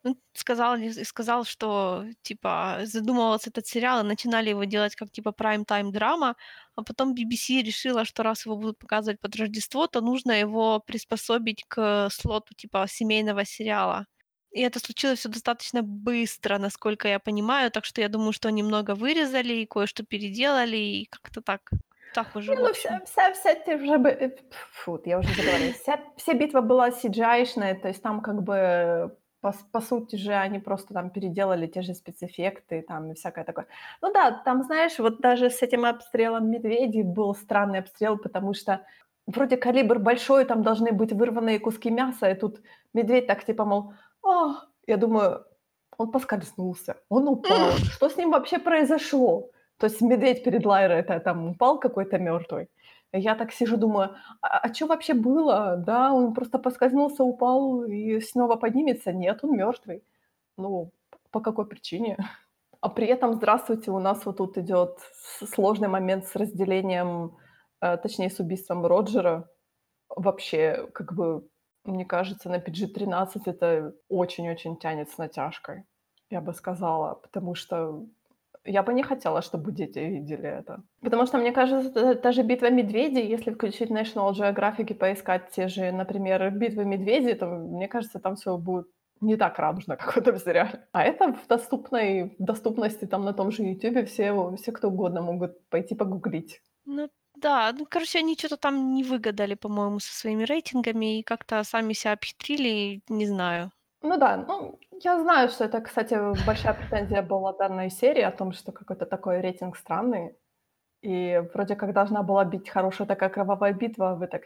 он 0.04 0.16
сказал 0.34 0.76
сказал, 1.04 1.44
что 1.44 2.04
типа 2.22 2.80
задумывался 2.84 3.50
этот 3.50 3.66
сериал, 3.68 4.00
и 4.04 4.08
начинали 4.08 4.50
его 4.50 4.64
делать 4.64 4.96
как 4.96 5.10
типа 5.12 5.32
прайм-тайм-драма, 5.32 6.36
а 6.76 6.82
потом 6.84 7.14
BBC 7.14 7.62
решила, 7.64 8.04
что 8.06 8.22
раз 8.24 8.46
его 8.46 8.56
будут 8.56 8.78
показывать 8.78 9.20
под 9.20 9.36
Рождество, 9.36 9.86
то 9.88 10.00
нужно 10.02 10.32
его 10.32 10.80
приспособить 10.80 11.64
к 11.68 12.08
слоту 12.10 12.54
типа 12.54 12.86
семейного 12.88 13.44
сериала. 13.46 14.06
И 14.52 14.62
это 14.62 14.80
случилось 14.80 15.20
всё 15.20 15.28
достаточно 15.30 15.82
быстро, 15.82 16.58
насколько 16.58 17.08
я 17.08 17.18
понимаю, 17.20 17.70
так 17.70 17.84
что 17.86 18.00
я 18.02 18.08
думаю, 18.08 18.32
что 18.32 18.48
они 18.48 18.62
много 18.62 18.94
вырезали 18.94 19.54
и 19.54 19.66
кое-что 19.66 20.04
переделали, 20.04 20.76
и 20.78 21.06
как-то 21.10 21.42
так. 21.42 21.70
Так 22.14 22.34
уже, 22.36 22.50
Не, 22.50 22.56
в 22.56 22.60
ну, 22.60 22.66
общем. 22.68 23.00
вся 23.04 23.32
вся 23.32 23.54
вся 23.54 23.74
уже 23.74 23.98
бы 23.98 24.08
э, 24.08 24.30
фу, 24.72 25.00
я 25.04 25.18
уже 25.18 25.28
заговорилась. 25.34 25.76
Вся 25.80 26.00
вся 26.16 26.34
битва 26.34 26.60
была 26.60 26.90
CGI-шная, 26.90 27.74
то 27.74 27.88
есть 27.88 28.02
там 28.02 28.20
как 28.20 28.42
бы 28.42 29.16
по 29.40 29.54
по 29.72 29.80
сути 29.80 30.16
же 30.16 30.32
они 30.32 30.58
просто 30.58 30.94
там 30.94 31.10
переделали 31.10 31.66
те 31.66 31.82
же 31.82 31.94
спецэффекты 31.94 32.82
там 32.82 33.12
и 33.12 33.14
всякое 33.14 33.44
такое. 33.44 33.66
Ну 34.02 34.12
да, 34.12 34.32
там, 34.44 34.62
знаешь, 34.62 34.98
вот 34.98 35.20
даже 35.20 35.50
с 35.50 35.62
этим 35.62 35.84
обстрелом 35.84 36.50
медведей 36.50 37.02
был 37.02 37.34
странный 37.34 37.80
обстрел, 37.80 38.18
потому 38.18 38.54
что 38.54 38.80
вроде 39.26 39.56
калибр 39.56 39.98
большой, 39.98 40.44
там 40.44 40.62
должны 40.62 40.92
быть 40.92 41.12
вырванные 41.12 41.60
куски 41.60 41.90
мяса, 41.90 42.30
и 42.30 42.34
тут 42.34 42.60
медведь 42.94 43.26
так 43.26 43.44
типа, 43.44 43.64
мол: 43.64 43.92
"А". 44.24 44.64
Я 44.86 44.96
думаю, 44.96 45.44
он 45.98 46.10
поскользнулся, 46.10 46.96
он 47.08 47.28
упал. 47.28 47.72
Что 47.92 48.08
с 48.08 48.16
ним 48.16 48.30
вообще 48.30 48.58
произошло? 48.58 49.50
То 49.80 49.86
есть 49.86 50.00
медведь 50.02 50.42
перед 50.44 50.66
Лайрой- 50.66 50.98
это 51.00 51.20
там 51.20 51.50
упал 51.50 51.78
какой-то 51.78 52.18
мёртвый? 52.18 52.68
Я 53.12 53.34
так 53.36 53.52
сижу, 53.52 53.76
думаю: 53.76 54.10
"А 54.42 54.58
а 54.58 54.68
чё 54.70 54.86
вообще 54.86 55.14
было? 55.14 55.76
Да, 55.76 56.12
он 56.12 56.34
просто 56.34 56.58
поскользнулся, 56.58 57.22
упал 57.24 57.84
и 57.84 58.20
снова 58.20 58.56
поднимется? 58.56 59.12
Нет, 59.12 59.38
он 59.44 59.56
мёртвый". 59.56 60.02
Ну, 60.58 60.92
по 61.32 61.40
какой 61.40 61.66
причине? 61.66 62.16
А 62.82 62.88
при 62.90 63.06
этом, 63.08 63.34
здравствуйте, 63.34 63.90
у 63.92 63.98
нас 64.00 64.26
вот 64.26 64.38
тут 64.38 64.58
идёт 64.58 64.98
с 65.14 65.46
сложный 65.48 65.88
момент 65.88 66.26
с 66.26 66.36
разделением, 66.36 67.36
э, 67.82 67.96
точнее, 67.98 68.30
с 68.30 68.40
убийством 68.40 68.86
Роджера. 68.86 69.48
Вообще, 70.16 70.88
как 70.94 71.14
бы, 71.14 71.48
мне 71.84 72.04
кажется, 72.06 72.50
на 72.50 72.58
PG-13 72.58 73.48
это 73.48 73.94
очень-очень 74.10 74.76
тянет 74.78 75.10
с 75.10 75.18
натяжкой, 75.18 75.84
я 76.30 76.40
бы 76.42 76.54
сказала, 76.54 77.14
потому 77.16 77.54
что 77.56 78.06
я 78.64 78.82
бы 78.82 78.92
не 78.92 79.02
хотела, 79.02 79.42
чтобы 79.42 79.72
дети 79.72 79.98
видели 79.98 80.48
это. 80.48 80.82
Потому 81.00 81.26
что, 81.26 81.38
мне 81.38 81.52
кажется, 81.52 82.14
та 82.14 82.32
же 82.32 82.42
«Битва 82.42 82.70
медведей», 82.70 83.26
если 83.26 83.52
включить 83.52 83.90
National 83.90 84.32
Geographic 84.32 84.90
и 84.90 84.94
поискать 84.94 85.50
те 85.50 85.68
же, 85.68 85.92
например, 85.92 86.50
«Битвы 86.50 86.84
медведей», 86.84 87.34
то, 87.34 87.46
мне 87.46 87.88
кажется, 87.88 88.18
там 88.18 88.36
все 88.36 88.56
будет 88.56 88.86
не 89.20 89.36
так 89.36 89.58
радужно, 89.58 89.96
как 89.96 90.14
в 90.14 90.16
этом 90.16 90.38
сериале. 90.38 90.86
А 90.92 91.02
это 91.02 91.32
в 91.32 91.46
доступной 91.46 92.34
доступности 92.38 93.04
там 93.06 93.24
на 93.24 93.32
том 93.32 93.50
же 93.50 93.62
Ютубе 93.62 94.04
все, 94.04 94.56
все 94.56 94.72
кто 94.72 94.88
угодно 94.88 95.22
могут 95.22 95.68
пойти 95.68 95.94
погуглить. 95.94 96.60
Ну 96.84 97.08
да, 97.36 97.72
ну, 97.78 97.86
короче, 97.88 98.18
они 98.18 98.34
что 98.36 98.48
то 98.48 98.56
там 98.56 98.94
не 98.94 99.04
выгадали, 99.04 99.54
по-моему, 99.54 100.00
со 100.00 100.12
своими 100.12 100.44
рейтингами 100.44 101.18
и 101.18 101.22
как-то 101.22 101.62
сами 101.64 101.92
себя 101.92 102.12
обхитрили, 102.12 103.02
не 103.08 103.26
знаю. 103.26 103.70
Ну 104.02 104.16
да, 104.16 104.36
ну, 104.36 104.78
я 105.04 105.20
знаю, 105.20 105.48
что 105.48 105.64
это, 105.64 105.80
кстати, 105.80 106.16
большая 106.46 106.74
претензия 106.74 107.22
была 107.22 107.52
данной 107.52 107.90
серии 107.90 108.22
о 108.22 108.30
том, 108.30 108.52
что 108.52 108.72
какой-то 108.72 109.06
такой 109.06 109.40
рейтинг 109.40 109.76
странный. 109.76 110.36
И 111.02 111.42
вроде 111.54 111.76
как 111.76 111.92
должна 111.92 112.22
была 112.22 112.44
быть 112.44 112.68
хорошая 112.68 113.06
такая 113.06 113.30
кровавая 113.30 113.72
битва, 113.72 114.10
а 114.10 114.14
вы 114.14 114.26
так 114.26 114.42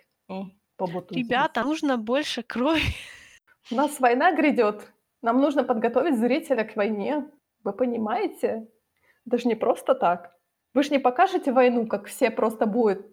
побутуетесь. 0.76 1.26
Ребята, 1.26 1.62
нужно 1.62 1.96
больше 1.96 2.42
крови. 2.42 2.82
У 3.70 3.74
нас 3.74 4.00
война 4.00 4.32
грядет. 4.32 4.92
Нам 5.22 5.40
нужно 5.40 5.64
подготовить 5.64 6.18
зрителя 6.18 6.64
к 6.64 6.76
войне. 6.76 7.30
Вы 7.64 7.72
понимаете? 7.72 8.68
Это 9.26 9.38
же 9.38 9.48
не 9.48 9.54
просто 9.54 9.94
так. 9.94 10.36
Вы 10.74 10.82
же 10.82 10.90
не 10.90 10.98
покажете 10.98 11.52
войну, 11.52 11.86
как 11.86 12.06
все 12.06 12.30
просто 12.30 12.66
будут 12.66 13.06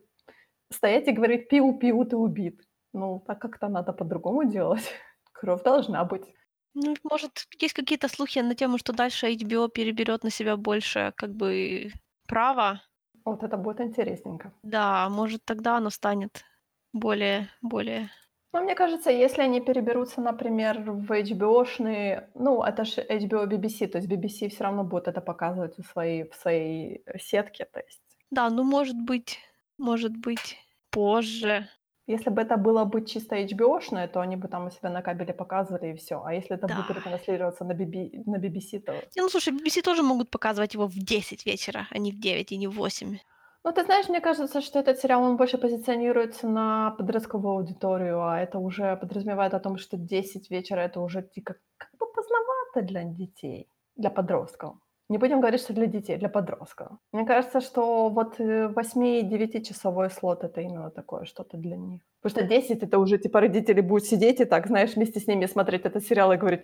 стоять 0.72 1.08
и 1.08 1.12
говорить 1.12 1.50
«пиу-пиу, 1.50 2.06
ты 2.06 2.16
убит». 2.16 2.62
Ну, 2.94 3.24
так 3.26 3.40
как-то 3.40 3.68
надо 3.68 3.94
по-другому 3.94 4.46
делать. 4.46 4.92
Кровь 5.32 5.64
должна 5.64 6.04
быть. 6.06 6.34
Ну, 6.74 6.96
может, 7.04 7.48
есть 7.60 7.74
какие-то 7.74 8.08
слухи 8.08 8.40
на 8.40 8.56
тему, 8.56 8.78
что 8.78 8.94
дальше 8.94 9.32
HBO 9.32 9.70
переберет 9.70 10.24
на 10.24 10.30
себя 10.30 10.56
больше, 10.58 11.14
как 11.16 11.32
бы, 11.32 11.92
права. 12.28 12.82
Вот 13.26 13.44
это 13.44 13.58
будет 13.58 13.82
интересненько. 13.82 14.54
Да, 14.64 15.10
может, 15.10 15.44
тогда 15.46 15.78
оно 15.78 15.90
станет 15.90 16.46
более, 16.94 17.50
более 17.62 18.10
ну, 18.52 18.62
мне 18.64 18.74
кажется, 18.74 19.12
если 19.12 19.44
они 19.44 19.62
переберутся, 19.62 20.22
например, 20.22 20.80
в 20.82 21.12
HBO-шные, 21.12 22.30
ну, 22.34 22.64
это 22.64 22.84
же 22.84 23.02
HBO 23.02 23.46
BBC, 23.46 23.88
то 23.88 24.00
есть 24.00 24.10
BBC 24.10 24.50
все 24.50 24.64
равно 24.64 24.84
будет 24.84 25.08
это 25.08 25.22
показывать 25.22 25.78
в 25.78 25.84
своей, 25.84 26.24
в 26.24 26.36
своей 26.36 27.04
сетке, 27.20 27.66
то 27.66 27.80
есть. 27.80 28.02
Да, 28.32 28.50
ну, 28.50 28.64
может 28.64 28.96
быть, 28.96 29.38
может 29.78 30.18
быть, 30.18 30.58
позже. 30.90 31.70
Если 32.10 32.32
бы 32.32 32.42
это 32.42 32.58
было 32.58 32.86
бы 32.86 33.06
чисто 33.06 33.36
HBO-шное, 33.36 34.08
то 34.08 34.20
они 34.20 34.36
бы 34.36 34.48
там 34.48 34.66
у 34.66 34.72
себя 34.72 34.90
на 34.90 35.02
кабеле 35.04 35.32
показывали 35.32 35.92
и 35.92 35.96
все. 35.96 36.24
А 36.26 36.34
если 36.34 36.56
это 36.58 36.68
Да. 36.68 36.76
будет 36.76 36.98
ретранслироваться 36.98 37.66
на, 37.66 37.74
BB, 37.74 38.24
на 38.26 38.38
BBC, 38.38 38.80
то... 38.80 38.94
Не, 39.16 39.22
ну 39.22 39.30
слушай, 39.30 39.54
BBC 39.54 39.84
тоже 39.84 40.02
могут 40.02 40.32
показывать 40.32 40.74
его 40.74 40.88
в 40.88 40.96
10 40.96 41.46
вечера, 41.46 41.88
а 41.92 42.00
не 42.00 42.12
в 42.12 42.20
9 42.20 42.52
и 42.52 42.58
не 42.58 42.68
в 42.68 42.72
8. 42.72 43.20
Ну, 43.64 43.72
ты 43.72 43.84
знаешь, 43.84 44.10
мне 44.10 44.22
кажется, 44.22 44.62
что 44.62 44.80
этот 44.80 44.98
сериал, 45.00 45.24
он 45.24 45.38
больше 45.38 45.58
позиционируется 45.60 46.48
на 46.48 46.92
подростковую 46.98 47.58
аудиторию, 47.58 48.22
а 48.22 48.40
это 48.40 48.58
уже 48.58 48.96
подразумевает 48.96 49.54
о 49.54 49.60
том, 49.60 49.78
что 49.78 49.98
10 49.98 50.50
вечера 50.50 50.80
это 50.80 51.02
уже 51.02 51.22
типа 51.22 51.56
как 51.78 51.90
бы 52.00 52.08
поздновато 52.12 52.82
для 52.82 53.04
детей, 53.04 53.68
для 53.96 54.10
подростков. 54.10 54.76
Не 55.10 55.18
будем 55.18 55.40
говорить, 55.42 55.62
что 55.62 55.74
для 55.74 55.88
детей, 55.88 56.18
для 56.18 56.30
подростков. 56.30 56.88
Мне 57.12 57.26
кажется, 57.26 57.62
что 57.62 58.10
вот 58.10 58.40
8-9 58.40 59.64
часовой 59.68 60.10
слот 60.12 60.44
это 60.44 60.62
именно 60.62 60.92
такое 60.92 61.26
что-то 61.26 61.58
для 61.58 61.78
них. 61.78 62.02
Потому 62.22 62.46
что 62.46 62.48
10 62.48 62.84
это 62.84 63.00
уже 63.00 63.18
типа 63.18 63.40
родители 63.42 63.82
будут 63.82 64.06
сидеть 64.06 64.40
и 64.40 64.46
так, 64.46 64.68
знаешь, 64.68 64.96
вместе 64.96 65.20
с 65.20 65.28
ними 65.28 65.48
смотреть 65.48 65.86
этот 65.86 66.04
сериал 66.06 66.32
и 66.34 66.38
говорить, 66.38 66.62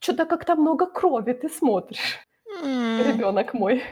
что-то 0.00 0.26
как-то 0.26 0.56
много 0.56 0.86
крови 0.86 1.32
ты 1.34 1.48
смотришь, 1.48 2.18
М, 2.64 2.98
ребенок 3.06 3.54
мой. 3.54 3.82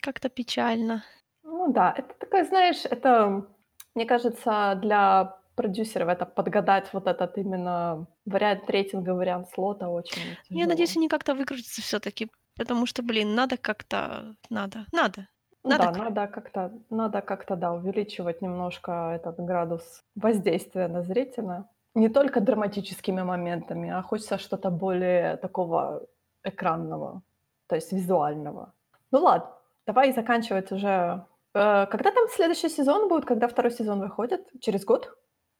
Как-то 0.00 0.28
печально. 0.28 1.04
Ну 1.44 1.72
да, 1.72 1.94
это 1.96 2.14
такая, 2.18 2.44
знаешь, 2.44 2.84
это, 2.84 3.46
мне 3.94 4.06
кажется, 4.06 4.78
для 4.82 5.36
продюсеров 5.54 6.08
это 6.08 6.26
подгадать 6.26 6.92
вот 6.92 7.06
этот 7.06 7.38
именно 7.38 8.06
вариант 8.26 8.68
рейтинга, 8.70 9.10
вариант 9.14 9.48
слота 9.54 9.88
очень 9.88 10.36
Я 10.48 10.66
надеюсь, 10.66 10.90
тяжело. 10.90 11.02
они 11.02 11.08
как-то 11.08 11.34
выкрутятся 11.34 11.82
все 11.82 12.00
таки 12.00 12.28
потому 12.60 12.86
что, 12.86 13.02
блин, 13.02 13.34
надо 13.34 13.56
как-то 13.56 14.34
надо 14.50 14.86
надо 14.92 15.28
Ну 15.64 15.70
надо 15.70 15.78
да, 15.78 15.92
кровь. 15.92 16.08
надо 16.08 16.26
как-то, 16.28 16.72
надо 16.90 17.20
как-то, 17.22 17.56
да, 17.56 17.72
увеличивать 17.72 18.42
немножко 18.42 19.12
этот 19.14 19.36
градус 19.46 20.04
воздействия 20.14 20.88
на 20.88 21.02
зрителя. 21.02 21.64
Не 21.94 22.08
только 22.08 22.40
драматическими 22.40 23.22
моментами, 23.22 23.90
а 23.90 24.02
хочется 24.02 24.38
что-то 24.38 24.70
более 24.70 25.36
такого 25.36 26.06
экранного, 26.44 27.22
то 27.68 27.76
есть 27.76 27.92
визуального. 27.92 28.72
Ну 29.12 29.18
ладно, 29.20 29.50
давай 29.86 30.12
заканчивать 30.12 30.72
уже 30.72 31.26
Э, 31.54 31.86
когда 31.86 32.12
там 32.12 32.28
следующий 32.28 32.68
сезон 32.68 33.08
будет? 33.08 33.24
Когда 33.24 33.48
второй 33.48 33.72
сезон 33.72 34.00
выходит? 34.00 34.48
Через 34.60 34.84
год? 34.84 35.12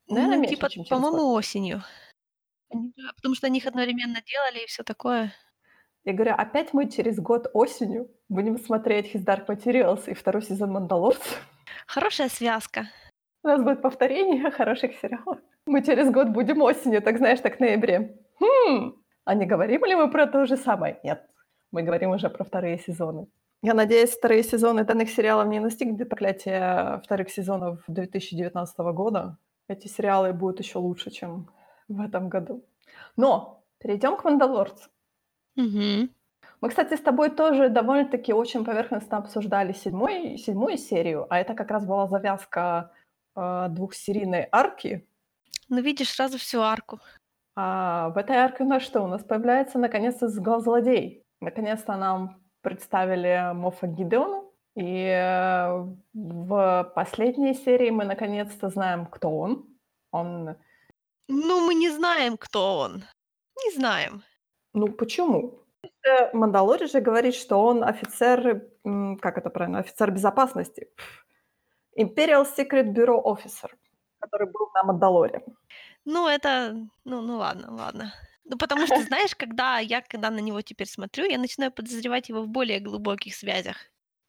Наверно, 0.09 0.37
Ну, 0.37 0.43
меньше, 0.43 0.55
типа, 0.57 0.71
чем 0.71 0.85
через 0.85 1.01
год. 1.01 1.11
по-моему, 1.11 1.33
осенью. 1.33 1.83
Потому 3.17 3.35
что 3.35 3.47
они 3.49 3.59
их 3.59 3.67
одновременно 3.67 4.21
делали 4.23 4.65
и 4.65 4.67
все 4.67 4.85
такое. 4.85 5.33
Я 6.05 6.15
говорю, 6.15 6.35
опять 6.37 6.73
мы 6.73 6.89
через 6.89 7.21
год 7.21 7.51
осенью 7.53 8.09
будем 8.29 8.59
смотреть 8.59 9.15
His 9.15 9.25
Dark 9.25 9.47
Materials 9.47 10.11
и 10.11 10.15
второй 10.15 10.43
сезон 10.43 10.73
Мандалорцев. 10.73 11.47
Хорошая 11.87 12.29
связка. 12.29 12.89
У 13.43 13.49
нас 13.49 13.63
будет 13.63 13.83
повторение 13.83 14.51
хороших 14.51 14.97
сериалов. 14.97 15.39
Мы 15.67 15.83
через 15.83 16.11
год 16.11 16.29
будем 16.29 16.63
осенью, 16.63 17.03
так 17.03 17.19
знаешь, 17.19 17.41
так 17.41 17.57
в 17.57 17.61
ноябре. 17.61 18.17
Хм, 18.41 18.95
а 19.25 19.35
не 19.35 19.45
говорим 19.45 19.85
ли 19.85 19.95
мы 19.95 20.11
про 20.11 20.27
то 20.27 20.47
же 20.47 20.57
самое? 20.57 20.99
Нет, 21.05 21.27
мы 21.71 21.83
говорим 21.83 22.11
уже 22.11 22.31
про 22.31 22.45
вторые 22.45 22.79
сезоны. 22.79 23.27
Я 23.63 23.75
надеюсь, 23.75 24.17
вторые 24.17 24.43
сезоны 24.43 24.85
данных 24.85 25.11
сериалов 25.11 25.49
не 25.49 25.61
настигнет 25.61 26.09
проклятие 26.09 27.03
вторых 27.05 27.29
сезонов 27.29 27.85
2019 27.89 28.79
года. 28.95 29.37
Эти 29.69 29.87
сериалы 29.87 30.33
будут 30.33 30.61
еще 30.61 30.79
лучше, 30.79 31.11
чем 31.11 31.51
в 31.89 32.01
этом 32.01 32.31
году. 32.31 32.65
Но 33.17 33.63
перейдем 33.79 34.17
к 34.17 34.25
«Мандалорцу». 34.25 34.89
Мгм. 35.57 36.11
Мы, 36.61 36.69
кстати, 36.69 36.95
с 36.95 37.01
тобой 37.01 37.31
тоже 37.31 37.69
довольно-таки 37.69 38.33
очень 38.33 38.65
поверхностно 38.65 39.19
обсуждали 39.19 39.73
седьмой, 39.73 40.37
седьмую 40.37 40.77
серию, 40.77 41.27
а 41.31 41.39
это 41.39 41.55
как 41.55 41.71
раз 41.71 41.87
была 41.87 42.07
завязка 42.07 42.93
э, 43.35 43.69
двухсерийной 43.71 44.47
арки. 44.53 45.07
Ну, 45.69 45.81
видишь, 45.81 46.11
сразу 46.11 46.37
всю 46.37 46.61
арку. 46.61 47.01
А 47.57 48.11
в 48.11 48.19
этой 48.19 48.37
арке 48.37 48.65
у 48.65 48.69
нас 48.69 48.83
что? 48.83 49.03
У 49.03 49.07
нас 49.07 49.25
появляется 49.25 49.79
наконец-то 49.79 50.29
злодей. 50.29 51.25
Наконец-то 51.41 51.97
нам 51.97 52.43
представили 52.61 53.53
Мофа 53.55 53.87
Гидеона, 53.87 54.45
и 54.77 55.07
э, 55.07 55.87
в 56.13 56.93
последней 56.95 57.55
серии 57.55 57.91
мы 57.91 58.05
наконец-то 58.05 58.69
знаем, 58.69 59.07
кто 59.07 59.31
он. 59.31 59.67
Он... 60.11 60.57
Ну, 61.29 61.67
мы 61.67 61.75
не 61.75 61.91
знаем, 61.91 62.37
кто 62.37 62.79
он. 62.79 63.05
Не 63.65 63.75
знаем. 63.75 64.23
Ну, 64.73 64.89
почему? 64.89 65.61
Э, 65.83 66.33
Мандалорец 66.33 66.93
же 66.93 67.01
говорит, 67.01 67.35
что 67.35 67.57
он 67.57 67.83
офицер, 67.85 68.63
как 69.21 69.39
это 69.39 69.51
правильно, 69.51 69.79
офицер 69.81 70.11
безопасности. 70.11 70.89
Imperial 71.99 72.47
Secret 72.47 72.93
Bureau 72.95 73.23
Officer, 73.23 73.71
который 74.21 74.51
был 74.51 74.71
на 74.75 74.85
Мандалоре. 74.85 75.43
Ну, 76.05 76.29
это... 76.29 76.77
Ну, 77.05 77.21
ну 77.21 77.37
ладно, 77.37 77.75
ладно. 77.75 78.13
Ну, 78.45 78.57
потому 78.57 78.87
что, 78.87 79.01
знаешь, 79.03 79.35
когда 79.37 79.79
я 79.79 80.01
когда 80.03 80.31
на 80.31 80.41
него 80.41 80.61
теперь 80.63 80.89
смотрю, 80.89 81.25
я 81.25 81.39
начинаю 81.39 81.71
подозревать 81.71 82.29
его 82.29 82.43
в 82.43 82.49
более 82.49 82.81
глубоких 82.81 83.35
связях 83.35 83.77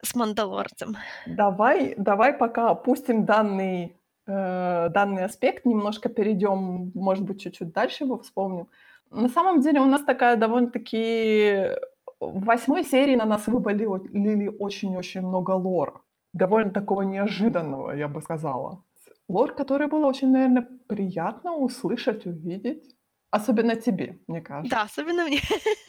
с 0.03 0.15
Мандалорцем. 0.15 0.97
Давай, 1.26 1.95
давай 1.97 2.34
пока 2.34 2.69
опустим 2.69 3.26
данный, 3.26 3.95
э, 4.27 4.89
данный 4.89 5.26
аспект, 5.26 5.65
немножко 5.65 6.09
перейдем, 6.09 6.91
может 6.93 7.23
быть, 7.23 7.41
чуть-чуть 7.41 7.72
дальше 7.72 8.03
его 8.03 8.19
вспомним. 8.19 8.68
На 9.12 9.30
самом 9.30 9.62
деле 9.62 9.80
у 9.82 9.86
нас 9.86 10.04
такая 10.04 10.38
довольно-таки... 10.38 11.76
В 12.20 12.46
восьмой 12.46 12.84
серии 12.84 13.16
на 13.16 13.26
нас 13.26 13.48
выболели 13.48 14.48
очень-очень 14.48 15.22
много 15.22 15.52
лора. 15.52 16.02
Довольно 16.34 16.70
такого 16.70 17.02
неожиданного, 17.02 17.92
я 17.92 18.08
бы 18.08 18.22
сказала. 18.22 18.84
Лор, 19.28 19.56
который 19.56 19.88
было 19.88 20.06
очень, 20.06 20.32
наверное, 20.32 20.68
приятно 20.88 21.56
услышать, 21.56 22.28
увидеть. 22.28 22.84
Особенно 23.32 23.76
тебе, 23.76 24.20
мне 24.28 24.42
кажется. 24.42 24.76
Да, 24.76 24.84
особенно 24.84 25.26
мне. 25.26 25.40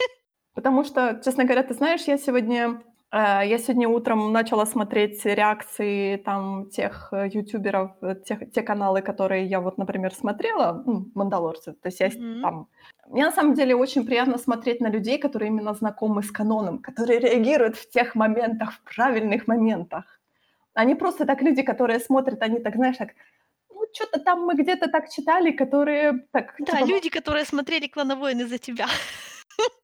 Потому 0.55 0.83
что, 0.83 1.21
честно 1.23 1.43
говоря, 1.43 1.63
ты 1.63 1.73
знаешь, 1.73 2.07
я 2.07 2.17
сегодня, 2.17 2.69
э, 2.69 2.92
я 3.19 3.57
сегодня 3.59 3.87
утром 3.87 4.31
начала 4.31 4.65
смотреть 4.65 5.23
реакции 5.25 6.17
там 6.17 6.69
тех 6.71 7.09
э, 7.11 7.29
ютуберов, 7.31 7.91
э, 8.01 8.15
тех, 8.25 8.51
те 8.51 8.63
каналы, 8.63 9.03
которые 9.03 9.45
я 9.45 9.59
вот, 9.59 9.77
например, 9.77 10.13
смотрела, 10.15 10.83
ну, 10.85 11.11
«Мандалорцы». 11.13 11.73
То 11.73 11.89
есть 11.89 11.99
я 11.99 12.07
Мгм. 12.07 12.41
там... 12.41 12.67
Мне 13.07 13.25
на 13.25 13.31
самом 13.31 13.53
деле 13.53 13.75
очень 13.75 14.05
приятно 14.05 14.37
смотреть 14.39 14.81
на 14.81 14.89
людей, 14.89 15.19
которые 15.19 15.49
именно 15.49 15.73
знакомы 15.73 16.23
с 16.23 16.31
каноном, 16.31 16.79
которые 16.79 17.19
реагируют 17.19 17.75
в 17.75 17.89
тех 17.91 18.15
моментах, 18.15 18.73
в 18.73 18.95
правильных 18.95 19.47
моментах. 19.47 20.03
Они 20.73 20.95
просто 20.95 21.25
так 21.25 21.43
люди, 21.43 21.61
которые 21.61 21.99
смотрят, 21.99 22.41
они 22.41 22.59
так, 22.59 22.75
знаешь, 22.75 22.97
так, 22.97 23.09
ну, 23.69 23.85
что-то 23.93 24.19
там 24.21 24.41
мы 24.41 24.55
где-то 24.55 24.89
так 24.89 25.09
читали, 25.09 25.51
которые 25.51 26.25
так... 26.31 26.55
Да, 26.59 26.77
типа, 26.77 26.87
люди, 26.87 27.09
которые 27.09 27.45
смотрели 27.45 27.87
«Клановойны» 27.87 28.47
за 28.47 28.57
тебя. 28.57 28.87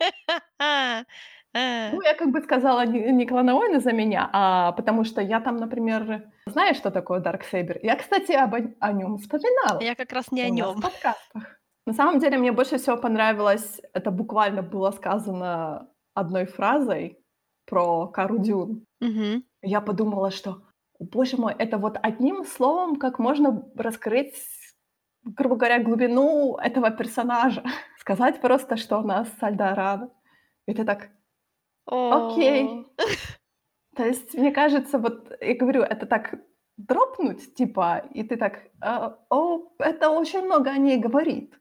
Э. 1.54 1.90
Ну, 1.92 2.02
я 2.02 2.14
как 2.14 2.30
бы 2.30 2.40
сказала 2.40 2.84
не 2.86 3.26
клановойн 3.26 3.76
из-за 3.76 3.92
меня, 3.92 4.28
а 4.32 4.72
потому 4.72 5.04
что 5.04 5.20
я 5.20 5.40
там, 5.40 5.56
например 5.56 6.30
знаешь, 6.46 6.76
что 6.76 6.90
такое 6.90 7.20
Дарксейбер? 7.20 7.80
Я, 7.82 7.96
кстати, 7.96 8.32
об 8.32 8.54
о 8.54 8.92
нём 8.92 9.18
вспоминала 9.18 9.80
Я 9.80 9.94
как 9.94 10.12
раз 10.12 10.32
не 10.32 10.42
о 10.42 10.48
у 10.48 10.54
нас 10.54 10.76
в 10.76 10.80
подкастах. 10.80 11.58
На 11.86 11.94
самом 11.94 12.18
деле 12.18 12.38
мне 12.38 12.52
больше 12.52 12.76
всего 12.76 12.96
понравилось, 12.96 13.80
это 13.94 14.10
буквально 14.10 14.62
было 14.62 14.90
сказано 14.90 15.88
одной 16.14 16.44
фразой 16.44 17.18
про 17.66 18.08
Кару 18.08 18.38
Дюн. 18.38 18.84
Мгм. 19.00 19.44
Я 19.62 19.80
подумала, 19.80 20.30
что, 20.30 20.62
боже 20.98 21.36
мой, 21.36 21.54
это 21.58 21.78
вот 21.78 21.98
одним 22.02 22.44
словом 22.44 22.96
как 22.96 23.18
можно 23.18 23.62
раскрыть, 23.76 24.34
грубо 25.24 25.56
говоря, 25.56 25.82
глубину 25.82 26.56
этого 26.56 26.90
персонажа. 26.90 27.62
Сказать 27.98 28.40
просто, 28.40 28.76
что 28.76 28.98
она 28.98 29.24
с 29.24 29.42
Альдорадо. 29.42 30.10
И 30.66 30.74
ты 30.74 30.84
так. 30.84 31.08
"Окей". 32.10 32.86
То 33.96 34.04
есть, 34.06 34.34
мне 34.34 34.52
кажется, 34.52 34.98
вот 34.98 35.32
я 35.40 35.54
говорю, 35.56 35.82
это 35.82 36.06
так 36.06 36.34
дропнуть, 36.76 37.54
типа, 37.54 38.02
и 38.14 38.22
ты 38.22 38.36
так: 38.36 38.60
"А, 38.80 39.18
о, 39.30 39.72
это 39.78 40.10
очень 40.10 40.42
много 40.44 40.70
о 40.70 40.78
ней 40.78 40.98
говорит". 40.98 41.54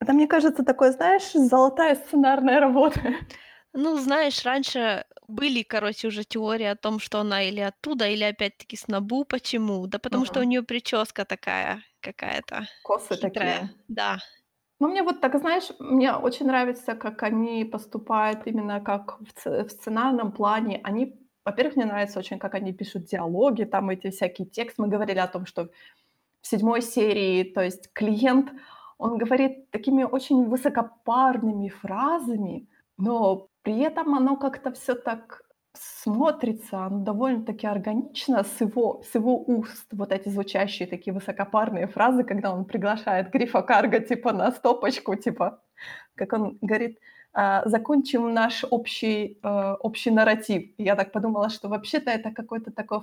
Это, 0.00 0.12
мне 0.12 0.26
кажется, 0.26 0.64
такое, 0.64 0.92
знаешь, 0.92 1.32
золотая 1.32 1.94
сценарная 1.96 2.60
работа. 2.60 3.00
Ну, 3.74 3.96
знаешь, 3.98 4.44
раньше 4.44 5.04
были, 5.28 5.62
короче, 5.62 6.08
уже 6.08 6.24
теории 6.24 6.66
о 6.66 6.76
том, 6.76 6.98
что 7.00 7.20
она 7.20 7.42
или 7.42 7.60
оттуда, 7.60 8.06
или 8.06 8.22
опять-таки 8.24 8.76
с 8.76 8.86
Набу. 8.86 9.24
Почему? 9.24 9.86
Да 9.86 9.98
потому 9.98 10.26
что 10.26 10.40
у 10.40 10.42
неё 10.42 10.62
прическа 10.62 11.24
такая 11.24 11.82
какая-то 12.00 12.68
Косы 12.84 13.16
хитрая. 13.16 13.62
такие. 13.62 13.70
Да. 13.88 14.18
Ну, 14.82 14.88
мне 14.88 15.04
вот 15.04 15.20
так, 15.20 15.38
знаешь, 15.38 15.70
мне 15.78 16.12
очень 16.12 16.46
нравится, 16.46 16.94
как 16.96 17.22
они 17.22 17.64
поступают 17.64 18.40
именно 18.48 18.80
как 18.80 19.20
в 19.20 19.32
ц 19.32 19.62
в 19.64 19.70
сценарном 19.70 20.32
плане. 20.32 20.80
Они, 20.82 21.14
во-первых, 21.44 21.76
мне 21.76 21.84
нравится 21.84 22.18
очень, 22.18 22.40
как 22.40 22.54
они 22.56 22.72
пишут 22.72 23.04
диалоги, 23.04 23.62
там 23.62 23.90
эти 23.90 24.10
всякие 24.10 24.44
тексты. 24.48 24.82
Мы 24.82 24.88
говорили 24.88 25.20
о 25.20 25.28
том, 25.28 25.46
что 25.46 25.68
в 26.42 26.46
7 26.48 26.80
серии, 26.80 27.44
то 27.44 27.62
есть 27.62 27.92
клиент, 27.94 28.52
он 28.98 29.18
говорит 29.18 29.70
такими 29.70 30.04
очень 30.04 30.46
высокопарными 30.48 31.68
фразами, 31.68 32.68
но 32.98 33.48
при 33.62 33.78
этом 33.80 34.14
оно 34.16 34.36
как-то 34.36 34.72
всё 34.72 34.94
так 34.94 35.42
смотрится, 35.74 36.84
оно 36.86 36.98
довольно-таки 36.98 37.66
органично 37.66 38.44
с 38.44 38.60
его 38.60 39.02
с 39.10 39.14
его 39.14 39.42
уст. 39.46 39.86
Вот 39.92 40.12
эти 40.12 40.28
звучащие 40.28 40.88
такие 40.88 41.12
высокопарные 41.14 41.86
фразы, 41.86 42.24
когда 42.24 42.52
он 42.52 42.64
приглашает 42.64 43.30
Грифа 43.32 43.62
Карга, 43.62 44.00
типа, 44.00 44.32
на 44.32 44.52
стопочку, 44.52 45.14
типа, 45.16 45.62
как 46.16 46.32
он 46.32 46.58
говорит: 46.60 46.98
"А, 47.32 47.62
закончим 47.68 48.32
наш 48.34 48.64
общий, 48.70 49.38
э, 49.42 49.76
общий 49.80 50.10
нарратив". 50.10 50.62
Я 50.78 50.96
так 50.96 51.12
подумала, 51.12 51.50
что 51.50 51.68
вообще-то 51.68 52.10
это 52.10 52.30
какой-то 52.32 52.70
такой 52.70 53.00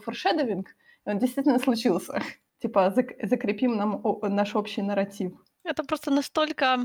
и 1.06 1.10
он 1.10 1.20
действительно 1.20 1.60
случился. 1.60 2.14
Типа 2.62 2.92
зак 2.92 3.14
закрепим 3.24 3.78
нам 3.78 4.02
наш 4.22 4.56
общий 4.56 4.82
нарратив. 4.82 5.32
Это 5.64 5.84
просто 5.84 6.12
настолько 6.12 6.78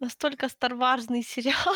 настолько 0.00 0.48
старварный 0.48 1.22
сериал. 1.22 1.74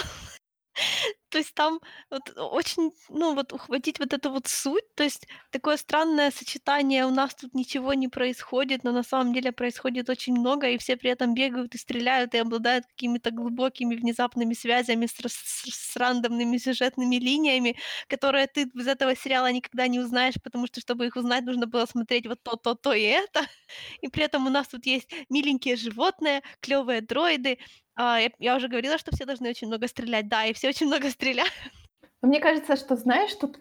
То 1.34 1.38
есть 1.38 1.52
там 1.54 1.80
вот 2.10 2.30
очень, 2.36 2.92
ну, 3.08 3.34
вот 3.34 3.52
ухватить 3.52 3.98
вот 3.98 4.12
эту 4.12 4.30
вот 4.30 4.46
суть. 4.46 4.84
То 4.94 5.02
есть 5.02 5.26
такое 5.50 5.76
странное 5.76 6.30
сочетание: 6.30 7.04
у 7.06 7.10
нас 7.10 7.34
тут 7.34 7.54
ничего 7.54 7.92
не 7.94 8.06
происходит, 8.08 8.84
но 8.84 8.92
на 8.92 9.02
самом 9.02 9.34
деле 9.34 9.50
происходит 9.50 10.08
очень 10.08 10.34
много, 10.38 10.68
и 10.70 10.78
все 10.78 10.96
при 10.96 11.10
этом 11.10 11.34
бегают 11.34 11.74
и 11.74 11.78
стреляют, 11.78 12.34
и 12.34 12.38
обладают 12.38 12.86
какими-то 12.86 13.32
глубокими 13.32 13.96
внезапными 13.96 14.54
связями 14.54 15.06
с 15.06 15.12
с 15.14 15.64
с 15.94 15.96
рандомными 15.96 16.56
сюжетными 16.58 17.16
линиями, 17.16 17.76
которые 18.08 18.46
ты 18.46 18.62
из 18.74 18.86
этого 18.86 19.16
сериала 19.16 19.50
никогда 19.50 19.88
не 19.88 19.98
узнаешь, 20.00 20.34
потому 20.42 20.66
что, 20.68 20.80
чтобы 20.80 21.06
их 21.06 21.16
узнать, 21.16 21.44
нужно 21.44 21.66
было 21.66 21.86
смотреть 21.86 22.26
вот 22.26 22.42
то, 22.44 22.56
то, 22.56 22.74
то 22.74 22.92
и 22.92 23.02
это. 23.02 23.40
И 24.02 24.08
при 24.08 24.24
этом 24.24 24.46
у 24.46 24.50
нас 24.50 24.68
тут 24.68 24.86
есть 24.86 25.10
миленькие 25.30 25.76
животные, 25.76 26.42
клёвые 26.60 27.00
дроиды. 27.00 27.58
А, 27.96 28.18
я 28.20 28.30
я 28.40 28.56
уже 28.56 28.68
говорила, 28.68 28.98
что 28.98 29.14
все 29.14 29.24
должны 29.24 29.48
очень 29.50 29.68
много 29.68 29.86
стрелять. 29.88 30.28
Да, 30.28 30.44
и 30.46 30.52
все 30.52 30.68
очень 30.68 30.86
много 30.86 31.10
стреляют. 31.24 31.52
Мне 32.22 32.40
кажется, 32.40 32.76
что, 32.76 32.96
знаешь, 32.96 33.34
тут 33.34 33.58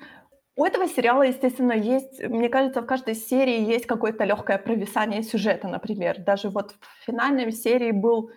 у 0.55 0.65
этого 0.65 0.87
сериала, 0.87 1.23
естественно, 1.23 1.71
есть, 1.73 2.21
мне 2.21 2.49
кажется, 2.49 2.81
в 2.81 2.85
каждой 2.85 3.15
серии 3.15 3.61
есть 3.61 3.85
какое-то 3.85 4.25
лёгкое 4.25 4.57
провисание 4.57 5.23
сюжета, 5.23 5.67
например. 5.67 6.19
Даже 6.19 6.49
вот 6.49 6.75
в 6.79 7.05
финальной 7.05 7.51
серии 7.51 7.91
был, 7.91 8.29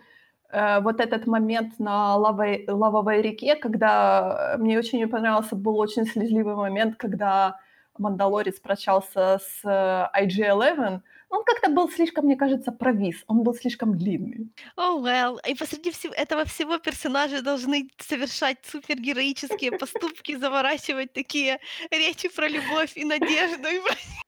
э, 0.49 0.79
вот 0.79 0.99
этот 0.99 1.27
момент 1.27 1.79
на 1.79 2.15
лавой 2.15 2.65
лавовой 2.67 3.21
реке, 3.21 3.55
когда, 3.55 4.53
э, 4.55 4.57
мне 4.57 4.79
очень 4.79 5.07
понравился, 5.07 5.55
был 5.55 5.77
очень 5.77 6.05
слезливый 6.05 6.55
момент, 6.55 6.95
когда 6.97 7.59
Мандалорец 7.97 8.59
прощался 8.59 9.39
с 9.39 9.63
IG-11. 9.63 11.01
Он 11.29 11.43
как-то 11.43 11.69
был 11.69 11.89
слишком, 11.89 12.25
мне 12.25 12.37
кажется, 12.37 12.71
провис, 12.71 13.23
он 13.27 13.43
был 13.43 13.53
слишком 13.53 13.97
длинный. 13.97 14.49
Oh 14.79 15.01
well. 15.01 15.39
И 15.47 15.55
посреди 15.55 15.89
всего 15.91 16.13
этого 16.13 16.45
всего 16.45 16.77
персонажи 16.77 17.41
должны 17.41 17.89
совершать 17.99 18.59
супергероические 18.63 19.71
поступки, 19.71 20.35
заворачивать 20.35 21.13
такие 21.13 21.59
речи 21.89 22.29
про 22.29 22.47
любовь 22.47 22.91
и 22.95 23.03
надежду. 23.03 23.67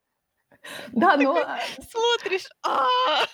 Да, 0.93 1.17
но, 1.17 1.47
а 1.47 1.59
смотришь: 1.81 2.47
"А!" 2.63 3.26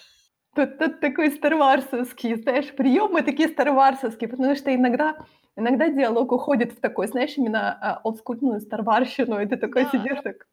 Тут 0.54 0.78
тут 0.78 1.00
такой 1.02 1.32
старварсовский, 1.32 2.36
знаешь, 2.36 2.74
приёмы 2.76 3.24
такие 3.24 3.50
старварсовские, 3.50 4.30
потому 4.30 4.56
что 4.56 4.74
иногда 4.74 5.18
иногда 5.58 5.90
диалог 5.90 6.32
уходит 6.32 6.74
в 6.74 6.80
такой, 6.82 7.08
знаешь, 7.08 7.38
именно, 7.38 7.74
а, 7.82 8.00
олдскульную 8.04 8.62
старварщину, 8.62 9.40
и 9.42 9.46
ты 9.48 9.58
такой 9.58 9.86
Да. 9.86 9.86
сидишь 9.86 10.22
так. 10.22 10.48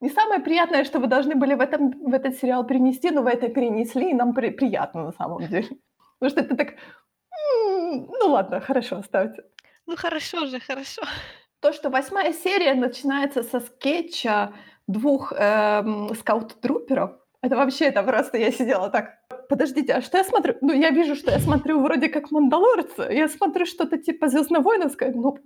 Не 0.00 0.08
самое 0.08 0.40
приятное, 0.40 0.84
что 0.84 0.98
вы 0.98 1.06
должны 1.08 1.34
были 1.34 1.54
в 1.54 1.60
этом 1.60 1.90
в 2.10 2.14
этот 2.14 2.36
сериал 2.36 2.66
принести, 2.66 3.10
но 3.10 3.22
вы 3.22 3.30
это 3.30 3.48
перенесли, 3.48 4.10
и 4.10 4.14
нам 4.14 4.32
при 4.34 4.50
приятно 4.50 5.04
на 5.04 5.12
самом 5.12 5.46
деле. 5.46 5.68
Потому 6.18 6.30
что 6.30 6.42
ты 6.48 6.56
так: 6.56 6.68
"М, 7.56 8.08
ну 8.20 8.28
ладно, 8.32 8.60
хорошо, 8.60 8.96
оставьте". 8.98 9.42
Ну 9.86 9.96
хорошо 9.96 10.46
же, 10.46 10.60
хорошо. 10.60 11.02
То, 11.60 11.72
что 11.72 11.90
8 11.90 12.32
серия 12.32 12.74
начинается 12.74 13.42
со 13.42 13.60
скетча 13.60 14.52
2, 14.86 15.32
эм, 15.32 16.14
scout 16.14 16.46
trooper 16.46 16.91
ов, 16.91 17.10
это 17.42 17.56
вообще, 17.56 17.86
это 17.86 18.02
просто 18.02 18.38
я 18.38 18.52
сидела 18.52 18.90
так: 18.90 19.18
"Подождите, 19.50 19.94
а 19.94 20.02
что 20.02 20.18
я 20.18 20.24
смотрю? 20.24 20.54
Ну, 20.62 20.72
я 20.72 20.90
вижу, 20.90 21.14
что 21.16 21.30
я 21.30 21.38
смотрю 21.40 21.80
вроде 21.82 22.08
как 22.08 22.30
"Мандалорца", 22.30 23.10
я 23.12 23.28
смотрю 23.28 23.66
что-то 23.66 23.98
типа 23.98 24.28
"Звездновойновское", 24.28 25.12
но 25.14 25.36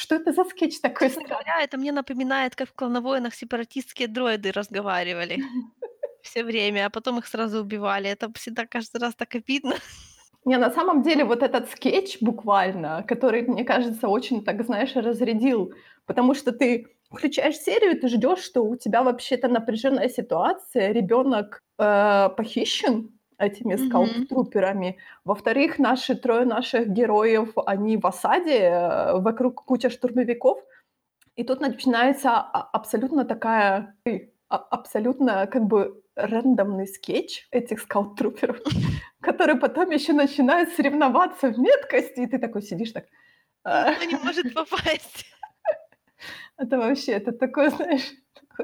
что 0.00 0.16
это 0.16 0.32
за 0.32 0.44
скетч 0.44 0.80
такой 0.80 1.08
Честно 1.08 1.22
странный?" 1.24 1.44
говоря, 1.46 1.62
это 1.62 1.78
мне 1.78 1.92
напоминает, 1.92 2.54
как 2.56 2.68
в 2.68 2.74
"Клоновойнах" 2.74 3.34
сепаратистские 3.34 4.08
дроиды 4.08 4.52
разговаривали 4.52 5.38
всё 6.22 6.44
время, 6.44 6.86
а 6.86 6.90
потом 6.90 7.18
их 7.18 7.26
сразу 7.26 7.60
убивали. 7.62 8.10
Это 8.10 8.32
всегда 8.34 8.66
каждый 8.66 9.00
раз 9.00 9.14
так 9.16 9.34
обидно. 9.36 9.74
Не, 10.44 10.56
на 10.56 10.70
самом 10.70 11.02
деле 11.02 11.24
вот 11.24 11.42
этот 11.42 11.68
скетч 11.70 12.18
буквально, 12.20 13.04
который, 13.06 13.42
мне 13.42 13.64
кажется, 13.64 14.08
очень 14.08 14.42
так, 14.44 14.64
знаешь, 14.64 14.96
разрядил, 14.96 15.74
потому 16.06 16.34
что 16.34 16.52
ты 16.52 16.86
включаешь 17.10 17.56
серию, 17.56 18.00
ты 18.00 18.08
ждёшь, 18.08 18.40
что 18.42 18.62
у 18.64 18.76
тебя 18.76 19.02
вообще-то 19.02 19.48
напряжённая 19.48 20.08
ситуация, 20.08 20.92
ребёнок, 20.92 21.60
э, 21.78 22.28
похищен 22.36 23.10
этими 23.40 23.76
Мгм. 23.76 23.86
скаут-труперами. 23.86 24.98
Во-вторых, 25.24 25.78
наши 25.80 26.14
трое 26.16 26.44
наших 26.46 26.88
героев, 26.88 27.54
они 27.66 27.96
в 27.98 28.06
осаде, 28.06 28.58
э, 28.60 29.14
вокруг 29.20 29.64
куча 29.64 29.90
штурмовиков. 29.90 30.58
И 31.36 31.44
тут 31.44 31.60
начинается 31.60 32.30
а 32.32 32.70
абсолютно 32.72 33.24
такая, 33.24 33.94
а 34.50 34.56
абсолютно 34.58 35.46
как 35.48 35.64
бы 35.64 36.02
рандомный 36.16 36.86
скетч 36.88 37.48
этих 37.52 37.80
скаут-труперов, 37.82 38.58
которые 39.22 39.58
потом 39.58 39.90
ещё 39.90 40.12
начинают 40.14 40.70
соревноваться 40.74 41.48
в 41.50 41.58
меткости, 41.58 42.20
и 42.22 42.26
ты 42.26 42.38
такой 42.38 42.62
сидишь 42.62 42.92
так: 42.92 43.06
"А". 43.64 43.90
Никто 43.92 44.04
не 44.06 44.16
может 44.24 44.54
попасть. 44.54 45.26
Это 46.58 46.78
вообще, 46.78 47.12
это 47.12 47.32
такое, 47.32 47.70
знаешь, 47.70 48.12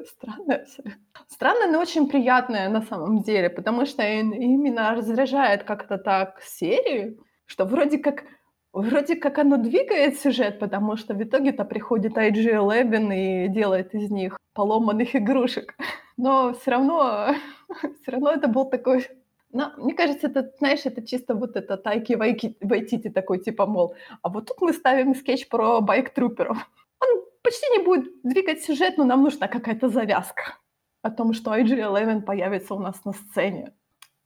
странное 0.04 0.64
всё. 0.64 0.82
Странное, 1.28 1.70
но 1.70 1.80
очень 1.80 2.08
приятное 2.08 2.68
на 2.68 2.82
самом 2.82 3.22
деле, 3.22 3.50
потому 3.50 3.86
что 3.86 4.02
именно 4.02 4.94
разряжает 4.94 5.64
как-то 5.64 5.98
так 5.98 6.40
серию, 6.42 7.18
что 7.46 7.64
вроде 7.64 7.98
как 7.98 8.24
вроде 8.72 9.16
как 9.16 9.38
оно 9.38 9.56
двигает 9.56 10.20
сюжет, 10.20 10.58
потому 10.58 10.96
что 10.96 11.14
в 11.14 11.22
итоге-то 11.22 11.64
приходит 11.64 12.16
IG-11 12.18 13.46
и 13.46 13.48
делает 13.48 13.94
из 13.94 14.10
них 14.10 14.38
поломанных 14.54 15.16
игрушек. 15.16 15.74
Но 16.16 16.52
всё 16.54 16.70
равно 16.72 17.34
всё 18.02 18.12
равно 18.12 18.30
это 18.32 18.48
был 18.48 18.66
такой 18.70 19.06
но 19.52 19.72
мне 19.78 19.94
кажется, 19.94 20.26
это, 20.26 20.52
знаешь, 20.58 20.80
это 20.84 21.06
чисто 21.06 21.34
вот 21.34 21.56
это 21.56 21.76
Тайки 21.78 22.14
Вайтити 22.14 23.08
такой, 23.08 23.38
типа, 23.38 23.64
мол: 23.66 23.94
"А 24.22 24.28
вот 24.28 24.48
тут 24.48 24.60
мы 24.60 24.72
ставим 24.74 25.14
скетч 25.14 25.48
про 25.48 25.80
bike 25.80 26.01
trooper 26.01 26.38
ов". 26.38 26.58
Он 27.00 27.22
почти 27.46 27.66
не 27.78 27.84
будет 27.84 28.12
двигать 28.22 28.64
сюжет, 28.64 28.98
но 28.98 29.04
нам 29.04 29.22
нужна 29.22 29.48
какая-то 29.48 29.88
завязка 29.88 30.58
о 31.02 31.10
том, 31.10 31.32
что 31.32 31.54
IG-11 31.54 32.22
появится 32.22 32.74
у 32.74 32.80
нас 32.80 33.04
на 33.04 33.12
сцене. 33.12 33.72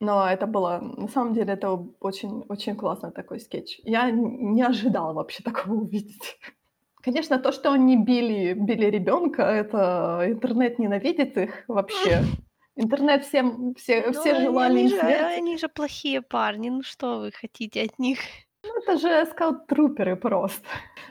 Но 0.01 0.27
это 0.27 0.47
было 0.47 0.79
на 0.81 1.09
самом 1.09 1.35
деле, 1.35 1.53
это 1.53 1.73
очень 2.01 2.45
очень 2.49 2.75
классный 2.77 3.13
такой 3.13 3.39
скетч. 3.41 3.81
Я 3.85 4.11
не 4.11 4.63
ожидала 4.63 5.13
вообще 5.13 5.43
такого 5.43 5.75
увидеть. 5.75 6.39
Конечно, 7.03 7.39
то, 7.39 7.53
что 7.53 7.73
они 7.73 7.97
били 7.97 8.55
били 8.55 8.87
ребёнка, 8.87 9.43
это 9.43 10.25
интернет 10.27 10.79
ненавидит 10.79 11.37
их 11.37 11.65
вообще. 11.69 12.23
Интернет 12.77 13.25
всем 13.27 13.75
все 13.75 14.11
Ну, 14.13 14.13
все 14.13 14.35
желали 14.41 14.73
они 14.73 14.83
им 14.85 14.89
же 14.89 14.99
смерти. 14.99 15.39
они 15.39 15.59
же 15.59 15.69
плохие 15.69 16.23
парни, 16.23 16.71
ну 16.71 16.83
что 16.83 17.21
вы 17.21 17.33
хотите 17.33 17.83
от 17.83 17.99
них? 17.99 18.21
Это 18.87 18.99
же 18.99 19.27
скаут-труперы 19.27 20.17
просто. 20.17 20.67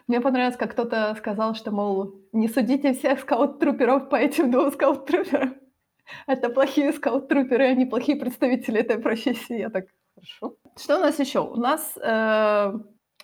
Мне 0.07 0.21
понравилось, 0.21 0.57
как 0.57 0.71
кто-то 0.71 1.15
сказал, 1.17 1.55
что, 1.55 1.71
мол, 1.71 2.13
не 2.31 2.47
судите 2.47 2.93
всех 2.93 3.19
скаут-труперов 3.19 4.09
по 4.09 4.15
этим 4.15 4.51
2 4.51 4.71
скаут-труперам. 4.71 5.55
Это 6.27 6.49
плохие 6.49 6.93
скаут-труперы, 6.93 7.65
они 7.67 7.85
плохие 7.85 8.17
представители 8.19 8.79
этой 8.81 8.99
профессии. 8.99 9.57
Я 9.59 9.69
так: 9.69 9.85
"Хорошо". 10.15 10.55
Что 10.77 10.97
у 10.97 11.01
нас 11.01 11.19
ещё? 11.19 11.45
У 11.45 11.57
нас, 11.57 11.97
э, 11.97 12.73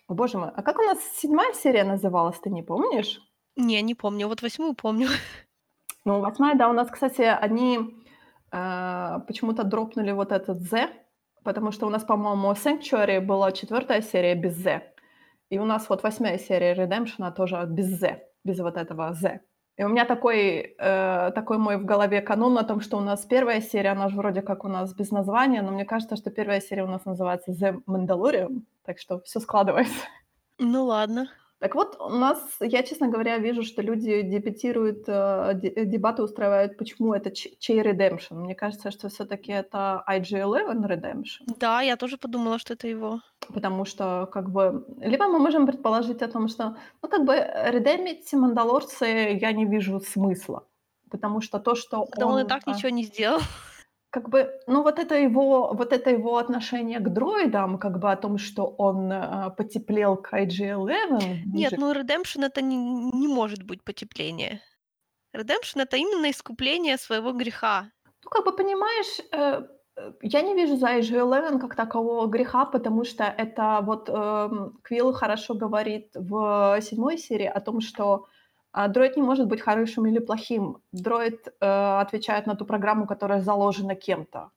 о 0.07 0.13
боже 0.13 0.37
мой, 0.37 0.49
а 0.55 0.61
как 0.63 0.79
у 0.79 0.83
нас 0.83 0.99
7 1.15 1.53
серия 1.53 1.83
называлась, 1.85 2.39
ты 2.39 2.49
не 2.51 2.63
помнишь? 2.63 3.21
Не, 3.57 3.81
не 3.81 3.95
помню. 3.95 4.27
Вот 4.27 4.41
8 4.41 4.75
помню. 4.75 5.07
Ну, 6.05 6.19
8, 6.21 6.55
да, 6.57 6.69
у 6.69 6.73
нас, 6.73 6.89
кстати, 6.91 7.21
они, 7.23 7.79
э, 8.51 9.19
почему-то 9.27 9.63
дропнули 9.63 10.11
вот 10.11 10.31
этот 10.31 10.59
"the", 10.61 10.89
потому 11.45 11.71
что 11.73 11.87
у 11.87 11.91
нас, 11.91 12.03
по-моему, 12.05 12.51
Sanctuary 12.53 13.21
была 13.21 13.53
4 13.53 14.01
серия 14.03 14.35
без 14.35 14.65
"the", 14.65 14.81
и 15.51 15.59
у 15.59 15.65
нас 15.65 15.89
вот 15.89 16.03
8 16.03 16.37
серия 16.39 16.75
Redemption 16.75 17.31
тоже 17.35 17.65
без 17.69 18.03
"the", 18.03 18.19
без 18.45 18.59
вот 18.59 18.77
этого 18.77 19.13
"the". 19.23 19.39
И 19.77 19.83
у 19.85 19.89
меня 19.89 20.05
такой, 20.05 20.75
э, 20.79 21.31
такой 21.35 21.57
мой 21.59 21.77
в 21.77 21.85
голове 21.85 22.21
канон 22.21 22.57
о 22.59 22.63
том, 22.65 22.81
что 22.81 22.97
у 22.97 23.01
нас 23.01 23.25
1 23.25 23.61
серия, 23.61 23.91
она 23.91 24.09
же 24.09 24.17
вроде 24.17 24.41
как 24.43 24.65
у 24.65 24.69
нас 24.69 24.93
без 24.95 25.11
названия, 25.11 25.61
но 25.63 25.71
мне 25.71 25.85
кажется, 25.85 26.17
что 26.17 26.31
1 26.31 26.61
серия 26.61 26.83
у 26.85 26.87
нас 26.87 27.05
называется 27.05 27.51
"The 27.53 27.81
Mandalorian", 27.87 28.63
так 28.85 28.99
что 28.99 29.19
всё 29.21 29.39
складывается. 29.41 30.05
Ну 30.59 30.85
ладно. 30.85 31.27
Так 31.59 31.75
вот, 31.75 31.95
у 31.99 32.09
нас, 32.09 32.57
я, 32.59 32.83
честно 32.83 33.07
говоря, 33.07 33.37
вижу, 33.37 33.63
что 33.63 33.81
люди 33.81 34.21
дебатируют, 34.21 35.05
э, 35.07 35.53
де 35.55 35.85
дебаты 35.85 36.21
устраивают, 36.23 36.77
почему 36.77 37.13
это 37.13 37.31
чей 37.31 37.81
Redemption. 37.81 38.35
Мне 38.35 38.55
кажется, 38.55 38.91
что 38.91 39.07
всё-таки 39.07 39.51
это 39.53 40.03
IG-11 40.07 40.85
Redemption. 40.85 41.55
Да, 41.59 41.81
я 41.81 41.95
тоже 41.95 42.17
подумала, 42.17 42.59
что 42.59 42.73
это 42.73 42.87
его. 42.87 43.21
Потому 43.53 43.85
что, 43.85 44.27
как 44.31 44.49
бы, 44.49 44.85
либо 44.99 45.27
мы 45.27 45.39
можем 45.39 45.65
предположить 45.65 46.21
о 46.21 46.27
том, 46.27 46.49
что, 46.49 46.75
ну, 47.01 47.09
как 47.09 47.23
бы, 47.25 47.33
э, 47.33 47.71
редемпить 47.71 48.33
Мандалорца 48.33 49.05
я 49.05 49.51
не 49.53 49.65
вижу 49.65 49.99
смысла, 49.99 50.67
потому 51.09 51.41
что 51.41 51.59
то, 51.59 51.75
что 51.75 52.05
Да 52.17 52.25
он 52.27 52.39
и 52.39 52.41
он, 52.41 52.47
так 52.47 52.63
а 52.65 52.71
ничего 52.71 52.89
не 52.89 53.03
сделал. 53.03 53.39
Как 54.15 54.29
бы, 54.29 54.49
ну, 54.67 54.81
вот 54.83 54.97
это 54.99 55.15
его 55.15 55.73
вот 55.73 55.91
это 55.91 56.09
его 56.09 56.37
отношение 56.37 56.99
к 56.99 57.09
дроидам, 57.09 57.77
как 57.77 57.99
бы 57.99 58.09
о 58.11 58.15
том, 58.15 58.37
что 58.37 58.63
он, 58.77 59.11
э, 59.11 59.51
потеплел 59.57 60.15
к 60.15 60.33
IG-11 60.33 61.19
Нет, 61.45 61.71
ближе 61.71 61.75
ну 61.77 61.91
Redemption- 61.93 62.45
это 62.45 62.61
не 62.61 62.77
не 62.77 63.27
может 63.27 63.63
быть 63.63 63.83
потепление. 63.83 64.61
Redemption- 65.35 65.81
это 65.81 65.97
именно 65.97 66.29
искупление 66.29 66.97
своего 66.97 67.33
греха. 67.33 67.91
Ну, 68.23 68.29
как 68.29 68.45
бы, 68.45 68.55
понимаешь, 68.55 69.19
э, 69.31 69.63
э, 69.97 70.11
я 70.21 70.41
не 70.43 70.53
вижу 70.55 70.77
за 70.77 70.87
IG-11 70.87 71.59
как 71.59 71.75
такового 71.75 72.27
греха, 72.27 72.65
потому 72.65 73.03
что 73.05 73.23
это 73.23 73.79
вот, 73.83 74.09
эм, 74.09 74.79
Квилл 74.83 75.13
хорошо 75.13 75.53
говорит 75.55 76.07
в 76.15 76.79
7 76.81 77.17
серии 77.17 77.47
о 77.57 77.59
том, 77.59 77.81
что, 77.81 78.25
дроид 78.87 79.15
не 79.17 79.21
может 79.23 79.47
быть 79.47 79.61
хорошим 79.61 80.05
или 80.05 80.19
плохим. 80.19 80.77
Дроид, 80.91 81.47
э, 81.61 81.99
отвечает 82.01 82.47
на 82.47 82.55
ту 82.55 82.65
программу, 82.65 83.07
которая 83.07 83.41
заложена 83.41 83.95
кем-то. 83.95 84.49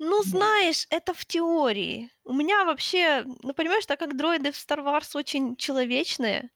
Ну, 0.00 0.22
знаешь, 0.22 0.86
это 0.90 1.12
в 1.12 1.24
теории. 1.24 2.10
У 2.24 2.32
меня 2.32 2.64
вообще, 2.64 3.24
ну, 3.42 3.52
понимаешь, 3.52 3.84
так 3.86 3.98
как 3.98 4.16
дроиды 4.16 4.52
в 4.52 4.54
Star 4.54 4.78
Wars 4.84 5.16
очень 5.16 5.56
человечные, 5.56 6.50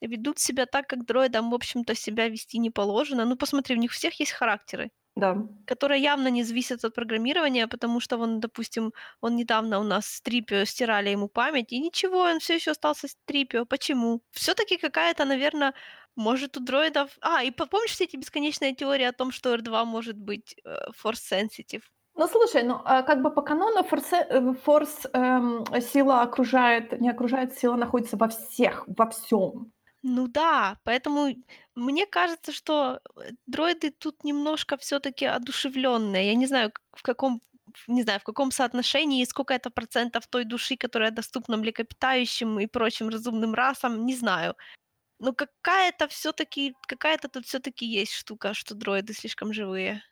ведут 0.00 0.38
себя 0.40 0.66
так, 0.66 0.86
как 0.88 1.04
дроидам, 1.06 1.50
в 1.50 1.54
общем-то, 1.54 1.94
себя 1.94 2.28
вести 2.28 2.58
не 2.58 2.70
положено. 2.70 3.24
Ну, 3.24 3.36
посмотри, 3.36 3.76
у 3.76 3.78
них 3.78 3.92
всех 3.92 4.18
есть 4.20 4.32
характеры, 4.32 4.90
Да. 5.16 5.36
которые 5.66 6.02
явно 6.02 6.28
не 6.28 6.44
зависят 6.44 6.84
от 6.84 6.94
программирования, 6.94 7.68
потому 7.68 8.00
что 8.00 8.18
вон, 8.18 8.40
допустим, 8.40 8.92
он 9.22 9.36
недавно 9.36 9.80
у 9.80 9.84
нас 9.84 10.06
с 10.06 10.22
Трипио 10.22 10.64
стирали 10.66 11.10
ему 11.10 11.28
память, 11.28 11.72
и 11.72 11.80
ничего, 11.80 12.20
он 12.20 12.40
всё 12.40 12.54
ещё 12.54 12.72
остался 12.72 13.08
с 13.08 13.16
Трипио. 13.26 13.66
Почему? 13.66 14.22
Всё-таки 14.32 14.78
какая-то, 14.78 15.24
наверно, 15.26 15.74
может, 16.18 16.56
у 16.58 16.60
дроидов 16.60 17.16
А, 17.22 17.42
и 17.44 17.50
по 17.50 17.66
помнишь 17.66 17.92
все 17.92 18.04
эти 18.04 18.16
бесконечные 18.16 18.74
теории 18.74 19.04
о 19.06 19.12
том, 19.12 19.32
что 19.32 19.54
R2 19.54 19.84
может 19.86 20.18
быть, 20.18 20.56
э, 20.64 20.76
force 21.02 21.22
sensitive? 21.32 21.82
Ну, 22.16 22.26
слушай, 22.26 22.62
ну, 22.64 22.80
а, 22.84 23.02
как 23.02 23.22
бы 23.22 23.30
по 23.30 23.42
канону 23.42 23.82
форсе 23.84 24.26
э, 24.28 24.52
форс, 24.64 25.06
эм, 25.12 25.64
сила 25.80 26.22
окружает 26.22 27.00
не 27.00 27.10
окружает, 27.10 27.54
сила 27.58 27.76
находится 27.76 28.16
во 28.16 28.28
всех, 28.28 28.84
во 28.88 29.08
всём. 29.10 29.72
Ну 30.02 30.28
да, 30.28 30.78
поэтому 30.84 31.34
мне 31.74 32.06
кажется, 32.06 32.52
что, 32.52 33.00
э, 33.16 33.30
дроиды 33.46 33.90
тут 33.90 34.22
немножко 34.24 34.76
всё-таки 34.76 35.24
одушевлённые. 35.26 36.26
Я 36.28 36.34
не 36.34 36.46
знаю, 36.46 36.72
в 36.92 37.02
каком 37.02 37.40
не 37.86 38.02
знаю, 38.02 38.18
в 38.20 38.24
каком 38.24 38.50
соотношении, 38.50 39.22
сколько 39.24 39.52
это 39.52 39.68
процентов 39.70 40.26
той 40.26 40.44
души, 40.44 40.76
которая 40.76 41.10
доступна 41.10 41.56
млекопитающим 41.58 42.58
и 42.60 42.66
прочим 42.66 43.08
разумным 43.10 43.52
расам, 43.54 44.06
не 44.06 44.14
знаю. 44.14 44.54
Но 45.20 45.32
какая-то 45.32 46.06
всё-таки 46.08 46.74
какая-то 46.86 47.28
тут 47.28 47.44
всё-таки 47.46 47.84
есть 47.86 48.12
штука, 48.12 48.54
что 48.54 48.74
дроиды 48.74 49.12
слишком 49.14 49.52
живые. 49.52 50.02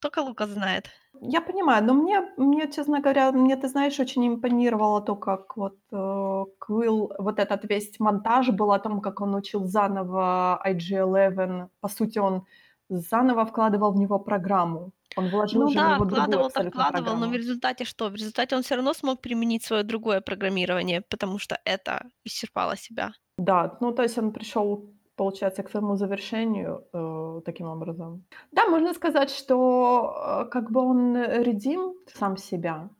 Тока 0.00 0.22
Лукас 0.22 0.50
знает. 0.50 0.90
Я 1.20 1.40
понимаю, 1.40 1.84
но 1.84 1.94
мне 1.94 2.20
мне, 2.36 2.70
честно 2.70 3.00
говоря, 3.00 3.32
мне, 3.32 3.56
ты 3.56 3.68
знаешь, 3.68 3.98
очень 3.98 4.26
импонировало 4.28 5.00
то, 5.00 5.16
как 5.16 5.56
вот, 5.56 5.76
э, 5.90 6.44
Квилл, 6.60 7.12
вот 7.18 7.38
этот 7.38 7.64
весь 7.64 7.98
монтаж 7.98 8.50
был 8.50 8.72
о 8.72 8.78
том, 8.78 9.00
как 9.00 9.20
он 9.20 9.34
учил 9.34 9.64
заново 9.64 10.60
IG-11. 10.64 11.70
По 11.80 11.88
сути, 11.88 12.18
он 12.18 12.46
заново 12.88 13.46
вкладывал 13.46 13.92
в 13.92 13.96
него 13.96 14.18
программу. 14.18 14.92
Он 15.16 15.30
вложил 15.30 15.66
Ну 15.66 15.68
же 15.68 15.80
в 15.80 15.82
да, 15.82 15.86
него 15.86 16.04
другую 16.04 16.40
вкладывал 16.40 16.40
абсолютно 16.40 16.84
вкладывал, 16.84 17.16
но 17.16 17.28
в 17.28 17.32
результате 17.34 17.84
что? 17.84 18.08
В 18.10 18.14
результате 18.14 18.54
он 18.56 18.62
всё 18.62 18.76
равно 18.76 18.92
смог 18.92 19.22
применить 19.22 19.64
своё 19.64 19.82
другое 19.82 20.20
программирование, 20.20 21.00
потому 21.00 21.38
что 21.38 21.58
это 21.64 22.10
исчерпало 22.24 22.76
себя. 22.76 23.12
Да, 23.38 23.76
ну, 23.80 23.92
то 23.92 24.02
есть 24.02 24.18
он 24.18 24.32
пришёл, 24.32 24.84
получается, 25.16 25.62
к 25.62 25.70
своему 25.70 25.96
завершению, 25.96 26.84
э, 26.92 27.40
таким 27.44 27.68
образом. 27.68 28.24
Да, 28.52 28.66
можно 28.66 28.92
сказать, 28.94 29.30
что, 29.30 30.44
э, 30.46 30.50
как 30.50 30.70
бы 30.72 30.80
он 30.80 31.16
redeem 31.16 31.94
сам 32.06 32.36
себя, 32.36 32.90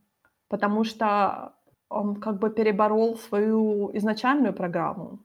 потому 0.48 0.84
что 0.84 1.54
он 1.90 2.16
как 2.16 2.38
бы 2.38 2.50
переборол 2.50 3.16
свою 3.18 3.90
изначальную 3.96 4.54
программу. 4.54 5.18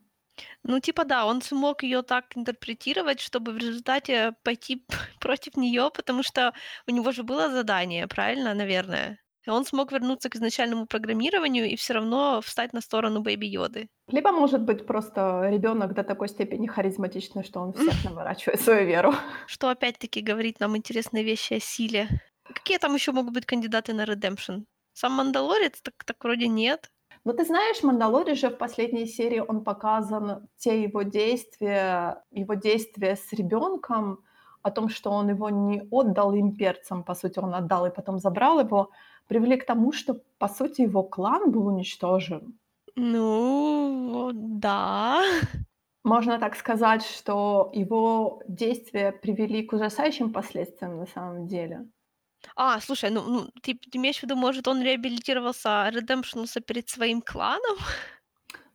Ну, 0.65 0.79
типа 0.79 1.03
да, 1.05 1.25
он 1.25 1.41
смог 1.41 1.83
её 1.83 2.01
так 2.03 2.37
интерпретировать, 2.37 3.19
чтобы 3.19 3.51
в 3.51 3.57
результате 3.57 4.33
пойти 4.43 4.85
против 5.19 5.57
неё, 5.57 5.89
потому 5.91 6.23
что 6.23 6.53
у 6.87 6.91
него 6.91 7.11
же 7.11 7.23
было 7.23 7.49
задание, 7.49 8.07
правильно, 8.07 8.53
наверное? 8.53 9.22
Он 9.47 9.65
смог 9.65 9.91
вернуться 9.91 10.29
к 10.29 10.35
изначальному 10.35 10.85
программированию 10.85 11.65
и 11.65 11.75
всё 11.75 11.93
равно 11.93 12.39
встать 12.41 12.73
на 12.73 12.81
сторону 12.81 13.21
Бэйби 13.21 13.45
Йоды. 13.45 13.87
Либо, 14.07 14.31
может 14.31 14.61
быть, 14.61 14.85
просто 14.85 15.49
ребёнок 15.49 15.93
до 15.93 16.03
такой 16.03 16.27
степени 16.27 16.67
харизматичный, 16.67 17.43
что 17.43 17.59
он 17.61 17.73
всех 17.73 17.93
наворачивает 18.05 18.61
свою 18.61 18.85
веру. 18.87 19.13
Что 19.47 19.69
опять-таки 19.69 20.21
говорит 20.21 20.59
нам 20.59 20.75
интересные 20.77 21.23
вещи 21.23 21.55
о 21.55 21.59
силе. 21.59 22.07
Какие 22.53 22.77
там 22.77 22.95
ещё 22.95 23.13
могут 23.13 23.33
быть 23.33 23.45
кандидаты 23.45 23.93
на 23.93 24.05
Redemption? 24.05 24.63
Сам 24.93 25.13
Мандалорец? 25.13 25.81
Так 25.81 26.03
так 26.05 26.23
вроде 26.23 26.47
нет. 26.47 26.89
Ну, 27.25 27.33
ты 27.33 27.45
знаешь, 27.45 27.83
Мандалорец 27.83 28.37
же 28.37 28.49
в 28.49 28.57
последней 28.57 29.05
серии, 29.07 29.39
он 29.39 29.63
показан, 29.63 30.47
те 30.57 30.83
его 30.83 31.03
действия 31.03 32.23
его 32.31 32.53
действия 32.55 33.15
с 33.15 33.31
ребёнком, 33.33 34.23
о 34.63 34.71
том, 34.71 34.89
что 34.89 35.11
он 35.11 35.29
его 35.29 35.49
не 35.49 35.87
отдал 35.91 36.35
имперцам, 36.35 37.03
по 37.03 37.15
сути, 37.15 37.39
он 37.39 37.53
отдал 37.55 37.85
и 37.85 37.91
потом 37.95 38.19
забрал 38.19 38.59
его, 38.59 38.91
привели 39.27 39.57
к 39.57 39.65
тому, 39.65 39.91
что, 39.91 40.21
по 40.39 40.47
сути, 40.47 40.81
его 40.81 41.03
клан 41.03 41.51
был 41.51 41.67
уничтожен. 41.67 42.59
Ну 42.95 44.31
да. 44.33 45.21
Можно 46.05 46.39
так 46.39 46.55
сказать, 46.55 47.03
что 47.05 47.69
его 47.73 48.41
действия 48.47 49.11
привели 49.11 49.63
к 49.63 49.73
ужасающим 49.73 50.31
последствиям 50.31 50.97
на 50.97 51.05
самом 51.05 51.45
деле. 51.47 51.89
А, 52.55 52.79
слушай, 52.81 53.09
ну 53.09 53.21
ну, 53.23 53.49
ты 53.61 53.73
ты 53.75 53.97
имеешь 53.97 54.19
в 54.19 54.23
виду, 54.23 54.35
может, 54.35 54.67
он 54.67 54.81
реабилитировался, 54.81 55.89
редемпшнулся 55.89 56.61
перед 56.61 56.89
своим 56.89 57.21
кланом? 57.21 57.77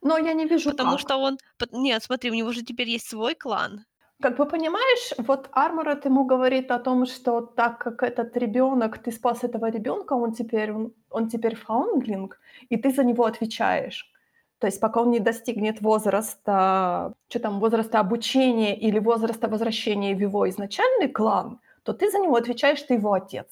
Но 0.03 0.19
я 0.19 0.33
не 0.35 0.47
вижу 0.47 0.73
Потому 0.73 0.97
как. 0.97 0.99
что 0.99 1.17
он 1.17 1.39
нет, 1.73 2.03
смотри, 2.03 2.31
у 2.31 2.35
него 2.35 2.53
же 2.53 2.63
теперь 2.63 2.89
есть 2.89 3.09
свой 3.09 3.35
клан. 3.35 3.85
Как 4.21 4.37
бы 4.37 4.47
понимаешь, 4.47 5.13
вот 5.19 5.49
Арморед 5.53 6.05
ему 6.05 6.25
говорит 6.25 6.71
о 6.73 6.79
том, 6.81 7.07
что 7.07 7.41
так 7.41 7.79
как 7.79 8.03
этот 8.03 8.37
ребёнок, 8.37 8.99
ты 8.99 9.13
спас 9.13 9.45
этого 9.45 9.71
ребёнка, 9.71 10.15
он 10.15 10.33
теперь 10.33 10.73
он 10.73 10.93
он 11.11 11.29
теперь 11.29 11.55
фаундлинг, 11.55 12.41
и 12.69 12.77
ты 12.77 12.91
за 12.91 13.05
него 13.05 13.25
отвечаешь. 13.25 14.11
То 14.59 14.67
есть 14.67 14.81
пока 14.81 15.01
он 15.03 15.11
не 15.11 15.21
достигнет 15.21 15.81
возраста, 15.81 17.13
чё 17.29 17.39
там, 17.39 17.61
возраста 17.61 18.01
обучения 18.01 18.75
или 18.77 18.99
возраста 18.99 19.47
возвращения 19.49 20.15
в 20.17 20.21
его 20.21 20.49
изначальный 20.49 21.09
клан, 21.09 21.59
то 21.85 21.93
ты 21.93 22.11
за 22.11 22.19
него 22.19 22.35
отвечаешь, 22.37 22.83
ты 22.83 22.95
его 22.95 23.13
отец. 23.13 23.47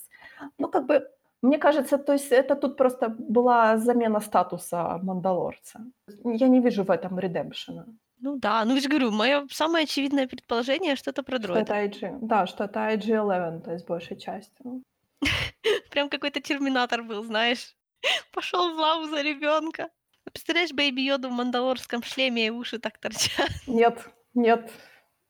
Ну, 0.59 0.69
как 0.69 0.87
бы, 0.87 1.09
мне 1.43 1.59
кажется, 1.59 1.97
то 1.99 2.13
есть 2.13 2.33
это 2.33 2.57
тут 2.57 2.77
просто 2.77 3.09
была 3.09 3.77
замена 3.79 4.21
статуса 4.21 4.99
Мандалорца. 5.03 5.81
Я 6.25 6.49
не 6.49 6.61
вижу 6.61 6.83
в 6.85 6.91
этом 6.91 7.19
редемпшена. 7.21 7.85
Ну 8.19 8.37
да, 8.37 8.65
ну 8.65 8.75
я 8.75 8.81
же 8.81 8.89
говорю, 8.89 9.11
мое 9.11 9.47
самое 9.51 9.85
очевидное 9.85 10.27
предположение, 10.27 10.97
что 10.97 11.11
это 11.11 11.23
про 11.23 11.39
Что 11.39 11.55
это 11.55 11.65
дроида. 11.67 11.97
IG. 11.97 12.19
Да, 12.23 12.47
что 12.47 12.65
это 12.65 12.81
IG-11, 12.81 13.61
то 13.61 13.73
есть 13.73 13.87
большей 13.87 14.17
частью. 14.19 14.83
Прям 15.91 16.09
какой-то 16.09 16.41
терминатор 16.41 17.03
был, 17.03 17.25
знаешь. 17.25 17.77
Пошел 18.33 18.75
в 18.75 18.79
лаву 18.79 19.07
за 19.07 19.23
ребенка. 19.23 19.91
Представляешь, 20.25 20.73
Бэйби 20.73 21.03
Йоду 21.03 21.29
в 21.29 21.33
мандалорском 21.33 22.03
шлеме 22.03 22.47
и 22.47 22.51
уши 22.51 22.79
так 22.79 22.99
торчат. 22.99 23.51
Нет, 23.67 24.09
нет, 24.35 24.71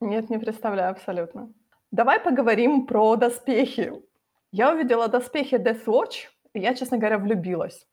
нет, 0.01 0.31
не 0.31 0.39
представляю 0.39 0.91
абсолютно. 0.91 1.53
Давай 1.93 2.19
поговорим 2.19 2.87
про 2.87 3.17
доспехи. 3.17 3.93
Я 4.51 4.73
увидела 4.73 5.09
доспехи 5.09 5.55
Death 5.55 5.85
Watch, 5.85 6.27
и 6.55 6.61
я, 6.61 6.75
честно 6.75 6.99
говоря, 6.99 7.19
влюбилась. 7.19 7.87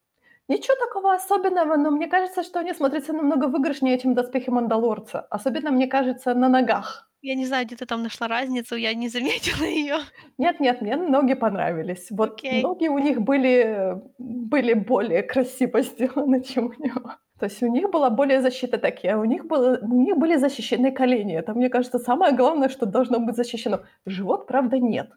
Ничего 0.49 0.75
такого 0.75 1.13
особенного, 1.13 1.77
но 1.77 1.91
мне 1.91 2.07
кажется, 2.07 2.43
что 2.43 2.59
они 2.59 2.73
смотрятся 2.73 3.13
намного 3.13 3.47
выигрышнее, 3.47 3.97
чем 3.99 4.13
доспехи 4.13 4.49
Мандалорца. 4.49 5.21
Особенно, 5.29 5.71
мне 5.71 5.87
кажется, 5.87 6.33
на 6.33 6.49
ногах. 6.49 7.09
Я 7.21 7.35
не 7.35 7.45
знаю, 7.45 7.65
где 7.65 7.77
ты 7.77 7.85
там 7.85 8.03
нашла 8.03 8.27
разницу, 8.27 8.75
я 8.75 8.93
не 8.93 9.07
заметила 9.07 9.63
ее. 9.63 9.95
Нет, 10.37 10.59
нет, 10.59 10.81
мне 10.81 10.97
ноги 10.97 11.35
понравились. 11.35 12.11
Вот 12.11 12.33
Окей. 12.33 12.61
ноги 12.61 12.89
у 12.89 12.97
них 12.97 13.21
были, 13.21 13.95
были 14.17 14.73
более 14.73 15.23
красиво 15.23 15.81
сделаны, 15.81 16.43
чем 16.53 16.65
у 16.77 16.83
него. 16.83 17.13
То 17.39 17.45
есть 17.45 17.63
у 17.63 17.67
них 17.67 17.89
была 17.91 18.09
более 18.09 18.41
защита 18.41 18.77
такие, 18.77 19.13
а 19.13 19.19
у 19.19 19.23
них, 19.23 19.45
было, 19.45 19.79
у 19.81 20.01
них 20.01 20.17
были 20.17 20.35
защищены 20.35 20.91
колени. 20.91 21.35
Это, 21.35 21.53
мне 21.53 21.69
кажется, 21.69 21.99
самое 21.99 22.35
главное, 22.35 22.67
что 22.67 22.85
должно 22.85 23.19
быть 23.19 23.37
защищено. 23.37 23.79
Живот, 24.05 24.45
правда, 24.47 24.77
нет. 24.77 25.09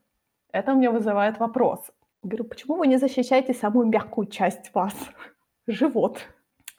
Это 0.53 0.73
у 0.73 0.77
меня 0.77 0.93
вызывает 0.93 1.41
вопрос. 1.41 1.91
Говорю, 2.27 2.45
почему 2.45 2.77
вы 2.77 2.89
не 2.89 2.99
защищаете 2.99 3.55
самую 3.55 3.87
мягкую 3.87 4.27
часть 4.27 4.75
вас? 4.75 4.95
Живот. 5.67 6.19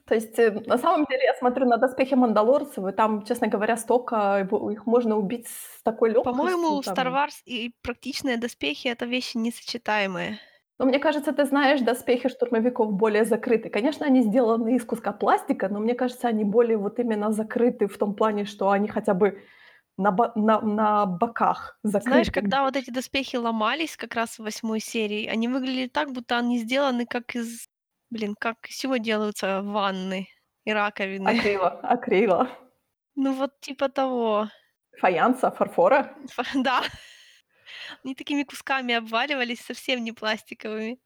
То 0.05 0.15
есть, 0.15 0.39
э, 0.39 0.51
на 0.65 0.77
самом 0.77 1.05
деле, 1.05 1.23
я 1.23 1.33
смотрю 1.35 1.65
на 1.65 1.77
доспехи 1.77 2.15
мандалорцев, 2.15 2.85
и 2.85 2.91
там, 2.91 3.23
честно 3.25 3.47
говоря, 3.47 3.77
столько, 3.77 4.47
их 4.71 4.85
можно 4.85 5.17
убить 5.17 5.47
с 5.47 5.83
такой 5.83 6.09
легкостью. 6.09 6.31
По-моему, 6.31 6.81
там. 6.81 6.93
Star 6.93 7.13
Wars 7.13 7.41
и 7.45 7.73
практичные 7.81 8.37
доспехи— 8.37 8.87
это 8.89 9.05
вещи 9.05 9.37
несочетаемые. 9.37 10.39
Но 10.79 10.85
мне 10.85 10.99
кажется, 10.99 11.31
ты 11.31 11.45
знаешь, 11.45 11.81
доспехи 11.81 12.29
штурмовиков 12.29 12.93
более 12.93 13.25
закрыты. 13.25 13.69
Конечно, 13.69 14.05
они 14.05 14.21
сделаны 14.21 14.75
из 14.75 14.85
куска 14.85 15.11
пластика, 15.11 15.69
но 15.69 15.79
мне 15.79 15.95
кажется, 15.95 16.27
они 16.27 16.43
более 16.43 16.77
вот 16.77 16.99
именно 16.99 17.31
закрыты 17.31 17.87
в 17.87 17.97
том 17.97 18.13
плане, 18.13 18.45
что 18.45 18.69
они 18.69 18.87
хотя 18.87 19.13
бы 19.13 19.41
на, 19.97 20.11
бо- 20.11 20.31
на, 20.35 20.61
на 20.61 21.05
боках 21.05 21.77
закрыты. 21.83 22.09
Знаешь, 22.11 22.31
когда 22.31 22.63
вот 22.63 22.75
эти 22.75 22.91
доспехи 22.91 23.35
ломались 23.35 23.97
как 23.97 24.15
раз 24.15 24.37
в 24.37 24.43
восьмой 24.43 24.79
серии, 24.79 25.27
они 25.27 25.47
выглядели 25.47 25.87
так, 25.87 26.11
будто 26.11 26.37
они 26.37 26.59
сделаны 26.59 27.05
как 27.05 27.35
из... 27.35 27.67
Блин, 28.09 28.35
как 28.39 28.67
из 28.69 28.77
чего 28.77 28.97
делаются 28.97 29.61
ванны 29.61 30.27
и 30.63 30.71
раковины. 30.71 31.27
Акрила, 31.27 31.69
акрила. 31.69 32.49
Ну 33.15 33.33
вот 33.33 33.59
типа 33.59 33.89
того. 33.89 34.47
Фаянса, 34.99 35.51
фарфора. 35.51 36.15
Фа- 36.29 36.43
Да. 36.55 36.83
Они 38.03 38.15
такими 38.15 38.43
кусками 38.43 38.93
обваливались, 38.93 39.59
совсем 39.61 40.03
не 40.03 40.11
пластиковыми. 40.11 40.99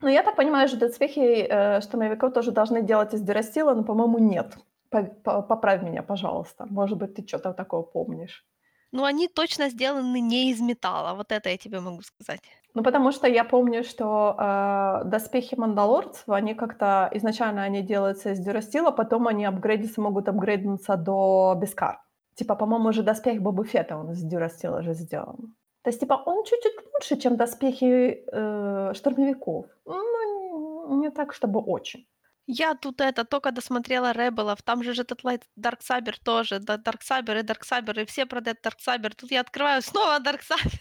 Ну, 0.00 0.08
я 0.08 0.22
так 0.24 0.34
понимаю, 0.34 0.66
что 0.68 0.78
доспехи 0.78 1.46
э, 1.48 1.80
штурмовиков 1.80 2.32
тоже 2.32 2.50
должны 2.50 2.82
делать 2.82 3.14
из 3.14 3.20
дюрастила, 3.20 3.72
но, 3.74 3.84
по-моему, 3.84 4.18
нет. 4.18 4.56
По- 4.92 5.02
по- 5.24 5.42
Поправь 5.42 5.82
меня, 5.82 6.02
пожалуйста. 6.02 6.66
Может 6.70 6.98
быть, 6.98 7.14
ты 7.14 7.26
что-то 7.26 7.52
такое 7.52 7.82
помнишь. 7.82 8.44
Но 8.92 9.04
они 9.04 9.28
точно 9.28 9.70
сделаны 9.70 10.20
не 10.20 10.50
из 10.50 10.60
металла, 10.60 11.14
вот 11.14 11.32
это 11.32 11.48
я 11.48 11.56
тебе 11.56 11.80
могу 11.80 12.02
сказать. 12.02 12.40
Ну, 12.74 12.82
потому 12.82 13.12
что 13.12 13.26
я 13.26 13.44
помню, 13.44 13.84
что 13.84 14.36
э, 14.38 15.04
доспехи 15.04 15.54
мандалорцев, 15.56 16.28
они 16.28 16.54
как-то 16.54 17.08
изначально 17.14 17.62
они 17.62 17.82
делаются 17.82 18.30
из 18.32 18.38
дюрастила, 18.38 18.90
потом 18.90 19.28
они 19.28 19.46
апгрейдятся, 19.46 20.00
могут 20.02 20.28
апгрейднуться 20.28 20.96
до 20.96 21.54
бескар. 21.60 22.00
Типа, 22.34 22.54
по-моему, 22.54 22.88
уже 22.88 23.02
доспех 23.02 23.40
Боба 23.40 23.64
Фетта, 23.64 23.96
он 23.96 24.10
из 24.12 24.22
durasteel 24.22 24.76
а 24.76 24.82
же 24.82 24.94
сделан. 24.94 25.54
То 25.82 25.90
есть, 25.90 26.00
типа, 26.00 26.22
он 26.26 26.44
чуть-чуть 26.44 26.74
лучше, 26.94 27.16
чем 27.16 27.36
доспехи 27.36 28.24
э, 28.32 28.92
штурмовиков. 28.94 29.66
Ну, 29.86 31.00
не 31.00 31.10
так, 31.10 31.32
чтобы 31.32 31.60
очень. 31.60 32.06
Я 32.46 32.74
тут 32.74 33.00
это 33.00 33.24
только 33.24 33.52
досмотрела 33.52 34.12
Rebel 34.12 34.43
ов, 34.43 34.62
там 34.62 34.82
же 34.82 34.92
этот 35.00 35.22
Light 35.24 35.42
Dark 35.58 35.78
Saber 35.80 36.14
тоже, 36.24 36.58
да, 36.58 36.76
Dark 36.76 37.00
Saber 37.00 37.38
и 37.38 37.42
Dark 37.42 37.62
Saber, 37.62 38.02
и 38.02 38.04
все 38.04 38.26
про 38.26 38.40
этот 38.40 38.64
Dark 38.66 38.78
Saber. 38.86 39.12
Тут 39.14 39.30
я 39.30 39.40
открываю 39.40 39.80
снова 39.82 40.18
Dark 40.18 40.40
Saber. 40.40 40.72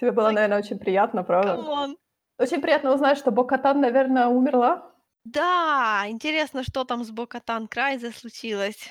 Тебе 0.00 0.12
было, 0.12 0.28
Ой. 0.28 0.34
наверное, 0.34 0.58
очень 0.58 0.78
приятно, 0.78 1.22
правда? 1.24 1.56
Come 1.56 1.79
on. 1.79 1.96
Очень 2.38 2.60
приятно 2.60 2.92
узнать, 2.94 3.18
что 3.18 3.30
Бо-Катан, 3.30 3.80
наверное, 3.80 4.26
умерла. 4.26 4.90
Да, 5.24 6.04
интересно, 6.08 6.62
что 6.64 6.84
там 6.84 7.04
с 7.04 7.10
Бо-Катан 7.10 7.68
Крайз 7.68 8.10
случилось. 8.10 8.88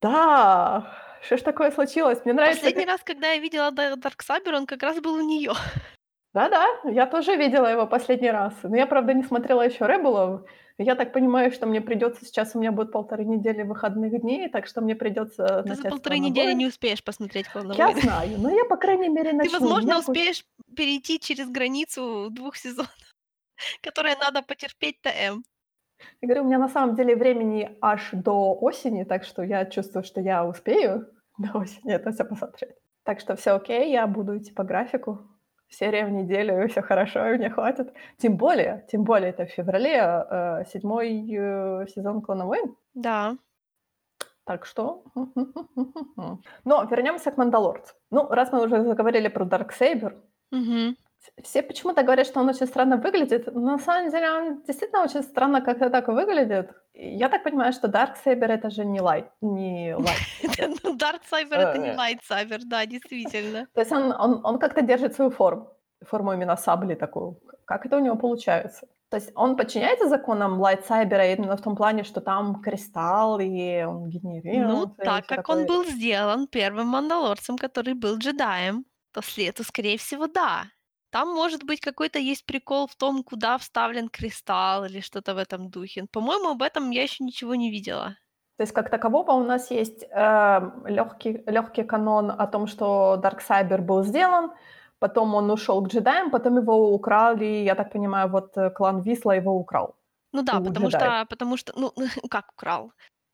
Да, 0.00 0.96
что 1.22 1.36
ж 1.36 1.42
такое 1.42 1.70
случилось? 1.70 2.24
Мне 2.24 2.34
нравится... 2.34 2.62
Последний 2.62 2.84
как- 2.84 2.92
раз, 2.92 3.00
когда 3.04 3.32
я 3.32 3.38
видела 3.40 3.70
Dark 3.70 4.18
Saber, 4.28 4.54
он 4.56 4.66
как 4.66 4.82
раз 4.82 5.00
был 5.00 5.14
у 5.14 5.20
нее. 5.20 5.52
Да-да, 6.34 6.66
я 6.84 7.06
тоже 7.06 7.36
видела 7.36 7.66
его 7.66 7.86
последний 7.86 8.30
раз. 8.30 8.54
Но 8.62 8.76
я, 8.76 8.86
правда, 8.86 9.14
не 9.14 9.22
смотрела 9.22 9.62
еще 9.62 9.86
Ребелов. 9.86 10.42
Я 10.80 10.94
так 10.94 11.12
понимаю, 11.12 11.50
что 11.50 11.66
мне 11.66 11.80
придется 11.80 12.24
сейчас, 12.24 12.54
у 12.54 12.60
меня 12.60 12.70
будет 12.70 12.92
полторы 12.92 13.24
недели 13.24 13.64
выходных 13.64 14.20
дней, 14.20 14.48
так 14.48 14.68
что 14.68 14.80
мне 14.80 14.94
придется 14.94 15.64
Ты 15.66 15.74
за 15.74 15.82
полторы 15.82 16.16
«Клан 16.16 16.30
недели 16.30 16.46
Войн». 16.46 16.58
не 16.58 16.66
успеешь 16.66 17.02
посмотреть 17.02 17.48
«Клан 17.48 17.72
Я 17.72 17.86
войны». 17.86 18.00
знаю, 18.00 18.38
но 18.38 18.48
я, 18.48 18.64
по 18.64 18.76
крайней 18.76 19.08
мере, 19.08 19.30
Ты, 19.30 19.36
начну. 19.36 19.56
У 19.56 19.60
возможно, 19.60 19.86
меня 19.86 19.98
успеешь 19.98 20.44
перейти 20.76 21.18
через 21.18 21.50
границу 21.50 22.28
двух 22.30 22.54
сезонов, 22.56 22.94
которые 23.82 24.16
надо 24.16 24.42
потерпеть 24.42 25.00
ТМ. 25.00 25.42
Я 26.20 26.28
говорю, 26.28 26.42
у 26.42 26.46
меня 26.46 26.58
на 26.58 26.68
самом 26.68 26.94
деле 26.94 27.16
времени 27.16 27.76
аж 27.80 28.10
до 28.12 28.54
осени, 28.54 29.02
так 29.02 29.24
что 29.24 29.42
я 29.42 29.64
чувствую, 29.66 30.04
что 30.04 30.20
я 30.20 30.46
успею 30.46 31.08
до 31.38 31.58
осени 31.58 31.92
это 31.92 32.12
все 32.12 32.24
посмотреть. 32.24 32.76
Так 33.02 33.18
что 33.18 33.34
все 33.34 33.52
окей, 33.52 33.90
я 33.90 34.06
буду 34.06 34.38
идти 34.38 34.52
по 34.52 34.62
графику. 34.62 35.28
Серия 35.68 36.06
в 36.06 36.10
неделю, 36.10 36.66
все 36.68 36.82
хорошо, 36.82 37.28
и 37.28 37.38
мне 37.38 37.50
хватит. 37.50 37.92
Тем 38.16 38.36
более, 38.36 38.86
тем 38.90 39.04
более 39.04 39.30
это 39.30 39.44
в 39.46 39.50
феврале 39.50 39.96
э, 39.96 40.64
седьмой 40.72 41.28
э, 41.30 41.86
сезон 41.88 42.22
«Клана 42.22 42.46
войн». 42.46 42.76
Да. 42.94 43.36
Так 44.44 44.64
что... 44.64 45.04
Но 46.64 46.84
вернемся 46.84 47.30
к 47.30 47.36
«Мандалорцу». 47.36 47.94
Ну, 48.10 48.28
раз 48.28 48.50
мы 48.52 48.64
уже 48.64 48.82
заговорили 48.82 49.28
про 49.28 49.44
Дарксейбер, 49.44 50.16
Мгм. 50.50 50.96
Все 51.42 51.62
почему-то 51.62 52.02
говорят, 52.02 52.26
что 52.26 52.40
он 52.40 52.48
очень 52.48 52.66
странно 52.66 52.96
выглядит. 52.96 53.46
Но 53.54 53.60
на 53.60 53.78
самом 53.78 54.10
деле 54.10 54.30
он 54.30 54.62
действительно 54.62 55.02
очень 55.04 55.22
странно 55.22 55.60
как-то 55.60 55.90
так 55.90 56.08
выглядит. 56.08 56.70
Я 56.94 57.28
так 57.28 57.42
понимаю, 57.44 57.72
что 57.72 57.88
Dark 57.88 58.16
Saber 58.16 58.50
это 58.50 58.70
же 58.70 58.84
не 58.84 59.00
light, 59.00 59.26
не 59.40 59.94
light. 59.94 60.18
Ну, 60.84 60.96
Dark 60.96 61.20
Saber 61.30 61.56
это 61.56 61.78
не 61.78 61.88
Э. 61.90 61.96
Light 61.96 62.18
Saber, 62.30 62.58
да, 62.64 62.86
действительно. 62.86 63.66
То 63.74 63.80
есть 63.80 63.92
он, 63.92 64.12
он, 64.12 64.40
он 64.44 64.58
как-то 64.58 64.82
держит 64.82 65.14
свою 65.14 65.30
форму, 65.30 65.68
форму 66.04 66.32
именно 66.32 66.56
сабли 66.56 66.94
такую. 66.94 67.38
Как 67.64 67.86
это 67.86 67.96
у 67.96 68.00
него 68.00 68.16
получается? 68.16 68.86
То 69.10 69.16
есть 69.16 69.30
он 69.34 69.56
подчиняется 69.56 70.08
законам 70.08 70.60
Light 70.60 70.93
Saber 70.93 71.25
а 71.25 71.32
именно 71.32 71.56
в 71.56 71.62
том 71.62 71.76
плане, 71.76 72.02
что 72.04 72.20
там 72.20 72.60
кристалл, 72.60 73.38
и 73.40 73.82
он 73.84 74.08
генерирует. 74.10 74.68
Ну, 74.68 74.86
так 75.04 75.26
как 75.26 75.48
он 75.48 75.62
такое. 75.62 75.66
был 75.66 75.84
сделан 75.84 76.46
первым 76.46 76.88
мандалорцем, 76.88 77.56
который 77.56 77.94
был 77.94 78.18
джедаем, 78.18 78.84
то, 79.12 79.22
след- 79.22 79.54
то, 79.54 79.64
скорее 79.64 79.96
всего, 79.96 80.26
да. 80.26 80.64
Там, 81.10 81.28
может 81.28 81.64
быть, 81.64 81.80
какой-то 81.80 82.18
есть 82.18 82.44
прикол 82.44 82.86
в 82.86 82.94
том, 82.94 83.22
куда 83.22 83.56
вставлен 83.56 84.08
кристалл 84.08 84.84
или 84.84 85.00
что-то 85.00 85.34
в 85.34 85.38
этом 85.38 85.70
духе. 85.70 86.06
По-моему, 86.12 86.50
об 86.50 86.62
этом 86.62 86.90
я 86.90 87.02
еще 87.02 87.24
ничего 87.24 87.54
не 87.54 87.70
видела. 87.70 88.16
То 88.58 88.62
есть 88.62 88.72
как 88.72 88.90
такового 88.90 89.32
у 89.32 89.44
нас 89.44 89.70
есть 89.70 90.02
легкий, 90.02 91.42
легкий 91.46 91.84
канон 91.84 92.30
о 92.30 92.46
том, 92.46 92.66
что 92.66 93.16
Dark 93.16 93.45
Saber 93.45 93.82
был 93.82 94.02
сделан, 94.02 94.50
потом 94.98 95.34
он 95.34 95.50
ушел 95.50 95.80
к 95.82 95.88
джедаям, 95.88 96.30
потом 96.30 96.58
его 96.58 96.92
украли, 96.92 97.62
я 97.64 97.74
так 97.74 97.92
понимаю, 97.92 98.28
вот 98.28 98.56
э, 98.56 98.70
клан 98.70 99.02
Визла 99.02 99.36
его 99.36 99.52
украл. 99.52 99.94
Ну 100.32 100.42
да, 100.42 100.60
потому 100.60 100.88
джедаев. 100.88 101.12
что, 101.12 101.26
потому 101.26 101.56
что, 101.56 101.72
ну, 101.76 101.92
как 102.30 102.52
украл? 102.52 102.92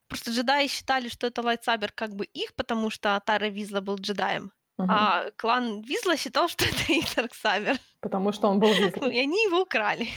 Просто 0.09 0.31
джедаи 0.31 0.69
считали, 0.69 1.09
что 1.09 1.27
это 1.27 1.43
Light 1.43 1.68
Saber 1.68 1.93
как 1.93 2.15
бы 2.15 2.27
их, 2.27 2.55
потому 2.55 2.91
что 2.91 3.21
Тара 3.25 3.49
Визла 3.49 3.81
был 3.81 3.97
джедаем. 3.97 4.53
Мгм. 4.79 4.91
А 4.91 5.31
клан 5.37 5.83
Визла 5.83 6.17
считал, 6.17 6.49
что 6.49 6.65
это 6.69 6.93
их 6.93 7.15
Дарксабер. 7.15 7.77
Потому 8.01 8.33
что 8.33 8.49
он 8.49 8.59
был 8.59 8.69
Визлом. 8.69 9.11
И 9.11 9.19
они 9.19 9.45
его 9.45 9.63
украли. 9.63 10.09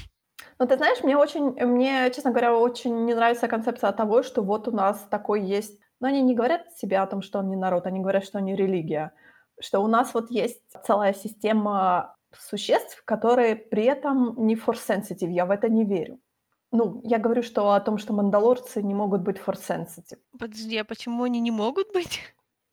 Ну, 0.59 0.65
ты 0.65 0.77
знаешь, 0.77 1.03
мне 1.03 1.15
очень, 1.15 1.51
мне, 1.65 2.11
честно 2.11 2.31
говоря, 2.31 2.55
очень 2.55 3.05
не 3.05 3.13
нравится 3.13 3.47
концепция 3.47 3.91
того, 3.91 4.23
что 4.23 4.41
вот 4.41 4.67
у 4.67 4.71
нас 4.71 5.05
такой 5.09 5.43
есть... 5.43 5.79
Но 5.99 6.07
они 6.07 6.21
не 6.21 6.35
говорят 6.35 6.71
себе 6.77 6.99
о 6.99 7.07
том, 7.07 7.21
что 7.21 7.39
он 7.39 7.49
не 7.49 7.55
народ, 7.55 7.85
они 7.85 7.99
говорят, 7.99 8.23
что 8.23 8.37
они 8.37 8.55
религия. 8.55 9.13
Что 9.59 9.79
у 9.79 9.87
нас 9.87 10.13
вот 10.13 10.29
есть 10.31 10.61
целая 10.85 11.13
система 11.13 12.15
существ, 12.37 13.03
которые 13.05 13.55
при 13.55 13.83
этом 13.83 14.35
не 14.45 14.55
force-sensitive. 14.55 15.29
Я 15.29 15.45
в 15.45 15.51
это 15.51 15.69
не 15.69 15.85
верю. 15.85 16.19
Ну, 16.71 17.01
я 17.03 17.17
говорю, 17.17 17.43
что 17.43 17.71
о 17.71 17.79
том, 17.79 17.97
что 17.97 18.13
мандалорцы 18.13 18.83
не 18.83 18.93
могут 18.93 19.21
быть 19.21 19.37
force-sensitive. 19.37 20.19
Подожди, 20.37 20.77
а 20.77 20.83
почему 20.83 21.23
они 21.23 21.39
не 21.39 21.51
могут 21.51 21.93
быть? 21.93 22.21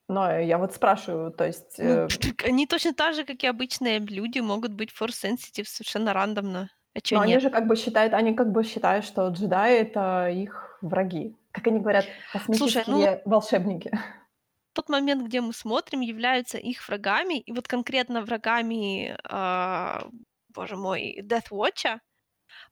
Но 0.09 0.39
я 0.39 0.59
вот 0.59 0.75
спрашиваю, 0.75 1.31
то 1.33 1.47
есть... 1.47 1.77
Ну, 1.81 2.01
э, 2.05 2.09
они 2.45 2.67
точно 2.67 2.95
так 2.95 3.15
же, 3.15 3.25
как 3.25 3.43
и 3.43 3.47
обычные 3.47 3.99
люди, 3.99 4.39
могут 4.41 4.73
быть 4.73 4.91
force 4.91 5.25
sensitive 5.25 5.65
совершенно 5.67 6.13
рандомно. 6.13 6.71
А 6.95 7.01
чё 7.01 7.17
но 7.17 7.23
они 7.23 7.39
нет? 7.39 7.41
же 7.41 7.51
как 7.51 7.67
бы 7.67 7.77
считают, 7.77 8.13
они 8.15 8.35
как 8.35 8.51
бы 8.53 8.65
считают, 8.65 9.05
что 9.05 9.29
джедаи— 9.29 9.79
это 9.81 10.29
их 10.29 10.79
враги. 10.83 11.37
как 11.53 11.67
они 11.69 11.79
говорят, 11.81 12.13
Слушай, 12.51 12.85
ну 12.87 13.09
космические 13.09 13.23
волшебники. 13.25 13.91
тот 14.75 14.89
момент, 14.89 15.23
где 15.27 15.41
мы 15.41 15.53
смотрим, 15.53 16.01
являются 16.01 16.59
их 16.59 16.87
врагами, 16.89 17.39
и 17.41 17.53
вот 17.53 17.69
конкретно 17.69 18.23
врагами, 18.23 19.17
а, 19.25 20.09
боже 20.49 20.77
мой, 20.77 21.21
Death 21.23 21.51
Watch, 21.51 22.01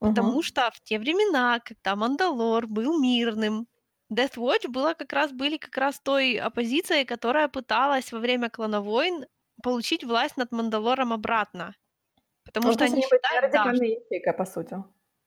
потому 0.03 0.43
Мгм. 0.43 0.43
что 0.43 0.71
в 0.73 0.81
те 0.83 0.99
времена, 0.99 1.61
когда 1.61 1.97
Мандалор 1.97 2.67
был 2.69 3.01
мирным, 3.01 3.69
Death 4.13 4.37
Watch 4.37 4.69
была 4.69 4.95
как 4.95 5.13
раз, 5.13 5.33
были 5.33 5.57
как 5.57 5.77
раз 5.77 6.01
той 6.01 6.37
оппозицией, 6.37 7.05
которая 7.05 7.49
пыталась 7.49 8.13
во 8.13 8.19
время 8.19 8.51
клана 8.51 8.81
войн 8.81 9.27
получить 9.63 10.05
власть 10.05 10.37
над 10.37 10.53
Мандалором 10.53 11.13
обратно. 11.13 11.75
Потому 12.45 12.69
Ну, 12.69 12.73
то 12.75 12.87
что 12.87 12.95
они 12.95 13.03
считают, 13.03 13.53
да, 13.53 13.71
ячейкой, 13.73 14.33
по 14.35 14.45
сути. 14.45 14.77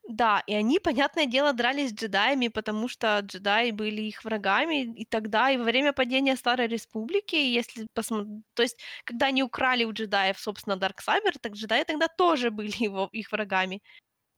да, 0.07 0.43
и 0.45 0.53
они, 0.53 0.79
понятное 0.79 1.25
дело, 1.25 1.53
дрались 1.53 1.91
с 1.91 1.93
джедаями, 1.93 2.49
потому 2.49 2.87
что 2.87 3.19
джедаи 3.21 3.71
были 3.71 4.01
их 4.01 4.23
врагами 4.23 4.83
и 4.83 5.05
тогда, 5.05 5.49
и 5.49 5.57
во 5.57 5.63
время 5.63 5.93
падения 5.93 6.35
Старой 6.35 6.67
Республики, 6.67 7.35
если 7.35 7.87
посмо 7.93 8.25
то 8.53 8.63
есть, 8.63 8.79
когда 9.05 9.27
они 9.27 9.43
украли 9.43 9.85
у 9.85 9.93
джедаев, 9.93 10.37
собственно, 10.37 10.75
Дарксайбер, 10.75 11.39
так 11.39 11.53
джедаи 11.53 11.83
тогда 11.85 12.07
тоже 12.07 12.51
были 12.51 12.83
его 12.83 13.09
их 13.11 13.31
врагами. 13.31 13.81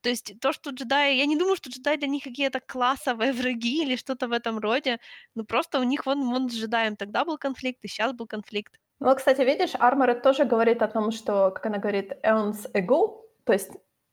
То 0.07 0.11
есть 0.11 0.39
то, 0.39 0.53
что 0.53 0.69
джедаи 0.69 1.17
я 1.17 1.25
не 1.25 1.35
думаю, 1.35 1.57
что 1.57 1.69
джедаи 1.69 1.97
для 1.97 2.07
них 2.07 2.23
какие-то 2.23 2.61
классовые 2.61 3.33
враги 3.41 3.83
или 3.83 3.97
что-то 3.97 4.29
в 4.29 4.31
этом 4.31 4.57
роде. 4.57 4.99
Ну, 5.35 5.43
просто 5.43 5.81
у 5.81 5.83
них 5.83 6.05
вон 6.05 6.29
вон 6.29 6.49
с 6.49 6.53
джедаем 6.53 6.95
тогда 6.95 7.25
был 7.25 7.37
конфликт, 7.37 7.83
и 7.83 7.89
щас 7.89 8.13
был 8.13 8.25
конфликт. 8.25 8.79
Ну, 9.01 9.13
кстати, 9.15 9.41
видишь, 9.41 9.75
Armored 9.75 10.21
тоже 10.21 10.45
говорит 10.45 10.81
о 10.81 10.87
том, 10.87 11.11
что, 11.11 11.51
как 11.51 11.65
она 11.65 11.77
говорит, 11.77 12.13
eons 12.23 12.71
ago, 12.73 13.19
то 13.43 13.51
есть 13.51 13.71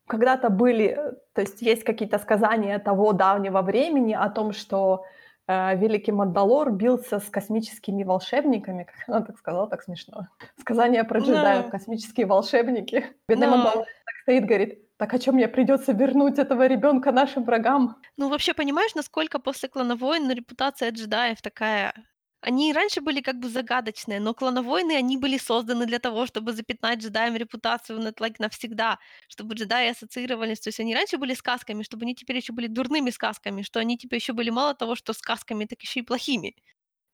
когда-то 0.09 0.49
были, 0.51 0.87
э, 0.87 1.13
то 1.33 1.43
есть 1.43 1.63
есть 1.63 1.85
какие-то 1.85 2.19
сказания 2.19 2.81
того 2.81 3.13
давнего 3.13 3.63
времени 3.63 4.15
о 4.15 4.29
том, 4.31 4.53
что 4.53 5.05
э, 5.47 5.77
великий 5.77 6.11
Мандалор 6.11 6.73
бился 6.73 7.21
с 7.21 7.31
космическими 7.31 8.03
волшебниками, 8.03 8.83
как 8.83 9.09
она 9.09 9.21
так 9.25 9.39
сказала, 9.39 9.69
так 9.69 9.83
смешно. 9.83 10.27
Сказание 10.59 11.05
про 11.05 11.21
джедаев, 11.21 11.67
Ну, 11.67 11.71
космические 11.71 12.27
волшебники. 12.27 13.05
Бедный 13.29 13.47
но 13.47 13.57
Мандалор 13.57 13.85
так 13.85 14.17
стоит, 14.25 14.45
говорит, 14.45 14.84
так 15.05 15.15
а 15.15 15.19
чё 15.19 15.33
мне 15.33 15.49
придется 15.49 15.93
вернуть 15.93 16.39
этого 16.39 16.67
ребенка 16.67 17.13
нашим 17.13 17.45
врагам? 17.45 17.97
Ну, 18.17 18.29
вообще, 18.29 18.55
понимаешь, 18.55 18.95
насколько 18.95 19.39
после 19.39 19.69
«Клана 19.69 19.97
войн» 19.97 20.31
репутация 20.31 20.91
джедаев 20.91 21.43
такая 21.43 21.93
Они 22.41 22.71
и 22.71 22.73
раньше 22.75 23.01
были 23.03 23.21
как 23.23 23.37
бы 23.41 23.49
загадочные, 23.49 24.21
но 24.21 24.35
«Клановойны», 24.35 24.93
они 24.97 25.19
были 25.19 25.39
созданы 25.39 25.87
для 25.87 25.99
того, 25.99 26.27
чтобы 26.27 26.53
запятнать 26.53 27.01
джедаям 27.01 27.37
репутацию 27.37 28.01
like, 28.01 28.37
навсегда, 28.39 28.99
чтобы 29.29 29.55
джедаи 29.55 29.91
ассоциировались. 29.91 30.61
То 30.61 30.69
есть 30.69 30.81
они 30.81 30.95
раньше 30.95 31.19
были 31.19 31.35
сказками, 31.35 31.83
чтобы 31.83 32.05
они 32.05 32.15
теперь 32.15 32.37
еще 32.37 32.53
были 32.53 32.69
дурными 32.69 33.11
сказками, 33.11 33.63
что 33.63 33.81
они 33.81 33.99
теперь 33.99 34.21
еще 34.21 34.33
были 34.33 34.51
мало 34.51 34.75
того, 34.75 34.95
что 34.97 35.13
сказками, 35.13 35.67
так 35.67 35.81
еще 35.83 36.01
и 36.01 36.03
плохими 36.03 36.55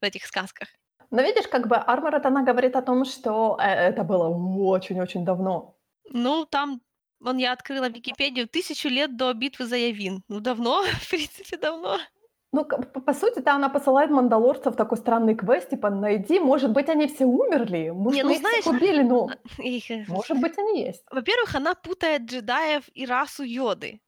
в 0.03 0.05
этих 0.05 0.27
сказках. 0.27 0.69
Но 1.11 1.23
видишь, 1.23 1.49
как 1.49 1.69
бы 1.69 1.77
Armored, 1.77 2.23
она 2.27 2.43
говорит 2.43 2.77
о 2.77 2.83
том, 2.83 3.05
что 3.05 3.57
э, 3.61 3.65
это 3.65 4.05
было 4.05 4.29
очень-очень 4.29 5.25
давно. 5.25 5.77
Ну, 6.13 6.47
там, 6.47 6.81
вон 7.21 7.39
я 7.39 7.53
открыла 7.53 7.89
Википедию, 7.89 8.49
тысячу 8.49 8.89
лет 8.89 9.17
до 9.17 9.33
битвы 9.35 9.67
за 9.67 9.77
Явин. 9.77 10.23
Ну, 10.29 10.41
давно, 10.41 10.83
в 11.03 11.11
принципе, 11.11 11.57
давно. 11.57 11.99
Ну, 12.53 12.65
по 12.65 13.01
по 13.01 13.13
сути-то 13.15 13.53
она 13.55 13.69
посылает 13.69 14.11
мандалорцев 14.11 14.75
в 14.75 14.77
такой 14.77 14.99
странный 14.99 15.35
квест, 15.37 15.71
типа: 15.71 15.91
"Найди, 15.91 16.41
может 16.41 16.73
быть, 16.73 16.89
они 16.89 17.07
все 17.07 17.25
умерли, 17.27 17.91
может, 17.91 18.23
Не, 18.23 18.25
мы 18.25 18.33
ну 18.33 18.35
их 18.35 18.43
всех 18.43 18.67
знаешь, 18.67 18.67
убили, 18.67 19.03
но, 19.03 19.39
а, 19.59 19.63
их, 19.63 19.91
э, 19.91 20.07
может 20.07 20.39
быть, 20.41 20.59
они 20.59 20.81
есть". 20.83 21.05
во-первых, 21.11 21.55
она 21.55 21.75
путает 21.75 22.23
джедаев 22.23 22.89
и 22.95 23.07
расу 23.07 23.43
Йоды 23.45 24.01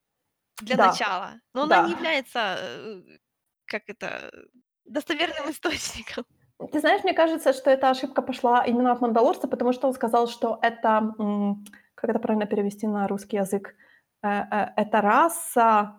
для 0.60 0.78
Да, 0.78 0.78
начала, 0.78 1.40
но 1.55 1.64
она 1.64 1.78
не 1.78 1.90
да. 1.90 1.93
является, 1.93 2.56
э, 2.60 3.02
как 3.66 3.84
это, 3.89 4.32
достоверным 4.86 5.51
источником. 5.51 6.24
Ты 6.72 6.78
знаешь, 6.80 7.02
мне 7.02 7.12
кажется, 7.12 7.52
что 7.52 7.70
эта 7.70 7.90
ошибка 7.90 8.22
пошла 8.22 8.64
именно 8.64 8.93
от 8.93 9.01
мандалорца, 9.01 9.48
потому 9.48 9.72
что 9.72 9.89
он 9.89 9.94
сказал, 9.94 10.28
что 10.28 10.59
это, 10.62 11.12
м, 11.18 11.64
как 12.02 12.10
это 12.10 12.20
правильно 12.20 12.46
перевести 12.46 12.86
на 12.88 13.08
русский 13.08 13.38
язык? 13.38 13.74
Э, 14.22 14.28
э, 14.28 14.72
эта 14.76 15.00
раса 15.00 15.98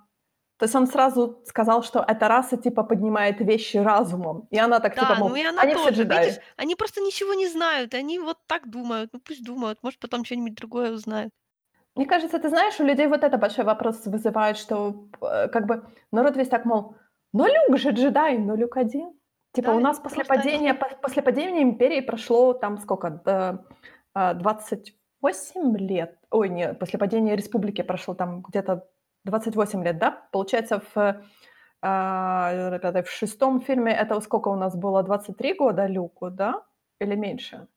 то 0.57 0.65
есть 0.65 0.75
он 0.75 0.87
сразу 0.87 1.41
сказал, 1.45 1.83
что 1.83 1.99
эта 2.07 2.27
раса 2.29 2.57
типа 2.57 2.83
поднимает 2.83 3.41
вещи 3.41 3.77
разумом. 3.77 4.47
И 4.51 4.57
она 4.59 4.79
так 4.79 4.97
типа, 4.97 5.13
Да, 5.13 5.19
ну 5.19 5.29
мол, 5.29 5.35
и 5.35 5.43
она 5.43 5.63
они 5.63 5.75
все 5.75 5.91
тоже, 5.91 6.03
видишь, 6.05 6.37
джедаи. 6.37 6.43
они 6.57 6.75
просто 6.75 7.01
ничего 7.01 7.33
не 7.33 7.47
знают, 7.47 7.93
они 7.95 8.19
вот 8.19 8.37
так 8.47 8.69
думают, 8.69 9.11
ну 9.13 9.19
пусть 9.19 9.43
думают, 9.43 9.81
может, 9.83 9.99
потом 9.99 10.23
что-нибудь 10.25 10.55
другое 10.55 10.91
узнают. 10.91 11.33
Мне 11.95 12.05
кажется, 12.07 12.39
ты 12.39 12.49
знаешь, 12.49 12.79
у 12.79 12.83
людей 12.83 13.07
вот 13.07 13.23
это 13.23 13.37
большой 13.37 13.65
вопрос 13.65 14.05
вызывает, 14.05 14.57
что, 14.57 15.07
э, 15.21 15.47
как 15.49 15.65
бы 15.67 15.85
народ 16.11 16.35
весь 16.37 16.49
так, 16.49 16.65
мол: 16.65 16.95
"Но 17.33 17.47
Люк 17.47 17.77
же 17.77 17.91
джедай, 17.91 18.37
но 18.37 18.55
Люк 18.55 18.77
один". 18.77 19.13
Типа 19.53 19.71
у 19.71 19.75
Да, 19.75 19.79
нас 19.79 19.99
после 19.99 20.23
падения 20.25 20.73
по 20.73 20.89
после 21.01 21.21
падения 21.21 21.61
империи 21.61 22.01
прошло 22.01 22.53
там 22.53 22.77
сколько, 22.79 23.09
д 23.11 23.59
а, 25.23 25.29
28 25.31 25.77
лет. 25.77 26.17
Ой, 26.31 26.49
нет, 26.49 26.79
после 26.79 26.99
падения 26.99 27.35
республики 27.35 27.83
прошло 27.83 28.13
там 28.13 28.41
где-то 28.41 28.87
28 29.25 29.83
лет, 29.83 29.97
да? 29.97 30.11
Получается, 30.31 30.81
в, 30.95 31.23
это 31.81 33.03
в 33.03 33.09
шестом 33.09 33.61
фильме 33.61 33.91
это 33.93 34.19
сколько 34.21 34.49
у 34.49 34.55
нас 34.55 34.75
было, 34.75 35.03
23 35.03 35.53
года 35.53 35.87
Люку, 35.87 36.29
да? 36.29 36.63
Или 36.99 37.15
меньше? 37.15 37.67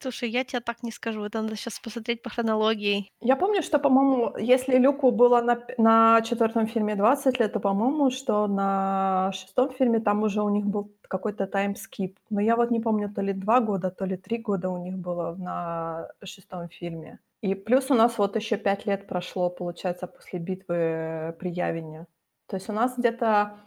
Слушай, 0.00 0.30
я 0.30 0.44
тебе 0.44 0.60
так 0.60 0.82
не 0.84 0.92
скажу, 0.92 1.24
это 1.24 1.42
надо 1.42 1.56
сейчас 1.56 1.80
посмотреть 1.80 2.22
по 2.22 2.30
хронологии. 2.30 3.10
Я 3.20 3.34
помню, 3.36 3.62
что, 3.62 3.80
по-моему, 3.80 4.36
если 4.38 4.78
Люку 4.78 5.10
было 5.10 5.40
на 5.40 5.58
на 5.76 6.22
4 6.22 6.66
фильме 6.66 6.94
20 6.94 7.40
лет, 7.40 7.52
то, 7.52 7.60
по-моему, 7.60 8.10
что 8.10 8.46
на 8.46 9.32
шестом 9.32 9.70
фильме 9.70 9.98
там 9.98 10.22
уже 10.22 10.40
у 10.42 10.48
них 10.50 10.64
был 10.66 10.92
какой-то 11.02 11.46
таймскип. 11.46 12.16
Но 12.30 12.40
я 12.40 12.54
вот 12.54 12.70
не 12.70 12.80
помню, 12.80 13.12
то 13.12 13.22
ли 13.22 13.32
2 13.32 13.60
года, 13.60 13.90
то 13.90 14.04
ли 14.04 14.16
3 14.16 14.38
года 14.38 14.68
у 14.68 14.78
них 14.78 14.96
было 14.96 15.34
на 15.36 16.08
шестом 16.22 16.68
фильме. 16.68 17.18
И 17.40 17.54
плюс 17.54 17.90
у 17.90 17.94
нас 17.94 18.18
вот 18.18 18.36
еще 18.36 18.56
5 18.56 18.86
лет 18.86 19.08
прошло, 19.08 19.50
получается, 19.50 20.06
после 20.06 20.38
битвы 20.38 21.34
при 21.40 21.50
Явине. 21.50 22.06
То 22.46 22.56
есть 22.56 22.68
у 22.70 22.72
нас 22.72 22.96
где-то, 22.96 23.58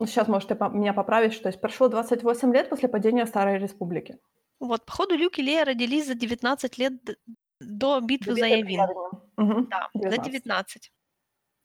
ну, 0.00 0.06
сейчас, 0.06 0.28
может, 0.28 0.48
ты 0.48 0.56
меня 0.72 0.94
поправишь, 0.94 1.38
то 1.38 1.48
есть 1.48 1.60
прошло 1.60 1.88
28 1.88 2.52
лет 2.54 2.68
после 2.70 2.88
падения 2.88 3.26
Старой 3.26 3.58
Республики. 3.58 4.18
Вот, 4.60 4.86
походу, 4.86 5.16
Люк 5.16 5.38
и 5.38 5.42
Лея 5.42 5.64
родились 5.64 6.06
за 6.06 6.14
19 6.14 6.78
лет 6.78 6.92
до 7.60 8.00
битвы 8.00 8.34
за 8.34 8.46
Явин. 8.46 8.80
Мгм. 9.36 9.68
Да, 9.68 9.88
за 9.94 10.00
19. 10.00 10.32
19. 10.32 10.92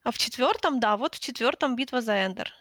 А 0.04 0.12
в 0.12 0.18
четвертом, 0.18 0.80
да, 0.80 0.98
вот 0.98 1.16
в 1.16 1.20
четвертом 1.20 1.76
битва 1.76 2.02
за 2.02 2.14
Эндер. 2.26 2.52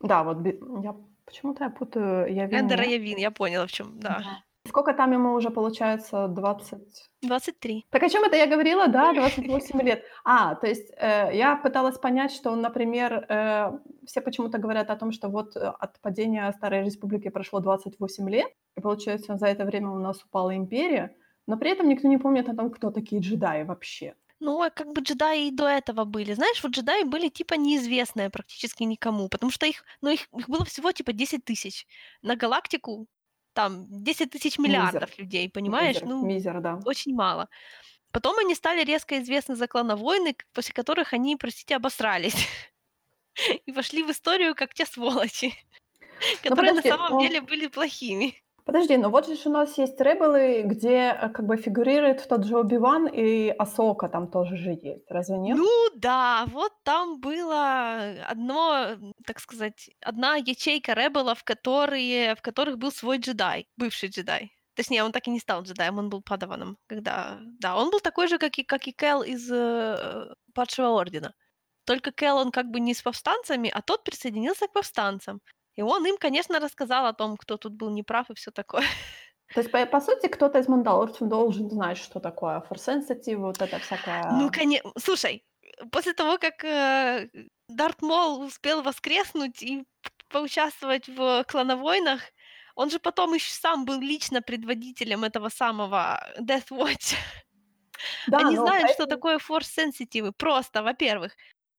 Да, 0.00 0.22
вот 0.22 0.44
я 0.82 0.94
почему-то 1.24 1.64
я 1.64 1.70
путаю 1.70 2.34
Явин 2.34 2.58
Эндер 2.58 2.82
и. 2.82 2.92
Явин, 2.92 3.18
я 3.18 3.30
поняла, 3.30 3.66
в 3.66 3.72
чём, 3.72 3.98
да. 4.00 4.18
Да. 4.18 4.42
Сколько 4.66 4.92
там 4.92 5.12
ему 5.12 5.34
уже 5.34 5.50
получается? 5.50 6.28
20 6.28 7.10
23. 7.22 7.84
Так 7.90 8.02
о 8.02 8.08
чём 8.08 8.24
это 8.24 8.36
я 8.36 8.46
говорила? 8.46 8.88
Да, 8.88 9.12
28 9.12 9.82
лет. 9.82 10.04
А, 10.24 10.54
то 10.54 10.66
есть, 10.66 10.90
э, 10.96 11.30
я 11.34 11.56
пыталась 11.56 11.98
понять, 11.98 12.32
что, 12.32 12.54
например, 12.56 13.26
э, 13.28 13.78
все 14.06 14.20
почему-то 14.20 14.58
говорят 14.58 14.90
о 14.90 14.96
том, 14.96 15.12
что 15.12 15.28
вот, 15.28 15.56
э, 15.56 15.60
от 15.60 16.00
падения 16.00 16.52
Старой 16.52 16.84
Республики 16.84 17.30
прошло 17.30 17.60
28 17.60 18.28
лет, 18.30 18.52
и 18.76 18.80
получается, 18.80 19.36
за 19.36 19.46
это 19.46 19.64
время 19.64 19.90
у 19.90 19.98
нас 19.98 20.22
упала 20.24 20.54
империя, 20.54 21.16
но 21.46 21.56
при 21.56 21.70
этом 21.70 21.88
никто 21.88 22.08
не 22.08 22.18
помнит 22.18 22.48
о 22.48 22.56
том, 22.56 22.70
кто 22.70 22.90
такие 22.90 23.20
джедаи 23.20 23.64
вообще. 23.64 24.14
Ну, 24.40 24.62
а 24.62 24.70
как 24.70 24.92
бы 24.92 25.00
джедаи 25.00 25.48
и 25.48 25.50
до 25.50 25.66
этого 25.66 26.04
были. 26.04 26.34
Знаешь, 26.34 26.62
вот 26.62 26.72
джедаи 26.72 27.04
были 27.04 27.28
типа 27.28 27.54
неизвестные 27.54 28.28
практически 28.28 28.82
никому, 28.84 29.28
потому 29.28 29.50
что 29.50 29.66
их, 29.66 29.84
ну, 30.02 30.10
их, 30.10 30.28
их 30.36 30.48
было 30.48 30.64
всего 30.64 30.92
типа 30.92 31.12
10 31.12 31.44
тысяч. 31.44 31.86
На 32.22 32.36
галактику 32.36 33.06
там 33.56 33.86
10 33.88 34.30
тысяч 34.30 34.58
миллиардов 34.58 35.10
Мизер. 35.10 35.24
людей, 35.24 35.50
понимаешь? 35.50 35.96
Мизер, 35.96 36.08
Ну, 36.08 36.26
мизер, 36.26 36.60
да. 36.60 36.78
очень 36.84 37.14
мало. 37.14 37.48
Потом 38.12 38.38
они 38.38 38.54
стали 38.54 38.84
резко 38.84 39.18
известны 39.18 39.56
за 39.56 39.66
клановойны, 39.66 40.36
после 40.52 40.74
которых 40.74 41.14
они, 41.14 41.36
простите, 41.36 41.74
обосрались. 41.76 42.36
И 43.66 43.72
вошли 43.72 44.02
в 44.02 44.10
историю 44.10 44.54
как 44.54 44.74
те 44.74 44.86
сволочи, 44.86 45.54
Ну 46.44 46.50
которые 46.50 46.72
на 46.74 46.82
самом 46.82 47.12
но 47.12 47.20
деле 47.20 47.40
были 47.40 47.66
плохими. 47.66 48.34
Подожди, 48.66 48.96
но 48.98 49.10
вот 49.10 49.26
же 49.28 49.48
у 49.48 49.52
нас 49.52 49.78
есть 49.78 50.00
"Ребелы", 50.00 50.62
где, 50.64 51.16
э, 51.20 51.28
как 51.30 51.46
бы 51.46 51.56
фигурирует 51.56 52.26
тот 52.28 52.44
же 52.44 52.58
Оби-Ван 52.58 53.06
и 53.08 53.48
Асока 53.50 54.08
там 54.08 54.30
тоже 54.30 54.56
же 54.56 54.72
есть. 54.72 55.10
Разве 55.10 55.38
нет? 55.38 55.58
Ну 55.58 55.90
да, 55.94 56.44
вот 56.48 56.72
там 56.82 57.20
было 57.20 58.14
одно, 58.28 58.96
м, 59.00 59.14
так 59.26 59.38
сказать, 59.40 59.90
одна 60.00 60.36
ячейка 60.36 60.92
ребелов, 60.94 61.44
которые, 61.44 62.34
в 62.34 62.42
которых 62.42 62.78
был 62.78 62.90
свой 62.92 63.18
джедай, 63.18 63.68
бывший 63.76 64.08
джедай. 64.10 64.52
Точнее, 64.74 65.04
он 65.04 65.12
так 65.12 65.26
и 65.28 65.30
не 65.30 65.40
стал 65.40 65.62
джедаем, 65.62 65.98
он 65.98 66.10
был 66.10 66.22
падаваном, 66.22 66.76
когда... 66.86 67.38
Да, 67.60 67.76
он 67.76 67.90
был 67.90 68.00
такой 68.00 68.28
же, 68.28 68.38
как 68.38 68.58
и, 68.58 68.64
как 68.64 68.86
и 68.88 68.92
Кэл 68.92 69.22
из 69.22 69.50
э, 69.50 70.34
Падшего 70.54 70.88
Ордена. 71.00 71.32
Только 71.86 72.12
Кэл, 72.12 72.38
он 72.38 72.50
как 72.52 72.66
бы 72.70 72.80
не 72.80 72.94
с 72.94 73.02
повстанцами, 73.02 73.70
а 73.70 73.82
тот 73.82 74.04
присоединился 74.04 74.68
к 74.68 74.72
повстанцам. 74.72 75.40
И 75.76 75.82
он 75.82 76.06
им, 76.06 76.16
конечно, 76.18 76.58
рассказал 76.60 77.06
о 77.06 77.12
том, 77.12 77.36
кто 77.36 77.56
тут 77.56 77.74
был 77.74 77.90
неправ 77.90 78.30
и 78.30 78.34
все 78.34 78.50
такое. 78.50 78.84
То 79.54 79.60
есть, 79.60 79.70
по 79.70 79.86
по 79.86 80.00
сути, 80.00 80.26
кто-то 80.28 80.58
из 80.58 80.68
мандалорцев 80.68 81.28
должен 81.28 81.70
знать, 81.70 81.98
что 81.98 82.20
такое 82.20 82.60
Sensitive, 82.70 83.36
вот 83.36 83.62
это 83.62 83.76
Ну, 83.76 83.80
всякое. 83.80 84.48
коне 84.50 84.82
Слушай, 84.98 85.44
после 85.92 86.12
того, 86.14 86.38
как, 86.38 86.64
э, 86.64 87.28
Дарт 87.68 88.02
Мол 88.02 88.40
успел 88.42 88.82
воскреснуть 88.82 89.62
и 89.62 89.84
поучаствовать 90.28 91.08
в 91.08 91.44
клановойнах. 91.44 92.20
Он 92.74 92.90
же 92.90 92.98
потом 92.98 93.34
еще 93.34 93.50
сам 93.52 93.84
был 93.84 94.00
лично 94.00 94.42
предводителем 94.42 95.24
этого 95.24 95.48
самого 95.48 96.20
Death 96.40 96.70
Watch. 96.70 97.14
Да, 98.26 98.38
Они 98.38 98.56
но 98.56 98.66
знают, 98.66 98.90
что 98.90 99.06
такое 99.06 99.38
Force 99.38 99.68
Sensitive. 99.78 100.32
Просто, 100.36 100.82
во-первых, 100.82 101.32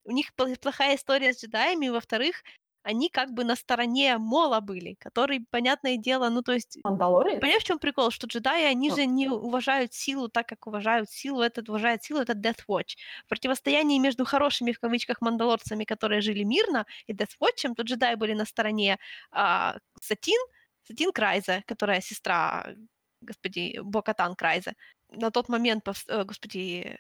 у 0.04 0.12
них 0.12 0.32
пл- 0.36 0.58
плохая 0.60 0.96
история 0.96 1.32
с 1.34 1.44
джедаями, 1.44 1.90
во-вторых, 1.90 2.42
они 2.88 3.10
как 3.10 3.34
бы 3.34 3.44
на 3.44 3.58
стороне 3.58 4.18
Мола 4.18 4.62
были, 4.62 4.96
который, 5.00 5.46
понятное 5.52 5.98
дело, 5.98 6.30
ну 6.30 6.42
то 6.42 6.54
есть 6.54 6.78
Мандалорец? 6.86 7.42
Понимаешь, 7.42 7.64
в 7.64 7.66
чем 7.66 7.80
прикол? 7.80 8.12
Что 8.12 8.28
джедаи, 8.28 8.64
они 8.64 8.92
же 8.92 9.06
не 9.06 9.28
уважают 9.28 9.94
силу 9.94 10.30
так, 10.30 10.48
как 10.48 10.68
уважают 10.68 11.10
силу. 11.10 11.42
Этот 11.42 11.68
уважает 11.68 12.04
силу, 12.04 12.22
это 12.22 12.32
Death 12.32 12.64
Watch. 12.70 12.96
В 13.26 13.30
противостоянии 13.30 14.00
между 14.00 14.24
хорошими, 14.24 14.72
в 14.72 14.80
кавычках, 14.80 15.20
мандалорцами, 15.20 15.84
которые 15.84 16.22
жили 16.22 16.44
мирно, 16.44 16.86
и 17.08 17.14
Death 17.14 17.36
Watch, 17.42 17.74
то 17.76 17.84
джедаи 17.84 18.16
были 18.16 18.34
на 18.34 18.46
стороне 18.46 19.00
а, 19.32 19.76
Сатин, 20.02 20.40
Сатин 20.84 21.12
Крайза, 21.12 21.64
которая 21.68 22.00
сестра, 22.00 22.74
господи, 23.20 23.80
Бокатан 23.84 24.36
Крайза. 24.36 24.74
На 25.10 25.30
тот 25.30 25.50
момент, 25.50 25.86
э, 26.08 26.24
господи, 26.24 26.98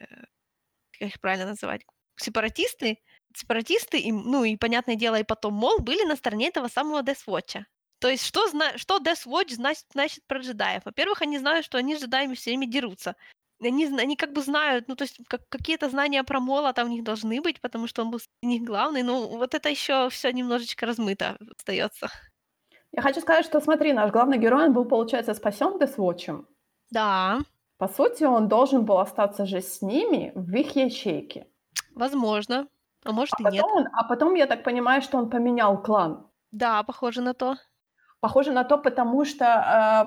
как 0.99 1.07
их 1.07 1.22
правильно 1.22 1.45
называть? 1.45 1.81
Сепаратисты, 2.18 2.99
сепаратисты, 3.35 3.99
и, 3.99 4.11
ну 4.11 4.43
и, 4.43 4.55
понятное 4.57 4.95
дело, 4.95 5.19
и 5.19 5.23
потом 5.23 5.53
Мол 5.53 5.79
были 5.79 6.03
на 6.05 6.15
стороне 6.15 6.47
этого 6.47 6.67
самого 6.67 7.01
Watch. 7.01 7.63
То 7.99 8.07
есть 8.09 8.25
что, 8.25 8.47
зна- 8.47 8.77
что 8.77 8.97
Death 8.97 9.25
Watch 9.25 9.53
значит, 9.55 9.85
значит 9.91 10.23
про 10.27 10.39
джедаев? 10.39 10.85
Во-первых, 10.85 11.21
они 11.21 11.39
знают, 11.39 11.65
что 11.65 11.77
они 11.77 11.95
с 11.95 12.01
джедаями 12.01 12.35
все 12.35 12.51
время 12.51 12.67
дерутся. 12.67 13.15
Они, 13.59 13.85
они 13.85 14.15
как 14.15 14.33
бы 14.33 14.41
знают, 14.41 14.87
ну, 14.87 14.95
то 14.95 15.03
есть 15.03 15.17
как, 15.27 15.41
какие-то 15.49 15.89
знания 15.89 16.23
про 16.23 16.39
Мола 16.39 16.73
там 16.73 16.87
у 16.87 16.91
них 16.91 17.03
должны 17.03 17.41
быть, 17.41 17.59
потому 17.59 17.87
что 17.87 18.03
он 18.03 18.11
был 18.11 18.19
среди 18.19 18.59
них 18.59 18.63
главный. 18.63 19.01
Ну, 19.01 19.37
вот 19.37 19.55
это 19.55 19.69
еще 19.69 20.09
все 20.09 20.31
немножечко 20.31 20.85
размыто 20.85 21.37
остается. 21.57 22.09
я 22.91 23.01
хочу 23.01 23.21
сказать, 23.21 23.45
что 23.45 23.59
смотри, 23.61 23.93
наш 23.93 24.11
главный 24.11 24.37
герой, 24.37 24.65
он 24.65 24.73
был, 24.73 24.85
получается, 24.85 25.33
спасен 25.33 25.79
Десвотчем. 25.79 26.47
Да, 26.91 27.39
По 27.77 27.87
сути, 27.87 28.23
он 28.25 28.47
должен 28.47 28.85
был 28.85 28.99
остаться 28.99 29.45
же 29.47 29.61
с 29.61 29.81
ними 29.81 30.31
в 30.35 30.53
их 30.55 30.75
ячейке. 30.75 31.47
возможно. 31.95 32.67
А 33.06 33.11
может 33.11 33.34
А 33.38 33.49
и 33.49 33.52
нет. 33.53 33.61
потом, 33.64 33.78
он, 33.78 33.88
а 33.94 34.03
потом 34.03 34.36
я 34.36 34.48
так 34.48 34.64
понимаю, 34.64 35.02
что 35.02 35.18
он 35.18 35.30
поменял 35.30 35.82
клан. 35.82 36.28
Да, 36.52 36.84
похоже 36.84 37.22
на 37.22 37.34
то. 37.34 37.56
Похоже 38.19 38.52
на 38.52 38.64
то, 38.64 38.78
потому 38.80 39.26
что... 39.26 39.45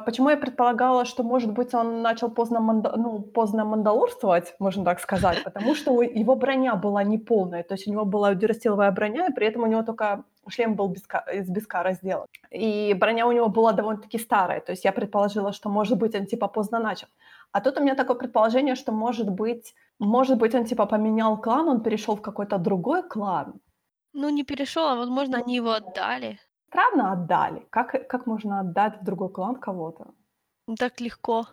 э, 0.00 0.04
почему 0.04 0.30
я 0.30 0.36
предполагала, 0.36 1.04
что, 1.04 1.22
может 1.22 1.52
быть, 1.52 1.74
он 1.74 2.02
начал 2.02 2.28
поздно, 2.28 2.58
манда- 2.58 2.96
ну, 2.96 3.20
поздно 3.20 3.64
мандалорствовать, 3.64 4.56
можно 4.58 4.84
так 4.84 4.98
сказать, 5.00 5.44
потому 5.44 5.76
что 5.76 5.92
у- 5.92 6.02
его 6.02 6.34
броня 6.34 6.74
была 6.74 7.04
неполная, 7.04 7.62
то 7.62 7.74
есть 7.74 7.86
у 7.86 7.92
него 7.92 8.04
была 8.04 8.34
дюрастиловая 8.34 8.90
броня, 8.90 9.26
и 9.28 9.32
при 9.32 9.46
этом 9.46 9.62
у 9.62 9.66
него 9.66 9.82
только 9.84 10.24
шлем 10.48 10.74
был 10.74 10.88
без 10.88 11.02
из 11.32 11.48
бескара 11.48 11.92
сделан. 11.92 12.26
И 12.50 12.94
броня 12.94 13.26
у 13.28 13.32
него 13.32 13.48
была 13.48 13.72
довольно-таки 13.72 14.18
старая, 14.18 14.60
то 14.60 14.72
есть 14.72 14.84
я 14.84 14.90
предположила, 14.92 15.52
что, 15.52 15.68
может 15.70 15.96
быть, 15.96 16.16
он 16.16 16.26
типа 16.26 16.48
поздно 16.48 16.80
начал. 16.80 17.06
А 17.52 17.60
тут 17.60 17.78
у 17.78 17.82
меня 17.82 17.94
такое 17.94 18.16
предположение, 18.16 18.74
что, 18.74 18.92
может 18.92 19.28
быть, 19.28 19.74
может 19.98 20.38
быть, 20.38 20.54
он 20.54 20.64
типа 20.64 20.86
поменял 20.86 21.40
клан, 21.40 21.68
он 21.68 21.82
перешел 21.82 22.16
в 22.16 22.22
какой-то 22.22 22.58
другой 22.58 23.02
клан. 23.02 23.60
Ну, 24.12 24.28
не 24.30 24.44
перешел, 24.44 24.88
а 24.88 24.96
возможно, 24.96 25.38
они 25.38 25.56
его 25.56 25.72
отдали. 25.72 26.38
Странно 26.68 27.12
отдали. 27.12 27.66
Как, 27.70 28.08
как 28.08 28.26
можно 28.26 28.60
отдать 28.60 29.00
в 29.00 29.04
другой 29.04 29.30
клан 29.30 29.56
кого-то? 29.56 30.14
Ну, 30.66 30.76
так 30.76 31.00
легко. 31.00 31.46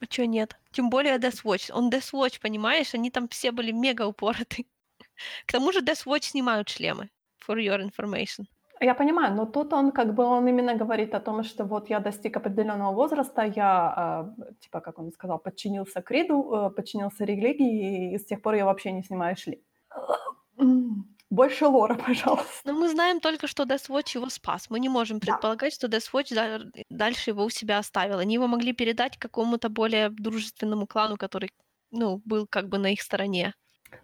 А 0.00 0.06
чё 0.06 0.24
нет? 0.24 0.56
Тем 0.70 0.90
более 0.90 1.18
Death 1.18 1.44
Watch. 1.44 1.72
Он 1.72 1.90
Death 1.90 2.12
Watch, 2.12 2.40
понимаешь? 2.40 2.94
Они 2.94 3.10
там 3.10 3.28
все 3.28 3.50
были 3.52 3.72
мега 3.72 4.06
упороты. 4.06 4.66
К 5.46 5.52
тому 5.52 5.72
же 5.72 5.80
Death 5.80 6.06
Watch 6.06 6.22
снимают 6.22 6.68
шлемы. 6.68 7.10
For 7.46 7.56
your 7.56 7.80
information. 7.80 8.46
Я 8.82 8.94
понимаю, 8.94 9.34
но 9.36 9.46
тут 9.46 9.72
он 9.72 9.92
как 9.92 10.14
бы 10.14 10.24
он 10.24 10.48
именно 10.48 10.74
говорит 10.74 11.14
о 11.14 11.20
том, 11.20 11.44
что 11.44 11.64
вот 11.64 11.90
я 11.90 12.00
достиг 12.00 12.36
определенного 12.36 12.92
возраста, 12.94 13.42
я 13.56 14.34
э, 14.38 14.52
типа 14.60 14.80
как 14.80 14.98
он 14.98 15.12
сказал, 15.12 15.38
подчинился 15.38 16.02
криду, 16.02 16.52
э, 16.52 16.70
подчинился 16.70 17.24
религии, 17.24 18.14
и 18.14 18.18
с 18.18 18.24
тех 18.24 18.42
пор 18.42 18.54
я 18.54 18.64
вообще 18.64 18.92
не 18.92 19.02
снимаю. 19.02 19.36
М, 20.58 21.06
Больше 21.30 21.66
лора, 21.66 21.94
пожалуйста. 22.06 22.60
Но 22.64 22.72
мы 22.74 22.88
знаем 22.88 23.20
только, 23.20 23.46
что 23.46 23.62
Death 23.62 23.88
Watch 23.88 24.16
его 24.16 24.28
спас. 24.28 24.68
Мы 24.70 24.80
не 24.80 24.88
можем 24.90 25.18
Да. 25.18 25.26
предполагать, 25.26 25.72
что 25.74 25.86
Death 25.86 26.12
Watch 26.12 26.34
да- 26.34 26.60
дальше 26.90 27.30
его 27.30 27.44
у 27.44 27.50
себя 27.50 27.78
оставил. 27.78 28.18
Они 28.18 28.34
его 28.34 28.46
могли 28.48 28.72
передать 28.72 29.16
какому-то 29.18 29.68
более 29.70 30.10
дружественному 30.10 30.86
клану, 30.86 31.16
который, 31.16 31.50
ну, 31.90 32.20
был 32.24 32.46
как 32.46 32.68
бы 32.68 32.78
на 32.78 32.92
их 32.92 33.00
стороне. 33.00 33.54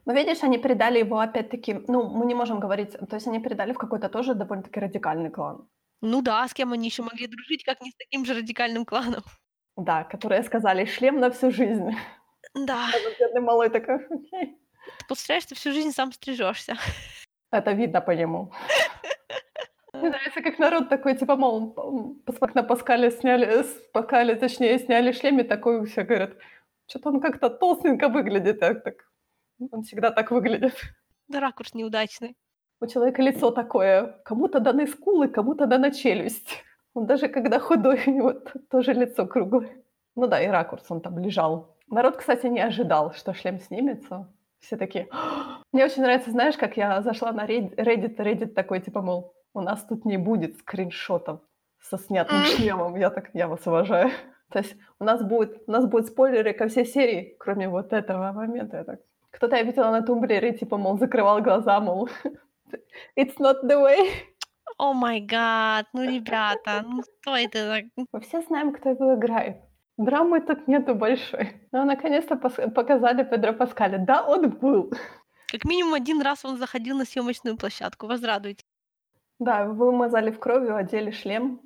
Но 0.06 0.14
видишь, 0.14 0.42
они 0.42 0.58
передали 0.58 0.98
его 1.00 1.18
опять-таки, 1.18 1.84
ну, 1.88 2.08
мы 2.08 2.26
не 2.26 2.34
можем 2.34 2.60
говорить, 2.60 2.92
то 2.92 3.16
есть 3.16 3.26
они 3.26 3.40
передали 3.40 3.72
в 3.72 3.78
какой-то 3.78 4.08
тоже 4.08 4.34
довольно-таки 4.34 4.80
радикальный 4.80 5.30
клан. 5.30 5.68
Ну 6.00 6.22
да, 6.22 6.46
с 6.46 6.54
кем 6.54 6.72
они 6.72 6.88
еще 6.88 7.02
могли 7.02 7.26
дружить, 7.26 7.64
как 7.64 7.80
не 7.80 7.90
с 7.90 7.96
таким 7.96 8.24
же 8.24 8.34
радикальным 8.34 8.84
кланом. 8.84 9.22
Да, 9.76 10.04
которые 10.04 10.42
сказали 10.42 10.84
шлем 10.86 11.20
на 11.20 11.30
всю 11.30 11.50
жизнь. 11.50 11.90
Да, 12.54 12.88
А 12.94 13.18
бедный 13.20 13.40
малой 13.40 13.70
такой, 13.70 13.96
окей. 13.96 14.58
ты 14.98 15.06
представляешь, 15.06 15.46
ты 15.46 15.54
всю 15.54 15.72
жизнь 15.72 15.92
сам 15.92 16.12
стрижешься. 16.12 16.76
Это 17.50 17.72
видно 17.72 18.00
по 18.00 18.12
нему. 18.12 18.52
Мне 19.92 20.10
нравится, 20.10 20.42
как 20.42 20.58
народ 20.58 20.88
такой, 20.88 21.16
типа, 21.16 21.36
мол, 21.36 21.74
пос- 22.26 22.50
на 22.54 22.62
Паскале 22.62 23.10
сняли, 23.10 23.64
Паскале, 23.92 24.36
точнее, 24.36 24.78
сняли 24.78 25.12
шлем, 25.12 25.40
и 25.40 25.42
такой 25.42 25.84
все 25.86 26.02
говорят, 26.04 26.36
что-то 26.86 27.08
он 27.08 27.20
как-то 27.20 27.50
толстенько 27.50 28.08
выглядит, 28.08 28.60
так, 28.60 28.84
так. 28.84 29.07
Он 29.70 29.82
всегда 29.82 30.10
так 30.10 30.30
выглядит. 30.30 30.74
Да 31.28 31.40
ракурс 31.40 31.74
неудачный. 31.74 32.36
У 32.80 32.86
человека 32.86 33.22
лицо 33.22 33.50
такое, 33.50 34.20
кому-то 34.24 34.60
даны 34.60 34.86
скулы, 34.86 35.28
кому-то 35.28 35.66
дана 35.66 35.90
челюсть. 35.90 36.64
Он 36.94 37.06
даже 37.06 37.28
когда 37.28 37.58
худой, 37.58 38.00
у 38.06 38.10
него 38.10 38.32
тоже 38.70 38.92
лицо 38.92 39.26
круглое. 39.26 39.82
Ну 40.14 40.26
да, 40.26 40.40
и 40.40 40.46
ракурс 40.46 40.84
он 40.88 41.00
там 41.00 41.18
лежал. 41.18 41.76
Народ, 41.88 42.16
кстати, 42.16 42.46
не 42.46 42.60
ожидал, 42.60 43.12
что 43.12 43.34
шлем 43.34 43.60
снимется. 43.60 44.32
Все 44.60 44.76
такие... 44.76 45.08
Мне 45.72 45.84
очень 45.84 46.02
нравится, 46.02 46.30
знаешь, 46.30 46.56
как 46.56 46.76
я 46.76 47.02
зашла 47.02 47.32
на 47.32 47.46
Red- 47.46 47.76
Reddit, 47.76 48.16
Reddit 48.16 48.54
такой, 48.54 48.80
типа, 48.80 49.02
мол, 49.02 49.34
у 49.54 49.60
нас 49.60 49.84
тут 49.84 50.04
не 50.04 50.16
будет 50.16 50.58
скриншотов 50.58 51.40
со 51.80 51.98
снятым 51.98 52.42
шлемом. 52.44 52.96
Я 52.96 53.10
так, 53.10 53.30
я 53.34 53.48
вас 53.48 53.66
уважаю. 53.66 54.10
То 54.50 54.58
есть 54.60 54.76
у 54.98 55.04
нас 55.04 55.22
будет, 55.22 55.62
у 55.66 55.70
нас 55.70 55.86
будут 55.86 56.08
спойлеры 56.08 56.52
ко 56.52 56.68
всей 56.68 56.86
серии, 56.86 57.36
кроме 57.38 57.68
вот 57.68 57.92
этого 57.92 58.32
момента. 58.32 58.78
Я 58.78 58.84
так... 58.84 59.00
Кто-то 59.30 59.56
я 59.56 59.62
видела 59.62 59.90
на 59.90 60.02
тумблере, 60.02 60.52
типа, 60.52 60.76
мол, 60.78 60.98
закрывал 60.98 61.42
глаза, 61.42 61.80
мол, 61.80 62.08
it's 63.16 63.36
not 63.38 63.62
the 63.64 63.76
way. 63.82 64.10
О 64.78 64.92
май 64.92 65.20
гад, 65.20 65.86
ну, 65.92 66.02
ребята, 66.14 66.84
ну 66.86 67.02
что 67.02 67.36
это 67.36 67.68
так? 67.68 67.84
Мы 68.12 68.20
все 68.20 68.42
знаем, 68.42 68.72
кто 68.72 68.90
его 68.90 69.14
играет. 69.14 69.56
Драмы 69.96 70.40
тут 70.40 70.68
нету 70.68 70.94
большой. 70.94 71.60
Но 71.72 71.84
наконец-то 71.84 72.36
пос- 72.36 72.70
показали 72.70 73.24
Педро 73.24 73.52
Паскаля. 73.52 73.98
Да, 73.98 74.22
он 74.22 74.50
был. 74.50 74.92
Как 75.50 75.64
минимум 75.64 75.94
один 75.94 76.22
раз 76.22 76.44
он 76.44 76.56
заходил 76.56 76.96
на 76.96 77.04
съемочную 77.04 77.56
площадку. 77.56 78.06
Возрадуйте. 78.06 78.62
Да, 79.40 79.64
вымазали 79.64 80.30
в 80.30 80.38
крови, 80.38 80.68
одели 80.68 81.10
шлем. 81.10 81.60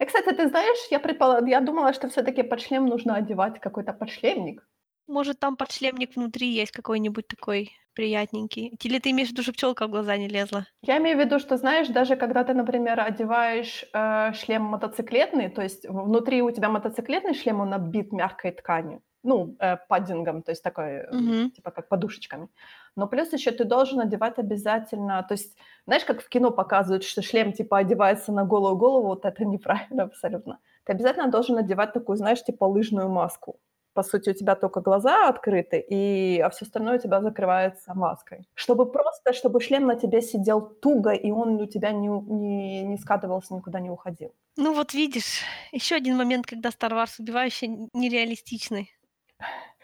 И, 0.00 0.04
кстати, 0.04 0.34
ты 0.34 0.48
знаешь, 0.48 0.78
я, 0.90 0.98
предполаг... 0.98 1.46
я 1.46 1.60
думала, 1.60 1.92
что 1.92 2.08
все-таки 2.08 2.42
под 2.42 2.60
шлем 2.60 2.86
нужно 2.86 3.14
одевать 3.14 3.60
какой-то 3.60 3.92
подшлемник. 3.92 4.66
Может, 5.08 5.40
там 5.40 5.56
подшлемник 5.56 6.14
внутри 6.14 6.48
есть 6.52 6.70
какой-нибудь 6.72 7.26
такой 7.26 7.72
приятненький. 7.94 8.68
Или 8.82 8.98
ты 9.00 9.10
имеешь 9.10 9.28
в 9.28 9.32
виду, 9.32 9.42
что 9.42 9.52
пчелка 9.52 9.86
в 9.86 9.90
глаза 9.90 10.16
не 10.16 10.28
лезла? 10.28 10.66
Я 10.82 10.98
имею 10.98 11.16
в 11.16 11.20
виду, 11.20 11.38
что, 11.38 11.56
знаешь, 11.56 11.88
даже 11.88 12.16
когда 12.16 12.44
ты, 12.44 12.54
например, 12.54 13.00
одеваешь 13.00 13.84
э, 13.92 14.32
шлем 14.34 14.62
мотоциклетный, 14.64 15.48
то 15.48 15.62
есть 15.62 15.88
внутри 15.88 16.42
у 16.42 16.50
тебя 16.50 16.68
мотоциклетный 16.68 17.34
шлем, 17.34 17.60
он 17.60 17.74
оббит 17.74 18.12
мягкой 18.12 18.52
тканью, 18.52 19.02
ну, 19.24 19.56
э, 19.58 19.76
паддингом, 19.88 20.42
то 20.42 20.52
есть 20.52 20.62
такой, 20.62 21.02
Мгм. 21.10 21.50
типа 21.52 21.70
как 21.72 21.88
подушечками. 21.88 22.48
Но 22.94 23.08
плюс 23.08 23.32
еще 23.32 23.50
ты 23.50 23.64
должен 23.64 24.00
одевать 24.00 24.38
обязательно, 24.38 25.24
то 25.26 25.32
есть, 25.32 25.56
знаешь, 25.86 26.04
как 26.04 26.20
в 26.22 26.28
кино 26.28 26.50
показывают, 26.52 27.02
что 27.04 27.20
шлем 27.22 27.52
типа 27.52 27.78
одевается 27.78 28.30
на 28.32 28.44
голую 28.44 28.76
голову, 28.76 29.06
вот 29.08 29.24
это 29.24 29.44
неправильно 29.44 30.04
абсолютно. 30.04 30.60
Ты 30.84 30.92
обязательно 30.92 31.30
должен 31.30 31.56
одевать 31.58 31.92
такую, 31.94 32.16
знаешь, 32.16 32.44
типа 32.44 32.64
лыжную 32.64 33.08
маску. 33.08 33.58
По 33.96 34.02
сути, 34.02 34.28
у 34.28 34.34
тебя 34.34 34.54
только 34.54 34.82
глаза 34.82 35.28
открыты, 35.28 35.78
и, 35.80 36.38
а 36.44 36.50
все 36.50 36.66
остальное 36.66 36.98
у 36.98 37.00
тебя 37.00 37.22
закрывается 37.22 37.94
маской. 37.94 38.46
Чтобы 38.54 38.92
просто, 38.92 39.32
чтобы 39.32 39.62
шлем 39.62 39.86
на 39.86 39.96
тебе 39.96 40.20
сидел 40.20 40.60
туго, 40.60 41.12
и 41.12 41.30
он 41.30 41.60
у 41.62 41.66
тебя 41.66 41.92
не, 41.92 42.08
не, 42.08 42.82
не 42.82 42.98
скатывался, 42.98 43.54
никуда 43.54 43.80
не 43.80 43.88
уходил. 43.88 44.34
Ну 44.58 44.74
вот 44.74 44.92
видишь, 44.92 45.40
еще 45.72 45.94
один 45.94 46.18
момент, 46.18 46.44
когда 46.44 46.68
Star 46.68 46.90
Wars 46.90 47.14
убивающий 47.18 47.88
нереалистичный. 47.94 48.90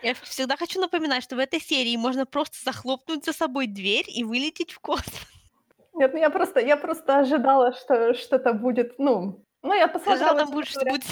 Я 0.02 0.12
всегда 0.14 0.56
хочу 0.56 0.78
напоминать, 0.78 1.24
что 1.24 1.36
в 1.36 1.39
этой 1.39 1.60
серии 1.60 1.97
можно 1.97 2.26
просто 2.26 2.59
захлопнуть 2.62 3.24
за 3.24 3.32
собой 3.32 3.66
дверь 3.66 4.05
и 4.09 4.24
вылететь 4.24 4.72
в 4.72 4.80
космос. 4.80 5.26
Нет, 5.94 6.12
ну 6.12 6.20
я 6.20 6.28
просто, 6.28 6.60
я 6.60 6.76
просто 6.76 7.20
ожидала, 7.20 7.72
что 7.72 8.12
что-то 8.12 8.52
будет, 8.52 8.98
ну... 8.98 9.43
Ну, 9.62 9.72
я 9.72 9.89
посмотрела... 9.89 10.36
там 10.36 10.39
честно 10.39 10.55
будет, 10.55 10.68
что 10.68 10.80
будет 10.84 11.05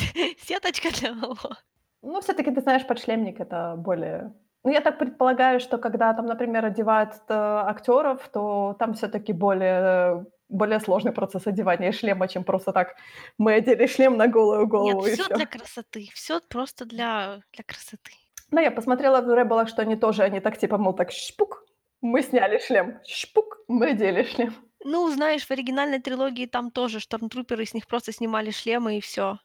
сеточка 0.43 0.91
для 0.91 1.15
волос. 1.15 1.65
Ну, 2.03 2.21
все-таки, 2.21 2.51
ты 2.51 2.61
знаешь, 2.61 2.87
подшлемник 2.87 3.41
это 3.41 3.75
более... 3.77 4.33
Ну, 4.65 4.71
я 4.71 4.81
так 4.81 4.99
предполагаю, 4.99 5.61
что 5.61 5.79
когда 5.79 6.13
там, 6.13 6.27
например, 6.27 6.65
одевают 6.65 7.15
актеров, 7.29 8.29
то 8.29 8.77
там 8.79 8.93
все-таки 8.95 9.33
более, 9.33 10.27
более 10.49 10.81
сложный 10.81 11.13
процесс 11.13 11.47
одевания 11.47 11.93
шлема, 11.93 12.29
чем 12.29 12.45
просто 12.45 12.73
так 12.73 12.95
мы 13.39 13.55
одели 13.55 13.87
шлем 13.87 14.17
на 14.17 14.27
голую 14.29 14.67
голову 14.67 15.07
Нет, 15.07 15.19
все 15.19 15.35
для 15.35 15.47
красоты, 15.47 16.09
все 16.15 16.41
просто 16.41 16.85
для, 16.85 17.41
для 17.53 17.65
красоты. 17.65 18.13
Но 18.51 18.61
я 18.61 18.71
посмотрела 18.71 19.21
в 19.21 19.35
Ребелах, 19.35 19.69
что 19.69 19.83
они 19.83 19.97
тоже, 19.97 20.25
они 20.25 20.41
так 20.41 20.59
типа, 20.59 20.77
мол, 20.77 20.95
так 20.95 21.11
шпук, 21.11 21.65
мы 22.03 22.23
сняли 22.23 22.59
шлем, 22.59 22.99
шпук, 23.07 23.59
мы 23.69 23.91
одели 23.91 24.25
шлем. 24.25 24.55
Ну, 24.85 25.11
знаешь, 25.11 25.47
в 25.47 25.51
оригинальной 25.51 26.01
трилогии 26.01 26.47
там 26.47 26.71
тоже 26.71 27.01
штормтруперы 27.01 27.65
с 27.65 27.75
них 27.75 27.87
просто 27.87 28.13
снимали 28.13 28.51
шлемы 28.51 28.97
и 28.97 29.01
все. 29.01 29.39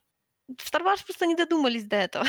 В 0.48 0.72
Star 0.72 0.84
Wars 0.84 1.04
просто 1.06 1.26
не 1.26 1.36
додумались 1.36 1.86
до 1.86 1.96
этого. 1.96 2.26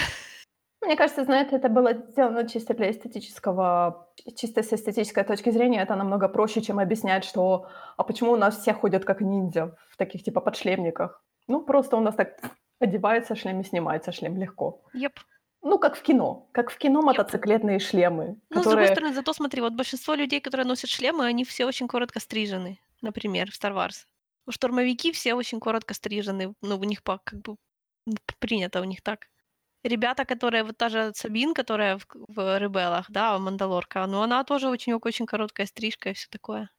Мне 0.83 0.97
кажется, 0.97 1.25
знаете, 1.25 1.57
это 1.57 1.69
было 1.69 1.95
сделано 1.95 2.49
чисто 2.49 2.75
для 2.75 2.91
эстетического, 2.91 4.09
чисто 4.37 4.63
с 4.63 4.73
эстетической 4.73 5.25
точки 5.25 5.51
зрения, 5.51 5.83
это 5.83 5.97
намного 5.97 6.29
проще, 6.29 6.61
чем 6.61 6.79
объяснять, 6.79 7.25
что, 7.25 7.69
а 7.97 8.05
почему 8.05 8.33
у 8.33 8.37
нас 8.37 8.59
все 8.59 8.73
ходят 8.73 9.05
как 9.05 9.21
ниндзя 9.21 9.77
в 9.91 9.97
таких 9.97 10.23
типа 10.23 10.41
подшлемниках. 10.41 11.25
Ну, 11.49 11.63
просто 11.63 11.97
у 11.97 12.01
нас 12.01 12.15
так 12.15 12.39
одевается 12.79 13.35
шлем 13.35 13.61
и 13.61 13.65
снимается 13.65 14.13
шлем 14.13 14.37
легко. 14.37 14.83
Еп. 14.93 15.19
Ну, 15.63 15.79
как 15.79 15.97
в 15.97 16.03
кино. 16.03 16.49
Как 16.53 16.71
в 16.71 16.79
кино 16.79 17.03
мотоциклетные 17.03 17.81
шлемы, 17.81 18.37
Ну, 18.51 18.61
с 18.61 18.65
другой 18.65 18.83
которые... 18.83 18.89
стороны, 18.89 19.15
зато 19.15 19.33
смотри, 19.33 19.63
вот 19.63 19.73
большинство 19.73 20.15
людей, 20.15 20.41
которые 20.41 20.67
носят 20.67 20.91
шлемы, 20.91 21.25
они 21.25 21.45
все 21.45 21.65
очень 21.67 21.89
коротко 21.89 22.21
стрижены, 22.21 22.79
например, 23.03 23.51
в 23.51 23.55
Star 23.55 23.73
Wars. 23.73 24.07
У 24.47 24.53
штурмовики 24.53 25.11
все 25.11 25.35
очень 25.35 25.59
коротко 25.59 25.95
стрижены, 25.95 26.55
ну, 26.63 26.77
у 26.79 26.85
них 26.85 27.03
по, 27.03 27.19
как 27.25 27.41
бы 27.41 27.57
принято 28.39 28.81
у 28.81 28.85
них 28.85 29.03
так. 29.03 29.29
Ребята, 29.85 30.25
которые, 30.25 30.65
вот 30.65 30.79
та 30.79 30.89
же 30.91 31.13
Сабин, 31.15 31.55
которая 31.55 31.99
в, 31.99 32.07
в 32.29 32.59
Ребелах, 32.59 33.07
да, 33.11 33.39
Мандалорка, 33.39 34.07
ну, 34.07 34.23
она 34.23 34.45
тоже 34.45 34.69
очень-очень 34.69 35.27
короткая 35.27 35.67
стрижка 35.67 36.11
и 36.11 36.15
все 36.15 36.29
такое. 36.31 36.71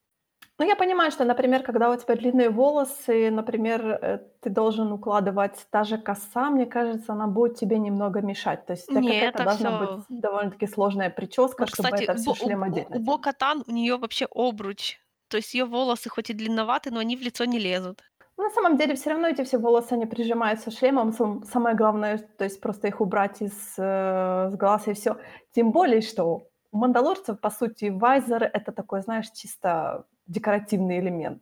Ну, 0.59 0.65
я 0.67 0.75
понимаю, 0.75 1.11
что, 1.11 1.23
например, 1.23 1.61
когда 1.63 1.91
у 1.91 1.95
тебя 1.97 2.15
длинные 2.15 2.49
волосы, 2.49 3.29
например, 3.31 3.81
э, 4.01 4.19
ты 4.41 4.49
должен 4.49 4.91
укладывать 4.91 5.67
та 5.69 5.83
же 5.83 5.97
коса, 5.99 6.49
мне 6.49 6.65
кажется, 6.65 7.13
она 7.13 7.27
будет 7.27 7.55
тебе 7.57 7.77
немного 7.77 8.21
мешать. 8.21 8.65
То 8.65 8.73
есть, 8.73 8.91
так 8.91 8.95
как 8.95 9.03
Не, 9.03 9.19
это 9.21 9.39
это 9.39 9.43
должна 9.43 9.71
всё. 9.71 9.77
быть 9.77 10.05
довольно-таки 10.09 10.67
сложная 10.67 11.09
прическа, 11.11 11.61
Вот, 11.61 11.69
чтобы 11.69 11.89
кстати, 11.89 12.03
это 12.03 12.13
у, 12.13 12.15
все 12.15 12.31
у, 12.31 12.33
шлем 12.33 12.63
у, 12.63 12.63
одеть 12.63 12.89
у 12.89 12.99
тебя. 12.99 12.99
Бо-Катан 13.03 13.63
у 13.67 13.71
нее 13.71 13.97
вообще 13.97 14.25
обруч. 14.31 14.99
То 15.27 15.37
есть 15.37 15.53
ее 15.53 15.65
волосы 15.65 16.09
хоть 16.09 16.29
и 16.29 16.33
длинноваты, 16.33 16.91
но 16.91 16.99
они 16.99 17.15
в 17.17 17.21
лицо 17.21 17.45
не 17.45 17.59
лезут. 17.59 18.03
Ну, 18.37 18.43
на 18.43 18.49
самом 18.51 18.77
деле, 18.77 18.93
все 18.95 19.09
равно 19.09 19.27
эти 19.27 19.43
все 19.43 19.57
волосы, 19.57 19.93
они 19.93 20.05
прижимаются 20.05 20.69
шлемом. 20.71 21.11
Сам- 21.13 21.43
Самое 21.43 21.75
главное, 21.75 22.17
то 22.37 22.43
есть 22.43 22.61
просто 22.61 22.87
их 22.87 23.01
убрать 23.01 23.41
из, 23.41 23.73
э, 23.79 24.49
с 24.51 24.55
глаз 24.55 24.87
и 24.87 24.93
все. 24.93 25.17
Тем 25.55 25.71
более, 25.71 26.01
что 26.01 26.43
у 26.71 26.77
мандалорцев, 26.77 27.39
по 27.39 27.49
сути, 27.49 27.85
вайзер— 27.89 28.43
это 28.53 28.71
такой, 28.71 29.01
знаешь, 29.01 29.29
чисто 29.31 30.05
декоративный 30.27 30.99
элемент. 30.99 31.41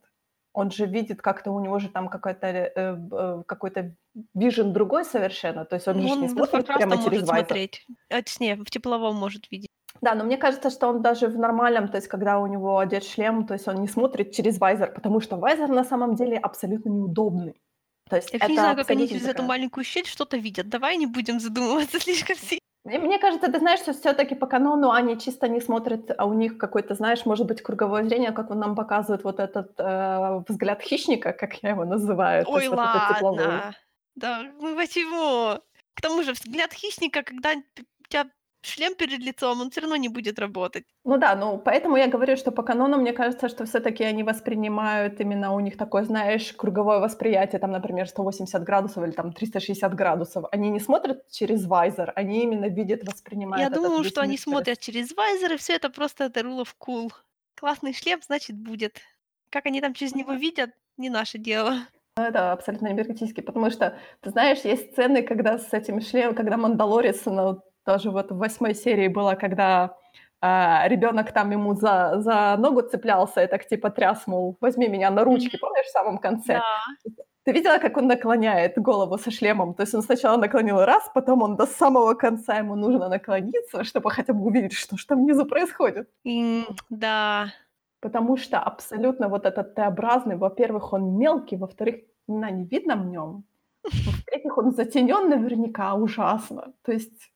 Он 0.54 0.72
же 0.72 0.86
видит 0.86 1.22
как-то, 1.22 1.52
у 1.52 1.60
него 1.60 1.80
же 1.80 1.90
там 1.90 2.08
какой-то, 2.08 2.48
э, 2.48 2.94
б- 2.94 3.18
э, 3.18 3.44
какой-то 3.46 3.94
вижен 4.34 4.72
другой 4.72 5.04
совершенно. 5.04 5.66
То 5.66 5.76
есть 5.76 5.88
он 5.90 5.98
Ну, 5.98 6.08
же 6.08 6.16
не 6.16 6.24
он 6.24 6.30
смотрит 6.30 6.66
прямо 6.66 6.96
через 6.96 7.04
может 7.04 7.28
вайзер. 7.30 7.46
смотреть. 7.48 7.86
А, 8.10 8.16
точнее, 8.22 8.56
в 8.56 8.70
тепловом 8.70 9.16
может 9.18 9.52
видеть. 9.52 9.70
Да, 10.02 10.14
но 10.16 10.24
мне 10.24 10.38
кажется, 10.38 10.70
что 10.70 10.88
он 10.88 11.02
даже 11.02 11.28
в 11.28 11.38
нормальном, 11.38 11.88
то 11.88 11.98
есть 11.98 12.08
когда 12.08 12.40
у 12.40 12.48
него 12.48 12.78
одет 12.80 13.04
шлем, 13.04 13.46
то 13.48 13.54
есть 13.54 13.68
он 13.68 13.76
не 13.82 13.88
смотрит 13.88 14.32
через 14.34 14.60
вайзер, 14.60 14.92
потому 14.94 15.22
что 15.22 15.38
вайзер 15.38 15.70
на 15.70 15.84
самом 15.84 16.16
деле 16.16 16.38
абсолютно 16.38 16.90
неудобный. 16.90 17.56
То 18.10 18.18
есть 18.18 18.32
Я 18.34 18.38
это 18.38 18.50
не 18.50 18.58
знаю, 18.58 18.76
как 18.76 18.92
они 18.92 19.08
через 19.08 19.24
эту 19.24 19.32
такая- 19.34 19.48
маленькую 19.48 19.84
щель 19.84 20.06
что-то 20.06 20.38
видят. 20.38 20.70
Давай 20.70 20.98
не 20.98 21.08
будем 21.08 21.40
задумываться 21.40 22.00
слишком 22.00 22.36
сильно. 22.36 22.60
Мне, 22.84 23.00
мне 23.00 23.18
кажется, 23.18 23.52
ты 23.52 23.58
знаешь, 23.58 23.80
что 23.80 23.94
все-таки 23.94 24.36
по 24.36 24.46
канону 24.46 24.92
они 24.92 25.18
чисто 25.18 25.48
не 25.48 25.60
смотрят, 25.60 26.12
а 26.16 26.26
у 26.26 26.34
них 26.34 26.60
какой-то, 26.60 26.94
знаешь, 26.94 27.26
может 27.26 27.48
быть, 27.48 27.64
круговое 27.64 28.04
зрение, 28.04 28.32
как 28.32 28.52
он 28.52 28.60
нам 28.60 28.76
показывает 28.76 29.24
вот 29.24 29.40
этот 29.40 29.72
э, 29.80 30.44
взгляд 30.48 30.82
хищника, 30.84 31.34
как 31.34 31.56
я 31.64 31.72
его 31.72 31.84
называю. 31.84 32.46
Ой, 32.48 32.62
есть 32.66 32.70
вот 32.70 32.78
ладно. 32.78 33.76
Да, 34.16 34.44
ну 34.62 34.76
почему? 34.76 35.60
К 35.96 36.02
тому 36.02 36.22
же 36.22 36.34
взгляд 36.34 36.74
хищника, 36.74 37.24
когда 37.24 37.56
тебя 38.08 38.30
шлем 38.66 38.96
перед 38.96 39.20
лицом, 39.20 39.62
он 39.62 39.70
все 39.70 39.82
равно 39.82 39.96
не 39.96 40.10
будет 40.10 40.40
работать. 40.40 40.86
Ну 41.04 41.18
да, 41.18 41.36
ну 41.36 41.58
поэтому 41.58 41.98
я 41.98 42.08
говорю, 42.08 42.36
что 42.38 42.52
по 42.52 42.64
канону 42.64 42.98
мне 42.98 43.14
кажется, 43.14 43.50
что 43.50 43.66
все-таки 43.66 44.04
они 44.04 44.24
воспринимают 44.24 45.20
именно 45.20 45.54
у 45.54 45.60
них 45.60 45.78
такое, 45.78 46.04
знаешь, 46.04 46.54
круговое 46.54 47.00
восприятие, 47.00 47.60
там, 47.60 47.72
например, 47.72 48.08
180 48.08 48.64
градусов 48.64 49.04
или 49.04 49.12
там 49.12 49.34
360 49.34 49.94
градусов. 49.94 50.46
Они 50.52 50.70
не 50.70 50.80
смотрят 50.80 51.28
через 51.30 51.66
вайзер, 51.66 52.14
они 52.16 52.44
именно 52.44 52.66
видят, 52.66 53.04
воспринимают. 53.08 53.64
Я 53.64 53.70
думаю, 53.70 54.04
что 54.04 54.22
они 54.22 54.34
через- 54.34 54.44
смотрят 54.44 54.80
через 54.80 55.16
вайзеры, 55.16 55.58
все 55.58 55.74
это 55.76 55.90
просто 55.90 56.26
это 56.26 56.42
rule 56.42 56.64
of 56.64 56.70
cool. 56.80 57.12
Классный 57.56 57.94
шлем, 57.94 58.20
значит, 58.22 58.58
будет. 58.58 59.00
Как 59.50 59.66
они 59.66 59.82
там 59.82 59.94
через 59.94 60.16
него 60.16 60.34
видят, 60.34 60.72
не 60.98 61.10
наше 61.10 61.38
дело. 61.38 61.76
Ну, 62.18 62.24
это 62.24 62.54
абсолютно 62.54 62.88
энергетически, 62.88 63.42
потому 63.42 63.70
что, 63.70 63.98
ты 64.22 64.30
знаешь, 64.30 64.60
есть 64.64 64.94
сцены, 64.94 65.22
когда 65.22 65.58
с 65.58 65.74
этим 65.74 66.00
шлемом, 66.00 66.34
когда 66.34 66.56
Мандалорец, 66.56 67.26
ну, 67.26 67.62
тоже 67.86 68.12
вот 68.12 68.32
в 68.32 68.38
восьмой 68.38 68.76
серии 68.76 69.08
было, 69.08 69.36
когда 69.36 69.96
ребенок 70.42 71.32
там 71.32 71.52
ему 71.52 71.74
за, 71.76 72.16
за 72.18 72.56
ногу 72.58 72.82
цеплялся 72.82 73.44
и 73.44 73.48
так 73.48 73.66
типа 73.68 73.90
тряс, 73.90 74.28
мол, 74.28 74.58
возьми 74.62 74.88
меня 74.88 75.10
на 75.10 75.24
ручки, 75.24 75.58
помнишь, 75.58 75.86
в 75.86 75.92
самом 75.92 76.18
конце? 76.18 76.54
Да. 76.54 77.24
Ты 77.46 77.52
видела, 77.52 77.78
как 77.78 77.98
он 77.98 78.08
наклоняет 78.08 78.78
голову 78.78 79.18
со 79.18 79.30
шлемом? 79.30 79.76
То 79.76 79.84
есть 79.84 79.94
он 79.94 80.02
сначала 80.02 80.38
наклонил 80.38 80.84
раз, 80.84 81.10
потом 81.14 81.44
он 81.44 81.56
до 81.56 81.68
самого 81.68 82.16
конца 82.16 82.58
ему 82.58 82.76
нужно 82.76 83.08
наклониться, 83.08 83.84
чтобы 83.84 84.10
хотя 84.10 84.34
бы 84.34 84.46
увидеть, 84.46 84.74
что 84.74 84.98
же 84.98 85.06
там 85.06 85.24
внизу 85.24 85.46
происходит. 85.46 86.10
И, 86.24 86.66
да. 86.90 87.54
Потому 88.00 88.38
что 88.38 88.60
абсолютно 88.60 89.30
вот 89.30 89.46
этот 89.46 89.76
Т-образный, 89.76 90.38
во-первых, 90.38 90.94
он 90.94 91.18
мелкий, 91.18 91.56
во-вторых, 91.56 91.96
на 92.28 92.50
не 92.50 92.66
видно 92.66 92.96
в 92.96 93.06
нем. 93.06 93.44
В-третьих, 93.84 94.58
он 94.58 94.72
затенен 94.72 95.30
наверняка 95.30 95.94
ужасно. 95.94 96.74
То 96.84 96.92
есть 96.92 97.32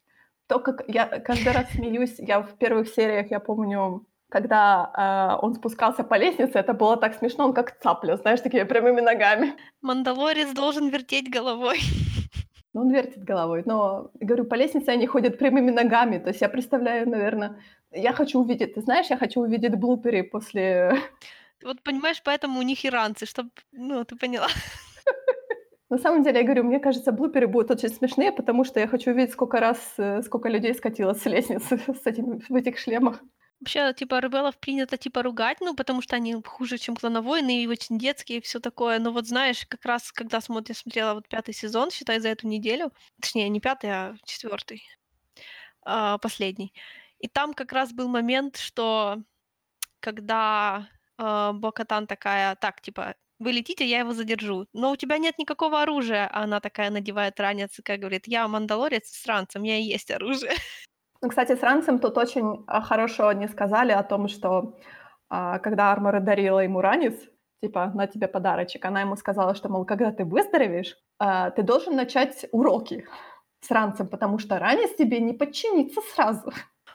то, 0.50 0.60
как 0.60 0.84
я 0.88 1.06
каждый 1.06 1.54
раз 1.54 1.70
смеюсь, 1.72 2.16
я 2.18 2.42
в 2.42 2.58
первых 2.58 2.90
сериях, 2.90 3.30
я 3.30 3.40
помню, 3.40 4.06
когда 4.30 5.38
э, 5.40 5.46
он 5.46 5.54
спускался 5.54 6.04
по 6.04 6.18
лестнице, 6.18 6.58
это 6.58 6.74
было 6.74 6.98
так 6.98 7.16
смешно, 7.16 7.46
он 7.46 7.54
как 7.54 7.80
цапля, 7.80 8.18
знаешь, 8.18 8.42
такими 8.42 8.64
прямыми 8.64 9.00
ногами. 9.00 9.54
Мандалорец 9.82 10.52
должен 10.54 10.90
вертеть 10.90 11.30
головой. 11.30 11.80
Ну, 12.72 12.82
он 12.82 12.92
вертит 12.92 13.24
головой, 13.24 13.64
но, 13.66 14.12
говорю, 14.20 14.46
по 14.46 14.54
лестнице 14.54 14.90
они 14.90 15.08
ходят 15.08 15.40
прямыми 15.40 15.72
ногами, 15.72 16.20
то 16.20 16.28
есть 16.28 16.42
я 16.42 16.50
представляю, 16.50 17.10
наверное, 17.10 17.56
я 17.92 18.14
хочу 18.14 18.40
увидеть, 18.40 18.76
ты 18.76 18.82
знаешь, 18.82 19.08
я 19.10 19.18
хочу 19.18 19.42
увидеть 19.42 19.74
блуперы 19.74 20.22
после... 20.22 20.94
Вот 21.64 21.82
понимаешь, 21.82 22.22
поэтому 22.24 22.60
у 22.60 22.62
них 22.62 22.86
иранцы, 22.86 23.26
чтобы, 23.26 23.50
ну, 23.72 24.06
ты 24.06 24.16
поняла. 24.16 24.50
На 25.90 25.98
самом 25.98 26.24
деле, 26.24 26.40
я 26.40 26.44
говорю, 26.44 26.64
мне 26.64 26.80
кажется, 26.80 27.12
блуперы 27.12 27.48
будут 27.48 27.72
очень 27.72 27.90
смешные, 27.90 28.32
потому 28.32 28.64
что 28.64 28.80
я 28.80 28.88
хочу 28.88 29.12
увидеть, 29.12 29.34
сколько 29.34 29.60
раз, 29.60 29.80
э, 29.98 30.22
сколько 30.22 30.48
людей 30.48 30.74
скатилось 30.76 31.22
с 31.22 31.26
лестницы 31.26 31.78
с 32.04 32.06
этим, 32.06 32.40
в 32.48 32.56
этих 32.56 32.78
шлемах. 32.78 33.22
Вообще, 33.60 33.94
типа, 33.94 34.20
ребелов 34.20 34.58
принято, 34.58 34.98
типа, 34.98 35.24
ругать, 35.24 35.58
ну, 35.62 35.76
потому 35.76 36.02
что 36.02 36.16
они 36.16 36.36
хуже, 36.46 36.78
чем 36.78 36.96
клоновойны, 36.96 37.64
и 37.64 37.68
очень 37.68 37.98
детские, 37.98 38.38
и 38.38 38.42
все 38.42 38.60
такое. 38.60 39.00
Но 39.00 39.12
вот 39.12 39.28
знаешь, 39.28 39.66
как 39.68 39.84
раз, 39.84 40.12
когда 40.12 40.38
смотр- 40.38 40.70
я 40.70 40.76
смотрела 40.76 41.14
вот 41.16 41.28
пятый 41.28 41.54
сезон, 41.54 41.92
считай, 41.92 42.20
за 42.20 42.30
эту 42.30 42.48
неделю, 42.48 42.94
точнее, 43.20 43.50
не 43.50 43.60
пятый, 43.60 43.90
а 43.92 44.16
четвертый, 44.24 44.84
а, 45.84 46.18
последний. 46.20 46.74
И 47.20 47.28
там 47.28 47.54
как 47.54 47.74
раз 47.74 47.92
был 47.94 48.08
момент, 48.08 48.58
что 48.58 49.18
когда 50.00 50.88
э, 51.18 51.52
Бокатан 51.54 52.08
такая, 52.08 52.56
так, 52.56 52.82
типа, 52.82 53.16
вы 53.40 53.52
летите, 53.52 53.86
я 53.86 54.00
его 54.00 54.14
задержу. 54.14 54.68
Но 54.74 54.92
у 54.92 54.96
тебя 54.96 55.18
нет 55.18 55.38
никакого 55.38 55.82
оружия. 55.82 56.30
А 56.32 56.44
она 56.44 56.60
такая 56.60 56.90
надевает 56.90 57.40
ранец 57.40 57.80
и 57.80 57.82
как 57.82 58.00
говорит, 58.00 58.28
я 58.28 58.48
мандалорец 58.48 59.08
с 59.08 59.26
ранцем, 59.26 59.62
у 59.62 59.64
меня 59.64 59.78
и 59.78 59.84
есть 59.84 60.12
оружие. 60.12 60.52
Ну, 61.22 61.30
кстати, 61.30 61.56
с 61.56 61.62
Ранцем 61.62 62.00
тут 62.00 62.18
очень 62.18 62.64
а, 62.68 62.82
хорошо 62.82 63.28
они 63.28 63.48
сказали 63.48 63.92
о 63.92 64.04
том, 64.04 64.30
что 64.30 64.78
а, 65.30 65.60
когда 65.60 65.92
Армора 65.92 66.22
дарила 66.22 66.60
ему 66.60 66.80
ранец, 66.82 67.14
типа, 67.62 67.92
на 67.94 68.08
тебе 68.08 68.28
подарочек, 68.28 68.86
она 68.86 69.02
ему 69.02 69.18
сказала, 69.18 69.54
что, 69.54 69.70
мол, 69.70 69.86
когда 69.86 70.12
ты 70.12 70.24
выздоровеешь, 70.24 70.96
а, 71.18 71.52
ты 71.52 71.64
должен 71.64 71.96
начать 71.96 72.46
уроки 72.54 73.06
с 73.62 73.70
ранцем, 73.72 74.08
потому 74.08 74.40
что 74.40 74.60
ранец 74.60 74.96
тебе 74.96 75.20
не 75.20 75.34
подчинится 75.34 76.00
сразу. 76.14 76.54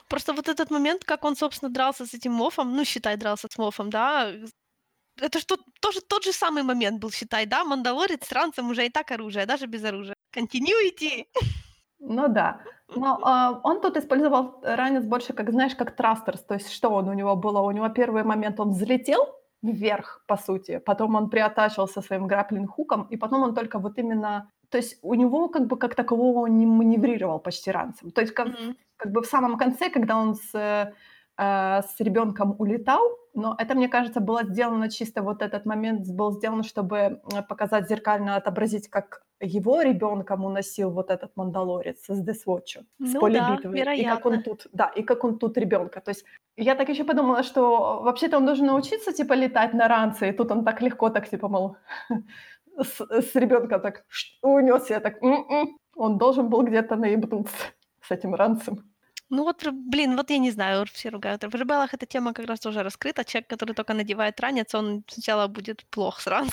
Просто 0.09 0.33
вот 0.33 0.47
этот 0.47 0.71
момент, 0.71 1.03
как 1.03 1.23
он, 1.23 1.35
собственно, 1.35 1.71
дрался 1.71 2.05
с 2.05 2.13
этим 2.13 2.31
мофом, 2.31 2.75
ну, 2.75 2.83
считай, 2.83 3.17
дрался 3.17 3.47
с 3.49 3.57
мофом, 3.57 3.89
да, 3.89 4.31
это 5.21 5.39
что 5.39 5.57
тоже 5.81 6.01
тот 6.01 6.23
же 6.23 6.33
самый 6.33 6.63
момент 6.63 6.99
был, 7.01 7.11
считай, 7.11 7.45
да, 7.45 7.63
Мандалорец 7.63 8.27
с 8.27 8.31
ранцем 8.31 8.69
уже 8.69 8.85
и 8.85 8.89
так 8.89 9.11
оружие, 9.11 9.45
даже 9.45 9.67
без 9.67 9.83
оружия. 9.83 10.15
Continuity! 10.35 11.25
Ну 11.99 12.27
да. 12.27 12.59
Но 12.95 13.19
а, 13.23 13.59
он 13.63 13.81
тут 13.81 13.97
использовал 13.97 14.59
ранец 14.61 15.03
больше, 15.05 15.33
как, 15.33 15.49
знаешь, 15.51 15.75
как 15.75 15.95
трастерс. 15.95 16.43
То 16.43 16.53
есть 16.55 16.71
что 16.71 16.89
он 16.89 17.09
у 17.09 17.13
него 17.13 17.35
было? 17.35 17.61
У 17.61 17.71
него 17.71 17.89
первый 17.89 18.23
момент 18.23 18.59
он 18.59 18.69
взлетел 18.71 19.25
вверх, 19.63 20.23
по 20.27 20.37
сути, 20.37 20.79
потом 20.85 21.15
он 21.15 21.29
приотачился 21.29 22.01
своим 22.01 22.27
граплинг-хуком, 22.27 23.07
и 23.09 23.17
потом 23.17 23.41
он 23.43 23.55
только 23.55 23.79
вот 23.79 23.97
именно... 23.97 24.51
То 24.69 24.77
есть 24.77 24.99
у 25.01 25.15
него 25.15 25.47
как 25.49 25.65
бы 25.65 25.77
как 25.77 25.95
такового 25.95 26.39
он 26.41 26.57
не 26.59 26.65
маневрировал 26.67 27.39
почти 27.39 27.71
ранцем. 27.71 28.11
То 28.11 28.21
есть 28.21 28.33
как, 28.33 28.47
Мгм. 28.47 28.75
как 28.97 29.11
бы 29.11 29.21
в 29.21 29.25
самом 29.25 29.57
конце, 29.57 29.89
когда 29.89 30.17
он 30.17 30.35
с, 30.35 30.93
э, 31.37 31.81
с 31.81 31.99
ребенком 31.99 32.55
улетал, 32.59 33.01
но 33.33 33.55
это, 33.57 33.75
мне 33.75 33.89
кажется, 33.89 34.21
было 34.21 34.43
сделано 34.43 34.89
чисто 34.89 35.21
вот 35.21 35.41
этот 35.41 35.65
момент 35.65 36.07
был 36.07 36.31
сделан, 36.31 36.63
чтобы 36.63 36.97
э, 36.97 37.41
показать 37.47 37.89
зеркально, 37.89 38.37
отобразить, 38.37 38.87
как 38.89 39.23
его 39.41 39.81
ребенком 39.81 40.45
уносил 40.45 40.91
вот 40.91 41.11
этот 41.11 41.35
мандалорец 41.35 42.05
с 42.07 42.21
Десвотча, 42.21 42.85
с 42.99 43.13
Ну 43.13 43.19
поля 43.19 43.39
да, 43.39 43.55
битвы, 43.55 43.77
и 43.77 44.05
как 44.05 44.25
он 44.25 44.31
вероятно. 44.33 44.41
тут, 44.43 44.67
да, 44.71 44.87
и 44.95 45.03
как 45.03 45.23
он 45.23 45.37
тут 45.37 45.57
ребенка. 45.57 45.99
То 45.99 46.11
есть 46.11 46.25
я 46.55 46.75
так 46.75 46.89
еще 46.89 47.03
подумала, 47.03 47.43
что 47.43 48.01
вообще-то 48.01 48.37
он 48.37 48.45
должен 48.45 48.67
научиться, 48.67 49.11
типа, 49.11 49.33
летать 49.33 49.73
на 49.73 49.87
ранце, 49.87 50.29
и 50.29 50.31
тут 50.31 50.51
он 50.51 50.63
так 50.63 50.81
легко, 50.81 51.09
так, 51.09 51.29
типа, 51.29 51.49
мол, 51.49 51.75
с, 52.77 53.01
с 53.01 53.35
ребенка 53.35 53.79
так 53.79 54.05
унес, 54.41 54.89
я 54.89 54.99
так, 55.01 55.21
м-м. 55.21 55.77
он 55.95 56.17
должен 56.17 56.49
был 56.49 56.63
где-то 56.63 56.95
наебнуться 56.95 57.55
с 58.01 58.11
этим 58.11 58.33
ранцем. 58.35 58.94
Ну 59.29 59.43
вот, 59.43 59.63
блин, 59.71 60.15
вот 60.15 60.29
я 60.29 60.37
не 60.37 60.51
знаю, 60.51 60.85
все 60.93 61.09
ругают. 61.09 61.43
В 61.43 61.55
ребелах 61.55 61.93
эта 61.93 62.05
тема 62.05 62.33
как 62.33 62.45
раз 62.47 62.59
тоже 62.59 62.83
раскрыта. 62.83 63.23
Человек, 63.25 63.49
который 63.49 63.73
только 63.73 63.93
надевает 63.93 64.39
ранец, 64.39 64.75
он 64.75 65.03
сначала 65.07 65.47
будет 65.47 65.85
плох 65.89 66.19
сразу. 66.19 66.51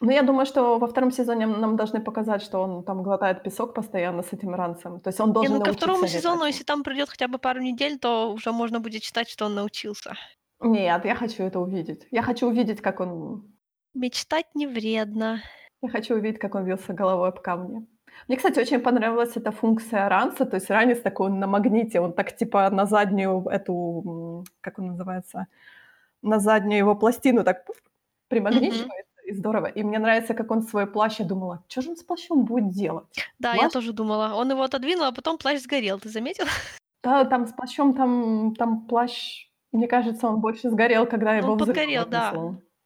Ну, 0.00 0.10
я 0.10 0.22
думаю, 0.22 0.46
что 0.46 0.78
во 0.78 0.86
втором 0.86 1.10
сезоне 1.12 1.46
нам 1.46 1.76
должны 1.76 2.00
показать, 2.00 2.42
что 2.42 2.58
он 2.62 2.84
там 2.84 3.02
глотает 3.02 3.42
песок 3.42 3.74
постоянно 3.74 4.22
с 4.22 4.32
этим 4.32 4.54
ранцем. 4.54 5.00
То 5.00 5.08
есть 5.08 5.20
он 5.20 5.32
Не, 5.32 5.32
должен 5.32 5.58
ну 5.58 5.62
ко 5.62 5.72
второму 5.72 6.06
летать. 6.06 6.12
сезону, 6.12 6.44
если 6.44 6.64
там 6.64 6.82
пройдет 6.82 7.08
хотя 7.10 7.28
бы 7.28 7.38
пару 7.38 7.60
недель, 7.60 7.98
то 7.98 8.32
уже 8.32 8.52
можно 8.52 8.80
будет 8.80 9.02
считать, 9.02 9.28
что 9.30 9.46
он 9.46 9.54
научился. 9.54 10.14
Нет, 10.60 11.04
я 11.04 11.14
хочу 11.14 11.42
это 11.44 11.60
увидеть. 11.60 12.06
Я 12.10 12.22
хочу 12.22 12.48
увидеть, 12.48 12.80
как 12.80 13.00
он... 13.00 13.54
Мечтать 13.94 14.54
не 14.54 14.66
вредно. 14.66 15.42
Я 15.82 15.88
хочу 15.90 16.14
увидеть, 16.16 16.40
как 16.40 16.54
он 16.54 16.64
вился 16.64 16.92
головой 16.92 17.28
об 17.28 17.40
камни. 17.40 17.86
Мне, 18.28 18.36
кстати, 18.36 18.58
очень 18.60 18.80
понравилась 18.80 19.36
эта 19.36 19.50
функция 19.52 20.08
ранца, 20.08 20.46
то 20.46 20.56
есть 20.56 20.70
ранец 20.70 21.00
такой 21.00 21.26
он 21.26 21.38
на 21.38 21.46
магните, 21.46 22.00
он 22.00 22.12
так 22.12 22.36
типа 22.36 22.70
на 22.70 22.86
заднюю 22.86 23.46
эту, 23.48 24.44
как 24.60 24.78
он 24.78 24.86
называется, 24.86 25.46
на 26.22 26.38
заднюю 26.38 26.78
его 26.78 26.94
пластину 26.94 27.44
так 27.44 27.66
пуф, 27.66 27.76
примагничивается, 28.28 29.14
и 29.26 29.32
здорово. 29.32 29.66
И 29.66 29.82
мне 29.82 29.98
нравится, 29.98 30.34
как 30.34 30.50
он 30.50 30.62
свой 30.62 30.86
плащ, 30.86 31.18
я 31.20 31.24
думала, 31.24 31.62
что 31.68 31.82
же 31.82 31.90
он 31.90 31.96
с 31.96 32.02
плащом 32.02 32.44
будет 32.44 32.70
делать? 32.70 33.06
Да, 33.38 33.52
я 33.52 33.60
Плащ? 33.60 33.72
тоже 33.72 33.92
думала. 33.92 34.34
Он 34.34 34.50
его 34.50 34.62
отодвинул, 34.62 35.04
а 35.04 35.12
потом 35.12 35.38
плащ 35.38 35.60
сгорел. 35.60 35.98
Ты 35.98 36.08
заметил? 36.08 36.44
Да, 37.02 37.26
там 37.26 37.46
с 37.46 37.52
плащом, 37.52 37.92
там, 37.92 38.54
там 38.54 38.86
плащ, 38.86 39.48
мне 39.72 39.86
кажется, 39.88 40.26
он 40.26 40.40
больше 40.40 40.70
сгорел, 40.70 41.04
когда 41.04 41.32
Он 41.32 41.36
его 41.36 41.54
взрывом 41.54 41.74
подгорел, 41.74 42.06
да. 42.06 42.32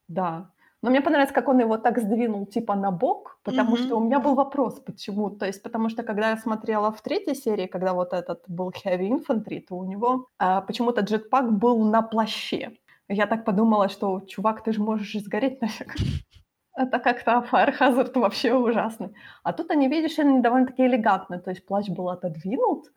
Да. 0.09 0.51
Но 0.83 0.91
мне 0.91 1.01
понравилось, 1.01 1.33
как 1.33 1.49
он 1.49 1.59
его 1.61 1.77
так 1.77 1.99
сдвинул 1.99 2.47
типа 2.47 2.77
на 2.77 2.91
бок, 2.93 3.41
потому 3.43 3.71
Мгм. 3.73 3.79
что 3.79 3.97
у 3.97 4.01
меня 4.01 4.21
был 4.21 4.35
вопрос, 4.35 4.81
почему. 4.81 5.31
То 5.31 5.47
есть 5.47 5.63
потому 5.63 5.89
что 5.89 6.03
когда 6.05 6.31
я 6.31 6.37
смотрела 6.37 6.91
в 6.93 7.01
третьей 7.03 7.35
серии, 7.35 7.67
когда 7.67 7.93
вот 7.93 8.13
этот 8.13 8.45
был 8.47 8.71
Heavy 8.71 9.09
Infantry, 9.11 9.61
то 9.69 9.77
у 9.77 9.85
него 9.85 10.27
а, 10.39 10.61
почему-то 10.61 11.01
джетпак 11.01 11.53
был 11.59 11.85
на 11.85 12.03
плаще. 12.03 12.71
Я 13.09 13.27
так 13.27 13.45
подумала, 13.45 13.89
что, 13.89 14.21
чувак, 14.21 14.63
ты 14.63 14.73
же 14.73 14.81
можешь 14.83 15.21
сгореть 15.25 15.61
нафиг. 15.61 15.95
Это 16.77 17.01
как-то 17.01 17.45
Fire 17.51 17.75
Hazard 17.77 18.17
вообще 18.19 18.55
ужасный. 18.55 19.09
А 19.43 19.53
тут 19.53 19.71
они, 19.73 19.89
видишь, 19.89 20.19
они 20.21 20.41
довольно-таки 20.41 20.87
элегантны. 20.87 21.41
То 21.41 21.51
есть 21.51 21.67
плащ 21.67 21.89
был 21.89 22.09
отодвинут, 22.09 22.93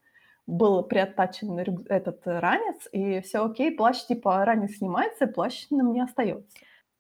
был 0.45 0.83
приоттачен 0.83 1.57
этот 1.89 2.27
э, 2.27 2.39
ранец, 2.39 2.87
и 2.91 3.21
все 3.21 3.43
окей, 3.43 3.71
плащ 3.71 4.05
типа 4.05 4.45
ранец 4.45 4.77
снимается, 4.77 5.25
плащ 5.25 5.67
на 5.71 5.83
мне 5.83 6.03
остается. 6.03 6.45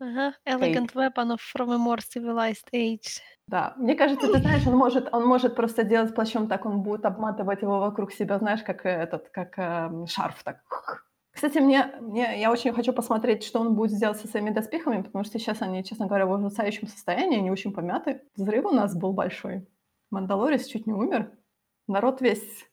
Ага. 0.01 0.33
Elegant 0.45 0.95
weapon 0.95 1.31
of 1.31 1.39
from 1.39 1.69
a 1.69 1.77
more 1.77 1.99
civilized 1.99 2.67
age. 2.73 3.21
Да, 3.47 3.75
мне 3.77 3.93
кажется, 3.95 4.31
ты 4.31 4.39
знаешь, 4.39 4.65
он 4.65 4.75
может, 4.75 5.13
он 5.13 5.27
может 5.27 5.55
просто 5.55 5.83
делать 5.83 6.15
плащом 6.15 6.47
так, 6.47 6.65
он 6.65 6.81
будет 6.81 7.05
обматывать 7.05 7.61
его 7.61 7.79
вокруг 7.79 8.11
себя, 8.11 8.39
знаешь, 8.39 8.63
как 8.63 8.85
э, 8.85 8.89
этот, 8.89 9.29
как 9.29 9.59
эм, 9.59 10.07
шарф 10.07 10.43
так. 10.43 10.63
Кстати, 11.31 11.59
мне, 11.59 11.93
мне, 12.01 12.41
я 12.41 12.51
очень 12.51 12.73
хочу 12.73 12.93
посмотреть, 12.93 13.43
что 13.43 13.59
он 13.59 13.75
будет 13.75 13.99
делать 13.99 14.17
со 14.17 14.27
своими 14.27 14.49
доспехами, 14.49 15.03
потому 15.03 15.23
что 15.23 15.37
сейчас 15.37 15.61
они, 15.61 15.83
честно 15.83 16.07
говоря, 16.07 16.25
в 16.25 16.31
ужасающем 16.31 16.87
состоянии, 16.87 17.37
они 17.37 17.51
очень 17.51 17.71
помяты. 17.71 18.21
Взрыв 18.35 18.65
у 18.65 18.71
нас 18.71 18.95
был 18.95 19.13
большой. 19.13 19.67
Мандалорис 20.09 20.65
чуть 20.65 20.87
не 20.87 20.93
умер. 20.93 21.31
Народ 21.87 22.21
весь 22.21 22.67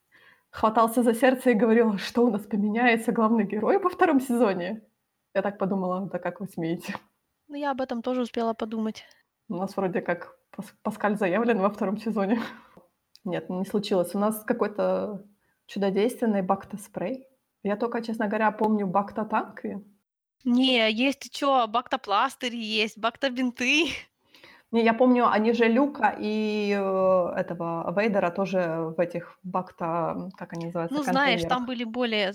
хватался 0.51 1.03
за 1.03 1.13
сердце 1.15 1.51
и 1.51 1.55
говорил, 1.55 1.99
что 1.99 2.25
у 2.25 2.31
нас 2.31 2.43
поменяется 2.43 3.13
главный 3.13 3.45
герой 3.45 3.79
во 3.79 3.91
втором 3.91 4.19
сезоне. 4.21 4.83
Я 5.35 5.43
так 5.43 5.59
подумала, 5.59 6.09
да 6.11 6.19
как 6.19 6.41
вы 6.41 6.47
смеете? 6.47 6.95
Ну, 7.49 7.57
я 7.57 7.71
об 7.71 7.81
этом 7.81 8.03
тоже 8.03 8.23
успела 8.23 8.55
подумать. 8.55 9.05
У 9.49 9.57
нас 9.57 9.77
вроде 9.77 10.01
как 10.01 10.37
Пас- 10.51 10.75
Паскаль 10.83 11.17
заявлен 11.17 11.59
во 11.61 11.71
втором 11.71 11.99
сезоне. 11.99 12.41
Нет, 13.25 13.51
не 13.51 13.65
случилось. 13.65 14.15
У 14.15 14.19
нас 14.19 14.45
какой-то 14.45 15.25
чудодейственный 15.67 16.43
бакта-спрей. 16.43 17.27
Я 17.63 17.77
только, 17.77 18.03
честно 18.03 18.27
говоря, 18.29 18.51
помню 18.51 18.87
бакта-танки. 18.87 19.85
Не, 20.45 20.91
есть 20.91 21.31
чё, 21.33 21.67
бактопластырь 21.67 22.55
есть, 22.55 22.99
бактобинты. 22.99 23.87
Не, 24.71 24.85
я 24.85 24.93
помню, 24.93 25.27
они 25.27 25.55
же 25.55 25.67
Люка 25.67 26.15
и 26.21 26.73
э, 26.73 27.33
этого 27.41 27.91
Вейдера 27.97 28.31
тоже 28.31 28.93
в 28.97 29.01
этих 29.01 29.39
бакта, 29.43 30.31
как 30.37 30.53
они 30.53 30.67
называются, 30.67 30.95
Ну, 30.99 31.03
знаешь, 31.05 31.43
там 31.49 31.65
были 31.65 31.85
более 31.85 32.35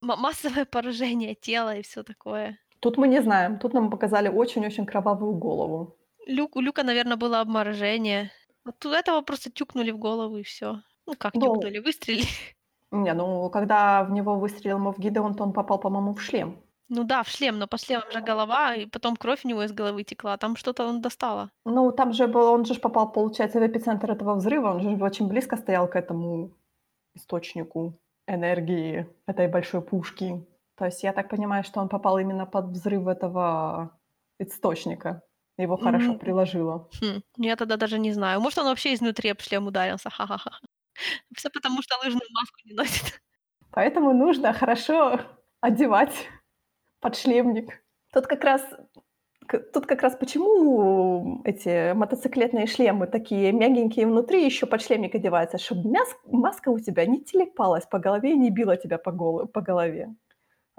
массовое 0.00 0.64
поражение 0.64 1.34
тела 1.34 1.76
и 1.76 1.82
все 1.82 2.02
такое. 2.02 2.58
Тут 2.80 2.98
мы 2.98 3.08
не 3.08 3.22
знаем. 3.22 3.58
Тут 3.58 3.74
нам 3.74 3.90
показали 3.90 4.28
очень-очень 4.28 4.86
кровавую 4.86 5.32
голову. 5.34 5.96
Люк, 6.26 6.56
у 6.56 6.60
Люка, 6.60 6.82
наверное, 6.82 7.16
было 7.16 7.40
обморожение. 7.40 8.30
Вот 8.64 8.84
этого 8.84 9.22
просто 9.22 9.50
тюкнули 9.50 9.90
в 9.90 9.98
голову 9.98 10.36
и 10.36 10.42
все. 10.42 10.82
Ну, 11.06 11.14
как 11.16 11.34
Ну, 11.34 11.40
тюкнули, 11.40 11.78
выстрелили. 11.78 12.26
не, 12.90 13.14
ну, 13.14 13.50
когда 13.50 14.04
в 14.04 14.10
него 14.10 14.36
выстрелил 14.36 14.78
Мов 14.78 14.98
Гидеон, 14.98 15.34
то 15.34 15.44
он 15.44 15.52
попал, 15.52 15.80
по-моему, 15.80 16.14
в 16.14 16.20
шлем. 16.20 16.58
Ну 16.90 17.04
да, 17.04 17.22
в 17.22 17.28
шлем, 17.28 17.58
но 17.58 17.66
по 17.66 17.76
шлемам 17.76 18.10
же 18.10 18.20
голова, 18.20 18.74
и 18.74 18.86
потом 18.86 19.16
кровь 19.16 19.44
у 19.44 19.48
него 19.48 19.62
из 19.62 19.72
головы 19.72 20.04
текла. 20.04 20.36
Там 20.36 20.56
что-то 20.56 20.86
он 20.86 21.02
достало. 21.02 21.50
Ну, 21.64 21.92
там 21.92 22.12
же 22.12 22.26
был, 22.26 22.52
он 22.52 22.64
же 22.64 22.74
попал, 22.74 23.12
получается, 23.12 23.60
в 23.60 23.66
эпицентр 23.66 24.10
этого 24.10 24.34
взрыва, 24.34 24.74
он 24.74 24.80
же 24.80 25.04
очень 25.04 25.28
близко 25.28 25.56
стоял 25.56 25.88
к 25.88 25.96
этому 25.96 26.52
источнику 27.14 27.98
энергии 28.26 29.06
этой 29.26 29.48
большой 29.48 29.82
пушки. 29.82 30.46
То 30.78 30.84
есть 30.84 31.02
я 31.02 31.12
так 31.12 31.28
понимаю, 31.28 31.64
что 31.64 31.80
он 31.80 31.88
попал 31.88 32.18
именно 32.18 32.46
под 32.46 32.66
взрыв 32.66 33.06
этого 33.08 33.98
источника. 34.38 35.22
Его 35.58 35.76
хорошо 35.76 36.12
М. 36.12 36.18
приложило. 36.18 36.88
Хм, 37.00 37.20
я 37.38 37.56
тогда 37.56 37.76
даже 37.76 37.98
не 37.98 38.12
знаю. 38.12 38.40
Может, 38.40 38.58
он 38.58 38.66
вообще 38.66 38.94
изнутри 38.94 39.30
об 39.30 39.40
шлем 39.40 39.66
ударился. 39.66 40.08
Ха-ха-ха. 40.08 40.50
Все 41.34 41.50
потому, 41.50 41.82
что 41.82 41.96
лыжную 42.04 42.28
маску 42.32 42.58
не 42.64 42.74
носит. 42.74 43.20
Поэтому 43.72 44.12
нужно 44.12 44.52
хорошо 44.52 45.20
одевать 45.60 46.28
подшлемник. 47.00 47.82
Тут 48.12 48.26
как 48.26 48.44
раз 48.44 48.62
Тут 49.72 49.86
как 49.86 50.02
раз 50.02 50.14
почему 50.14 51.40
эти 51.44 51.94
мотоциклетные 51.94 52.66
шлемы 52.66 53.06
такие 53.06 53.50
мягенькие 53.50 54.06
внутри, 54.06 54.44
еще 54.44 54.66
подшлемник 54.66 55.14
одевается, 55.14 55.56
чтобы 55.56 55.90
маска 56.26 56.68
у 56.68 56.78
тебя 56.78 57.06
не 57.06 57.24
телепалась 57.24 57.86
по 57.86 57.98
голове 57.98 58.32
и 58.32 58.36
не 58.38 58.50
била 58.50 58.76
тебя 58.76 58.98
по, 58.98 59.10
голо- 59.10 59.46
по 59.46 59.62
голове. 59.62 60.14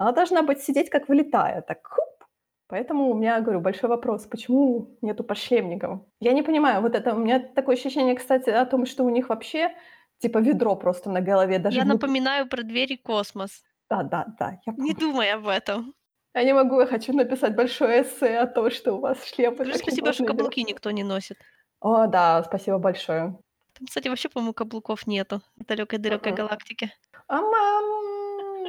Она 0.00 0.12
должна 0.12 0.42
быть 0.42 0.62
сидеть 0.62 0.88
как 0.88 1.08
влетая, 1.10 1.60
так 1.60 1.86
хуп. 1.86 2.24
Поэтому 2.68 3.10
у 3.10 3.14
меня, 3.14 3.38
говорю, 3.40 3.60
большой 3.60 3.90
вопрос, 3.90 4.26
почему 4.26 4.96
нету 5.02 5.24
подшлемников? 5.24 6.00
Я 6.20 6.32
не 6.32 6.42
понимаю, 6.42 6.80
вот 6.80 6.94
это, 6.94 7.14
у 7.14 7.18
меня 7.18 7.38
такое 7.38 7.76
ощущение, 7.76 8.14
кстати, 8.14 8.48
о 8.48 8.64
том, 8.64 8.86
что 8.86 9.04
у 9.04 9.10
них 9.10 9.28
вообще 9.28 9.74
типа 10.18 10.38
ведро 10.38 10.74
просто 10.76 11.10
на 11.10 11.20
голове, 11.20 11.58
даже 11.58 11.76
Я 11.78 11.84
внутри. 11.84 12.08
напоминаю 12.08 12.48
про 12.48 12.62
двери 12.62 12.96
космос. 12.96 13.62
Да, 13.90 14.02
да, 14.04 14.24
да, 14.38 14.58
я 14.64 14.72
Не 14.78 14.94
думай 14.94 15.30
об 15.32 15.46
этом. 15.48 15.92
Я 16.34 16.44
не 16.44 16.54
могу, 16.54 16.80
я 16.80 16.86
хочу 16.86 17.12
написать 17.12 17.54
большое 17.54 18.00
эссе 18.02 18.38
о 18.38 18.46
том, 18.46 18.70
что 18.70 18.94
у 18.94 19.00
вас 19.00 19.18
Скажи 19.18 19.52
такие 19.52 19.74
спасибо, 19.74 20.12
что 20.14 20.24
каблуки 20.24 20.60
делать. 20.60 20.70
никто 20.76 20.90
не 20.92 21.02
носит. 21.04 21.36
О, 21.80 22.06
да, 22.06 22.42
спасибо 22.44 22.78
большое. 22.78 23.36
Там, 23.78 23.86
кстати, 23.86 24.08
вообще, 24.08 24.28
по-моему, 24.30 24.54
каблуков 24.54 25.06
нету 25.06 25.42
в 25.56 25.64
далекой-далекой 25.66 26.32
Мгм. 26.32 26.36
галактике. 26.36 26.92
А 27.28 27.40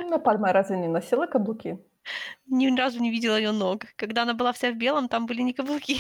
Ну, 0.10 0.20
Пальма 0.20 0.54
разве 0.54 0.78
не 0.78 0.88
носила 0.88 1.28
каблуки? 1.28 1.78
Ни 2.48 2.78
разу 2.78 3.00
не 3.00 3.12
видела 3.12 3.38
ее 3.38 3.52
ног. 3.52 3.86
Когда 3.96 4.24
она 4.24 4.34
была 4.34 4.52
вся 4.52 4.72
в 4.72 4.76
белом, 4.76 5.08
там 5.08 5.26
были 5.26 5.42
не 5.42 5.54
каблуки. 5.54 5.98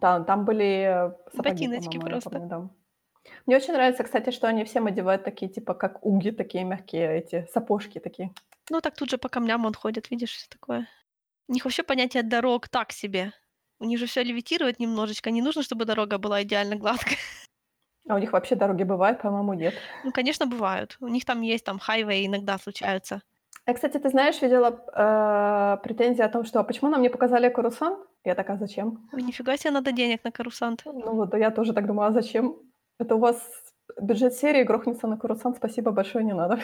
Да, 0.00 0.20
там 0.24 0.44
были 0.44 0.64
э, 0.64 1.12
сапоги, 1.32 1.66
Ботиночки 1.66 1.98
просто. 1.98 2.30
помню, 2.30 2.48
да. 2.48 2.68
Мне 3.46 3.56
очень 3.56 3.72
нравится, 3.72 4.04
кстати, 4.04 4.30
что 4.30 4.48
они 4.48 4.64
всем 4.64 4.86
одевают 4.86 5.24
такие, 5.24 5.50
типа, 5.50 5.74
как 5.74 6.04
уги, 6.04 6.30
такие 6.30 6.64
мягкие 6.64 7.18
эти 7.18 7.46
сапожки 7.52 8.00
такие. 8.00 8.32
Ну, 8.70 8.80
так 8.80 8.96
тут 8.96 9.10
же 9.10 9.18
по 9.18 9.28
камням 9.28 9.64
он 9.66 9.74
ходит, 9.74 10.10
видишь, 10.10 10.32
всё 10.32 10.46
такое. 10.50 10.88
У 11.48 11.52
них 11.52 11.64
вообще 11.64 11.82
понятие 11.82 12.22
дорог 12.22 12.68
так 12.68 12.92
себе. 12.92 13.32
У 13.78 13.84
них 13.84 13.98
же 13.98 14.06
все 14.06 14.22
левитирует 14.22 14.80
немножечко. 14.80 15.30
Не 15.30 15.42
нужно, 15.42 15.62
чтобы 15.62 15.84
дорога 15.84 16.18
была 16.18 16.42
идеально 16.42 16.76
гладкая. 16.76 17.18
А 18.08 18.14
у 18.16 18.18
них 18.18 18.32
вообще 18.32 18.54
дороги 18.54 18.82
бывают, 18.82 19.22
по-моему, 19.22 19.54
нет. 19.54 19.74
Ну, 20.04 20.12
конечно, 20.12 20.46
бывают. 20.46 20.96
У 21.00 21.08
них 21.08 21.24
там 21.24 21.40
есть 21.40 21.64
там 21.64 21.78
хайвей 21.78 22.26
иногда 22.26 22.58
случаются. 22.58 23.22
Я, 23.66 23.74
кстати, 23.74 23.98
ты 23.98 24.10
знаешь, 24.10 24.42
видела 24.42 24.68
э, 24.68 25.82
претензии 25.82 26.22
о 26.22 26.28
том, 26.28 26.44
что 26.44 26.60
а 26.60 26.64
почему 26.64 26.90
нам 26.90 27.00
не 27.00 27.08
показали 27.08 27.48
Карусан? 27.48 27.96
Я 28.24 28.34
такая, 28.34 28.58
зачем? 28.58 29.08
Ой, 29.12 29.22
нифига 29.22 29.56
себе 29.56 29.70
надо 29.70 29.92
денег 29.92 30.24
на 30.24 30.30
карусант. 30.30 30.82
Ну 30.84 31.14
вот, 31.14 31.34
я 31.34 31.50
тоже 31.50 31.72
так 31.72 31.86
думаю, 31.86 32.08
а 32.08 32.12
зачем? 32.12 32.56
Это 32.98 33.14
у 33.14 33.18
вас 33.18 33.36
бюджет 34.00 34.34
серии 34.34 34.64
грохнется 34.64 35.06
на 35.06 35.16
Карусан, 35.16 35.54
спасибо 35.54 35.90
большое, 35.92 36.24
не 36.24 36.34
надо. 36.34 36.58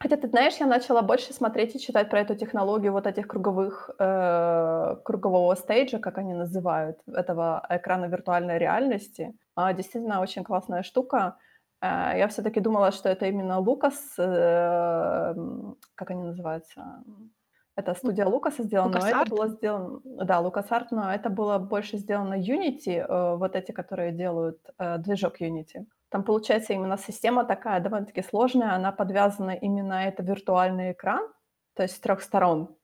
Хотя, 0.00 0.16
ты 0.16 0.28
знаешь, 0.28 0.54
я 0.60 0.66
начала 0.66 1.02
больше 1.02 1.32
смотреть 1.32 1.74
и 1.74 1.80
читать 1.80 2.08
про 2.08 2.20
эту 2.20 2.36
технологию 2.36 2.92
вот 2.92 3.06
этих 3.08 3.26
круговых, 3.26 3.90
э, 3.98 4.96
кругового 5.04 5.56
стейджа, 5.56 5.98
как 5.98 6.18
они 6.18 6.34
называют, 6.34 6.98
этого 7.12 7.66
экрана 7.68 8.04
виртуальной 8.06 8.58
реальности. 8.58 9.34
А, 9.56 9.72
действительно, 9.72 10.20
очень 10.20 10.44
классная 10.44 10.84
штука. 10.84 11.36
Э, 11.80 12.12
я 12.16 12.28
все-таки 12.28 12.60
думала, 12.60 12.92
что 12.92 13.08
это 13.08 13.26
именно 13.26 13.58
Лукас, 13.58 14.18
э, 14.18 15.34
как 15.94 16.10
они 16.10 16.22
называются, 16.22 17.02
это 17.78 17.94
студия 17.94 18.26
Лукаса 18.26 18.64
сделана, 18.64 18.98
но 19.00 19.06
это 19.06 19.30
было 19.30 19.48
сделано... 19.48 20.00
Да, 20.04 20.42
LucasArts, 20.42 20.88
но 20.90 21.12
это 21.12 21.30
было 21.30 21.58
больше 21.58 21.96
сделано 21.96 22.34
Unity, 22.34 22.98
э, 22.98 23.36
вот 23.36 23.54
эти, 23.54 23.70
которые 23.70 24.10
делают 24.10 24.58
э, 24.78 24.98
движок 24.98 25.40
Unity. 25.40 25.86
Там, 26.08 26.24
получается, 26.24 26.72
именно 26.72 26.96
система 26.98 27.44
такая 27.44 27.80
довольно-таки 27.80 28.22
сложная, 28.22 28.74
она 28.74 28.90
подвязана 28.90 29.52
именно 29.52 29.92
это 29.92 30.24
виртуальный 30.24 30.90
экран, 30.90 31.22
то 31.74 31.84
есть 31.84 31.94
с 31.94 32.00
трех 32.00 32.22
сторон. 32.22 32.76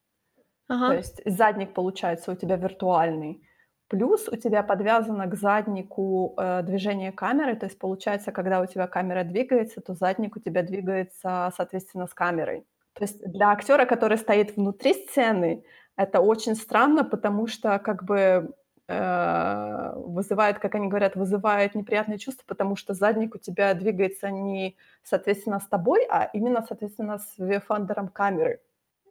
Ага. 0.69 0.87
То 0.87 0.93
есть 0.95 1.21
задник, 1.25 1.73
получается, 1.73 2.31
у 2.31 2.35
тебя 2.35 2.55
виртуальный. 2.55 3.41
Плюс 3.87 4.27
у 4.27 4.35
тебя 4.35 4.63
подвязано 4.63 5.27
к 5.27 5.35
заднику 5.35 6.33
э, 6.37 6.63
движение 6.63 7.11
камеры, 7.11 7.55
то 7.55 7.67
есть 7.67 7.77
получается, 7.77 8.31
когда 8.31 8.59
у 8.59 8.65
тебя 8.65 8.87
камера 8.87 9.23
двигается, 9.23 9.79
то 9.79 9.93
задник 9.93 10.35
у 10.35 10.39
тебя 10.39 10.63
двигается, 10.63 11.53
соответственно, 11.55 12.07
с 12.07 12.13
камерой. 12.13 12.65
То 12.93 13.03
есть 13.03 13.19
для 13.31 13.51
актера, 13.51 13.85
который 13.85 14.17
стоит 14.17 14.55
внутри 14.55 14.93
сцены, 14.93 15.63
это 15.97 16.19
очень 16.19 16.55
странно, 16.55 17.03
потому 17.03 17.45
что 17.45 17.77
как 17.77 18.03
бы 18.05 18.55
э, 18.87 19.93
вызывает, 19.95 20.57
как 20.57 20.73
они 20.75 20.87
говорят, 20.87 21.15
вызывает 21.15 21.75
неприятные 21.75 22.17
чувства, 22.17 22.43
потому 22.47 22.75
что 22.75 22.95
задник 22.95 23.35
у 23.35 23.37
тебя 23.37 23.73
двигается 23.75 24.31
не, 24.31 24.77
соответственно, 25.03 25.59
с 25.59 25.67
тобой, 25.67 26.07
а 26.09 26.29
именно, 26.33 26.65
соответственно, 26.67 27.19
с 27.19 27.37
вефандером 27.37 28.07
камеры. 28.07 28.61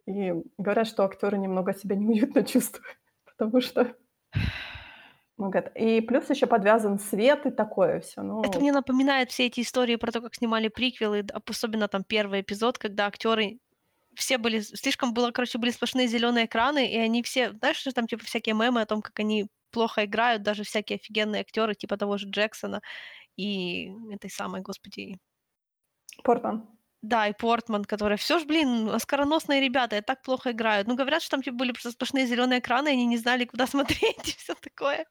И 0.05 0.33
говорят, 0.57 0.87
что 0.87 1.05
актеры 1.05 1.37
немного 1.37 1.73
себя 1.73 1.95
неуютно 1.95 2.43
чувствуют, 2.43 2.97
потому 3.25 3.61
что 3.61 3.95
и 5.75 6.01
плюс 6.01 6.29
еще 6.29 6.47
подвязан 6.47 6.97
свет 6.97 7.45
и 7.45 7.51
такое 7.51 7.99
все. 7.99 8.21
Ну... 8.21 8.41
Это 8.41 8.59
мне 8.59 8.71
напоминает 8.71 9.31
все 9.31 9.47
эти 9.47 9.61
истории 9.61 9.97
про 9.97 10.11
то, 10.11 10.21
как 10.21 10.35
снимали 10.35 10.69
приквелы, 10.69 11.25
особенно 11.33 11.87
там 11.87 12.03
первый 12.03 12.41
эпизод, 12.41 12.77
когда 12.77 13.07
актеры 13.07 13.59
все 14.15 14.37
были, 14.37 14.61
слишком 14.61 15.13
было, 15.13 15.31
короче, 15.31 15.57
были 15.57 15.71
сплошные 15.71 16.07
зеленые 16.07 16.45
экраны, 16.45 16.89
и 16.89 16.97
они 16.97 17.21
все, 17.21 17.51
знаешь, 17.51 17.75
что 17.75 17.91
там 17.91 18.07
типа 18.07 18.23
всякие 18.23 18.55
мемы 18.55 18.81
о 18.81 18.85
том, 18.85 19.01
как 19.01 19.19
они 19.19 19.47
плохо 19.71 20.05
играют, 20.05 20.41
даже 20.41 20.63
всякие 20.63 20.95
офигенные 20.95 21.41
актеры, 21.41 21.75
типа 21.75 21.97
того 21.97 22.17
же 22.17 22.29
Джексона 22.29 22.81
и 23.35 23.91
этой 24.11 24.29
самой, 24.29 24.61
господи... 24.61 25.19
Портман. 26.23 26.69
Да, 27.01 27.27
и 27.27 27.33
Портман, 27.33 27.83
который 27.83 28.17
все 28.17 28.39
ж, 28.39 28.45
блин, 28.45 28.89
оскароносные 28.89 29.61
ребята, 29.61 29.97
и 29.97 30.01
так 30.01 30.23
плохо 30.23 30.51
играют. 30.51 30.87
Ну, 30.87 30.95
говорят, 30.95 31.21
что 31.21 31.31
там 31.31 31.43
типа 31.43 31.57
были 31.57 31.71
просто 31.71 31.91
сплошные 31.91 32.25
зеленые 32.25 32.61
экраны, 32.61 32.87
и 32.87 32.93
они 32.93 33.05
не 33.05 33.17
знали, 33.17 33.45
куда 33.45 33.67
смотреть, 33.67 34.29
и 34.29 34.37
все 34.37 34.55
такое. 34.55 35.05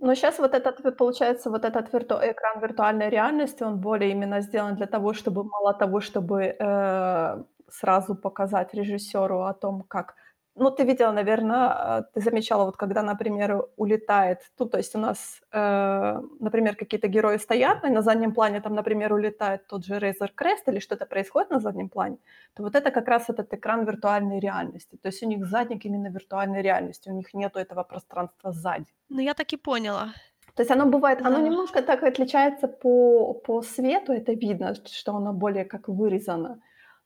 Но 0.00 0.14
сейчас 0.14 0.38
вот 0.38 0.54
этот, 0.54 0.96
получается, 0.96 1.50
вот 1.50 1.64
этот 1.64 1.92
вирту... 1.92 2.14
экран 2.14 2.60
виртуальной 2.60 3.10
реальности, 3.10 3.62
он 3.64 3.78
более 3.80 4.10
именно 4.12 4.40
сделан 4.40 4.74
для 4.76 4.86
того, 4.86 5.12
чтобы 5.12 5.44
мало 5.44 5.74
того, 5.74 6.00
чтобы 6.00 6.56
э, 6.58 7.44
сразу 7.68 8.14
показать 8.14 8.74
режиссеру 8.74 9.42
о 9.42 9.52
том, 9.52 9.82
как 9.82 10.14
ну, 10.56 10.70
ты 10.70 10.84
видела, 10.84 11.12
наверное, 11.12 12.02
ты 12.14 12.20
замечала, 12.20 12.64
вот 12.64 12.76
когда, 12.76 13.02
например, 13.02 13.66
улетает, 13.76 14.38
ну, 14.58 14.66
то 14.66 14.78
есть 14.78 14.94
у 14.96 14.98
нас, 14.98 15.40
э, 15.52 16.20
например, 16.40 16.76
какие-то 16.76 17.08
герои 17.08 17.38
стоят, 17.38 17.84
и 17.84 17.90
на 17.90 18.02
заднем 18.02 18.34
плане 18.34 18.60
там, 18.60 18.74
например, 18.74 19.12
улетает 19.12 19.66
тот 19.66 19.84
же 19.84 19.94
Razer 19.94 20.30
Crest 20.36 20.66
или 20.66 20.80
что-то 20.80 21.06
происходит 21.06 21.50
на 21.50 21.60
заднем 21.60 21.88
плане, 21.88 22.16
то 22.54 22.62
вот 22.62 22.74
это 22.74 22.90
как 22.90 23.08
раз 23.08 23.30
этот 23.30 23.54
экран 23.54 23.84
виртуальной 23.84 24.40
реальности. 24.40 24.96
То 25.02 25.08
есть 25.08 25.22
у 25.22 25.26
них 25.26 25.46
задник 25.46 25.84
именно 25.84 26.08
виртуальной 26.08 26.62
реальности, 26.62 27.10
у 27.10 27.14
них 27.14 27.34
нету 27.34 27.58
этого 27.58 27.84
пространства 27.84 28.52
сзади. 28.52 28.86
Ну, 29.08 29.20
я 29.20 29.34
так 29.34 29.52
и 29.52 29.56
поняла. 29.56 30.12
То 30.54 30.62
есть 30.62 30.70
оно 30.70 30.86
бывает, 30.86 31.18
да. 31.22 31.26
оно 31.28 31.40
немножко 31.40 31.80
так 31.82 32.02
отличается 32.02 32.68
по, 32.68 33.34
по 33.34 33.62
свету, 33.62 34.12
это 34.12 34.32
видно, 34.32 34.74
что 34.74 35.14
оно 35.14 35.32
более 35.32 35.64
как 35.64 35.88
вырезано 35.88 36.60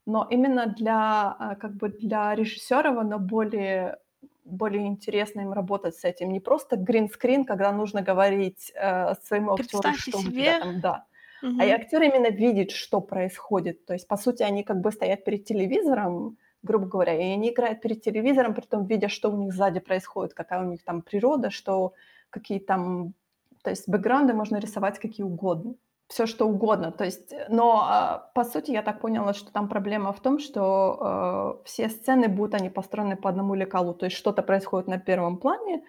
но 0.07 0.27
именно 0.31 0.67
для, 0.67 1.35
а, 1.39 1.55
как 1.57 1.75
бы 1.77 1.89
для 1.89 2.35
режиссеров 2.35 2.99
оно 2.99 3.19
более, 3.19 3.99
более 4.45 4.87
интересно 4.87 5.41
им 5.41 5.53
работать 5.53 5.97
с 5.97 6.05
этим. 6.05 6.33
Не 6.33 6.41
просто 6.41 6.77
гринскрин, 6.77 7.45
когда 7.45 7.73
нужно 7.73 8.03
говорить 8.03 8.73
э, 8.75 9.15
своему 9.23 9.55
актеру, 9.55 9.83
что 9.97 10.19
себе. 10.19 10.29
у 10.29 10.33
тебя 10.33 10.61
там, 10.61 10.81
да. 10.81 11.05
Угу. 11.43 11.57
А 11.59 11.65
и 11.65 11.71
актер 11.71 12.03
именно 12.03 12.29
видит, 12.29 12.71
что 12.71 13.01
происходит. 13.01 13.87
То 13.87 13.95
есть, 13.95 14.07
по 14.07 14.17
сути, 14.17 14.43
они 14.43 14.63
как 14.63 14.81
бы 14.81 14.93
стоят 14.93 15.25
перед 15.25 15.45
телевизором, 15.45 16.37
грубо 16.63 16.87
говоря, 16.87 17.15
и 17.15 17.33
они 17.33 17.51
играют 17.51 17.81
перед 17.81 18.03
телевизором, 18.03 18.55
при 18.55 18.63
том 18.63 18.85
видя, 18.87 19.09
что 19.09 19.31
у 19.31 19.37
них 19.37 19.53
сзади 19.53 19.81
происходит, 19.81 20.35
какая 20.35 20.61
у 20.61 20.71
них 20.71 20.83
там 20.85 21.03
природа, 21.03 21.51
что 21.51 21.93
какие 22.31 22.59
там... 22.59 23.15
То 23.63 23.71
есть 23.71 23.89
бэкграунды 23.89 24.35
можно 24.35 24.59
рисовать 24.59 24.99
какие 24.99 25.25
угодно 25.25 25.75
все 26.09 26.27
что 26.27 26.47
угодно. 26.47 26.93
То 26.93 27.05
есть, 27.05 27.33
э, 27.33 27.47
но 27.49 27.87
а, 27.89 28.31
по 28.35 28.45
сути 28.45 28.73
я 28.73 28.83
так 28.83 29.01
поняла, 29.01 29.35
что 29.35 29.53
там 29.53 29.69
проблема 29.69 30.13
в 30.13 30.21
том, 30.21 30.39
что 30.39 31.61
э, 31.63 31.67
все 31.67 31.89
сцены 31.89 32.29
будут 32.29 32.55
они 32.55 32.71
построены 32.71 33.17
по 33.17 33.29
одному 33.29 33.55
лекалу. 33.55 33.95
То 33.95 34.07
есть 34.07 34.17
что-то 34.17 34.43
происходит 34.43 34.89
на 34.89 34.99
первом 34.99 35.39
плане, 35.39 35.83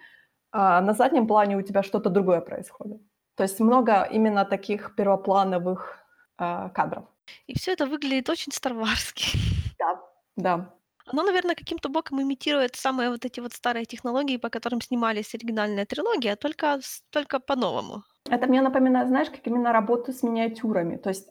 а 0.52 0.80
на 0.80 0.94
заднем 0.94 1.26
плане 1.26 1.56
у 1.56 1.62
тебя 1.62 1.82
что-то 1.82 2.10
другое 2.10 2.40
происходит. 2.40 3.00
То 3.36 3.42
есть 3.42 3.60
много 3.60 4.08
именно 4.12 4.44
таких 4.44 4.94
первоплановых 4.96 5.98
э, 6.38 6.70
кадров. 6.74 7.04
И 7.46 7.54
все 7.58 7.72
это 7.72 7.86
выглядит 7.86 8.30
очень 8.30 8.52
старварски. 8.52 9.38
Да, 9.78 10.00
да. 10.36 10.74
Оно, 11.06 11.22
наверное, 11.22 11.54
каким-то 11.54 11.90
боком 11.90 12.22
имитирует 12.22 12.76
самые 12.76 13.10
вот 13.10 13.26
эти 13.26 13.40
вот 13.40 13.52
старые 13.52 13.84
технологии, 13.84 14.38
по 14.38 14.48
которым 14.48 14.80
снимались 14.80 15.34
оригинальная 15.34 15.84
трилогия, 15.84 16.34
только, 16.34 16.80
только 17.10 17.38
по-новому. 17.38 18.02
Это 18.28 18.46
мне 18.46 18.62
напоминает, 18.62 19.08
знаешь, 19.08 19.30
как 19.30 19.46
именно 19.46 19.72
работу 19.72 20.12
с 20.12 20.22
миниатюрами. 20.22 20.96
То 20.96 21.10
есть, 21.10 21.30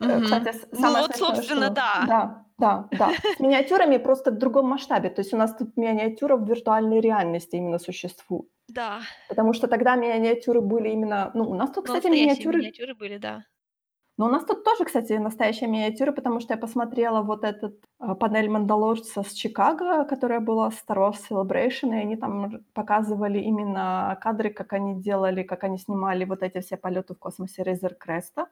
mm-hmm. 0.00 0.22
кстати, 0.22 0.52
самое 0.72 0.94
Ну 0.94 1.00
вот, 1.02 1.16
собственно, 1.16 1.66
что... 1.66 1.74
да. 1.74 2.04
Да, 2.06 2.44
да, 2.58 2.88
да. 2.98 3.10
С 3.36 3.40
миниатюрами 3.40 3.98
просто 3.98 4.30
в 4.30 4.38
другом 4.38 4.66
масштабе. 4.66 5.10
То 5.10 5.20
есть 5.20 5.34
у 5.34 5.36
нас 5.36 5.54
тут 5.56 5.76
миниатюра 5.76 6.36
в 6.36 6.48
виртуальной 6.48 7.00
реальности 7.00 7.56
именно 7.56 7.78
существует. 7.78 8.48
Да. 8.68 9.00
Потому 9.28 9.52
что 9.52 9.66
тогда 9.66 9.96
миниатюры 9.96 10.60
были 10.60 10.90
именно... 10.90 11.30
Ну, 11.34 11.50
у 11.50 11.54
нас 11.54 11.70
тут, 11.70 11.86
кстати, 11.86 12.06
миниатюры... 12.06 12.58
миниатюры 12.58 12.94
были, 12.94 13.18
да. 13.18 13.44
Но 14.16 14.26
у 14.26 14.28
нас 14.28 14.44
тут 14.44 14.62
тоже, 14.62 14.84
кстати, 14.84 15.14
настоящая 15.14 15.66
миниатюра, 15.66 16.12
потому 16.12 16.40
что 16.40 16.54
я 16.54 16.58
посмотрела 16.58 17.22
вот 17.22 17.42
этот 17.42 17.74
э, 18.00 18.14
панель 18.14 18.48
Мандалорца 18.48 19.24
с 19.24 19.32
Чикаго, 19.32 20.04
которая 20.04 20.38
была 20.38 20.68
Star 20.68 20.98
Wars 20.98 21.16
Celebration, 21.28 21.92
и 21.94 22.00
они 22.00 22.16
там 22.16 22.64
показывали 22.74 23.40
именно 23.40 24.16
кадры, 24.20 24.50
как 24.50 24.72
они 24.72 25.02
делали, 25.02 25.42
как 25.42 25.64
они 25.64 25.78
снимали 25.78 26.24
вот 26.24 26.44
эти 26.44 26.60
все 26.60 26.76
полеты 26.76 27.14
в 27.14 27.18
космосе 27.18 27.64
Рейзер 27.64 27.94
Креста. 27.94 28.46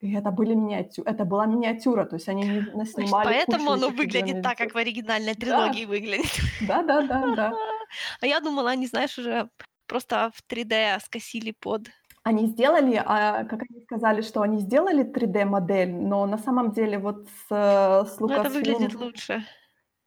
И 0.00 0.12
это 0.12 0.30
были 0.30 0.54
миниатюры, 0.54 1.08
это 1.08 1.24
была 1.24 1.46
миниатюра, 1.46 2.04
то 2.04 2.16
есть 2.16 2.28
они 2.28 2.42
не 2.74 2.84
снимали. 2.84 3.26
Поэтому 3.26 3.70
оно 3.70 3.88
выглядит 3.88 4.42
так, 4.42 4.58
как 4.58 4.74
в 4.74 4.76
оригинальной 4.76 5.34
трилогии 5.34 5.84
да. 5.84 5.88
выглядит. 5.88 6.40
Да, 6.60 6.82
да, 6.82 7.02
да, 7.02 7.34
да. 7.34 7.52
А 8.20 8.26
я 8.26 8.40
думала, 8.40 8.70
они, 8.70 8.86
знаешь, 8.88 9.16
уже 9.18 9.48
просто 9.86 10.32
в 10.34 10.52
3D 10.52 10.98
скосили 11.04 11.52
под 11.52 11.88
они 12.26 12.46
сделали, 12.46 13.00
а, 13.06 13.44
как 13.44 13.62
они 13.70 13.80
сказали, 13.82 14.20
что 14.20 14.42
они 14.42 14.58
сделали 14.58 15.04
3D-модель, 15.04 15.92
но 15.92 16.26
на 16.26 16.38
самом 16.38 16.72
деле 16.72 16.98
вот 16.98 17.28
с, 17.28 17.48
с 17.48 18.20
Lucasfilm... 18.20 18.40
это 18.40 18.50
выглядит 18.50 18.94
лучше. 18.96 19.44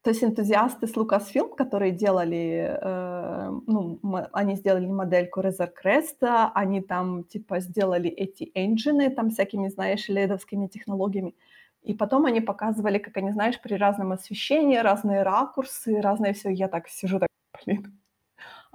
То 0.02 0.10
есть 0.10 0.22
энтузиасты 0.22 0.88
с 0.88 0.98
Lucasfilm, 0.98 1.56
которые 1.56 1.94
делали, 1.94 2.78
э, 2.82 3.52
ну, 3.68 4.00
они 4.34 4.56
сделали 4.58 4.86
модельку 4.86 5.40
Crest, 5.40 6.52
они 6.56 6.82
там 6.82 7.24
типа 7.24 7.62
сделали 7.62 8.10
эти 8.10 8.52
engine 8.54 9.10
там 9.12 9.30
всякими, 9.30 9.70
знаешь, 9.70 10.10
ледовскими 10.10 10.68
технологиями. 10.68 11.36
И 11.84 11.94
потом 11.94 12.26
они 12.26 12.42
показывали, 12.42 12.98
как 12.98 13.16
они, 13.16 13.32
знаешь, 13.32 13.62
при 13.62 13.76
разном 13.76 14.12
освещении, 14.12 14.76
разные 14.76 15.24
ракурсы, 15.24 16.02
разное 16.02 16.34
все. 16.34 16.50
Я 16.50 16.68
так 16.68 16.90
сижу, 16.90 17.18
так, 17.18 17.30
блин. 17.66 17.98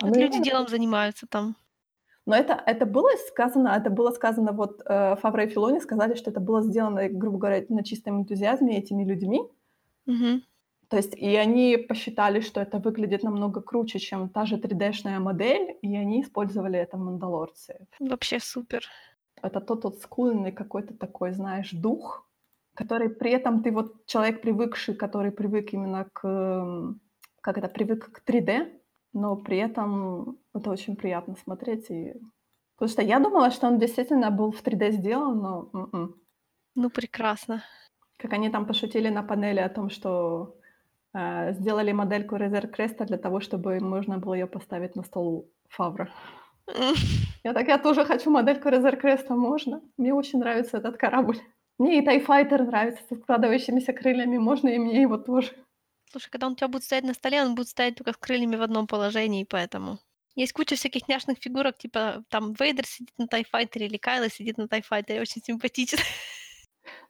А 0.00 0.06
вот 0.06 0.16
люди 0.16 0.42
делом 0.42 0.66
занимаются 0.66 1.26
там. 1.26 1.56
Но 2.26 2.34
это, 2.34 2.62
это 2.66 2.86
было 2.86 3.10
сказано, 3.28 3.68
это 3.68 3.90
было 3.90 4.10
сказано, 4.10 4.52
вот 4.52 4.80
э, 4.86 5.16
Фавре 5.16 5.44
и 5.44 5.48
Филони 5.48 5.80
сказали, 5.80 6.14
что 6.14 6.30
это 6.30 6.40
было 6.40 6.62
сделано, 6.62 7.08
грубо 7.08 7.38
говоря, 7.38 7.64
на 7.68 7.84
чистом 7.84 8.20
энтузиазме 8.20 8.78
этими 8.78 9.04
людьми. 9.04 9.42
Угу. 10.06 10.40
То 10.88 10.96
есть, 10.96 11.14
и 11.14 11.36
они 11.36 11.76
посчитали, 11.76 12.40
что 12.40 12.60
это 12.60 12.78
выглядит 12.78 13.22
намного 13.22 13.60
круче, 13.60 13.98
чем 13.98 14.28
та 14.28 14.46
же 14.46 14.56
3D-шная 14.56 15.18
модель, 15.18 15.76
и 15.82 15.96
они 15.96 16.22
использовали 16.22 16.78
это 16.78 16.96
в 16.96 17.00
«Мандалорце». 17.00 17.86
Вообще 18.00 18.40
супер. 18.40 18.84
Это 19.42 19.60
тот 19.60 19.82
тот 19.82 19.98
скульный 19.98 20.52
какой-то 20.52 20.94
такой, 20.94 21.32
знаешь, 21.32 21.72
дух, 21.72 22.28
который 22.74 23.08
при 23.08 23.30
этом 23.30 23.62
ты 23.62 23.70
вот 23.70 24.06
человек 24.06 24.40
привыкший, 24.40 24.94
который 24.94 25.30
привык 25.30 25.72
именно 25.72 26.04
к, 26.12 26.94
как 27.40 27.58
это, 27.58 27.68
привык 27.68 28.10
к 28.12 28.22
3D, 28.28 28.72
но 29.12 29.36
при 29.36 29.58
этом 29.58 30.38
это 30.54 30.70
очень 30.70 30.96
приятно 30.96 31.36
смотреть. 31.36 31.90
И... 31.90 32.14
Потому 32.76 32.90
что 32.92 33.02
я 33.02 33.18
думала, 33.18 33.50
что 33.50 33.66
он 33.66 33.78
действительно 33.78 34.30
был 34.30 34.52
в 34.52 34.62
3D 34.62 34.92
сделан, 34.92 35.38
но... 35.38 35.70
м-м. 35.72 36.14
Ну, 36.76 36.90
прекрасно. 36.90 37.62
Как 38.16 38.32
они 38.32 38.50
там 38.50 38.66
пошутили 38.66 39.08
на 39.08 39.22
панели 39.22 39.60
о 39.60 39.68
том, 39.68 39.90
что 39.90 40.56
э, 41.12 41.52
сделали 41.54 41.92
модельку 41.92 42.36
Резер 42.36 42.68
Креста 42.68 43.04
для 43.04 43.18
того, 43.18 43.40
чтобы 43.40 43.78
можно 43.80 44.18
было 44.18 44.34
ее 44.34 44.46
поставить 44.46 44.96
на 44.96 45.02
стол 45.02 45.50
Фавра. 45.68 46.10
Я 47.44 47.52
так, 47.52 47.68
я 47.68 47.76
тоже 47.76 48.06
хочу 48.06 48.30
модельку 48.30 48.70
Резер 48.70 48.96
Креста, 48.96 49.34
можно? 49.34 49.82
Мне 49.98 50.14
очень 50.14 50.38
нравится 50.38 50.78
этот 50.78 50.96
корабль. 50.96 51.38
Мне 51.78 51.98
и 51.98 52.02
Тайфайтер 52.02 52.64
нравится 52.64 53.02
со 53.08 53.16
складывающимися 53.16 53.92
крыльями, 53.92 54.38
можно 54.38 54.68
и 54.68 54.78
мне 54.78 55.02
его 55.02 55.18
тоже. 55.18 55.52
Слушай, 56.10 56.30
когда 56.30 56.46
он 56.46 56.52
у 56.52 56.56
тебя 56.56 56.68
будет 56.68 56.84
стоять 56.84 57.04
на 57.04 57.12
столе, 57.12 57.42
он 57.42 57.54
будет 57.54 57.68
стоять 57.68 57.96
только 57.96 58.12
с 58.12 58.16
крыльями 58.16 58.56
в 58.56 58.62
одном 58.62 58.86
положении, 58.86 59.44
поэтому... 59.44 59.98
Есть 60.34 60.52
куча 60.52 60.74
всяких 60.74 61.06
няшных 61.08 61.38
фигурок, 61.38 61.78
типа 61.78 62.24
там 62.28 62.52
Вейдер 62.54 62.86
сидит 62.86 63.14
на 63.18 63.28
Тайфайтере 63.28 63.86
или 63.86 63.96
Кайла 63.96 64.28
сидит 64.28 64.58
на 64.58 64.66
Тайфайтере, 64.66 65.20
очень 65.20 65.42
симпатично. 65.42 66.00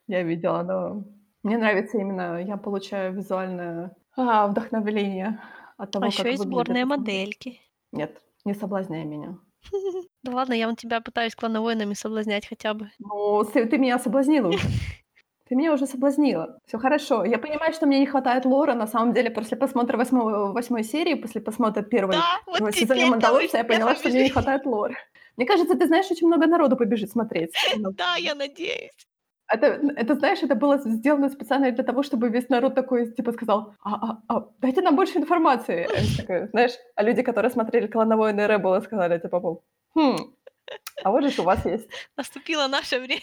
Я 0.06 0.22
видела, 0.22 0.62
но 0.62 1.04
мне 1.42 1.56
нравится 1.56 1.98
именно, 1.98 2.42
я 2.42 2.58
получаю 2.58 3.14
визуальное 3.14 3.96
а, 4.16 4.46
вдохновление 4.48 5.40
от 5.78 5.90
того, 5.90 6.06
А 6.06 6.08
как 6.08 6.18
еще 6.18 6.30
есть 6.30 6.44
выглядят 6.44 6.66
сборные 6.66 6.84
модельки. 6.84 7.60
Нет, 7.92 8.20
не 8.44 8.54
соблазняй 8.54 9.04
меня. 9.04 9.38
Да 10.22 10.32
ладно, 10.32 10.54
я 10.54 10.66
вон 10.66 10.76
тебя 10.76 11.02
пытаюсь 11.02 11.34
клановойнами 11.34 11.92
соблазнять 11.92 12.46
хотя 12.46 12.72
бы. 12.72 12.90
Ну, 12.98 13.44
ты 13.44 13.76
меня 13.76 13.98
соблазнила 13.98 14.48
уже. 14.48 14.66
Ты 15.48 15.56
меня 15.56 15.72
уже 15.74 15.86
соблазнила. 15.86 16.58
Все 16.66 16.78
хорошо. 16.78 17.24
Я 17.24 17.38
понимаю, 17.38 17.72
что 17.74 17.86
мне 17.86 18.00
не 18.00 18.06
хватает 18.06 18.46
лора. 18.46 18.74
На 18.74 18.86
самом 18.86 19.12
деле, 19.12 19.30
после 19.30 19.56
просмотра 19.56 19.98
восьмой, 19.98 20.52
восьмой 20.52 20.84
серии, 20.84 21.14
после 21.14 21.40
просмотра 21.40 21.82
первой 21.82 22.14
Да, 22.14 22.40
вот 22.46 22.56
первого 22.56 22.72
теперь 22.72 22.96
сезона 22.96 23.10
Мандалорца, 23.10 23.58
я 23.58 23.64
поняла, 23.64 23.94
что 23.94 24.08
мне 24.08 24.12
не 24.12 24.18
побежишь. 24.20 24.32
хватает 24.32 24.66
лора. 24.66 24.94
Мне 25.36 25.46
кажется, 25.46 25.76
ты 25.76 25.86
знаешь, 25.86 26.10
очень 26.10 26.26
много 26.28 26.46
народу 26.46 26.76
побежит 26.76 27.10
смотреть. 27.10 27.52
Да, 27.76 28.16
я 28.16 28.34
надеюсь. 28.34 29.06
Это, 29.46 29.66
это, 29.96 30.14
знаешь, 30.14 30.42
это 30.42 30.54
было 30.54 30.78
сделано 30.78 31.28
специально 31.28 31.70
для 31.70 31.84
того, 31.84 32.02
чтобы 32.02 32.30
весь 32.30 32.48
народ 32.48 32.74
такой, 32.74 33.12
типа, 33.12 33.32
сказал, 33.32 33.74
а, 33.82 33.94
а, 33.94 34.22
а, 34.28 34.48
дайте 34.60 34.80
нам 34.80 34.96
больше 34.96 35.18
информации. 35.18 35.86
А 35.94 36.00
я 36.00 36.16
такая, 36.16 36.48
знаешь, 36.52 36.72
а 36.96 37.02
люди, 37.02 37.22
которые 37.22 37.50
смотрели 37.50 37.86
«Клановой 37.86 38.32
Рэббла», 38.32 38.80
сказали, 38.80 39.18
типа, 39.18 39.60
хм, 39.94 40.16
а 41.02 41.10
вот 41.10 41.24
же 41.24 41.42
у 41.42 41.44
вас 41.44 41.66
есть. 41.66 41.90
Наступило 42.16 42.68
наше 42.68 42.98
время. 42.98 43.20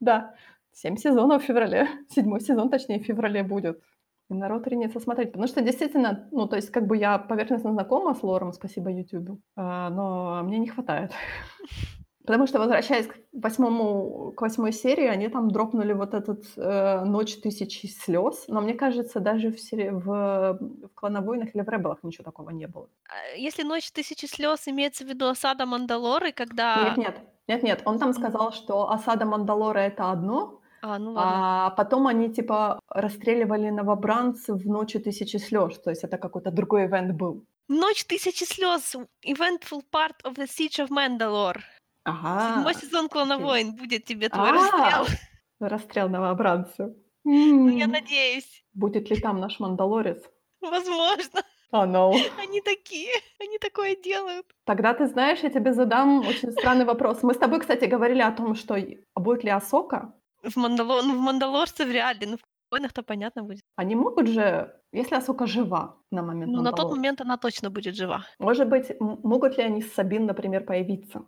Да, 0.00 0.34
семь 0.72 0.96
сезонов 0.96 1.42
в 1.42 1.46
феврале, 1.46 1.88
седьмой 2.08 2.40
сезон, 2.40 2.70
точнее, 2.70 3.00
в 3.00 3.04
феврале 3.04 3.42
будет. 3.42 3.82
И 4.30 4.34
народ 4.34 4.66
ринется 4.66 5.00
смотреть. 5.00 5.32
Потому 5.32 5.48
что 5.48 5.60
действительно, 5.60 6.28
ну, 6.30 6.46
то 6.46 6.56
есть, 6.56 6.70
как 6.70 6.86
бы 6.86 6.96
я 6.96 7.18
поверхностно 7.18 7.72
знакома 7.72 8.14
с 8.14 8.22
лором, 8.22 8.52
спасибо 8.52 8.90
Ютубу, 8.90 9.40
а, 9.56 9.90
но 9.90 10.42
мне 10.42 10.58
не 10.58 10.68
хватает. 10.68 11.12
Потому 12.24 12.46
что, 12.46 12.60
возвращаясь 12.60 13.08
к 13.08 13.16
восьмому, 13.32 14.32
к 14.36 14.42
восьмой 14.42 14.72
серии, 14.72 15.06
они 15.06 15.28
там 15.28 15.50
дропнули 15.50 15.92
вот 15.92 16.14
этот 16.14 16.44
э, 16.56 17.04
«Ночь 17.04 17.40
тысячи 17.40 17.86
слез», 17.86 18.44
но 18.46 18.60
мне 18.60 18.74
кажется, 18.74 19.18
даже 19.18 19.50
в, 19.50 19.58
сери- 19.58 19.90
в, 19.90 20.04
в 20.04 20.88
«Клановойнах» 20.94 21.54
или 21.54 21.62
в 21.62 21.68
«Ребелах» 21.68 21.98
ничего 22.04 22.22
такого 22.22 22.50
не 22.50 22.68
было. 22.68 22.88
А, 23.08 23.36
Если 23.36 23.64
ночь 23.64 23.90
тысячи 23.90 24.26
слез 24.26 24.68
имеется 24.68 25.04
в 25.04 25.08
виду 25.08 25.26
осада 25.26 25.66
Мандалоры, 25.66 26.30
когда... 26.30 26.90
Нет-нет, 26.90 27.16
нет-нет, 27.48 27.82
он 27.84 27.98
там 27.98 28.12
сказал, 28.12 28.52
что 28.52 28.88
осада 28.90 29.24
Мандалора— 29.24 29.78
это 29.80 30.12
одно, 30.12 30.61
А, 30.82 30.98
ну 30.98 31.12
ладно. 31.12 31.66
А 31.66 31.70
потом 31.70 32.08
они, 32.08 32.28
типа, 32.28 32.80
расстреливали 32.88 33.70
новобранцев 33.70 34.60
в 34.60 34.66
«Ночи 34.66 34.98
тысячи 34.98 35.36
слез», 35.36 35.78
то 35.78 35.90
есть 35.90 36.02
это 36.02 36.18
какой-то 36.18 36.50
другой 36.50 36.86
ивент 36.86 37.14
был. 37.14 37.44
Ночь 37.68 38.04
тысячи 38.04 38.44
слез. 38.44 38.96
Eventful 39.24 39.82
part 39.92 40.16
of 40.24 40.34
the 40.34 40.46
Siege 40.46 40.84
of 40.84 40.90
Mandalore. 40.90 41.60
Ага. 42.04 42.56
Седьмой 42.56 42.74
сезон 42.74 43.06
окей. 43.06 43.44
Войн 43.44 43.76
будет 43.76 44.04
тебе 44.04 44.28
твой 44.28 44.50
А, 44.50 44.52
расстрел. 44.52 45.06
Расстрел 45.60 46.08
новобранцев. 46.08 46.90
Ну, 47.24 47.68
я 47.68 47.86
надеюсь. 47.86 48.64
Будет 48.74 49.08
ли 49.10 49.20
там 49.20 49.38
наш 49.38 49.60
мандалорец? 49.60 50.22
Возможно. 50.60 51.42
О, 51.70 51.86
no. 51.86 52.12
Они 52.38 52.60
такие. 52.60 53.12
Они 53.40 53.58
такое 53.58 53.94
делают. 53.94 54.46
Тогда 54.64 54.92
ты 54.94 55.06
знаешь, 55.06 55.38
я 55.42 55.50
тебе 55.50 55.72
задам 55.72 56.26
очень 56.26 56.50
странный 56.52 56.84
вопрос. 56.84 57.22
Мы 57.22 57.34
с 57.34 57.38
тобой, 57.38 57.60
кстати, 57.60 57.84
говорили 57.84 58.20
о 58.20 58.32
том, 58.32 58.56
что 58.56 58.74
а 58.74 59.20
будет 59.20 59.44
ли 59.44 59.50
Асока? 59.50 60.12
В, 60.42 60.56
Мандало... 60.56 61.02
ну, 61.02 61.16
в 61.16 61.20
Мандалорце 61.20 61.84
вряд 61.84 62.20
ли. 62.20 62.26
Ну, 62.26 62.36
в 62.36 62.40
Войнах-то 62.70 63.02
понятно 63.02 63.42
будет. 63.42 63.62
Они 63.76 63.94
могут 63.94 64.28
же, 64.28 64.74
если 64.92 65.16
Асока 65.16 65.46
жива 65.46 65.96
на 66.10 66.22
момент 66.22 66.52
Ну, 66.52 66.60
на 66.62 66.72
тот 66.72 66.90
Мандалора, 66.90 66.96
момент 66.96 67.20
она 67.20 67.36
точно 67.36 67.70
будет 67.70 67.96
жива. 67.96 68.26
может 68.38 68.68
быть, 68.68 68.92
могут 69.00 69.56
ли 69.58 69.64
они 69.64 69.82
с 69.82 69.92
Сабин, 69.94 70.26
например, 70.26 70.64
появиться? 70.64 71.24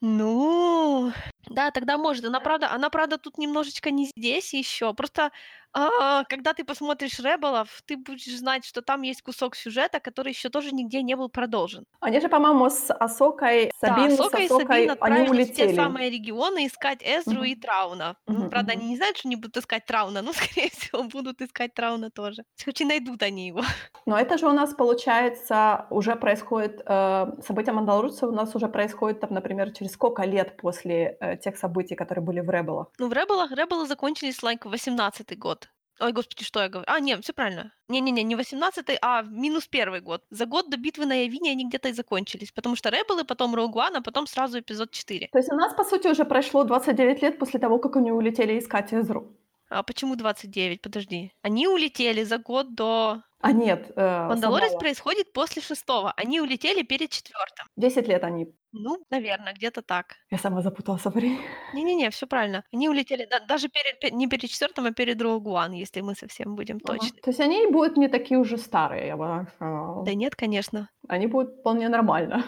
Ну, 0.00 1.12
да, 1.48 1.70
тогда 1.70 1.98
может. 1.98 2.24
Она 2.24 2.40
правда, 2.40 2.70
она 2.72 2.90
правда 2.90 3.18
тут 3.18 3.38
немножечко 3.38 3.90
не 3.90 4.06
здесь 4.06 4.54
еще. 4.54 4.94
Просто 4.94 5.30
а, 5.72 6.24
когда 6.24 6.54
ты 6.54 6.64
посмотришь 6.64 7.18
Ребелов, 7.18 7.82
ты 7.86 7.96
будешь 7.96 8.36
знать, 8.38 8.64
что 8.64 8.82
там 8.82 9.02
есть 9.02 9.22
кусок 9.22 9.56
сюжета, 9.56 10.00
который 10.00 10.30
еще 10.32 10.48
тоже 10.48 10.72
нигде 10.74 11.02
не 11.02 11.16
был 11.16 11.28
продолжен. 11.28 11.84
Они 12.00 12.20
же, 12.20 12.28
по-моему, 12.28 12.68
с 12.70 12.92
Асокой, 12.92 13.70
Сабин 13.78 14.10
да, 14.10 14.10
с 14.10 14.16
Сока 14.16 14.38
и 14.38 14.46
Асокой, 14.46 14.86
Сабин 14.86 14.90
они 15.00 15.20
отправились 15.20 15.30
в 15.30 15.30
улетели. 15.30 15.68
те 15.68 15.74
самые 15.74 16.10
регионы 16.10 16.66
искать 16.66 17.02
Эзру 17.02 17.40
Мгм. 17.40 17.44
и 17.44 17.54
Трауна. 17.56 18.16
Ну, 18.26 18.34
Мгм, 18.34 18.48
правда, 18.48 18.72
они 18.72 18.88
не 18.88 18.96
знают, 18.96 19.18
что 19.18 19.28
они 19.28 19.36
будут 19.36 19.56
искать 19.58 19.84
Трауна, 19.86 20.22
но, 20.22 20.32
скорее 20.32 20.70
всего, 20.70 21.04
будут 21.04 21.40
искать 21.42 21.74
Трауна 21.74 22.10
тоже. 22.10 22.44
Хоть 22.64 22.80
и 22.80 22.84
найдут 22.84 23.22
они 23.22 23.48
его. 23.48 23.62
Но 24.06 24.18
это 24.18 24.38
же 24.38 24.46
у 24.46 24.52
нас, 24.52 24.74
получается, 24.74 25.86
уже 25.90 26.16
происходит, 26.16 26.82
э, 26.84 27.26
события 27.46 27.72
Мандалорца 27.72 28.26
у 28.26 28.32
нас 28.32 28.54
уже 28.54 28.68
происходит, 28.68 29.20
там, 29.20 29.32
например, 29.32 29.72
через 29.72 29.92
сколько 29.92 30.24
лет 30.24 30.56
после 30.56 31.16
э, 31.20 31.36
тех 31.36 31.56
событий, 31.56 31.94
которые 31.94 32.24
были 32.24 32.40
в 32.40 32.50
Ребелах? 32.50 32.88
Ну, 32.98 33.08
в 33.08 33.12
Ребелах, 33.12 33.50
Ребелы 33.52 33.86
закончились, 33.86 34.42
like, 34.42 34.62
18-й 34.62 35.36
год. 35.36 35.68
Ой, 36.00 36.12
господи, 36.12 36.44
что 36.44 36.62
я 36.62 36.68
говорю? 36.68 36.86
А, 36.88 36.98
нет, 36.98 37.22
все 37.22 37.34
правильно. 37.34 37.72
Не-не-не, 37.88 38.22
не 38.22 38.34
18-й, 38.34 38.98
а 39.02 39.22
минус 39.22 39.68
первый 39.68 40.00
год. 40.00 40.24
За 40.30 40.46
год 40.46 40.70
до 40.70 40.78
битвы 40.78 41.04
на 41.04 41.24
Явине 41.24 41.50
они 41.50 41.68
где-то 41.68 41.90
и 41.90 41.92
закончились. 41.92 42.52
Потому 42.52 42.74
что 42.74 42.88
Ребелы, 42.88 43.24
потом 43.24 43.54
One, 43.54 43.96
а 43.96 44.00
потом 44.00 44.26
сразу 44.26 44.60
эпизод 44.60 44.90
4. 44.92 45.28
То 45.30 45.38
есть 45.38 45.52
у 45.52 45.56
нас, 45.56 45.74
по 45.74 45.84
сути, 45.84 46.08
уже 46.08 46.24
прошло 46.24 46.64
29 46.64 47.22
лет 47.22 47.38
после 47.38 47.60
того, 47.60 47.78
как 47.78 47.96
они 47.96 48.12
улетели 48.12 48.58
искать 48.58 48.94
Эзру. 48.94 49.36
А 49.70 49.82
почему 49.82 50.16
29? 50.16 50.82
Подожди. 50.82 51.32
Они 51.42 51.66
улетели 51.68 52.24
за 52.24 52.38
год 52.38 52.74
до... 52.74 53.22
А 53.42 53.52
нет, 53.52 53.90
э, 53.96 54.26
Мандалорец 54.28 54.64
соврала. 54.66 54.80
происходит 54.80 55.32
после 55.32 55.62
шестого. 55.62 56.12
Они 56.16 56.40
улетели 56.42 56.82
перед 56.82 57.08
четвертым. 57.10 57.66
10 57.76 58.06
лет 58.08 58.22
они. 58.24 58.46
Ну, 58.72 58.98
наверное, 59.10 59.54
где-то 59.54 59.80
так. 59.80 60.16
Я 60.30 60.36
сама 60.38 60.60
запуталась 60.60 61.04
во 61.06 61.10
времени. 61.10 61.40
Не-не-не, 61.72 62.10
все 62.10 62.26
правильно. 62.26 62.64
Они 62.72 62.88
улетели 62.90 63.26
да- 63.30 63.40
даже 63.40 63.68
перед, 63.68 63.98
пе- 64.00 64.10
не 64.10 64.26
перед 64.28 64.50
четвертым, 64.50 64.84
а 64.86 64.92
перед 64.92 65.18
One, 65.22 65.74
если 65.74 66.02
мы 66.02 66.14
совсем 66.14 66.54
будем 66.54 66.76
Ага. 66.84 66.98
точны. 66.98 67.18
То 67.22 67.30
есть 67.30 67.40
они 67.40 67.66
будут 67.68 67.96
не 67.96 68.08
такие 68.08 68.38
уже 68.38 68.58
старые, 68.58 69.06
я 69.06 69.16
бы 69.16 69.46
сказала. 69.54 70.04
Да 70.04 70.14
нет, 70.14 70.36
конечно. 70.36 70.90
Они 71.08 71.26
будут 71.26 71.60
вполне 71.60 71.88
нормально. 71.88 72.44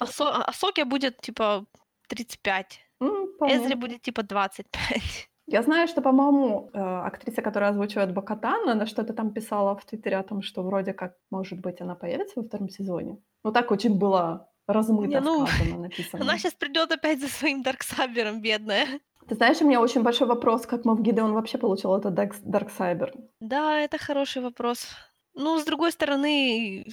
А, 0.00 0.06
Со- 0.06 0.44
а 0.44 0.52
Соке 0.52 0.84
будет 0.84 1.22
типа 1.22 1.64
35. 2.08 2.80
М, 3.00 3.28
вполне. 3.36 3.56
Эзре 3.56 3.76
будет 3.76 4.02
типа 4.02 4.22
25. 4.22 5.30
Я 5.46 5.62
знаю, 5.62 5.88
что, 5.88 6.00
по-моему, 6.00 6.70
э, 6.72 6.78
актриса, 6.78 7.42
которая 7.42 7.70
озвучивает 7.70 8.14
Бакатан, 8.14 8.68
она 8.68 8.86
что-то 8.86 9.12
там 9.12 9.32
писала 9.32 9.76
в 9.76 9.84
Твиттере 9.84 10.16
о 10.16 10.22
том, 10.22 10.42
что 10.42 10.62
вроде 10.62 10.94
как, 10.94 11.16
может 11.30 11.60
быть, 11.60 11.80
она 11.80 11.94
появится 11.94 12.40
во 12.40 12.46
втором 12.46 12.70
сезоне. 12.70 13.18
Ну, 13.44 13.52
так 13.52 13.70
очень 13.70 13.98
было 13.98 14.48
размыто 14.66 15.08
Не, 15.08 15.20
ну, 15.20 15.46
сказано, 15.46 15.78
написано. 15.82 16.22
Она 16.22 16.38
сейчас 16.38 16.54
придет 16.54 16.90
опять 16.92 17.20
за 17.20 17.28
своим 17.28 17.62
Дарксабером, 17.62 18.40
бедная. 18.40 18.86
Ты 19.28 19.34
знаешь, 19.34 19.60
у 19.60 19.66
меня 19.66 19.80
очень 19.80 20.02
большой 20.02 20.26
вопрос, 20.26 20.66
как 20.66 20.84
Мов 20.84 21.00
Гидеон 21.00 21.32
вообще 21.32 21.58
получил 21.58 21.94
этот 21.94 22.14
Дарксайбер. 22.14 23.12
Да, 23.40 23.78
это 23.80 23.98
хороший 23.98 24.42
вопрос. 24.42 24.86
Ну, 25.34 25.58
с 25.58 25.64
другой 25.64 25.92
стороны, 25.92 26.86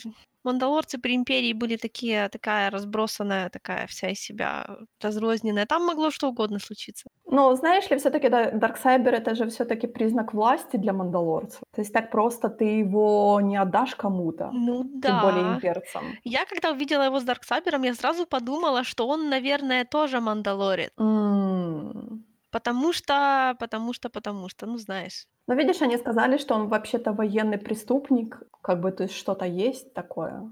мандалорцы 0.43 0.97
при 0.97 1.15
Империи 1.15 1.53
были 1.53 1.75
такие, 1.77 2.29
такая 2.29 2.69
разбросанная, 2.69 3.49
такая 3.49 3.87
вся 3.87 4.09
из 4.09 4.19
себя 4.19 4.65
разрозненная. 5.01 5.65
Там 5.65 5.85
могло 5.85 6.11
что 6.11 6.29
угодно 6.29 6.59
случиться. 6.59 7.09
Но 7.25 7.55
знаешь 7.55 7.89
ли, 7.89 7.97
все-таки 7.97 8.29
Дарксайбер 8.29 9.13
это 9.13 9.35
же 9.35 9.47
все-таки 9.49 9.87
признак 9.87 10.33
власти 10.33 10.77
для 10.77 10.93
мандалорцев. 10.93 11.61
То 11.73 11.81
есть 11.81 11.93
так 11.93 12.11
просто 12.11 12.49
ты 12.49 12.65
его 12.65 13.39
не 13.41 13.57
отдашь 13.57 13.95
кому-то, 13.95 14.49
Ну 14.51 14.83
тем 15.01 15.19
более 15.19 15.43
да. 15.43 15.55
имперцам. 15.55 16.19
Я 16.23 16.45
когда 16.45 16.71
увидела 16.71 17.03
его 17.03 17.19
с 17.19 17.23
Дарксабером, 17.23 17.83
я 17.83 17.93
сразу 17.95 18.25
подумала, 18.25 18.83
что 18.83 19.07
он, 19.07 19.29
наверное, 19.29 19.85
тоже 19.85 20.19
мандалорец. 20.19 20.91
М. 20.99 22.25
Потому 22.51 22.93
что, 22.93 23.55
потому 23.59 23.93
что, 23.93 24.09
потому 24.09 24.49
что, 24.49 24.65
ну 24.65 24.77
знаешь. 24.77 25.25
Но 25.47 25.55
видишь, 25.55 25.81
они 25.81 25.97
сказали, 25.97 26.37
что 26.37 26.55
он 26.55 26.67
вообще-то 26.67 27.13
военный 27.13 27.57
преступник, 27.57 28.43
как 28.61 28.81
бы 28.81 28.91
то 28.91 29.03
есть 29.03 29.15
что-то 29.15 29.45
есть 29.45 29.93
такое. 29.93 30.51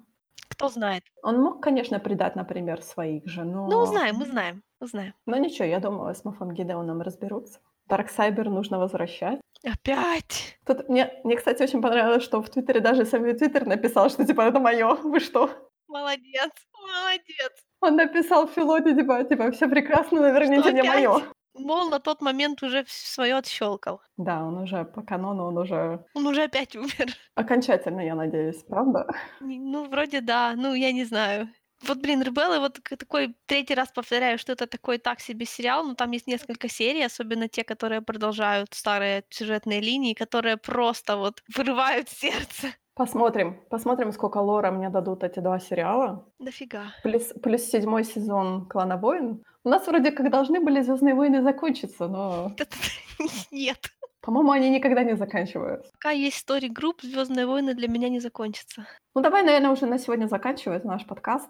Кто 0.49 0.69
знает. 0.69 1.03
Он 1.21 1.41
мог, 1.41 1.61
конечно, 1.61 1.99
предать, 1.99 2.35
например, 2.35 2.81
своих 2.81 3.27
же, 3.27 3.43
но... 3.43 3.67
Ну, 3.67 3.77
узнаем, 3.77 4.15
мы 4.15 4.26
знаем, 4.26 4.63
узнаем. 4.81 5.13
Но 5.26 5.38
ничего, 5.38 5.65
я 5.65 5.80
думаю, 5.80 6.15
с 6.15 6.26
Мофом 6.26 6.53
Гидеоном 6.53 7.01
разберутся. 7.01 7.59
Дарксайбер 7.88 8.49
нужно 8.49 8.80
возвращать. 8.80 9.39
Опять. 9.63 10.57
Тут 10.65 10.89
мне, 10.89 11.11
мне, 11.23 11.35
кстати, 11.35 11.63
очень 11.63 11.81
понравилось, 11.81 12.23
что 12.23 12.41
в 12.41 12.49
Твиттере 12.49 12.80
даже 12.80 13.05
самый 13.05 13.34
Твиттер 13.34 13.65
написал, 13.65 14.09
что 14.09 14.26
типа 14.26 14.41
это 14.41 14.59
мое. 14.59 14.95
Вы 14.95 15.19
что? 15.19 15.49
Молодец, 15.88 16.51
молодец. 16.73 17.51
Он 17.81 17.95
написал 17.95 18.47
Филоте, 18.47 18.95
типа, 18.95 19.23
типа, 19.23 19.51
все 19.51 19.67
прекрасно, 19.67 20.21
но 20.21 20.30
верните 20.30 20.61
Что 20.61 20.71
мне 20.71 20.84
мое. 20.84 21.23
Мол, 21.60 21.90
на 21.90 21.99
тот 21.99 22.22
момент 22.22 22.64
уже 22.64 22.86
свое 22.88 23.36
отщелкал. 23.38 24.02
Да, 24.18 24.44
он 24.45 24.57
уже 24.57 24.86
по 24.86 25.02
канону, 25.02 25.45
он 25.45 25.57
уже 25.57 26.06
Он 26.14 26.27
уже 26.27 26.44
опять 26.44 26.76
умер. 26.76 27.15
окончательно, 27.36 28.02
я 28.02 28.15
надеюсь, 28.15 28.64
правда? 28.64 29.07
Ну, 29.40 29.86
вроде 29.90 30.22
да. 30.22 30.53
Ну, 30.56 30.73
я 30.73 30.91
не 30.91 31.06
знаю. 31.06 31.49
Вот, 31.81 31.99
блин, 31.99 32.22
"Ребеллы", 32.22 32.60
вот 32.60 32.80
такой 32.84 33.36
третий 33.45 33.73
раз 33.73 33.90
повторяю, 33.94 34.38
что 34.38 34.52
это 34.52 34.68
такой 34.68 34.98
так 34.98 35.22
себе 35.22 35.45
сериал, 35.45 35.86
но 35.86 35.95
там 35.95 36.11
есть 36.11 36.27
несколько 36.27 36.68
серий, 36.68 37.03
особенно 37.03 37.48
те, 37.48 37.64
которые 37.64 38.02
продолжают 38.02 38.73
старые 38.73 39.23
сюжетные 39.30 39.80
линии, 39.80 40.14
которые 40.14 40.57
просто 40.57 41.15
вот 41.15 41.41
вырывают 41.56 42.10
сердце. 42.10 42.73
Посмотрим, 42.99 43.61
посмотрим, 43.69 44.11
сколько 44.11 44.39
лора 44.39 44.71
мне 44.71 44.89
дадут 44.89 45.23
эти 45.23 45.39
2 45.39 45.59
сериала. 45.61 46.26
Дофига. 46.38 46.88
Плюс 47.01 47.31
плюс 47.41 47.61
7 47.61 48.03
сезон 48.03 48.65
"Клана 48.67 48.97
Войн". 48.97 49.41
У 49.63 49.69
нас 49.69 49.88
вроде 49.88 50.11
как 50.11 50.30
должны 50.30 50.59
были 50.59 50.81
"Звездные 50.81 51.15
войны" 51.15 51.41
закончиться, 51.41 52.09
но 52.09 52.51
Нет. 53.51 53.77
по-моему, 54.19 54.51
они 54.51 54.69
никогда 54.69 55.03
не 55.03 55.15
заканчиваются. 55.15 55.89
Пока 55.93 56.11
есть 56.11 56.45
Story 56.45 56.67
Group, 56.67 56.95
"Звездные 57.01 57.45
войны" 57.45 57.73
для 57.73 57.88
меня 57.88 58.09
не 58.09 58.19
закончатся. 58.19 58.85
Ну, 59.15 59.21
давай, 59.21 59.43
наверное, 59.43 59.71
уже 59.71 59.85
на 59.85 59.97
сегодня 59.97 60.27
заканчивать 60.27 60.84
наш 60.84 61.05
подкаст. 61.05 61.49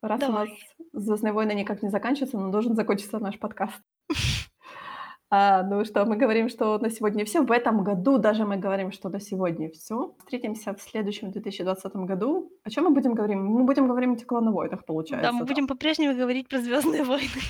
Раз 0.00 0.22
у 0.22 0.32
нас 0.32 0.48
Давай. 0.48 0.58
"Звездные 0.94 1.34
войны" 1.34 1.52
никак 1.52 1.82
не 1.82 1.90
заканчиваются, 1.90 2.38
но 2.38 2.50
должен 2.50 2.74
закончиться 2.74 3.18
наш 3.18 3.38
подкаст. 3.38 3.82
А, 5.30 5.62
ну 5.64 5.84
что, 5.84 6.04
мы 6.04 6.16
говорим, 6.16 6.48
что 6.48 6.78
на 6.78 6.88
сегодня 6.90 7.24
всё. 7.24 7.42
В 7.44 7.50
этом 7.50 7.82
году 7.82 8.18
даже 8.18 8.44
мы 8.44 8.56
говорим, 8.56 8.92
что 8.92 9.08
на 9.08 9.18
сегодня 9.20 9.68
всё. 9.70 10.14
Встретимся 10.18 10.72
в 10.72 10.80
следующем 10.80 11.32
2020 11.32 12.06
году. 12.06 12.52
О 12.64 12.70
чём 12.70 12.84
мы 12.84 12.90
будем 12.90 13.14
говорим? 13.14 13.44
Мы 13.44 13.64
будем 13.64 13.88
говорить 13.88 14.22
о 14.22 14.26
"Клана 14.26 14.52
Войнах", 14.52 14.80
Да, 14.80 14.84
получается, 14.86 15.32
мы 15.32 15.40
да? 15.40 15.46
будем 15.46 15.66
по-прежнему 15.66 16.14
говорить 16.16 16.48
про 16.48 16.58
"Звездные 16.58 17.02
войны". 17.04 17.40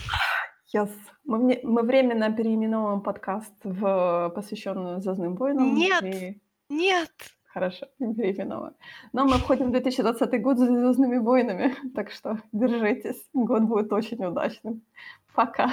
Yes. 0.75 0.89
Мы 1.25 1.39
вне 1.39 1.61
мы 1.65 1.83
временно 1.83 2.33
переименовываем 2.33 3.01
подкаст 3.03 3.53
в 3.65 4.31
посвящённый 4.35 5.01
"Звездным 5.01 5.35
войнам" 5.37 5.75
Нет! 5.75 6.03
и 6.05 6.41
Нет! 6.71 7.11
Хорошо, 7.45 7.87
не 7.99 8.15
переименовываем. 8.15 8.75
Но 9.13 9.25
мы 9.25 9.33
входим 9.39 9.67
в 9.67 9.71
2020 9.71 10.43
год 10.43 10.59
с 10.59 10.61
"Звездными 10.67 11.19
войнами", 11.19 11.75
так 11.95 12.11
что 12.11 12.39
держитесь, 12.53 13.29
год 13.35 13.63
будет 13.63 13.93
очень 13.93 14.25
удачным. 14.25 14.81
Пока. 15.35 15.69